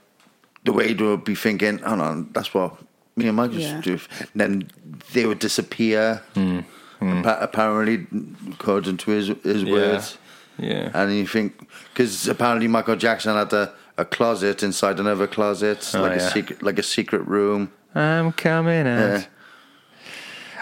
the 0.63 0.71
way 0.73 0.93
they 0.93 1.03
would 1.03 1.23
be 1.23 1.35
thinking, 1.35 1.81
"Oh 1.83 1.95
no, 1.95 2.25
that's 2.31 2.53
what 2.53 2.77
me 3.15 3.27
and 3.27 3.35
Mike 3.37 3.51
used 3.53 3.67
Yeah. 3.67 3.81
to 3.81 3.97
do." 3.97 3.99
And 4.33 4.41
then 4.41 4.71
they 5.13 5.25
would 5.25 5.39
disappear. 5.39 6.21
Mm. 6.35 6.65
Mm. 7.01 7.19
Appa- 7.25 7.39
apparently, 7.41 8.05
according 8.53 8.97
to 8.97 9.11
his 9.11 9.27
his 9.43 9.63
Yeah. 9.63 9.71
words. 9.71 10.17
Yeah. 10.59 10.91
And 10.93 11.11
you 11.15 11.25
think 11.27 11.67
because 11.93 12.27
apparently 12.27 12.67
Michael 12.67 12.95
Jackson 12.95 13.35
had 13.35 13.51
a, 13.53 13.73
a 14.01 14.05
closet 14.05 14.63
inside 14.63 14.99
another 14.99 15.27
closet, 15.27 15.79
Oh, 15.93 16.01
like 16.01 16.17
yeah. 16.19 16.27
a 16.27 16.31
secret, 16.31 16.63
like 16.63 16.79
a 16.79 16.83
secret 16.83 17.23
room. 17.27 17.71
I'm 17.95 18.31
coming 18.33 18.87
out. 18.87 18.97
Yeah. 19.19 19.23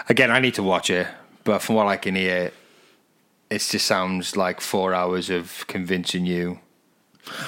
Again, 0.08 0.30
I 0.30 0.40
need 0.40 0.54
to 0.54 0.62
watch 0.62 0.90
it, 0.90 1.06
but 1.44 1.60
from 1.62 1.76
what 1.76 1.86
I 1.86 1.96
can 1.96 2.14
hear, 2.16 2.52
it 3.50 3.58
just 3.70 3.86
sounds 3.86 4.36
like 4.36 4.60
four 4.60 4.92
hours 4.94 5.30
of 5.30 5.64
convincing 5.68 6.26
you. 6.26 6.58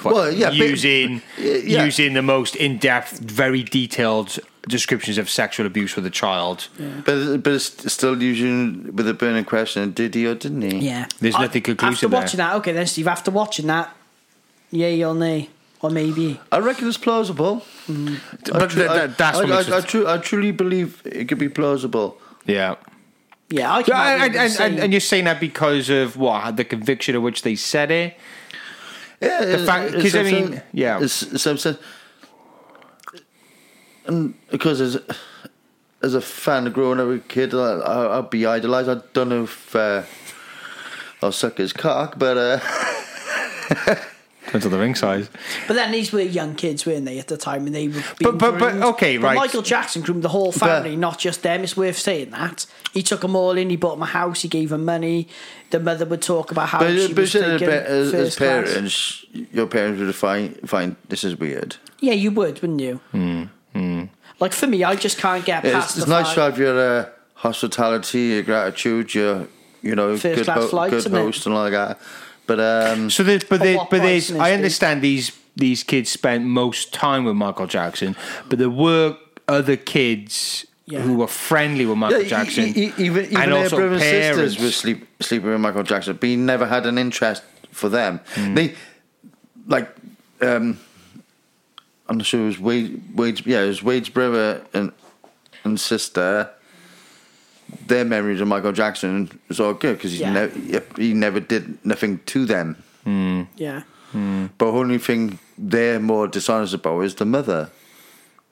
But 0.03 0.13
Well, 0.15 0.31
yeah, 0.33 0.49
but- 0.51 0.57
using 0.59 1.23
yeah. 1.39 1.85
using 1.85 2.13
the 2.15 2.23
most 2.23 2.55
in 2.57 2.79
depth, 2.79 3.19
very 3.19 3.63
detailed 3.63 4.39
descriptions 4.69 5.19
of 5.19 5.29
sexual 5.29 5.67
abuse 5.67 5.97
with 5.97 6.07
a 6.07 6.11
child. 6.11 6.69
But 7.05 7.39
but 7.43 7.53
it's 7.55 7.93
still 7.93 8.23
using 8.23 8.95
with 8.97 9.09
a 9.09 9.15
burning 9.15 9.45
question: 9.45 9.93
Did 9.93 10.15
he 10.15 10.27
or 10.27 10.35
didn't 10.37 10.63
he? 10.71 10.79
Yeah. 10.91 11.07
There's 11.21 11.35
I- 11.35 11.43
nothing 11.47 11.63
conclusive 11.63 11.95
After 11.95 12.09
there. 12.09 12.21
watching 12.21 12.39
that, 12.39 12.55
okay, 12.57 12.73
then 12.73 12.87
Steve, 12.87 13.09
after 13.09 13.31
watching 13.33 13.67
that, 13.69 13.97
yay 14.71 15.03
or 15.05 15.15
nay, 15.15 15.49
or 15.83 15.91
maybe. 15.91 16.41
I 16.51 16.59
reckon 16.59 16.89
it's 16.89 16.97
plausible. 16.99 17.63
I, 17.89 18.19
But 18.53 18.71
tru- 18.71 18.81
th- 18.83 18.91
I, 18.91 19.07
that's 19.09 19.39
I, 19.39 19.45
what 19.45 19.69
I, 19.69 19.75
I, 19.75 19.79
it- 19.79 19.85
tru- 19.87 20.07
I 20.09 20.19
truly 20.19 20.53
believe 20.53 21.03
it 21.05 21.29
could 21.29 21.39
be 21.39 21.49
plausible. 21.49 22.19
Yeah. 22.47 22.77
Yeah, 23.51 23.75
I 23.75 23.83
can. 23.83 23.95
And, 24.23 24.37
and, 24.37 24.61
and, 24.61 24.79
and 24.81 24.93
you're 24.93 25.01
saying 25.01 25.25
that 25.25 25.39
because 25.41 25.91
of 25.91 26.17
what 26.17 26.57
the 26.57 26.65
conviction 26.65 27.15
of 27.17 27.23
which 27.23 27.43
they 27.43 27.55
said 27.57 27.91
it. 27.91 28.17
Yeah, 29.21 29.45
The 29.45 29.59
fact- 29.59 29.93
'cause 29.93 30.17
I 30.17 30.23
mean, 30.23 30.63
yeah. 30.73 31.01
it's, 31.03 31.23
it's, 31.23 31.47
it's, 31.47 31.67
it's, 31.67 31.79
and 34.07 34.35
because 34.51 34.81
as 34.81 34.99
as 36.03 36.15
a 36.15 36.21
fan 36.21 36.65
growing 36.73 36.99
up 36.99 37.07
as 37.09 37.17
a 37.17 37.29
kid, 37.29 37.55
I, 37.55 37.59
I, 37.79 38.19
I'd 38.19 38.31
be 38.31 38.45
idolised. 38.47 38.89
I 38.89 38.97
don't 39.13 39.29
know 39.29 39.45
if 39.45 39.77
uh, 39.77 40.03
I'll 41.23 41.31
suck 41.31 41.59
his 41.59 41.73
cock, 41.73 42.19
but 42.19 42.37
uh, 42.37 43.97
Depends 44.53 44.67
on 44.67 44.73
the 44.73 44.79
ring 44.79 44.95
size. 44.95 45.31
But 45.67 45.75
then 45.75 45.93
these 45.93 46.13
were 46.13 46.21
young 46.21 46.55
kids, 46.55 46.85
weren't 46.85 47.07
they, 47.07 47.19
at 47.19 47.29
the 47.29 47.39
time? 47.39 47.65
And 47.67 47.75
they 47.75 47.89
were 47.89 47.95
But- 47.95 48.19
being 48.19 48.37
but- 48.37 48.59
but, 48.59 48.71
groomed. 48.73 48.85
okay, 48.85 49.17
But 49.17 49.25
right. 49.29 49.35
Michael 49.37 49.63
Jackson 49.63 50.03
groomed 50.03 50.23
the 50.23 50.29
whole 50.29 50.53
family, 50.53 50.91
But- 50.91 50.99
not 50.99 51.19
just 51.19 51.43
them. 51.43 51.65
It's 51.65 51.75
worth 51.75 51.99
saying 51.99 52.33
that. 52.33 52.67
He 52.93 53.03
took 53.03 53.23
them 53.23 53.35
all 53.35 53.57
in, 53.57 53.71
he 53.71 53.77
bought 53.77 53.95
them 53.95 54.03
a 54.03 54.07
house, 54.07 54.43
he 54.43 54.49
gave 54.49 54.69
them 54.69 54.85
money. 54.85 55.27
The 55.71 55.81
mother 55.81 56.05
would 56.05 56.21
talk 56.21 56.51
about 56.51 56.69
how 56.69 56.81
she 56.87 57.07
but, 57.07 57.15
but 57.15 57.21
was 57.23 57.31
shouldn't 57.31 57.61
taken 57.61 57.75
as, 57.75 57.87
as 58.09 58.13
first 58.13 58.37
class. 58.37 58.71
parents, 58.75 59.25
your 59.55 59.67
parents 59.67 60.01
would 60.03 60.15
find 60.15 60.59
find 60.69 60.97
this 61.09 61.25
is 61.25 61.39
weird. 61.39 61.77
Yeah, 62.01 62.13
you 62.13 62.31
would, 62.33 62.61
wouldn't 62.61 62.81
you? 62.83 63.01
Like 64.39 64.53
for 64.53 64.67
me, 64.67 64.85
I 64.85 64.97
just 64.97 65.17
can't 65.17 65.45
get 65.47 65.65
Yeah, 65.65 65.73
past 65.73 65.91
it's, 65.91 65.97
it's 65.99 66.07
the 66.07 66.11
nice 66.13 66.27
fact- 66.27 66.35
to 66.35 66.41
have 66.43 66.59
your 66.59 66.79
uh, 67.01 67.07
hospitality, 67.37 68.21
your 68.21 68.43
gratitude, 68.43 69.15
your 69.15 69.47
you 69.81 69.95
know 69.95 70.17
First 70.19 70.37
good, 70.37 70.45
class 70.45 70.69
flights, 70.71 70.91
good 70.91 70.97
isn't 70.99 71.15
it? 71.15 71.19
host 71.23 71.47
and 71.47 71.55
all 71.55 71.63
like 71.63 71.73
that. 71.73 71.99
But 72.47 72.59
um, 72.61 73.11
So, 73.11 73.23
there's, 73.23 73.45
but 73.45 73.61
there, 73.61 73.79
but 73.91 74.03
there's, 74.03 74.31
Miss 74.31 74.41
I 74.41 74.51
B? 74.51 74.55
understand 74.55 75.03
these 75.03 75.33
these 75.55 75.85
kids 75.85 76.11
spent 76.11 76.45
most 76.47 76.93
time 76.95 77.25
with 77.25 77.37
Michael 77.37 77.67
Jackson, 77.67 78.17
but 78.49 78.59
there 78.59 78.71
were 78.71 79.17
other 79.49 79.77
kids 79.77 80.65
Yeah. 80.87 81.01
who 81.03 81.15
were 81.19 81.27
friendly 81.29 81.85
with 81.87 81.99
Michael 81.99 82.23
Yeah, 82.23 82.29
Jackson, 82.29 82.65
e- 82.77 82.87
e- 82.89 82.93
even 82.99 83.25
even 83.27 83.37
and 83.37 83.53
their 83.53 83.63
also 83.65 83.77
brothers 83.77 84.03
and 84.03 84.11
parents. 84.11 84.53
sisters 84.55 84.65
were 84.65 84.71
sleep, 84.73 85.07
sleeping 85.21 85.51
with 85.51 85.61
Michael 85.61 85.83
Jackson, 85.83 86.17
but 86.17 86.27
he 86.29 86.37
never 86.37 86.67
had 86.67 86.87
an 86.87 86.97
interest 86.99 87.43
for 87.71 87.89
them. 87.91 88.21
Hmm. 88.35 88.55
They 88.55 88.75
like 89.69 89.89
um, 90.41 90.79
I'm 92.09 92.17
not 92.19 92.27
sure 92.27 92.41
it 92.43 92.47
was 92.47 92.59
Wade, 92.59 93.01
Wade's 93.15 93.47
yeah, 93.47 93.61
it 93.63 93.69
was 93.69 93.83
Wade's 93.83 94.09
brother 94.09 94.63
and 94.75 94.91
and 95.65 95.79
sister. 95.79 96.51
Their 97.87 98.05
memories 98.05 98.41
of 98.41 98.49
Michael 98.49 98.73
Jackson 98.73 99.39
was 99.49 99.59
all 99.61 99.75
good 99.75 99.97
because 99.97 100.13
he, 100.13 100.19
Yeah. 100.19 100.33
never 100.33 100.83
he 100.97 101.15
never 101.15 101.41
did 101.41 101.85
nothing 101.85 102.21
to 102.27 102.45
them. 102.47 102.77
Hmm. 103.05 103.43
Yeah. 103.57 103.83
Hmm. 104.13 104.47
But 104.59 104.73
the 104.73 104.79
only 104.79 104.99
thing 104.99 105.39
they're 105.59 105.99
more 106.01 106.29
dishonest 106.29 106.75
about 106.75 107.01
is 107.01 107.15
the 107.15 107.25
mother 107.25 107.71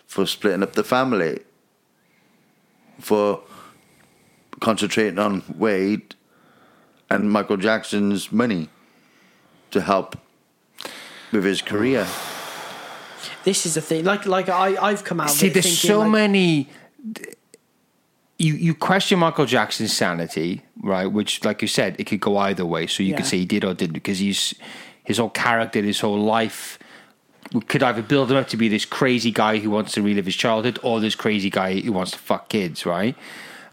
for 0.07 0.27
splitting 0.27 0.63
up 0.63 0.73
the 0.73 0.83
family, 0.85 1.41
for 2.99 3.43
concentrating 4.61 5.19
on 5.19 5.43
Wade 5.57 6.15
and 7.11 7.31
Michael 7.31 7.57
Jackson's 7.57 8.33
money 8.33 8.69
to 9.71 9.81
help 9.81 10.17
with 11.33 11.45
his 11.45 11.63
career. 11.63 12.07
This 13.45 13.67
is 13.67 13.75
the 13.75 13.81
thing. 13.81 14.05
Like, 14.05 14.27
like 14.27 14.49
I, 14.49 14.77
I've 14.83 15.05
come 15.05 15.21
out. 15.21 15.31
See, 15.31 15.47
of 15.47 15.51
it 15.51 15.55
there's 15.55 15.65
thinking, 15.67 15.89
so 15.91 16.01
like, 16.01 16.11
many. 16.11 16.69
You 18.41 18.55
you 18.55 18.75
question 18.75 19.19
Michael 19.19 19.45
Jackson's 19.45 19.93
sanity, 19.93 20.63
right? 20.83 21.05
Which, 21.07 21.45
like 21.45 21.61
you 21.61 21.69
said, 21.69 21.97
it 21.99 22.05
could 22.05 22.21
go 22.21 22.39
either 22.39 22.65
way. 22.65 22.87
So 22.87 23.03
you 23.03 23.11
Yeah. 23.11 23.17
could 23.19 23.27
say 23.27 23.37
he 23.39 23.45
did 23.45 23.65
or 23.65 23.75
didn't 23.75 23.93
because 23.93 24.19
he's 24.19 24.55
his 25.05 25.19
whole 25.19 25.29
character, 25.31 25.83
his 25.83 26.01
whole 26.01 26.19
life 26.19 26.79
could 27.69 27.83
either 27.83 28.01
build 28.01 28.31
him 28.31 28.37
up 28.39 28.49
to 28.49 28.57
be 28.57 28.69
this 28.69 28.85
crazy 28.85 29.31
guy 29.31 29.59
who 29.59 29.69
wants 29.71 29.93
to 29.93 30.01
relive 30.03 30.25
his 30.25 30.37
childhood, 30.37 30.79
or 30.83 31.01
this 31.01 31.15
crazy 31.15 31.51
guy 31.51 31.81
who 31.81 31.93
wants 31.93 32.13
to 32.13 32.19
fuck 32.19 32.49
kids, 32.49 32.87
right? 32.87 33.15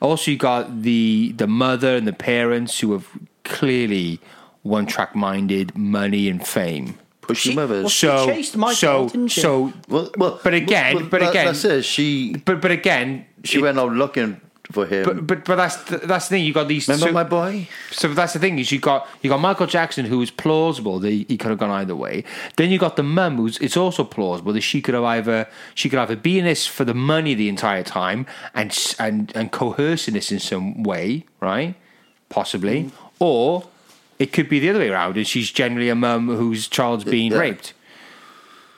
Also, 0.02 0.32
you 0.32 0.38
got 0.38 0.82
the 0.84 1.34
the 1.38 1.48
mother 1.48 1.96
and 1.96 2.06
the 2.06 2.14
parents 2.14 2.80
who 2.82 2.92
have 2.92 3.08
clearly 3.46 4.20
one 4.64 4.86
track 4.86 5.16
minded, 5.16 5.78
money 5.78 6.28
and 6.30 6.46
fame. 6.46 6.96
Pushy 7.22 7.36
She- 7.52 7.56
mothers. 7.56 7.84
well, 7.84 7.90
she 7.90 8.08
So 8.08 8.26
chased 8.26 8.58
Michael, 8.58 8.76
so 8.76 9.10
didn't 9.10 9.28
she? 9.30 9.42
so 9.42 9.74
well, 9.88 10.10
well, 10.18 10.40
but 10.44 10.54
again- 10.54 10.96
well, 10.96 11.06
but 11.10 11.20
that- 11.22 11.30
again- 11.30 11.46
that's 11.46 11.64
it. 11.66 11.86
She 11.86 12.36
but 12.46 12.60
but 12.62 12.72
again, 12.72 13.26
she 13.46 13.60
it- 13.60 13.62
went 13.62 13.78
out 13.80 13.94
looking 13.94 14.42
for 14.72 14.86
him. 14.86 15.06
But 15.06 15.28
but 15.28 15.46
but 15.46 15.56
that's 15.56 15.84
the, 15.84 15.98
that's 15.98 16.28
the 16.28 16.36
thing. 16.36 16.46
You 16.46 16.54
got 16.54 16.68
these. 16.68 16.88
Remember 16.88 17.08
so, 17.08 17.12
my 17.14 17.24
boy? 17.24 17.68
so 17.92 18.14
that's 18.14 18.34
the 18.34 18.40
thing 18.40 18.60
is 18.60 18.72
you 18.72 18.80
got 18.80 19.08
you 19.22 19.30
got 19.30 19.40
Michael 19.40 19.68
Jackson 19.68 20.06
who 20.06 20.22
is 20.22 20.32
plausible 20.32 21.00
that 21.00 21.10
he 21.10 21.38
could 21.38 21.50
have 21.50 21.60
gone 21.60 21.72
either 21.72 21.96
way. 21.96 22.24
Then 22.58 22.70
you 22.70 22.80
got 22.80 22.96
the 22.96 23.04
mum 23.04 23.38
who's 23.38 23.58
it's 23.60 23.78
also 23.78 24.04
plausible 24.04 24.54
that 24.54 24.62
she 24.62 24.82
could 24.82 24.94
have 24.94 25.04
either 25.04 25.48
she 25.76 25.90
could 25.90 26.00
either 26.00 26.16
be 26.16 26.40
in 26.40 26.46
this 26.46 26.68
for 26.68 26.84
the 26.84 26.94
money 26.94 27.34
the 27.34 27.50
entire 27.50 27.84
time 27.84 28.26
and 28.54 28.96
and 29.00 29.32
and 29.36 29.52
coercing 29.52 30.14
this 30.14 30.32
in 30.32 30.40
some 30.40 30.84
way, 30.84 31.26
right? 31.40 31.76
Possibly, 32.30 32.84
mm-hmm. 32.84 32.96
or 33.20 33.68
it 34.20 34.34
could 34.34 34.50
be 34.50 34.60
the 34.60 34.70
other 34.70 34.80
way 34.80 34.90
around, 34.90 35.16
and 35.16 35.28
she's 35.28 35.52
generally 35.52 35.90
a 35.90 35.96
mum 35.96 36.28
whose 36.28 36.68
child's 36.68 37.04
being 37.04 37.32
Yeah. 37.32 37.40
raped. 37.40 37.74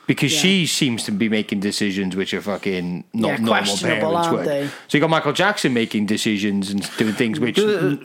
Because 0.09 0.33
Yeah. 0.33 0.39
she 0.41 0.65
seems 0.65 1.03
to 1.03 1.11
be 1.11 1.29
making 1.29 1.59
decisions 1.59 2.15
which 2.15 2.33
are 2.33 2.41
fucking 2.41 3.03
not 3.13 3.27
Yeah, 3.27 3.35
normal 3.35 3.47
questionable, 3.53 3.99
parents 4.09 4.27
aren't 4.27 4.37
would. 4.39 4.47
they? 4.47 4.67
So 4.87 4.97
you 4.97 5.01
got 5.01 5.09
Michael 5.11 5.33
Jackson 5.33 5.71
making 5.71 6.07
decisions 6.07 6.71
and 6.71 6.81
doing 6.97 7.13
things 7.13 7.39
which 7.39 7.59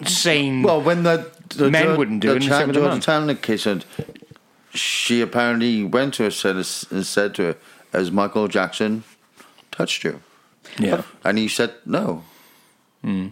sane. 0.06 0.62
Well, 0.62 0.82
when 0.82 1.02
the, 1.04 1.30
the 1.56 1.70
Men 1.70 1.84
George- 1.84 1.98
wouldn't 1.98 2.20
do 2.20 2.28
the 2.28 2.34
it, 2.34 2.42
and 2.42 2.44
Chan- 2.50 2.68
the 2.68 2.74
George 2.74 2.88
mum. 2.90 3.00
Tanner 3.00 3.34
case, 3.34 3.64
and 3.64 3.86
she 4.74 5.22
apparently 5.22 5.82
went 5.82 6.12
to 6.14 6.24
her 6.24 6.30
said, 6.30 6.56
and 6.56 7.06
said 7.06 7.34
to 7.36 7.42
her, 7.42 7.56
"Has 7.94 8.10
Michael 8.10 8.48
Jackson 8.48 9.04
touched 9.70 10.04
you?" 10.04 10.20
yeah, 10.78 11.02
And 11.24 11.38
he 11.38 11.48
said 11.48 11.72
no. 11.86 12.22
Hmm. 13.02 13.28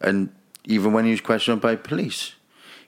And 0.00 0.30
even 0.64 0.94
when 0.94 1.04
he 1.04 1.10
was 1.10 1.20
questioned 1.20 1.60
by 1.60 1.76
police, 1.76 2.32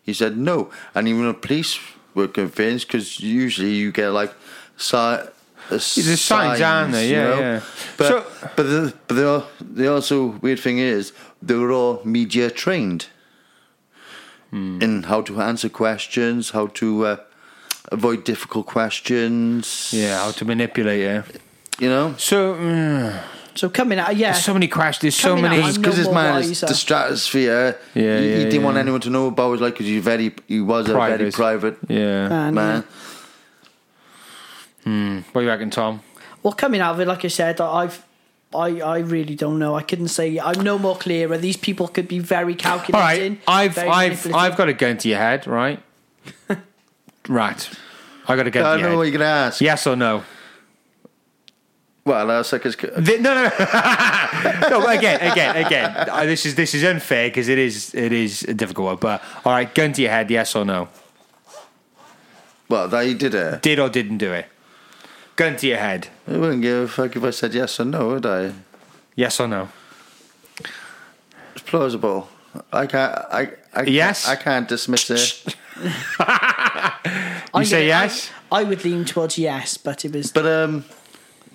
he 0.02 0.14
said 0.14 0.38
no. 0.38 0.70
And 0.94 1.06
even 1.08 1.26
the 1.26 1.34
police 1.34 1.78
were 2.16 2.26
convinced 2.28 2.88
because 2.88 3.20
usually 3.20 3.74
you 3.74 3.92
get 3.92 4.08
like 4.08 4.32
si- 4.76 4.96
uh, 4.96 5.26
There's 5.70 6.20
signs, 6.20 6.60
aren't 6.60 6.92
there? 6.92 7.04
you 7.04 7.12
Yeah, 7.16 7.24
know? 7.28 7.40
yeah. 7.40 7.60
But 7.98 8.08
So- 8.08 8.24
but 8.56 8.62
the 8.64 8.92
but 9.06 9.14
the, 9.14 9.44
the 9.60 9.92
also 9.92 10.38
weird 10.42 10.58
thing 10.60 10.78
is 10.78 11.12
they 11.42 11.54
were 11.54 11.70
all 11.70 12.00
media 12.04 12.50
trained 12.50 13.06
Hmm. 14.50 14.80
in 14.80 15.02
how 15.04 15.22
to 15.22 15.40
answer 15.40 15.68
questions, 15.68 16.50
how 16.50 16.68
to 16.80 16.86
uh, 17.06 17.16
avoid 17.92 18.22
difficult 18.24 18.66
questions. 18.66 19.90
yeah, 19.92 20.22
how 20.24 20.30
to 20.32 20.44
manipulate 20.44 21.00
Yeah, 21.00 21.22
you 21.80 21.88
know. 21.88 22.14
So 22.16 22.54
mm, 22.54 23.20
So 23.56 23.70
coming 23.70 23.98
out, 23.98 24.08
uh, 24.08 24.12
yeah. 24.12 24.32
there's 24.32 24.44
so 24.44 24.52
many 24.52 24.68
crashes. 24.68 25.00
There's 25.00 25.16
so 25.16 25.30
Coming 25.30 25.46
out, 25.46 25.50
many. 25.58 25.76
Because 25.76 25.96
his 25.96 26.10
man 26.10 26.42
is 26.42 26.60
the 26.60 26.74
stratosphere. 26.74 27.78
Yeah, 27.94 28.20
he, 28.20 28.26
he 28.26 28.30
yeah, 28.30 28.44
didn't 28.44 28.64
want 28.64 28.76
anyone 28.76 29.00
to 29.00 29.10
know 29.10 29.28
about 29.28 29.52
his 29.52 29.60
life 29.62 29.72
because 29.72 29.86
he's 29.86 30.04
very 30.04 30.34
he 30.46 30.60
was 30.60 30.88
a 30.88 30.92
very 30.92 31.30
Private. 31.32 31.34
private 31.34 31.78
yeah. 31.88 32.28
Man, 32.28 32.54
man. 32.54 32.84
yeah. 32.84 32.92
Hmm. 34.84 35.18
What 35.32 35.40
do 35.40 35.44
you 35.46 35.50
reckon, 35.50 35.70
Tom? 35.70 36.02
Well, 36.42 36.52
coming 36.52 36.80
out 36.80 36.94
of 36.94 37.00
it, 37.00 37.08
like 37.08 37.24
I 37.24 37.28
said, 37.28 37.60
I've. 37.60 38.04
I, 38.54 38.80
I 38.80 38.98
really 38.98 39.34
don't 39.34 39.58
know. 39.58 39.74
I 39.74 39.82
couldn't 39.82 40.08
say. 40.08 40.38
I'm 40.38 40.60
no 40.62 40.78
more 40.78 40.96
clearer. 40.96 41.36
These 41.36 41.56
people 41.56 41.88
could 41.88 42.06
be 42.06 42.20
very 42.20 42.54
calculating. 42.54 43.32
right, 43.32 43.40
I've 43.48 43.76
I've. 43.76 44.34
I've 44.34 44.56
got 44.56 44.68
a 44.68 44.72
gun 44.72 44.98
to 44.98 45.08
your 45.08 45.18
head, 45.18 45.46
right? 45.46 45.82
right. 47.28 47.70
I 48.28 48.36
got 48.36 48.46
a 48.46 48.50
gun 48.50 48.64
I 48.64 48.76
to 48.76 48.82
know 48.82 48.88
your 48.90 48.96
what 48.98 49.02
you're 49.04 49.12
gonna 49.12 49.24
ask. 49.24 49.60
Yes 49.60 49.86
or 49.86 49.96
no? 49.96 50.22
Well, 52.06 52.30
I'll 52.30 52.44
suck 52.44 52.62
his. 52.62 52.76
The- 52.76 53.18
no, 53.20 53.34
no, 53.34 53.42
no. 54.80 54.86
Again, 54.86 55.20
again, 55.32 55.56
again. 55.66 56.08
Uh, 56.08 56.24
this 56.24 56.46
is 56.46 56.54
this 56.54 56.72
is 56.72 56.84
unfair 56.84 57.28
because 57.28 57.48
it 57.48 57.58
is 57.58 57.92
it 57.96 58.12
is 58.12 58.44
a 58.44 58.54
difficult 58.54 58.86
one. 58.86 58.96
But 58.96 59.22
all 59.44 59.52
right, 59.52 59.74
gun 59.74 59.92
to 59.94 60.02
your 60.02 60.12
head. 60.12 60.30
Yes 60.30 60.54
or 60.54 60.64
no? 60.64 60.88
Well, 62.68 62.86
that 62.88 63.04
he 63.06 63.14
did 63.14 63.34
it. 63.34 63.60
Did 63.62 63.80
or 63.80 63.88
didn't 63.88 64.18
do 64.18 64.32
it? 64.32 64.46
Gun 65.34 65.56
to 65.56 65.66
your 65.66 65.78
head. 65.78 66.06
I 66.28 66.36
wouldn't 66.38 66.62
give 66.62 66.84
a 66.84 66.88
fuck 66.88 67.16
if 67.16 67.24
I 67.24 67.30
said 67.30 67.52
yes 67.54 67.78
or 67.80 67.84
no, 67.84 68.08
would 68.08 68.24
I? 68.26 68.52
Yes 69.16 69.40
or 69.40 69.48
no? 69.48 69.68
It's 71.54 71.62
plausible. 71.66 72.28
I 72.72 72.86
can't. 72.86 73.12
I. 73.32 73.50
I 73.74 73.82
Yes? 73.82 74.28
I 74.28 74.36
can't 74.36 74.68
dismiss 74.68 75.10
it. 75.10 75.56
I'm 76.20 77.64
say 77.64 77.78
gonna- 77.88 78.04
yes? 78.04 78.30
I, 78.52 78.60
I 78.60 78.62
would 78.62 78.84
lean 78.84 79.04
towards 79.04 79.36
yes, 79.38 79.76
but 79.76 80.04
it 80.04 80.12
was. 80.12 80.30
But 80.32 80.46
um, 80.46 80.84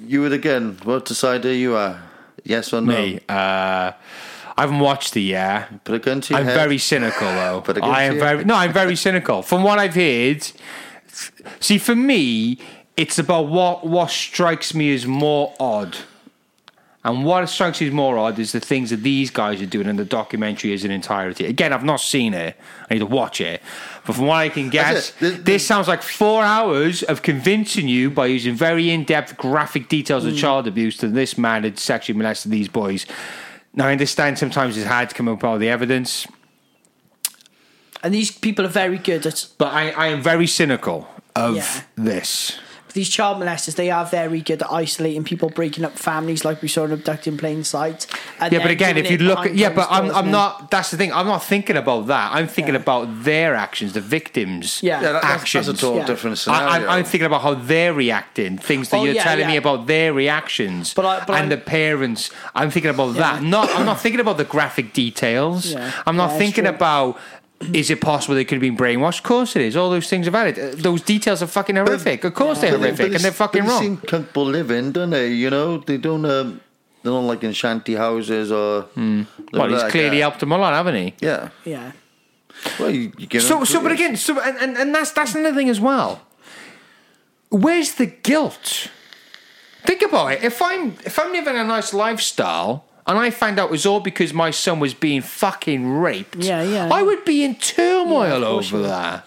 you 0.06 0.22
would 0.22 0.34
again. 0.34 0.78
What 0.84 1.24
are 1.24 1.54
you 1.54 1.76
are? 1.76 2.02
Yes 2.44 2.74
or 2.74 2.82
no? 2.82 2.94
Me. 2.94 3.20
Uh, 3.30 3.92
I 4.58 4.62
haven't 4.62 4.80
watched 4.80 5.14
the 5.14 5.22
year. 5.22 5.68
Put 5.84 5.96
a 5.96 6.00
gun 6.00 6.22
to 6.22 6.34
your 6.34 6.40
I'm 6.40 6.46
head. 6.46 6.56
very 6.56 6.78
cynical 6.78 7.28
though. 7.28 7.62
Put 7.66 7.78
a 7.78 7.82
gun 7.82 7.90
I 7.90 8.04
am 8.04 8.20
very 8.20 8.44
no. 8.46 8.56
I'm 8.56 8.74
very 8.74 8.96
cynical. 8.96 9.42
From 9.42 9.64
what 9.64 9.80
I've 9.80 9.96
heard, 9.96 10.52
see, 11.60 11.78
for 11.78 11.96
me, 11.96 12.60
it's 12.98 13.18
about 13.20 13.48
what 13.48 13.86
what 13.86 14.10
strikes 14.10 14.74
me 14.74 14.94
as 14.94 15.06
more 15.06 15.54
odd. 15.60 15.98
And 17.04 17.26
what 17.26 17.48
strikes 17.50 17.82
me 17.82 17.88
as 17.88 17.94
more 17.94 18.18
odd 18.20 18.38
is 18.38 18.52
the 18.52 18.60
things 18.60 18.92
that 18.92 18.98
these 18.98 19.32
guys 19.32 19.60
are 19.60 19.66
doing 19.66 19.88
in 19.88 19.96
the 19.96 20.06
documentary 20.06 20.72
as 20.74 20.84
an 20.84 20.92
entirety. 20.92 21.46
Again, 21.48 21.74
I've 21.74 21.84
not 21.84 22.00
seen 22.00 22.36
it. 22.36 22.56
I 22.90 22.94
need 22.94 23.00
to 23.00 23.08
watch 23.08 23.42
it. 23.42 23.62
But 24.06 24.16
from 24.16 24.26
what 24.26 24.38
I 24.38 24.50
can 24.50 24.70
guess, 24.70 25.12
That's. 25.12 25.20
The- 25.20 25.30
the- 25.38 25.44
this 25.44 25.66
sounds 25.66 25.88
like 25.88 26.02
four 26.02 26.44
hours 26.44 27.04
of 27.04 27.22
convincing 27.22 27.88
you 27.88 28.10
by 28.10 28.26
using 28.28 28.56
very 28.56 28.90
in-depth 28.90 29.38
graphic 29.38 29.90
details 29.90 30.26
of 30.26 30.32
hmm. 30.32 30.38
child 30.38 30.68
abuse 30.68 30.98
that 30.98 31.14
this 31.14 31.38
man 31.38 31.64
had 31.64 31.78
sexually 31.78 32.18
molested 32.18 32.52
these 32.52 32.68
boys. 32.68 33.06
Now, 33.74 33.88
I 33.88 33.92
understand 33.92 34.38
sometimes 34.38 34.76
it's 34.78 34.88
hard 34.88 35.10
to 35.10 35.16
come 35.16 35.28
up 35.28 35.38
with 35.38 35.44
all 35.44 35.58
the 35.58 35.70
evidence, 35.70 36.28
And 38.04 38.14
these 38.14 38.32
people 38.32 38.66
are 38.66 38.70
very 38.70 38.98
good 38.98 39.26
at 39.28 39.48
but 39.60 39.72
I, 39.74 39.92
I 39.92 40.08
am 40.08 40.22
very 40.24 40.48
cynical 40.48 41.08
of 41.36 41.56
Yeah. 41.56 41.82
this. 41.96 42.58
These 42.94 43.10
child 43.10 43.42
molesters. 43.42 43.76
They 43.76 43.90
are 43.92 44.06
very 44.06 44.42
good 44.42 44.62
at 44.62 44.72
isolating 44.72 45.24
people, 45.24 45.50
breaking 45.50 45.84
up 45.86 45.98
families, 45.98 46.44
like 46.46 46.62
we 46.62 46.68
saw 46.68 46.84
in 46.86 46.92
Abducting 46.92 47.38
Plain 47.38 47.64
Sight. 47.64 48.08
and 48.40 48.52
Yeah, 48.54 48.60
but 48.62 48.72
again, 48.72 48.98
if 48.98 49.10
you 49.12 49.18
look 49.18 49.46
at, 49.46 49.56
yeah, 49.56 49.70
but 49.74 49.88
I'm, 49.90 50.12
I'm 50.12 50.32
not. 50.32 50.72
That's 50.72 50.92
the 50.92 50.98
thing. 50.98 51.12
I'm 51.14 51.28
not 51.28 51.44
thinking 51.44 51.78
about 51.78 52.08
that. 52.08 52.32
I'm 52.34 52.48
thinking 52.48 52.74
Yeah. 52.76 52.82
about 52.82 53.24
their 53.24 53.56
actions, 53.56 53.94
the 53.94 54.02
victims' 54.02 54.82
Yeah. 54.84 55.02
Yeah, 55.02 55.12
that, 55.14 55.22
that's, 55.22 55.26
actions. 55.42 55.68
that's 55.68 55.80
a 55.80 55.82
total 55.82 56.00
Yeah. 56.00 56.06
different 56.06 56.34
I, 56.34 56.40
scenario. 56.40 56.68
I'm, 56.70 56.90
I'm 56.90 57.04
thinking 57.04 57.26
about 57.28 57.42
how 57.42 57.54
they're 57.54 57.94
reacting, 57.94 58.58
things 58.58 58.90
that 58.90 58.98
Oh, 58.98 59.04
you're 59.06 59.16
yeah, 59.16 59.24
telling 59.24 59.48
me 59.48 59.58
about 59.58 59.88
their 59.88 60.14
reactions, 60.14 60.94
But 60.94 61.06
I- 61.06 61.20
but 61.20 61.30
and 61.30 61.36
I'm- 61.36 61.50
the 61.50 61.58
parents. 61.58 62.30
I'm 62.56 62.70
thinking 62.72 62.92
about 62.92 63.16
that. 63.16 63.42
Not. 63.44 63.70
I'm 63.76 63.86
not 63.86 64.00
thinking 64.00 64.20
about 64.22 64.38
the 64.38 64.44
graphic 64.46 64.94
details. 64.94 65.72
Yeah. 65.74 65.92
I'm 66.06 66.16
not 66.16 66.32
Yeah, 66.32 66.38
thinking 66.38 66.68
about. 66.68 67.18
Is 67.74 67.90
it 67.90 68.02
possible 68.02 68.36
they 68.36 68.44
could 68.46 68.56
have 68.56 68.62
been 68.62 68.78
brainwashed? 68.78 69.18
Of 69.20 69.24
course 69.24 69.56
it 69.56 69.62
is. 69.62 69.76
All 69.78 69.90
those 69.90 70.10
things 70.10 70.28
about 70.28 70.48
it. 70.48 70.58
Uh, 70.58 70.72
Those 70.76 71.02
details 71.02 71.42
are 71.44 71.48
fucking 71.48 71.76
horrific. 71.76 72.24
Of 72.24 72.34
course 72.34 72.60
they're 72.62 72.72
But 72.72 72.80
horrific, 72.80 73.08
but 73.12 73.16
and 73.16 73.24
they're 73.24 73.32
fucking 73.32 73.62
but 73.62 73.68
they 73.68 73.72
wrong. 73.74 73.82
seem 73.82 73.98
comfortable 73.98 74.46
living, 74.46 74.92
don't 74.92 75.12
they? 75.12 75.32
You 75.34 75.50
know, 75.50 75.78
they 75.78 75.98
don't. 75.98 76.26
Um, 76.26 76.60
they're 77.04 77.12
not 77.14 77.20
like 77.20 77.44
in 77.44 77.54
shanty 77.54 77.96
houses 77.96 78.52
or. 78.52 78.84
Hmm. 78.96 79.24
Well, 79.54 79.70
he's 79.70 79.82
like 79.84 79.92
clearly 79.92 80.18
that. 80.18 80.22
helped 80.22 80.40
them 80.40 80.52
a 80.52 80.58
lot, 80.58 80.74
haven't 80.74 80.96
he? 80.96 81.14
Yeah. 81.20 81.50
yeah. 81.66 81.92
Well, 82.80 82.90
you, 82.92 83.12
you 83.18 83.28
give 83.28 83.42
So, 83.44 83.58
them 83.58 83.66
so, 83.66 83.82
but 83.82 83.92
again, 83.92 84.16
so, 84.18 84.40
and, 84.40 84.58
and, 84.58 84.78
and 84.78 84.94
that's 84.96 85.12
that's 85.12 85.36
another 85.36 85.56
thing 85.56 85.70
as 85.70 85.80
well. 85.80 86.22
Where's 87.50 87.96
the 87.96 88.06
guilt? 88.08 88.90
Think 89.86 90.02
about 90.04 90.34
it. 90.34 90.44
If 90.44 90.62
I'm 90.62 90.96
if 91.06 91.18
I'm 91.20 91.32
living 91.32 91.56
a 91.58 91.64
nice 91.64 91.94
lifestyle 91.94 92.86
and 93.12 93.20
I 93.20 93.30
find 93.30 93.60
out 93.60 93.66
it 93.66 93.72
was 93.72 93.86
all 93.86 94.00
because 94.00 94.34
my 94.34 94.52
son 94.52 94.80
was 94.80 94.94
being 94.94 95.22
fucking 95.22 95.88
raped, 96.00 96.36
Yeah, 96.38 96.64
yeah. 96.64 96.90
I 96.92 97.02
would 97.04 97.24
be 97.26 97.44
in 97.44 97.56
turmoil 97.56 98.40
Yeah, 98.42 98.48
over 98.48 98.78
you 98.78 98.84
that. 98.84 99.26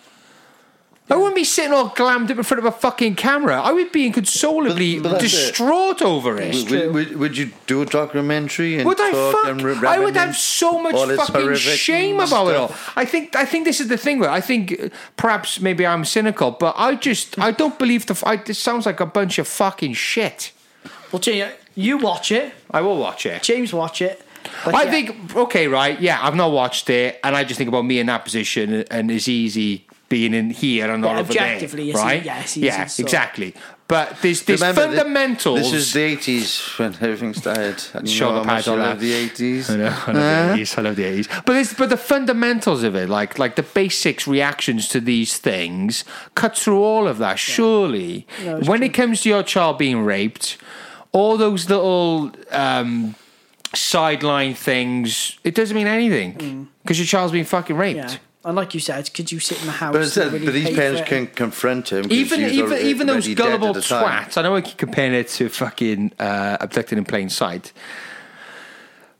I 1.10 1.16
wouldn't 1.16 1.34
be 1.36 1.44
sitting 1.44 1.74
all 1.74 1.90
glammed 1.90 2.30
up 2.30 2.38
in 2.38 2.42
front 2.44 2.60
of 2.60 2.64
a 2.64 2.72
fucking 2.72 3.16
camera. 3.16 3.60
I 3.60 3.72
would 3.72 3.92
be 3.92 4.06
inconsolably 4.06 4.94
But- 5.00 5.02
but 5.02 5.20
that's 5.20 5.24
it. 5.34 5.36
distraught 5.36 6.00
over 6.00 6.38
it. 6.40 6.54
Would, 6.54 6.70
would, 6.70 6.94
would, 6.94 7.16
would 7.18 7.36
you 7.36 7.50
do 7.66 7.82
a 7.82 7.84
documentary 7.86 8.76
and 8.76 8.86
Would 8.88 8.98
I 8.98 9.10
talk 9.10 9.32
fuck? 9.34 9.46
and 9.50 9.86
I 9.86 9.98
would 9.98 10.16
have 10.16 10.34
so 10.34 10.78
much 10.80 10.94
fucking 10.94 11.56
shame 11.56 12.20
about 12.20 12.48
it 12.48 12.56
all. 12.56 12.72
I 12.96 13.04
think. 13.04 13.36
I 13.36 13.44
think 13.44 13.66
this 13.66 13.80
is 13.80 13.88
the 13.88 13.98
thing. 13.98 14.18
Where 14.18 14.30
I 14.30 14.40
think 14.40 14.72
uh, 14.72 14.88
perhaps 15.18 15.60
maybe 15.60 15.86
I'm 15.86 16.06
cynical, 16.06 16.52
but 16.52 16.74
I 16.78 16.94
just 16.94 17.38
I 17.38 17.50
don't 17.50 17.78
believe 17.78 18.06
the. 18.06 18.14
I, 18.24 18.36
this 18.36 18.58
sounds 18.58 18.86
like 18.86 19.00
a 19.00 19.06
bunch 19.06 19.38
of 19.38 19.46
fucking 19.46 19.92
shit. 19.92 20.52
Well, 21.12 21.20
Jay, 21.20 21.52
you 21.74 21.98
watch 21.98 22.30
it. 22.32 22.52
I 22.70 22.80
will 22.80 22.98
watch 22.98 23.26
it. 23.26 23.42
James, 23.42 23.72
watch 23.72 24.00
it. 24.02 24.22
But 24.64 24.74
I 24.74 24.82
yeah. 24.84 24.90
think 24.90 25.36
okay, 25.36 25.68
right? 25.68 25.98
Yeah, 26.00 26.18
I've 26.22 26.34
not 26.36 26.52
watched 26.52 26.90
it, 26.90 27.18
and 27.24 27.34
I 27.34 27.44
just 27.44 27.56
think 27.58 27.68
about 27.68 27.84
me 27.84 27.98
in 27.98 28.06
that 28.06 28.24
position, 28.24 28.84
and 28.90 29.10
it's 29.10 29.26
easy 29.28 29.86
being 30.10 30.34
in 30.34 30.50
here 30.50 30.90
and 30.90 31.00
not 31.02 31.14
Yeah, 31.14 31.20
over 31.20 31.32
there, 31.32 31.42
objectively, 31.54 31.88
it's- 31.90 32.04
right? 32.04 32.22
yeah, 32.24 32.40
it's 32.40 32.56
easy, 32.56 32.66
yeah, 32.66 32.84
so- 32.86 33.02
exactly. 33.02 33.54
But 33.86 34.16
there's 34.22 34.42
there's 34.42 34.60
Remember, 34.62 34.82
thi- 34.88 34.96
fundamentals. 34.96 35.58
This 35.60 35.72
is 35.74 35.92
the 35.92 36.00
eighties 36.00 36.58
when 36.78 36.94
everything 36.94 37.34
started. 37.34 37.82
And 37.92 38.08
you 38.08 38.14
Shoulder 38.14 38.36
know 38.38 38.44
how 38.44 38.54
much 38.54 38.66
all 38.68 38.74
I 38.76 38.78
that. 38.78 38.88
love 38.88 39.00
the 39.00 39.12
eighties. 39.12 39.68
I 39.70 39.76
know, 39.76 39.84
I 40.06 40.12
love 40.12 40.14
the 40.14 40.52
eighties. 40.54 40.78
I 40.78 40.80
love 40.82 40.96
the 40.96 41.04
eighties. 41.04 41.28
But 41.44 41.56
it's, 41.56 41.74
but 41.74 41.90
the 41.90 41.98
fundamentals 41.98 42.82
of 42.82 42.94
it, 42.96 43.10
like 43.10 43.38
like 43.38 43.56
the 43.56 43.62
basics 43.62 44.26
reactions 44.26 44.88
to 44.88 45.00
these 45.00 45.36
things, 45.36 46.04
cut 46.34 46.56
through 46.56 46.82
all 46.82 47.06
of 47.06 47.18
that. 47.18 47.38
Surely, 47.38 48.26
No, 48.42 48.56
it's 48.56 48.68
when 48.68 48.82
it 48.82 48.94
comes 48.94 49.20
to 49.22 49.28
your 49.28 49.42
child 49.42 49.76
being 49.76 50.00
raped, 50.00 50.56
all 51.14 51.36
those 51.38 51.70
little 51.70 52.32
um, 52.50 53.14
sideline 53.72 54.54
things, 54.54 55.38
it 55.44 55.54
doesn't 55.54 55.74
mean 55.74 55.86
anything 55.86 56.68
because 56.82 56.98
your 56.98 57.06
child's 57.06 57.32
being 57.32 57.44
fucking 57.46 57.76
raped. 57.76 57.96
Yeah. 57.98 58.16
And 58.46 58.56
like 58.56 58.74
you 58.74 58.80
said, 58.80 59.10
could 59.14 59.32
you 59.32 59.40
sit 59.40 59.58
in 59.60 59.66
the 59.66 59.72
house? 59.72 59.92
But, 59.94 60.02
it's, 60.02 60.16
uh, 60.18 60.28
really 60.30 60.44
but 60.44 60.52
these 60.52 60.68
pay 60.68 60.74
parents 60.76 61.00
for 61.00 61.06
it? 61.06 61.08
can 61.08 61.26
confront 61.28 61.90
him. 61.92 62.02
'cause 62.02 62.12
Even 62.12 62.40
he 62.40 62.46
even 62.58 62.66
already- 62.66 62.88
even 62.90 63.06
those 63.06 63.14
already 63.26 63.34
dead 63.36 63.46
at 63.46 63.48
gullible 63.60 63.72
the 63.72 63.80
time. 63.80 64.24
twats. 64.24 64.36
I 64.36 64.42
know 64.42 64.54
I 64.56 64.60
keep 64.60 64.76
comparing 64.76 65.14
it 65.14 65.28
to 65.28 65.48
fucking 65.48 66.12
uh, 66.20 66.58
abducted 66.60 66.98
in 66.98 67.04
plain 67.06 67.30
sight. 67.30 67.72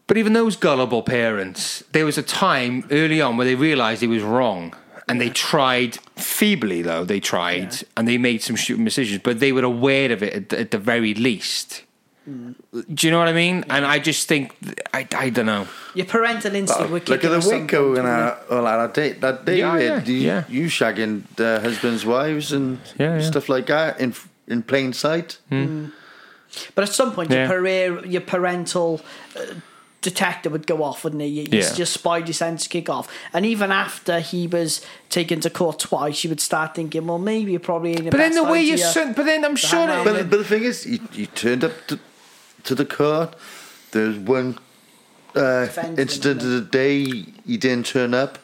But 0.07 0.19
even 0.19 0.35
those 0.35 0.57
gullible 0.57 1.03
parents, 1.03 1.83
there 1.93 2.05
was 2.05 2.19
a 2.19 2.23
time 2.23 2.85
early 2.91 3.23
on 3.23 3.39
where 3.39 3.47
they 3.47 3.55
realised 3.55 4.03
he 4.03 4.07
was 4.09 4.23
wrong, 4.23 4.75
and 5.09 5.19
they 5.19 5.31
tried 5.31 5.97
feebly 6.17 6.83
though. 6.83 7.05
They 7.07 7.21
tried, 7.21 7.83
and 7.97 8.07
they 8.07 8.19
made 8.19 8.43
some 8.43 8.59
stupid 8.59 8.85
decisions, 8.85 9.23
but 9.25 9.41
they 9.41 9.53
were 9.53 9.65
aware 9.65 10.13
of 10.13 10.23
it 10.23 10.35
at, 10.35 10.53
at 10.53 10.71
the 10.71 10.79
very 10.79 11.15
least. 11.15 11.84
Mm. 12.29 12.55
Do 12.95 13.07
you 13.07 13.11
know 13.11 13.19
what 13.19 13.29
I 13.29 13.33
mean? 13.35 13.65
And 13.69 13.85
I 13.85 13.99
just 13.99 14.27
think 14.29 14.55
I, 14.95 15.07
I 15.17 15.31
don't 15.31 15.47
know. 15.47 15.67
Your 15.95 16.07
parental 16.07 16.55
instinct 16.55 16.91
would 16.91 17.09
Look 17.09 17.25
at 17.25 17.31
the 17.31 17.41
some 17.43 17.51
point, 17.51 17.73
Waco 17.73 17.85
and 17.97 18.05
wouldn't 18.05 18.09
uh, 18.09 18.37
that 18.79 18.95
date. 18.95 19.21
That 19.21 19.45
David, 19.45 19.59
Yeah, 19.61 19.79
yeah, 19.79 20.03
you, 20.05 20.15
yeah. 20.15 20.45
you 20.49 20.67
shagging 20.69 21.25
the 21.37 21.61
husbands' 21.61 22.07
wives 22.07 22.53
and 22.53 22.79
Yeah, 22.99 23.19
yeah. 23.19 23.23
stuff 23.31 23.49
like 23.49 23.67
that 23.67 24.01
in 24.01 24.15
in 24.49 24.63
plain 24.63 24.93
sight. 24.95 25.39
it? 25.51 25.91
But 26.75 26.83
at 26.89 26.95
some 26.95 27.13
point, 27.13 27.31
Yeah. 27.31 27.41
your, 27.41 27.49
parer, 27.49 28.07
your 28.07 28.21
parental 28.21 29.01
uh, 29.37 29.41
detector 30.03 30.51
would 30.51 30.67
go 30.67 30.83
off, 30.83 31.03
wouldn't 31.03 31.23
it? 31.23 31.27
Your, 31.27 31.45
your, 31.47 31.63
Yeah. 31.63 31.75
your 31.77 31.87
spidey 31.87 32.35
sense 32.35 32.69
kick 32.69 32.89
off. 32.89 33.09
And 33.33 33.45
even 33.47 33.73
after 33.73 34.21
he 34.21 34.47
was 34.47 34.81
taken 35.09 35.41
to 35.41 35.51
court 35.51 35.79
twice, 35.79 36.23
you 36.25 36.31
would 36.31 36.41
start 36.41 36.75
thinking, 36.75 37.07
well, 37.07 37.19
maybe 37.19 37.55
it 37.55 37.63
probably 37.63 37.93
ain't. 37.93 38.11
But 38.11 38.19
then 38.19 38.35
the 38.35 38.45
way 38.45 38.63
you, 38.63 38.77
you 38.77 39.13
but 39.17 39.25
then 39.25 39.45
I'm 39.45 39.57
sure. 39.57 39.79
hang 39.81 39.89
that- 39.89 39.99
out 39.99 40.05
But, 40.05 40.31
but 40.31 40.39
the 40.39 40.45
thing 40.45 40.63
is, 40.65 40.87
you, 40.87 41.01
he 41.13 41.27
turned 41.27 41.65
up 41.65 41.73
to, 41.89 41.99
to 42.65 42.75
the 42.75 42.85
court. 42.85 43.35
There's 43.93 44.19
one 44.19 44.59
uh, 45.35 45.69
incident 45.97 46.43
of 46.43 46.51
the 46.51 46.61
day 46.61 47.05
he 47.47 47.57
didn't 47.57 47.87
turn 47.87 48.15
up. 48.15 48.39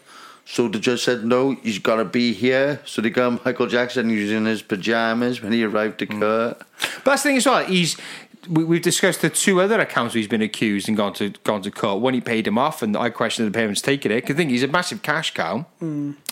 So 0.46 0.66
the 0.68 0.80
judge 0.80 1.02
said, 1.04 1.24
no, 1.24 1.52
he's 1.62 1.78
got 1.78 1.96
to 1.96 2.04
be 2.04 2.32
here. 2.32 2.80
So 2.84 3.00
they 3.02 3.10
got 3.10 3.44
Michael 3.44 3.66
Jackson. 3.68 4.08
He 4.08 4.20
was 4.22 4.32
in 4.32 4.46
his 4.46 4.62
pajamas 4.62 5.40
when 5.42 5.52
he 5.52 5.62
arrived 5.64 5.98
to 6.00 6.06
Mm. 6.06 6.20
court. 6.20 6.58
But 7.04 7.04
that's 7.12 7.22
the 7.22 7.28
thing 7.28 7.36
as 7.36 7.46
well. 7.46 7.64
He's 7.64 7.96
we, 8.48 8.64
we've 8.64 8.82
discussed 8.82 9.20
the 9.20 9.28
two 9.30 9.60
other 9.60 9.78
accounts 9.78 10.14
where 10.14 10.18
he's 10.20 10.26
been 10.28 10.40
accused 10.42 10.88
and 10.88 10.96
gone 10.96 11.12
to 11.14 11.30
gone 11.44 11.60
to 11.62 11.70
court. 11.70 12.00
One 12.00 12.14
he 12.14 12.20
paid 12.22 12.46
him 12.46 12.56
off, 12.58 12.82
and 12.82 12.96
I 12.96 13.10
questioned 13.10 13.46
the 13.46 13.52
parents 13.56 13.80
taking 13.82 14.10
it. 14.10 14.22
'cause 14.22 14.30
I 14.34 14.36
think 14.38 14.50
he's 14.50 14.62
a 14.62 14.66
massive 14.68 15.02
cash 15.02 15.34
cow, 15.34 15.66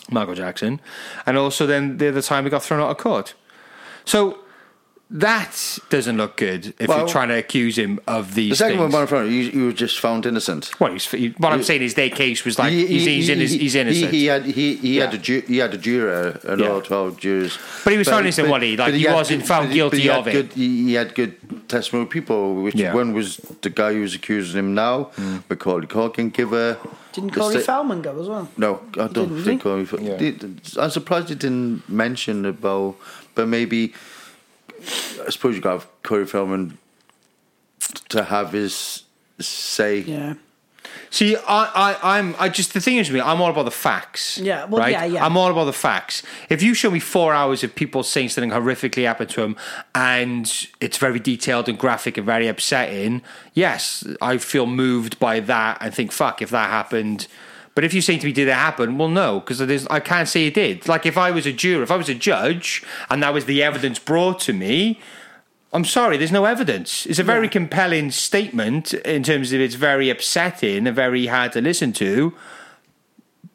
Michael 0.09 0.33
Jackson, 0.35 0.81
and 1.27 1.37
also 1.37 1.67
then 1.67 1.97
the 1.97 2.09
other 2.09 2.21
time 2.23 2.43
he 2.45 2.49
got 2.49 2.63
thrown 2.63 2.81
out 2.81 2.89
of 2.89 2.97
court. 2.97 3.35
So 4.05 4.39
that 5.11 5.79
doesn't 5.89 6.17
look 6.17 6.37
good 6.37 6.73
if 6.77 6.87
Well, 6.87 6.99
you're 6.99 7.07
trying 7.07 7.29
to 7.29 7.33
accuse 7.37 7.77
him 7.79 7.99
of 8.07 8.35
these 8.35 8.51
The 8.51 8.55
second 8.57 8.77
things. 8.77 8.93
one, 8.93 9.07
one 9.07 9.27
he, 9.29 9.49
he 9.49 9.57
was 9.57 9.73
just 9.73 9.99
found 9.99 10.27
innocent. 10.27 10.69
Well, 10.79 10.91
he's, 10.93 11.09
he, 11.09 11.29
what 11.39 11.51
I'm 11.51 11.63
saying 11.63 11.81
is 11.81 11.95
their 11.95 12.11
case 12.11 12.45
was 12.45 12.59
like 12.59 12.71
He- 12.71 12.85
he's, 12.85 13.05
he- 13.27 13.31
in 13.33 13.39
his, 13.39 13.51
he- 13.51 13.57
he's 13.57 13.73
innocent. 13.75 14.11
He, 14.11 14.19
he 14.19 14.25
had 14.27 14.45
he, 14.45 14.75
he 14.75 14.97
Yeah. 14.97 15.05
had 15.05 15.13
a 15.15 15.17
ju- 15.17 15.43
he 15.47 15.57
had 15.57 15.73
a 15.73 15.77
juror 15.79 16.39
and 16.43 16.61
Yeah. 16.61 16.67
all 16.69 16.81
twelve 16.81 17.17
jurors. 17.19 17.57
But 17.83 17.91
he 17.93 17.97
was 17.97 18.07
found 18.07 18.25
innocent, 18.25 18.49
wasn't 18.49 18.65
he? 18.65 18.77
Like, 18.77 18.91
but 18.93 18.99
he 18.99 19.07
wasn't 19.07 19.39
good- 19.41 19.47
found 19.47 19.67
but 19.69 19.73
he- 19.75 19.81
but 19.81 19.93
he 19.97 20.03
guilty 20.03 20.09
of 20.19 20.27
it. 20.27 20.31
Good, 20.33 20.53
he, 20.53 20.83
he 20.85 20.93
had 20.93 21.15
good 21.15 21.67
testimony 21.67 22.07
people. 22.07 22.61
Which 22.61 22.75
Yeah. 22.75 22.93
one 22.93 23.13
was 23.13 23.37
the 23.61 23.71
guy 23.71 23.93
who's 23.93 24.13
accusing 24.13 24.59
him 24.59 24.75
now, 24.75 25.05
Hmm. 25.15 25.37
Macaulay 25.49 25.87
Culkin. 25.87 26.31
Give 26.31 26.53
a 26.53 26.77
Didn't 27.13 27.33
the 27.33 27.39
Corey 27.39 27.55
sta- 27.55 27.65
Feldman 27.65 28.03
go 28.03 28.21
as 28.21 28.27
well? 28.27 28.47
No, 28.57 28.81
I 28.99 29.07
don't 29.07 29.43
think? 29.43 29.63
Corey. 29.63 29.85
Fel- 29.85 30.01
Yeah. 30.01 30.31
I'm 30.77 30.91
surprised 30.91 31.29
he 31.29 31.35
didn't 31.35 31.89
mention 31.89 32.45
about, 32.45 32.95
but 33.33 33.47
maybe 33.47 33.93
I 35.25 35.29
suppose 35.29 35.55
you 35.55 35.61
got 35.61 35.73
to 35.73 35.79
have 35.79 36.03
Corey 36.03 36.25
Feldman 36.25 36.77
to 38.09 38.23
have 38.23 38.51
his 38.51 39.03
say. 39.39 39.99
Yeah. 39.99 40.35
See, 41.11 41.35
I, 41.35 41.41
I, 41.47 42.17
I'm, 42.17 42.35
I 42.37 42.49
just 42.49 42.73
the 42.73 42.81
thing 42.81 42.97
is 42.97 43.09
with 43.09 43.15
me, 43.15 43.21
I'm 43.21 43.41
all 43.41 43.49
about 43.49 43.65
the 43.65 43.71
facts. 43.71 44.37
Yeah, 44.37 44.65
well, 44.65 44.81
right? 44.81 44.91
yeah, 44.91 45.05
yeah. 45.05 45.25
I'm 45.25 45.37
all 45.37 45.49
about 45.49 45.65
the 45.65 45.73
facts. 45.73 46.21
If 46.49 46.61
you 46.61 46.73
show 46.73 46.91
me 46.91 46.99
four 46.99 47.33
hours 47.33 47.63
of 47.63 47.73
people 47.73 48.03
saying 48.03 48.29
something 48.29 48.51
horrifically 48.51 49.05
happened 49.05 49.29
to 49.31 49.41
them, 49.41 49.55
and 49.95 50.67
it's 50.79 50.97
very 50.97 51.19
detailed 51.19 51.67
and 51.67 51.79
graphic 51.79 52.17
and 52.17 52.25
very 52.25 52.47
upsetting, 52.47 53.23
yes, 53.53 54.05
I 54.21 54.37
feel 54.37 54.67
moved 54.67 55.19
by 55.19 55.39
that 55.39 55.79
and 55.81 55.93
think, 55.93 56.11
fuck, 56.11 56.41
if 56.41 56.51
that 56.51 56.69
happened. 56.69 57.27
But 57.75 57.83
if 57.83 57.93
you 57.93 58.01
say 58.01 58.17
to 58.17 58.25
me, 58.25 58.33
did 58.33 58.47
it 58.47 58.53
happen? 58.53 58.97
Well, 58.97 59.07
no, 59.07 59.39
because 59.39 59.61
I 59.87 59.99
can't 59.99 60.27
say 60.27 60.47
it 60.47 60.53
did. 60.55 60.87
Like 60.87 61.05
if 61.05 61.17
I 61.17 61.31
was 61.31 61.45
a 61.45 61.53
juror, 61.53 61.83
if 61.83 61.91
I 61.91 61.95
was 61.95 62.09
a 62.09 62.15
judge, 62.15 62.83
and 63.09 63.23
that 63.23 63.33
was 63.33 63.45
the 63.45 63.63
evidence 63.63 63.99
brought 63.99 64.39
to 64.41 64.53
me, 64.53 64.99
I'm 65.71 65.85
sorry, 65.85 66.17
there's 66.17 66.31
no 66.31 66.45
evidence. 66.45 67.05
It's 67.05 67.19
a 67.19 67.23
very 67.23 67.45
Yeah. 67.45 67.51
compelling 67.51 68.11
statement 68.11 68.93
in 68.93 69.23
terms 69.23 69.53
of 69.53 69.61
it's 69.61 69.75
very 69.75 70.09
upsetting 70.09 70.87
and 70.87 70.95
very 70.95 71.27
hard 71.27 71.51
to 71.53 71.61
listen 71.61 71.93
to. 71.93 72.33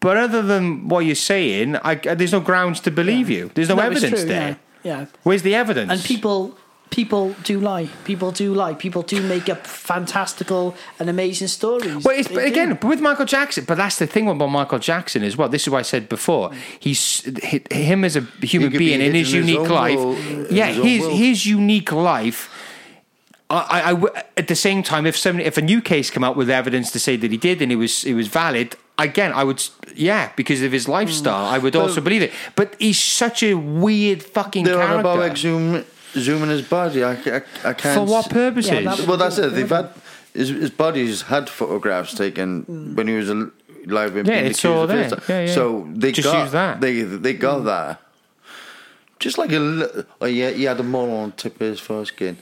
But 0.00 0.16
other 0.16 0.42
than 0.42 0.88
what 0.88 1.00
you're 1.06 1.14
saying, 1.14 1.76
I, 1.76 1.94
there's 1.96 2.32
no 2.32 2.40
grounds 2.40 2.80
to 2.80 2.90
believe 2.90 3.28
you. 3.30 3.50
There's 3.54 3.68
no, 3.68 3.76
No, 3.76 3.82
evidence 3.82 4.20
true, 4.20 4.28
there. 4.28 4.56
Yeah. 4.82 4.98
yeah. 5.00 5.06
Where's 5.22 5.42
the 5.42 5.54
evidence? 5.54 5.90
And 5.90 6.00
people 6.02 6.56
people 6.94 7.34
do 7.42 7.58
lie. 7.58 7.88
People 8.04 8.30
do 8.30 8.54
lie. 8.54 8.74
People 8.74 9.02
do 9.02 9.20
make 9.20 9.48
up 9.48 9.66
fantastical 9.66 10.76
and 11.00 11.10
amazing 11.10 11.48
stories. 11.48 12.04
Well, 12.04 12.16
it's, 12.16 12.28
They 12.28 12.34
but 12.36 12.40
do. 12.42 12.46
again, 12.46 12.68
but 12.80 12.84
with 12.84 13.00
Michael 13.00 13.24
Jackson, 13.26 13.64
but 13.64 13.76
that's 13.76 13.98
the 13.98 14.06
thing 14.06 14.28
about 14.28 14.46
Michael 14.46 14.78
Jackson 14.78 15.24
as 15.24 15.36
well. 15.36 15.48
This 15.48 15.62
is 15.62 15.70
what 15.70 15.80
I 15.80 15.82
said 15.82 16.08
before. 16.08 16.52
He's 16.78 17.24
hi- 17.42 17.62
him 17.72 18.04
as 18.04 18.14
a 18.16 18.20
human 18.42 18.70
could 18.70 18.78
be 18.78 18.90
being 18.90 19.00
in 19.00 19.12
his 19.14 19.34
in 19.34 19.42
his 19.42 19.50
unique 19.50 19.68
life. 19.68 19.98
world, 19.98 20.18
yeah, 20.50 20.66
his 20.66 21.04
his 21.04 21.18
his 21.18 21.46
unique 21.46 21.90
life. 21.90 22.48
I, 23.50 23.56
I- 23.56 23.88
I 23.90 23.92
w- 23.94 24.14
at 24.36 24.46
the 24.48 24.56
same 24.56 24.82
time, 24.82 25.04
if 25.04 25.16
somebody, 25.16 25.46
if 25.46 25.58
a 25.58 25.62
new 25.62 25.80
case 25.82 26.10
come 26.10 26.24
out 26.24 26.36
with 26.36 26.48
evidence 26.48 26.90
to 26.92 26.98
say 27.00 27.16
that 27.16 27.30
he 27.30 27.36
did 27.36 27.60
and 27.60 27.70
it 27.72 27.76
was 27.76 28.04
it 28.04 28.14
was 28.14 28.28
valid, 28.28 28.76
again, 28.98 29.32
I 29.32 29.42
would, 29.44 29.62
yeah, 29.94 30.30
because 30.36 30.62
of 30.62 30.72
his 30.72 30.88
lifestyle, 30.88 31.44
I 31.46 31.58
would 31.58 31.74
mm. 31.74 31.80
also 31.82 32.00
believe 32.00 32.22
it. 32.22 32.32
But 32.56 32.74
he's 32.78 33.00
such 33.00 33.42
a 33.42 33.54
weird 33.54 34.22
fucking 34.22 34.64
They're 34.64 34.76
character. 34.76 35.00
about 35.00 35.18
exhum, 35.30 35.84
exhuming 36.14 36.50
his 36.50 36.62
body. 36.62 37.02
I, 37.04 37.12
I, 37.12 37.42
I 37.64 37.72
can't. 37.74 37.98
For 37.98 38.04
what 38.04 38.26
s- 38.26 38.32
purposes? 38.32 38.70
Yeah, 38.72 38.80
that- 38.94 39.06
Well, 39.06 39.16
that's 39.16 39.38
it. 39.38 39.50
They've 39.54 39.68
had 39.68 39.90
his, 40.32 40.48
his 40.48 40.70
body's 40.70 41.22
had 41.22 41.48
photographs 41.48 42.14
taken 42.14 42.94
when 42.96 43.08
he 43.08 43.14
was 43.14 43.30
alive. 43.30 44.16
and 44.16 44.26
Yeah, 44.26 44.40
being 44.40 44.46
it's 44.50 44.64
all 44.64 44.86
there. 44.86 45.08
Yeah, 45.28 45.40
yeah. 45.46 45.52
So 45.54 45.86
they 45.94 46.12
Just 46.12 46.26
got 46.28 46.42
use 46.42 46.52
that. 46.52 46.80
They 46.80 47.02
they 47.02 47.34
got 47.34 47.60
mm. 47.60 47.64
that. 47.66 48.00
Just 49.20 49.38
like 49.38 49.52
a 49.52 50.04
oh 50.20 50.26
yeah, 50.26 50.50
he 50.50 50.64
had 50.64 50.78
a 50.80 50.82
mole 50.82 51.10
on 51.16 51.30
the 51.30 51.36
tip 51.36 51.54
of 51.60 51.68
his 51.68 51.80
foreskin. 51.80 52.36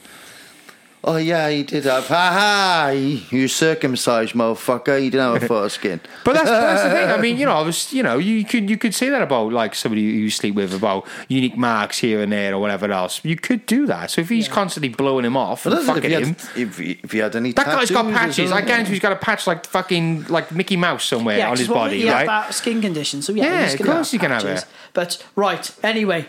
Oh 1.05 1.17
yeah, 1.17 1.49
he 1.49 1.63
did 1.63 1.83
have. 1.83 2.07
Ha 2.07 2.31
ha! 2.31 2.87
You 2.91 3.49
circumcised 3.49 4.33
motherfucker. 4.35 5.03
You 5.03 5.11
didn't 5.11 5.33
have 5.33 5.43
a 5.43 5.47
foreskin. 5.53 5.99
But 6.23 6.33
that's, 6.35 6.49
that's 6.49 6.83
the 6.83 6.89
thing. 6.91 7.09
I 7.09 7.17
mean, 7.19 7.37
you 7.37 7.45
know, 7.49 7.51
I 7.57 7.61
was, 7.61 7.91
you 7.91 8.01
know, 8.03 8.17
you 8.17 8.45
could 8.45 8.69
you 8.69 8.77
could 8.77 8.95
say 8.95 9.09
that 9.09 9.21
about 9.21 9.51
like 9.51 9.75
somebody 9.75 10.01
who 10.01 10.07
you 10.19 10.29
sleep 10.29 10.55
with 10.55 10.73
about 10.73 11.05
unique 11.27 11.57
marks 11.57 11.97
here 11.97 12.21
and 12.21 12.31
there 12.31 12.53
or 12.53 12.59
whatever 12.59 12.89
else. 12.89 13.19
You 13.25 13.35
could 13.35 13.65
do 13.65 13.85
that. 13.87 14.11
So 14.11 14.21
if 14.21 14.29
he's 14.29 14.47
constantly 14.47 14.89
blowing 14.89 15.25
him 15.25 15.35
off 15.35 15.65
But 15.65 15.73
and 15.73 15.85
fucking 15.85 16.03
if, 16.05 16.09
he 16.19 16.23
him, 16.23 16.35
had, 16.35 16.57
if, 16.57 16.77
he, 16.77 16.91
if 17.03 17.11
he 17.11 17.17
had 17.17 17.35
any 17.35 17.51
that 17.51 17.65
guy's 17.65 17.91
got 17.91 18.05
patches. 18.13 18.53
I 18.53 18.61
guarantee 18.61 18.91
he's 18.91 18.99
got 19.01 19.11
a 19.11 19.17
patch 19.17 19.45
like 19.45 19.65
fucking 19.65 20.27
like 20.29 20.53
Mickey 20.53 20.77
Mouse 20.77 21.03
somewhere 21.03 21.37
Yeah, 21.37 21.45
on 21.47 21.51
'cause 21.51 21.59
his 21.59 21.67
body, 21.67 21.97
he 21.97 22.05
has 22.07 22.13
right? 22.15 22.25
that 22.27 22.53
skin 22.53 22.81
condition, 22.81 23.21
so 23.21 23.33
yeah, 23.33 23.43
Yeah, 23.43 23.63
he's 23.65 23.73
of 23.73 23.79
gonna 23.79 23.91
course 23.95 24.11
have 24.11 24.21
he 24.21 24.25
can 24.25 24.31
have 24.31 24.45
it. 24.45 24.65
But 24.93 25.21
right, 25.35 25.69
anyway, 25.83 26.27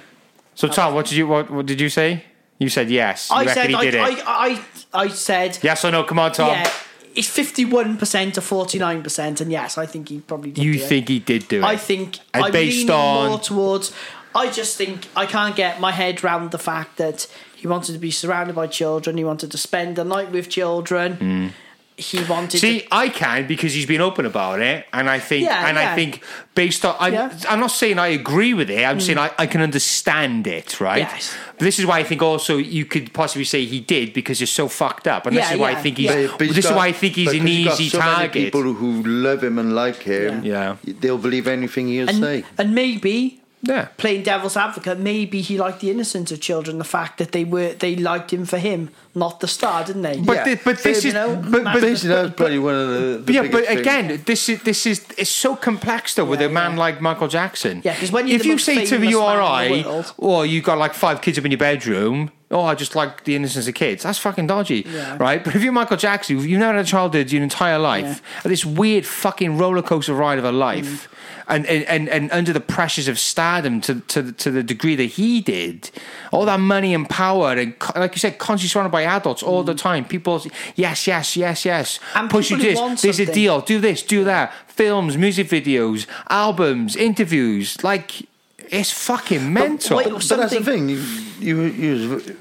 So 0.57 0.66
Tom, 0.66 0.95
what 0.95 1.07
did 1.07 1.14
you 1.16 1.29
what, 1.29 1.49
what 1.49 1.64
did 1.66 1.81
you 1.81 1.89
say? 1.89 2.25
You 2.59 2.69
said 2.69 2.91
yes. 2.91 3.31
You 3.31 3.37
I 3.37 3.47
said 3.47 3.69
he 3.71 3.75
I, 3.75 3.85
did 3.85 3.95
it. 3.95 4.01
I, 4.01 4.15
I 4.27 4.65
I 4.93 5.09
said 5.09 5.59
yes 5.63 5.85
or 5.85 5.91
no? 5.91 6.05
Come 6.05 6.19
on, 6.19 6.33
Tom. 6.33 6.49
yeah, 6.49 6.71
it's 7.15 7.29
fifty 7.29 7.65
one 7.65 7.97
percent 7.97 8.35
to 8.35 8.41
forty 8.41 8.79
nine 8.79 9.03
percent, 9.03 9.41
and 9.41 9.51
yes, 9.51 9.77
I 9.77 9.87
think 9.87 10.09
he 10.09 10.21
probably 10.21 10.53
did. 10.53 10.65
you 10.65 10.75
do 10.75 10.85
it. 10.85 10.89
think 10.89 11.09
he 11.09 11.19
did 11.19 11.49
do 11.49 11.59
it? 11.59 11.65
I 11.65 11.77
think 11.77 12.19
And 12.33 12.45
I'm 12.45 12.53
based 12.53 12.89
on 12.91 13.29
more 13.29 13.39
towards. 13.39 13.93
I 14.37 14.51
just 14.51 14.77
think 14.77 15.07
I 15.15 15.27
can't 15.27 15.55
get 15.55 15.81
my 15.81 15.93
head 15.93 16.25
round 16.25 16.51
the 16.51 16.59
fact 16.59 16.97
that 16.97 17.29
he 17.55 17.69
wanted 17.69 17.93
to 17.93 17.99
be 17.99 18.11
surrounded 18.11 18.57
by 18.57 18.67
children. 18.67 19.17
He 19.17 19.25
wanted 19.25 19.51
to 19.53 19.59
spend 19.59 19.97
the 19.97 20.05
night 20.05 20.33
with 20.33 20.49
children. 20.49 21.17
Mm. 21.17 21.51
He 21.97 22.25
wanted. 22.25 22.59
See, 22.59 22.81
to. 22.81 22.87
I 22.91 23.09
can 23.09 23.47
because 23.47 23.73
he's 23.73 23.87
been 23.87 24.01
open 24.01 24.27
about 24.27 24.61
it, 24.61 24.85
and 24.93 25.09
I 25.09 25.21
think, 25.21 25.47
Yeah, 25.47 25.69
and 25.69 25.79
I 25.79 25.95
think 25.95 26.25
based 26.57 26.85
on, 26.85 26.97
I'm, 26.99 27.13
Yeah. 27.13 27.29
Mm. 27.31 27.47
I'm 27.49 27.61
not 27.61 27.71
saying 27.71 28.01
I 28.01 28.09
agree 28.09 28.53
with 28.53 28.69
it. 28.69 28.85
I'm 28.85 28.99
saying 29.01 29.17
I, 29.17 29.31
I 29.39 29.47
can 29.47 29.61
understand 29.61 30.49
it, 30.49 30.81
right? 30.81 30.99
Yes. 31.07 31.33
But 31.53 31.61
this 31.61 31.79
is 31.79 31.87
why 31.87 32.01
I 32.01 32.03
think 32.03 32.21
also 32.21 32.57
you 32.57 32.85
could 32.85 33.13
possibly 33.13 33.45
say 33.45 33.65
he 33.65 33.79
did 33.79 34.13
because 34.13 34.41
you're 34.41 34.49
so 34.49 34.67
fucked 34.67 35.07
up, 35.07 35.27
and 35.27 35.37
this 35.37 35.49
is 35.53 35.57
why 35.59 35.71
I 35.71 35.77
think 35.77 35.99
he's. 35.99 36.11
yeah. 36.11 36.27
But- 36.27 36.39
but 36.39 36.47
he's 36.49 36.57
this 36.57 36.65
is 36.67 36.73
why 36.73 36.89
I 36.89 36.93
think 36.93 37.15
he's 37.15 37.27
but 37.29 37.37
an 37.37 37.41
'cause 37.43 37.49
he's 37.49 37.65
got 37.67 37.81
easy 37.81 37.89
so 37.91 37.99
many 38.01 38.11
target. 38.15 38.33
people 38.45 38.63
who 38.63 39.03
love 39.05 39.45
him 39.45 39.59
and 39.61 39.73
like 39.77 40.03
him. 40.03 40.43
Yeah. 40.45 40.77
they'll 40.85 41.17
believe 41.19 41.47
anything 41.47 41.87
he'll 41.87 42.09
And, 42.09 42.19
say. 42.19 42.45
and 42.59 42.75
maybe 42.75 43.41
yeah. 43.67 43.89
playing 43.97 44.23
devil's 44.23 44.57
advocate, 44.57 44.99
maybe 44.99 45.41
he 45.41 45.59
liked 45.59 45.81
the 45.81 45.91
innocence 45.91 46.31
of 46.33 46.41
children, 46.41 46.79
the 46.79 46.85
fact 46.85 47.19
that 47.19 47.33
they 47.33 47.45
were 47.45 47.73
they 47.75 47.97
liked 47.97 48.33
him 48.33 48.45
for 48.47 48.59
him, 48.59 48.91
not 49.15 49.41
the 49.41 49.49
star, 49.49 49.85
didn't 49.85 50.03
they? 50.03 50.19
But 50.21 50.37
Yeah. 50.37 50.45
thi- 50.45 50.61
but 50.65 50.79
this 50.83 51.05
You 51.05 51.09
is 51.09 51.15
know, 51.15 51.37
but, 51.37 51.65
but, 51.65 51.81
Basically, 51.81 52.09
that's 52.15 52.35
probably 52.35 52.59
one 52.59 52.75
of 52.75 52.89
the. 52.89 53.23
the 53.27 53.33
yeah, 53.33 53.43
biggest 53.43 53.53
but 53.53 53.67
things. 53.67 53.81
again, 53.81 54.23
this 54.27 54.49
is 54.49 54.62
this 54.62 54.87
is 54.87 55.05
it's 55.19 55.31
so 55.31 55.57
complex 55.57 56.15
though 56.15 56.25
with 56.25 56.41
Yeah, 56.41 56.47
a 56.49 56.51
man 56.51 56.73
yeah. 56.73 56.79
like 56.79 57.01
Michael 57.01 57.29
Jackson. 57.29 57.83
Yeah, 57.85 57.95
'cause 57.99 58.11
when 58.12 58.27
you're 58.27 58.37
if 58.37 58.43
the 58.43 58.49
you 58.49 58.55
most 58.55 58.65
say 58.65 58.85
to 58.85 58.87
famous 58.87 59.11
you 59.11 59.21
or 59.23 59.37
man 59.37 59.67
in 59.67 59.73
I, 59.73 59.83
the 59.83 59.89
world- 59.89 60.12
or 60.19 60.47
you 60.47 60.61
got 60.62 60.79
like 60.79 60.95
five 60.95 61.21
kids 61.21 61.39
up 61.39 61.45
in 61.45 61.51
your 61.51 61.59
bedroom, 61.59 62.31
oh, 62.55 62.63
I 62.63 62.75
just 62.75 62.95
like 62.95 63.25
the 63.25 63.35
innocence 63.37 63.67
of 63.69 63.75
kids. 63.75 64.05
That's 64.05 64.19
fucking 64.19 64.47
dodgy, 64.47 64.87
Yeah. 64.89 65.17
right? 65.19 65.43
But 65.45 65.55
if 65.57 65.63
you're 65.63 65.73
Michael 65.73 65.97
Jackson, 65.97 66.39
you've 66.39 66.59
never 66.61 66.77
had 66.77 66.85
a 66.87 66.89
childhood 66.89 67.31
your 67.33 67.43
entire 67.43 67.79
life, 67.79 68.23
and 68.43 68.53
this 68.53 68.65
weird 68.65 69.05
fucking 69.05 69.59
roller 69.59 69.83
coaster 69.83 70.15
ride 70.15 70.39
of 70.39 70.45
a 70.45 70.53
life. 70.53 71.09
And, 71.47 71.67
and, 71.67 71.85
and, 71.85 72.09
and 72.09 72.33
under 72.33 72.55
the 72.55 72.61
pressures 72.61 73.07
of 73.07 73.19
stardom 73.19 73.83
to, 73.83 74.01
to, 74.01 74.33
to 74.33 74.51
the 74.51 74.63
degree 74.63 74.97
that 74.97 75.05
he 75.05 75.43
did, 75.43 75.91
all 76.33 76.47
that 76.47 76.59
money 76.59 76.95
and 76.95 77.07
power, 77.07 77.53
and 77.53 77.75
like 77.95 78.15
you 78.15 78.19
said, 78.19 78.39
constantly 78.39 78.71
surrounded 78.71 78.93
by 78.93 79.03
adults 79.05 79.43
all 79.43 79.63
the 79.63 79.75
time. 79.75 80.07
People, 80.07 80.43
yes, 80.75 81.07
yes, 81.07 81.37
yes, 81.37 81.67
yes. 81.67 82.01
And 82.15 82.31
Push 82.31 82.51
you 82.51 82.57
this. 82.57 83.03
There's 83.03 83.21
a 83.21 83.27
deal. 83.31 83.61
Do 83.61 83.79
this, 83.79 84.03
do 84.03 84.25
that. 84.25 84.55
Films, 84.69 85.19
music 85.19 85.49
videos, 85.49 86.07
albums, 86.31 86.97
interviews. 86.97 87.83
Like, 87.85 88.27
it's 88.71 88.91
fucking 88.91 89.53
mental. 89.53 89.97
wait, 89.99 90.09
But 90.11 90.23
that's 90.29 90.53
the 90.55 90.62
thing. 90.65 90.89
You, 90.89 91.03
you, 91.41 91.62
you, 91.62 92.37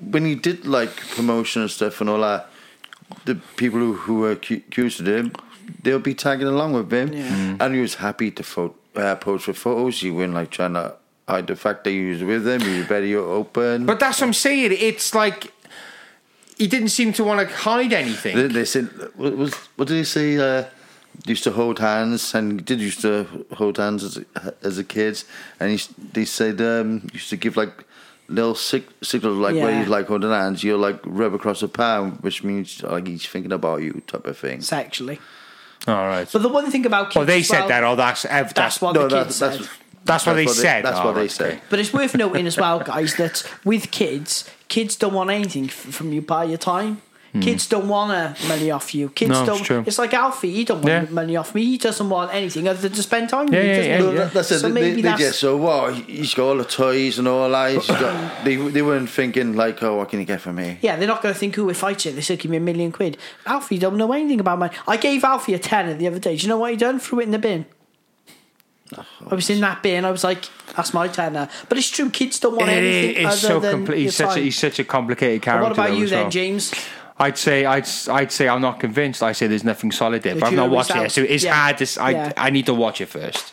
when 0.00 0.24
he 0.24 0.34
did 0.34 0.66
like 0.66 0.94
promotion 1.16 1.62
and 1.62 1.70
stuff 1.70 2.00
and 2.00 2.08
all 2.10 2.20
that, 2.20 2.48
the 3.24 3.34
people 3.56 3.78
who, 3.80 3.94
who 3.94 4.14
were 4.20 4.32
accused 4.32 5.00
of 5.00 5.06
him, 5.08 5.32
they'll 5.82 5.98
be 5.98 6.14
tagging 6.14 6.46
along 6.46 6.72
with 6.74 6.92
him, 6.92 7.12
Yeah. 7.12 7.56
and 7.60 7.74
he 7.74 7.80
was 7.80 7.96
happy 7.96 8.30
to 8.30 8.42
pho- 8.42 8.74
uh, 8.96 9.14
post 9.16 9.44
for 9.44 9.52
photos. 9.52 10.00
He 10.00 10.10
wasn't 10.10 10.34
like 10.34 10.50
trying 10.50 10.74
to 10.74 10.94
hide 11.28 11.46
the 11.46 11.56
fact 11.56 11.84
that 11.84 11.90
he 11.90 12.10
was 12.10 12.22
with 12.24 12.44
them. 12.44 12.60
He 12.60 12.78
was 12.78 12.86
very 12.86 13.14
open. 13.14 13.86
But 13.86 14.00
that's 14.00 14.20
what 14.20 14.28
I'm 14.28 14.32
saying. 14.32 14.72
It's 14.78 15.14
like 15.14 15.52
he 16.58 16.66
didn't 16.66 16.88
seem 16.88 17.12
to 17.14 17.24
want 17.24 17.46
to 17.48 17.54
hide 17.54 17.92
anything. 17.92 18.36
They, 18.36 18.46
they 18.48 18.64
said, 18.64 18.86
what, 19.16 19.36
was, 19.36 19.54
what 19.76 19.88
did 19.88 19.96
he 19.96 20.04
say? 20.04 20.36
Uh, 20.38 20.64
used 21.26 21.44
to 21.44 21.50
hold 21.52 21.78
hands, 21.78 22.34
and 22.34 22.64
did 22.64 22.80
used 22.80 23.00
to 23.02 23.26
hold 23.54 23.76
hands 23.78 24.02
as 24.04 24.16
a, 24.18 24.54
as 24.62 24.78
a 24.78 24.84
kid. 24.84 25.22
And 25.58 25.70
he, 25.78 25.80
they 26.12 26.24
said 26.24 26.60
um, 26.60 27.08
used 27.12 27.30
to 27.30 27.36
give 27.36 27.56
like 27.56 27.84
little 28.28 28.54
sig- 28.54 28.88
signals, 29.02 29.38
like 29.38 29.54
where 29.54 29.70
Yeah. 29.70 29.80
he's 29.80 29.88
like 29.88 30.06
holding 30.06 30.30
hands, 30.30 30.62
you'll 30.62 30.78
like 30.78 31.00
rub 31.04 31.34
across 31.34 31.60
the 31.60 31.68
palm, 31.68 32.12
which 32.20 32.44
means 32.44 32.82
like 32.82 33.06
he's 33.06 33.26
thinking 33.26 33.52
about 33.52 33.82
you, 33.82 34.02
type 34.06 34.26
of 34.26 34.38
thing. 34.38 34.60
sexually. 34.60 35.18
All 35.88 35.94
right. 36.06 36.28
But 36.30 36.42
the 36.42 36.48
one 36.48 36.70
thing 36.70 36.84
about 36.86 37.06
kids, 37.10 37.16
well, 37.16 37.26
they 37.26 37.42
said 37.42 37.60
well- 37.60 37.68
that. 37.68 37.84
Oh, 37.84 37.96
that's 37.96 38.22
that's, 38.22 38.52
That's 38.52 38.80
what 38.80 38.94
No, 38.94 39.08
the 39.08 39.24
kids 39.24 39.38
that's- 39.38 39.60
said. 39.60 39.68
that's 40.04 40.26
what 40.26 40.34
they 40.34 40.46
said. 40.46 40.84
That's 40.84 40.98
Oh, 40.98 41.06
what 41.06 41.14
they 41.14 41.20
right, 41.22 41.30
say. 41.30 41.60
But 41.70 41.78
it's 41.78 41.92
worth 41.92 42.14
noting 42.14 42.46
as 42.46 42.56
well, 42.56 42.80
guys, 42.80 43.16
that 43.16 43.42
with 43.64 43.90
kids, 43.90 44.48
kids 44.68 44.94
don't 44.96 45.14
want 45.14 45.30
anything 45.30 45.64
f- 45.66 45.72
from 45.72 46.12
you 46.12 46.20
by 46.22 46.44
your 46.44 46.58
time. 46.58 47.02
Kids 47.40 47.68
don't 47.68 47.86
want 47.88 48.10
uh, 48.10 48.34
money 48.48 48.72
off 48.72 48.92
you. 48.92 49.08
Kids. 49.10 49.30
No, 49.30 49.46
don't. 49.46 49.58
it's 49.58 49.66
true. 49.96 50.04
like 50.04 50.12
Alfie. 50.14 50.50
He 50.52 50.64
don't 50.64 50.82
want 50.82 50.88
Yeah. 51.08 51.14
money 51.14 51.36
off 51.36 51.54
me. 51.54 51.64
He 51.64 51.78
doesn't 51.78 52.10
want 52.10 52.34
anything 52.34 52.66
other 52.66 52.80
than 52.80 52.92
to 52.92 53.02
spend 53.04 53.28
time 53.28 53.46
with 53.46 53.54
Yeah, 53.54 53.62
me. 53.62 53.68
yeah, 53.68 53.76
doesn't 53.76 53.90
yeah. 53.90 53.98
No, 53.98 54.12
that, 54.14 54.32
that's 54.32 54.50
it. 54.50 54.58
So 54.58 54.68
they, 54.68 54.72
maybe 54.74 54.96
they 54.96 55.02
that's 55.02 55.20
just 55.20 55.38
so 55.38 55.56
wow, 55.56 55.90
he's 55.92 56.34
got 56.34 56.48
all 56.48 56.56
the 56.56 56.64
toys 56.64 57.20
and 57.20 57.28
all 57.28 57.48
that. 57.50 57.70
He's 57.72 57.86
got, 57.86 58.44
they 58.44 58.56
they 58.56 58.82
weren't 58.82 59.08
thinking 59.08 59.54
like, 59.54 59.80
oh, 59.82 59.98
what 59.98 60.08
can 60.08 60.18
he 60.18 60.24
get 60.24 60.40
for 60.40 60.52
me? 60.52 60.78
Yeah, 60.82 60.96
they're 60.96 61.06
not 61.06 61.22
going 61.22 61.32
to 61.32 61.38
think, 61.38 61.54
who 61.54 61.70
if 61.70 61.84
I 61.84 61.92
it, 61.92 62.02
they 62.02 62.20
said, 62.20 62.40
give 62.40 62.50
me 62.50 62.56
a 62.56 62.60
million 62.60 62.90
quid. 62.90 63.16
Alfie 63.46 63.78
don't 63.78 63.96
know 63.96 64.12
anything 64.12 64.40
about 64.40 64.58
money. 64.58 64.74
I 64.88 64.96
gave 64.96 65.22
Alfie 65.22 65.54
a 65.54 65.58
tenner 65.60 65.94
the 65.94 66.08
other 66.08 66.18
day. 66.18 66.34
Do 66.36 66.42
you 66.42 66.48
know 66.48 66.58
what 66.58 66.72
he 66.72 66.76
done? 66.76 66.98
Threw 66.98 67.20
it 67.20 67.24
in 67.24 67.30
the 67.30 67.38
bin. 67.38 67.64
I 69.30 69.34
was 69.34 69.48
in 69.50 69.60
that 69.60 69.84
bin. 69.84 70.04
I 70.04 70.10
was 70.10 70.24
like, 70.24 70.46
that's 70.74 70.92
my 70.92 71.06
tenner. 71.06 71.48
But 71.68 71.78
it's 71.78 71.88
true, 71.90 72.10
kids 72.10 72.40
don't 72.40 72.56
want 72.56 72.70
It 72.70 72.74
anything 72.82 73.22
is 73.22 73.26
other 73.26 73.36
so 73.36 73.60
than 73.60 73.72
complete. 73.72 73.96
your 73.98 74.04
He's 74.06 74.16
such 74.16 74.36
a, 74.36 74.40
he's 74.40 74.58
such 74.58 74.78
a 74.80 74.84
complicated 74.84 75.42
character. 75.42 75.62
What 75.62 75.72
about 75.72 75.90
though, 75.90 75.96
you 75.96 76.08
then, 76.08 76.22
well. 76.22 76.30
James? 76.30 76.72
I'd 77.20 77.38
say 77.38 77.64
I'd 77.66 77.86
I'd 78.08 78.32
say 78.32 78.48
I'm 78.48 78.62
not 78.62 78.80
convinced. 78.80 79.22
I 79.22 79.32
say 79.32 79.46
there's 79.46 79.64
nothing 79.72 79.92
solid 79.92 80.22
there, 80.22 80.34
but 80.34 80.44
I've 80.44 80.52
not 80.54 80.62
jury's 80.70 80.74
watched 80.76 80.90
it. 80.90 80.96
yet, 81.02 81.12
So 81.12 81.22
it's 81.22 81.44
Yeah. 81.44 81.54
hard 81.54 81.78
to. 81.78 81.84
s- 81.84 81.98
I 81.98 82.10
Yeah. 82.10 82.32
I 82.36 82.50
need 82.50 82.66
to 82.66 82.74
watch 82.74 83.00
it 83.00 83.08
first. 83.08 83.52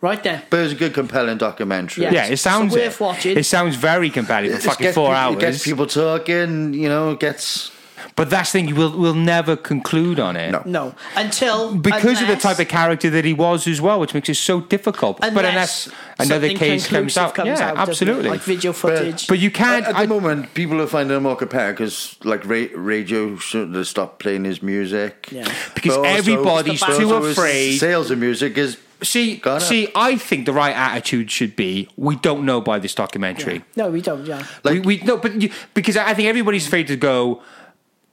Right 0.00 0.22
there. 0.22 0.42
But 0.50 0.60
it's 0.60 0.72
a 0.72 0.76
good, 0.76 0.92
compelling 0.94 1.38
documentary. 1.38 2.04
Yeah. 2.04 2.12
Yeah, 2.12 2.26
it 2.26 2.36
sounds 2.36 2.72
So 2.74 2.78
worth 2.78 2.94
it. 3.00 3.00
watching. 3.00 3.36
It 3.38 3.46
sounds 3.46 3.74
very 3.76 4.10
compelling 4.10 4.52
for 4.52 4.60
fucking 4.60 4.84
gets 4.84 4.94
four 4.94 5.06
people, 5.08 5.16
hours. 5.16 5.36
It 5.36 5.40
gets 5.40 5.64
people 5.64 5.86
talking. 5.86 6.74
You 6.74 6.88
know, 6.88 7.10
it 7.12 7.20
gets 7.20 7.70
But 8.14 8.30
that's 8.30 8.52
the 8.52 8.60
thing, 8.62 8.74
we'll 8.74 8.96
we'll 8.96 9.14
never 9.14 9.56
conclude 9.56 10.18
on 10.20 10.36
it. 10.36 10.50
No. 10.52 10.62
No, 10.64 10.94
until 11.16 11.74
Because 11.76 12.20
of 12.22 12.28
the 12.28 12.36
type 12.36 12.58
of 12.58 12.68
character 12.68 13.10
that 13.10 13.24
he 13.24 13.32
was 13.32 13.66
as 13.66 13.80
well, 13.80 13.98
which 14.00 14.14
makes 14.14 14.28
it 14.28 14.34
so 14.36 14.60
difficult. 14.60 15.20
but 15.20 15.28
unless 15.44 15.86
unless 16.18 16.30
another 16.30 16.48
case 16.54 16.86
comes 16.88 17.14
conclusive 17.14 17.38
out, 17.38 17.46
yeah, 17.46 17.54
doesn't 17.56 17.78
absolutely. 17.78 18.30
like 18.30 18.40
video 18.40 18.72
footage. 18.72 19.26
but 19.26 19.38
you 19.38 19.50
can't. 19.50 19.84
At, 19.84 19.90
at 19.90 19.96
the 19.96 20.02
I- 20.02 20.06
moment, 20.06 20.54
people 20.54 20.80
are 20.80 20.86
finding 20.86 21.16
it 21.16 21.20
more 21.20 21.36
competitive 21.36 21.76
because, 21.76 22.16
like, 22.24 22.44
ra- 22.46 22.66
radio 22.74 23.36
should 23.36 23.74
have 23.74 23.86
stopped 23.86 24.18
playing 24.18 24.44
his 24.44 24.62
music. 24.62 25.28
Yeah. 25.30 25.50
Because 25.74 25.96
also- 25.96 26.08
everybody's 26.10 26.80
but 26.80 26.98
too 26.98 27.12
afraid- 27.14 27.78
Sales 27.78 28.10
of 28.10 28.18
music 28.18 28.56
is 28.58 28.76
see, 29.02 29.36
gone 29.36 29.56
up. 29.56 29.62
see, 29.62 29.88
I 29.94 30.16
think 30.16 30.46
the 30.46 30.52
right 30.52 30.74
attitude 30.74 31.30
should 31.30 31.54
be: 31.56 31.88
we 31.96 32.16
don't 32.16 32.44
know 32.44 32.60
by 32.60 32.78
this 32.78 32.94
documentary. 32.94 33.64
no, 33.76 33.90
we 33.90 34.00
don't. 34.00 34.24
Yeah, 34.26 34.42
we, 34.64 34.80
we 34.80 34.98
no, 34.98 35.16
but 35.18 35.40
you, 35.40 35.50
because 35.74 35.96
I 35.96 36.14
think 36.14 36.28
everybody's 36.28 36.66
afraid 36.66 36.86
to 36.88 36.96
go. 36.96 37.42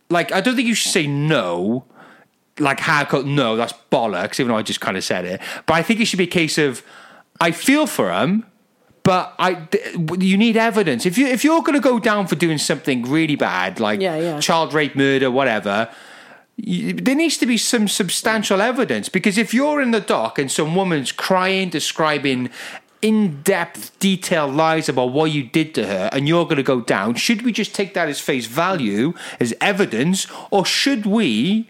Like, 0.10 0.32
I 0.32 0.42
don't 0.42 0.56
think 0.56 0.68
you 0.68 0.76
should 0.76 0.92
say 0.92 1.08
no. 1.08 1.86
Like 2.60 2.80
hardcore, 2.80 3.26
no, 3.26 3.56
that's 3.56 3.74
bollocks. 3.92 4.40
Even 4.40 4.50
though 4.50 4.58
I 4.58 4.62
just 4.62 4.80
kind 4.80 4.96
of 4.96 5.04
said 5.04 5.26
it, 5.26 5.42
but 5.66 5.74
I 5.74 5.82
think 5.82 6.00
it 6.00 6.06
should 6.06 6.18
be 6.18 6.26
a 6.26 6.28
case 6.28 6.60
of, 6.60 6.84
I 7.42 7.50
feel 7.52 7.88
for 7.88 8.12
him, 8.12 8.46
but 9.02 9.34
I, 9.40 9.68
you 10.20 10.38
need 10.38 10.56
evidence. 10.56 11.06
If 11.06 11.18
you 11.18 11.26
if 11.28 11.44
you're 11.44 11.62
going 11.62 11.74
to 11.74 11.82
go 11.82 12.00
down 12.00 12.28
for 12.28 12.36
doing 12.36 12.58
something 12.58 13.04
really 13.04 13.36
bad, 13.36 13.80
like 13.80 14.02
Yeah, 14.02 14.18
yeah. 14.18 14.40
child 14.40 14.74
rape, 14.74 14.96
murder, 14.96 15.32
whatever, 15.32 15.90
you, 16.56 16.94
there 16.94 17.16
needs 17.16 17.38
to 17.40 17.46
be 17.46 17.58
some 17.58 17.88
substantial 17.88 18.62
evidence 18.62 19.10
because 19.10 19.38
if 19.38 19.54
you're 19.54 19.82
in 19.82 19.92
the 19.92 20.00
dock 20.00 20.38
and 20.38 20.52
some 20.52 20.76
woman's 20.76 21.12
crying, 21.12 21.70
describing 21.70 22.50
in-depth, 23.04 24.00
detailed 24.00 24.56
lies 24.56 24.88
about 24.90 25.12
what 25.12 25.30
you 25.32 25.44
did 25.44 25.76
to 25.76 25.86
her, 25.86 26.10
and 26.14 26.28
you're 26.28 26.46
going 26.46 26.58
to 26.58 26.64
go 26.64 26.82
down, 26.82 27.16
should 27.16 27.42
we 27.44 27.52
just 27.52 27.76
take 27.76 27.94
that 27.94 28.08
as 28.08 28.20
face 28.20 28.48
value, 28.48 29.14
as 29.40 29.54
evidence, 29.62 30.26
or 30.50 30.66
should 30.66 31.06
we? 31.06 31.70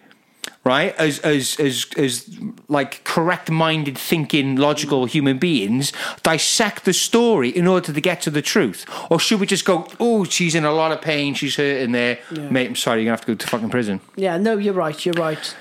Right, 0.65 0.95
as 0.97 1.19
as 1.19 1.59
as 1.59 1.87
as 1.97 2.39
like 2.69 3.03
correct-minded, 3.03 3.97
thinking, 3.97 4.55
logical 4.55 5.03
human 5.05 5.37
beings, 5.37 5.91
dissect 6.21 6.85
the 6.85 6.93
story 6.93 7.49
in 7.49 7.67
order 7.67 7.91
to 7.91 7.99
get 7.99 8.21
to 8.21 8.29
the 8.29 8.41
truth, 8.41 8.85
or 9.09 9.19
should 9.19 9.41
we 9.41 9.45
just 9.45 9.65
go, 9.65 9.87
"Oh, 9.99 10.23
she's 10.23 10.55
in 10.55 10.63
a 10.63 10.71
lot 10.71 10.93
of 10.93 11.01
pain, 11.01 11.33
she's 11.33 11.57
hurting 11.57 11.91
there, 11.91 12.19
mate. 12.31 12.67
I'm 12.67 12.75
sorry, 12.77 13.01
you're 13.01 13.07
gonna 13.07 13.17
have 13.17 13.25
to 13.25 13.33
go 13.33 13.35
to 13.35 13.47
fucking 13.47 13.71
prison." 13.71 13.99
yeah. 14.15 14.37
No, 14.37 14.57
you're 14.57 14.73
right. 14.73 15.05
You're 15.05 15.15
right. 15.15 15.53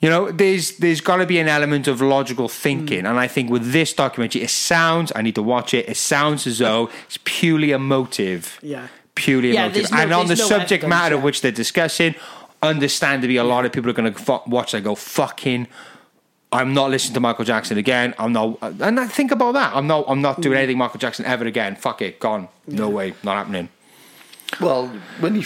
You 0.00 0.08
know, 0.08 0.30
there's 0.30 0.76
there's 0.78 1.00
got 1.00 1.16
to 1.16 1.26
be 1.26 1.38
an 1.40 1.48
element 1.48 1.88
of 1.88 2.00
logical 2.00 2.48
thinking, 2.48 3.04
and 3.04 3.18
I 3.18 3.26
think 3.26 3.50
with 3.50 3.72
this 3.72 3.92
documentary, 3.92 4.42
it 4.42 4.50
sounds. 4.50 5.10
I 5.16 5.22
need 5.22 5.34
to 5.34 5.42
watch 5.42 5.74
it. 5.74 5.88
It 5.88 5.96
sounds 5.96 6.46
as 6.46 6.58
though 6.58 6.88
it's 7.06 7.18
purely 7.24 7.72
emotive. 7.72 8.58
Yeah. 8.62 8.86
purely 9.16 9.52
Yeah, 9.54 9.66
emotive, 9.66 9.90
no- 9.90 9.96
and 9.98 10.12
on 10.12 10.26
the 10.28 10.36
no 10.36 10.44
subject 10.44 10.84
evidence, 10.84 10.88
matter 10.90 11.14
yeah. 11.16 11.22
which 11.22 11.40
they're 11.40 11.50
discussing, 11.50 12.14
understandably, 12.62 13.36
a 13.38 13.42
lot 13.44 13.64
of 13.64 13.72
people 13.72 13.90
are 13.90 13.94
going 13.94 14.12
to 14.12 14.18
fu- 14.18 14.38
watch 14.46 14.72
and 14.74 14.84
go 14.84 14.94
fucking. 14.94 15.66
I'm 16.52 16.72
not 16.72 16.90
listening 16.90 17.14
to 17.14 17.20
Michael 17.20 17.44
Jackson 17.44 17.76
again. 17.76 18.14
I'm 18.20 18.32
not, 18.32 18.56
and 18.62 19.00
I 19.00 19.06
think 19.08 19.32
about 19.32 19.52
that. 19.54 19.74
I'm 19.74 19.88
not. 19.88 20.04
I'm 20.08 20.22
not 20.22 20.36
Mm. 20.38 20.42
doing 20.42 20.58
anything 20.58 20.78
Michael 20.78 21.00
Jackson 21.00 21.24
ever 21.26 21.44
again. 21.44 21.74
Fuck 21.74 22.02
it, 22.02 22.20
gone. 22.20 22.46
No 22.68 22.88
way, 22.88 23.14
not 23.24 23.36
happening. 23.36 23.68
Well, 24.60 24.86
when 25.18 25.34
he 25.34 25.44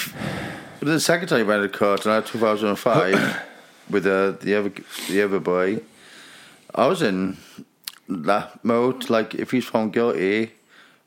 the 0.81 1.01
second 1.01 1.29
time 1.29 1.39
he 1.39 1.45
went 1.45 1.63
to 1.63 1.79
court 1.79 2.05
in 2.07 2.23
2005 2.23 3.41
with 3.91 4.07
uh, 4.07 4.33
the 4.41 4.55
other 4.59 4.73
the 5.09 5.23
other 5.23 5.41
boy, 5.41 5.81
I 6.75 6.87
was 6.87 7.03
in 7.03 7.37
that 8.09 8.65
mode. 8.65 9.11
Like, 9.11 9.35
if 9.35 9.51
he's 9.51 9.65
found 9.65 9.93
guilty, 9.93 10.51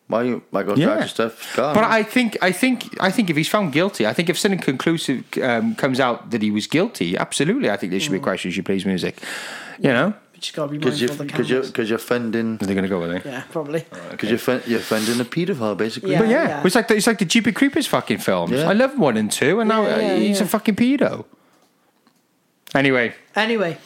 my 0.08 0.40
Michael 0.52 0.78
Yeah. 0.78 0.88
Jackson 0.88 1.10
stuff's 1.10 1.56
gone. 1.56 1.74
But 1.76 1.84
I 1.86 2.04
think, 2.04 2.38
I 2.42 2.52
think, 2.52 2.96
I 3.00 3.12
think 3.12 3.30
if 3.30 3.36
he's 3.38 3.50
found 3.50 3.74
guilty, 3.74 4.06
I 4.06 4.14
think 4.14 4.30
if 4.30 4.38
something 4.38 4.60
conclusive 4.60 5.24
um, 5.42 5.76
comes 5.76 6.00
out 6.00 6.32
that 6.32 6.42
he 6.42 6.52
was 6.52 6.68
guilty, 6.68 7.18
absolutely, 7.18 7.70
I 7.70 7.78
think 7.78 7.92
there 7.92 8.00
should 8.00 8.10
Mm. 8.12 8.20
be 8.20 8.20
a 8.20 8.24
question. 8.24 8.52
Should 8.52 8.66
plays 8.66 8.86
music, 8.86 9.18
you 9.80 9.90
know? 9.92 10.14
We 10.34 10.40
just 10.42 10.54
got 10.54 10.66
to 10.66 10.72
be 10.74 10.78
because 10.78 11.02
you 11.02 11.08
mindful 11.08 11.24
of 11.24 11.28
the 11.28 11.34
because 11.34 11.50
you 11.50 11.56
cameras. 11.56 11.72
because 11.72 11.90
you're 11.90 11.98
funding 12.00 12.56
Are 12.62 12.66
they 12.68 12.74
going 12.74 12.84
to 12.84 12.90
go 12.90 13.00
with 13.00 13.12
it? 13.12 13.26
Yeah, 13.26 13.44
probably. 13.52 13.86
because 14.12 14.30
you're 14.30 14.38
fun, 14.38 14.62
you're 14.68 14.80
funding 14.82 15.20
a 15.22 15.26
paedophile 15.26 15.78
basically. 15.78 16.12
Yeah. 16.12 16.20
But 16.20 16.30
yeah, 16.30 16.48
yeah. 16.48 16.64
it's 16.66 16.76
like 16.76 16.88
the, 16.90 16.96
it's 16.98 17.08
like 17.08 17.20
the 17.20 17.26
Jeepers 17.26 17.54
Creepers 17.54 17.88
fucking 17.88 18.18
films. 18.20 18.52
Yeah. 18.52 18.70
I 18.70 18.74
love 18.74 19.00
one 19.00 19.16
and 19.18 19.32
two, 19.32 19.60
and 19.62 19.70
now 19.70 19.84
Yeah, 19.84 19.96
uh, 19.96 20.00
yeah, 20.00 20.16
he's 20.18 20.40
yeah. 20.40 20.46
a 20.46 20.48
fucking 20.50 20.76
pedo. 20.76 21.26
Anyway, 22.76 23.14
Anyway, 23.36 23.78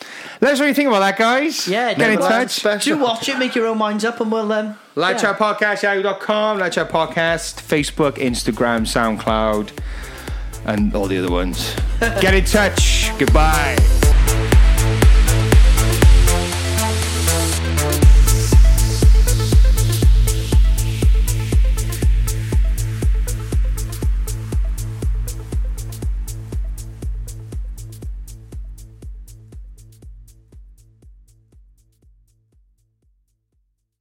let 0.41 0.53
us 0.53 0.59
know 0.59 0.65
what 0.65 0.67
you 0.69 0.73
think 0.75 0.89
about 0.89 0.99
that, 0.99 1.17
guys. 1.17 1.67
yeah. 1.67 1.93
get 1.95 2.11
in 2.11 2.19
no, 2.19 2.27
touch. 2.27 2.51
Special. 2.51 2.97
Do 2.97 3.03
watch 3.03 3.27
it. 3.27 3.39
Make 3.39 3.55
your 3.55 3.65
own 3.65 3.79
minds 3.79 4.05
up, 4.05 4.21
and 4.21 4.31
we'll 4.31 4.51
um. 4.51 4.77
Light 4.95 5.15
yeah. 5.15 5.33
Chat 5.33 5.39
Podcast, 5.39 5.81
yahoo.com, 5.81 6.59
Light 6.59 6.73
Chat 6.73 6.89
Podcast, 6.89 7.61
Facebook, 7.61 8.17
Instagram, 8.17 8.81
SoundCloud, 8.81 9.71
and 10.65 10.93
all 10.93 11.07
the 11.07 11.17
other 11.17 11.31
ones. 11.31 11.75
Get 11.99 12.35
in 12.35 12.45
touch. 12.45 13.09
Goodbye. 13.17 14.08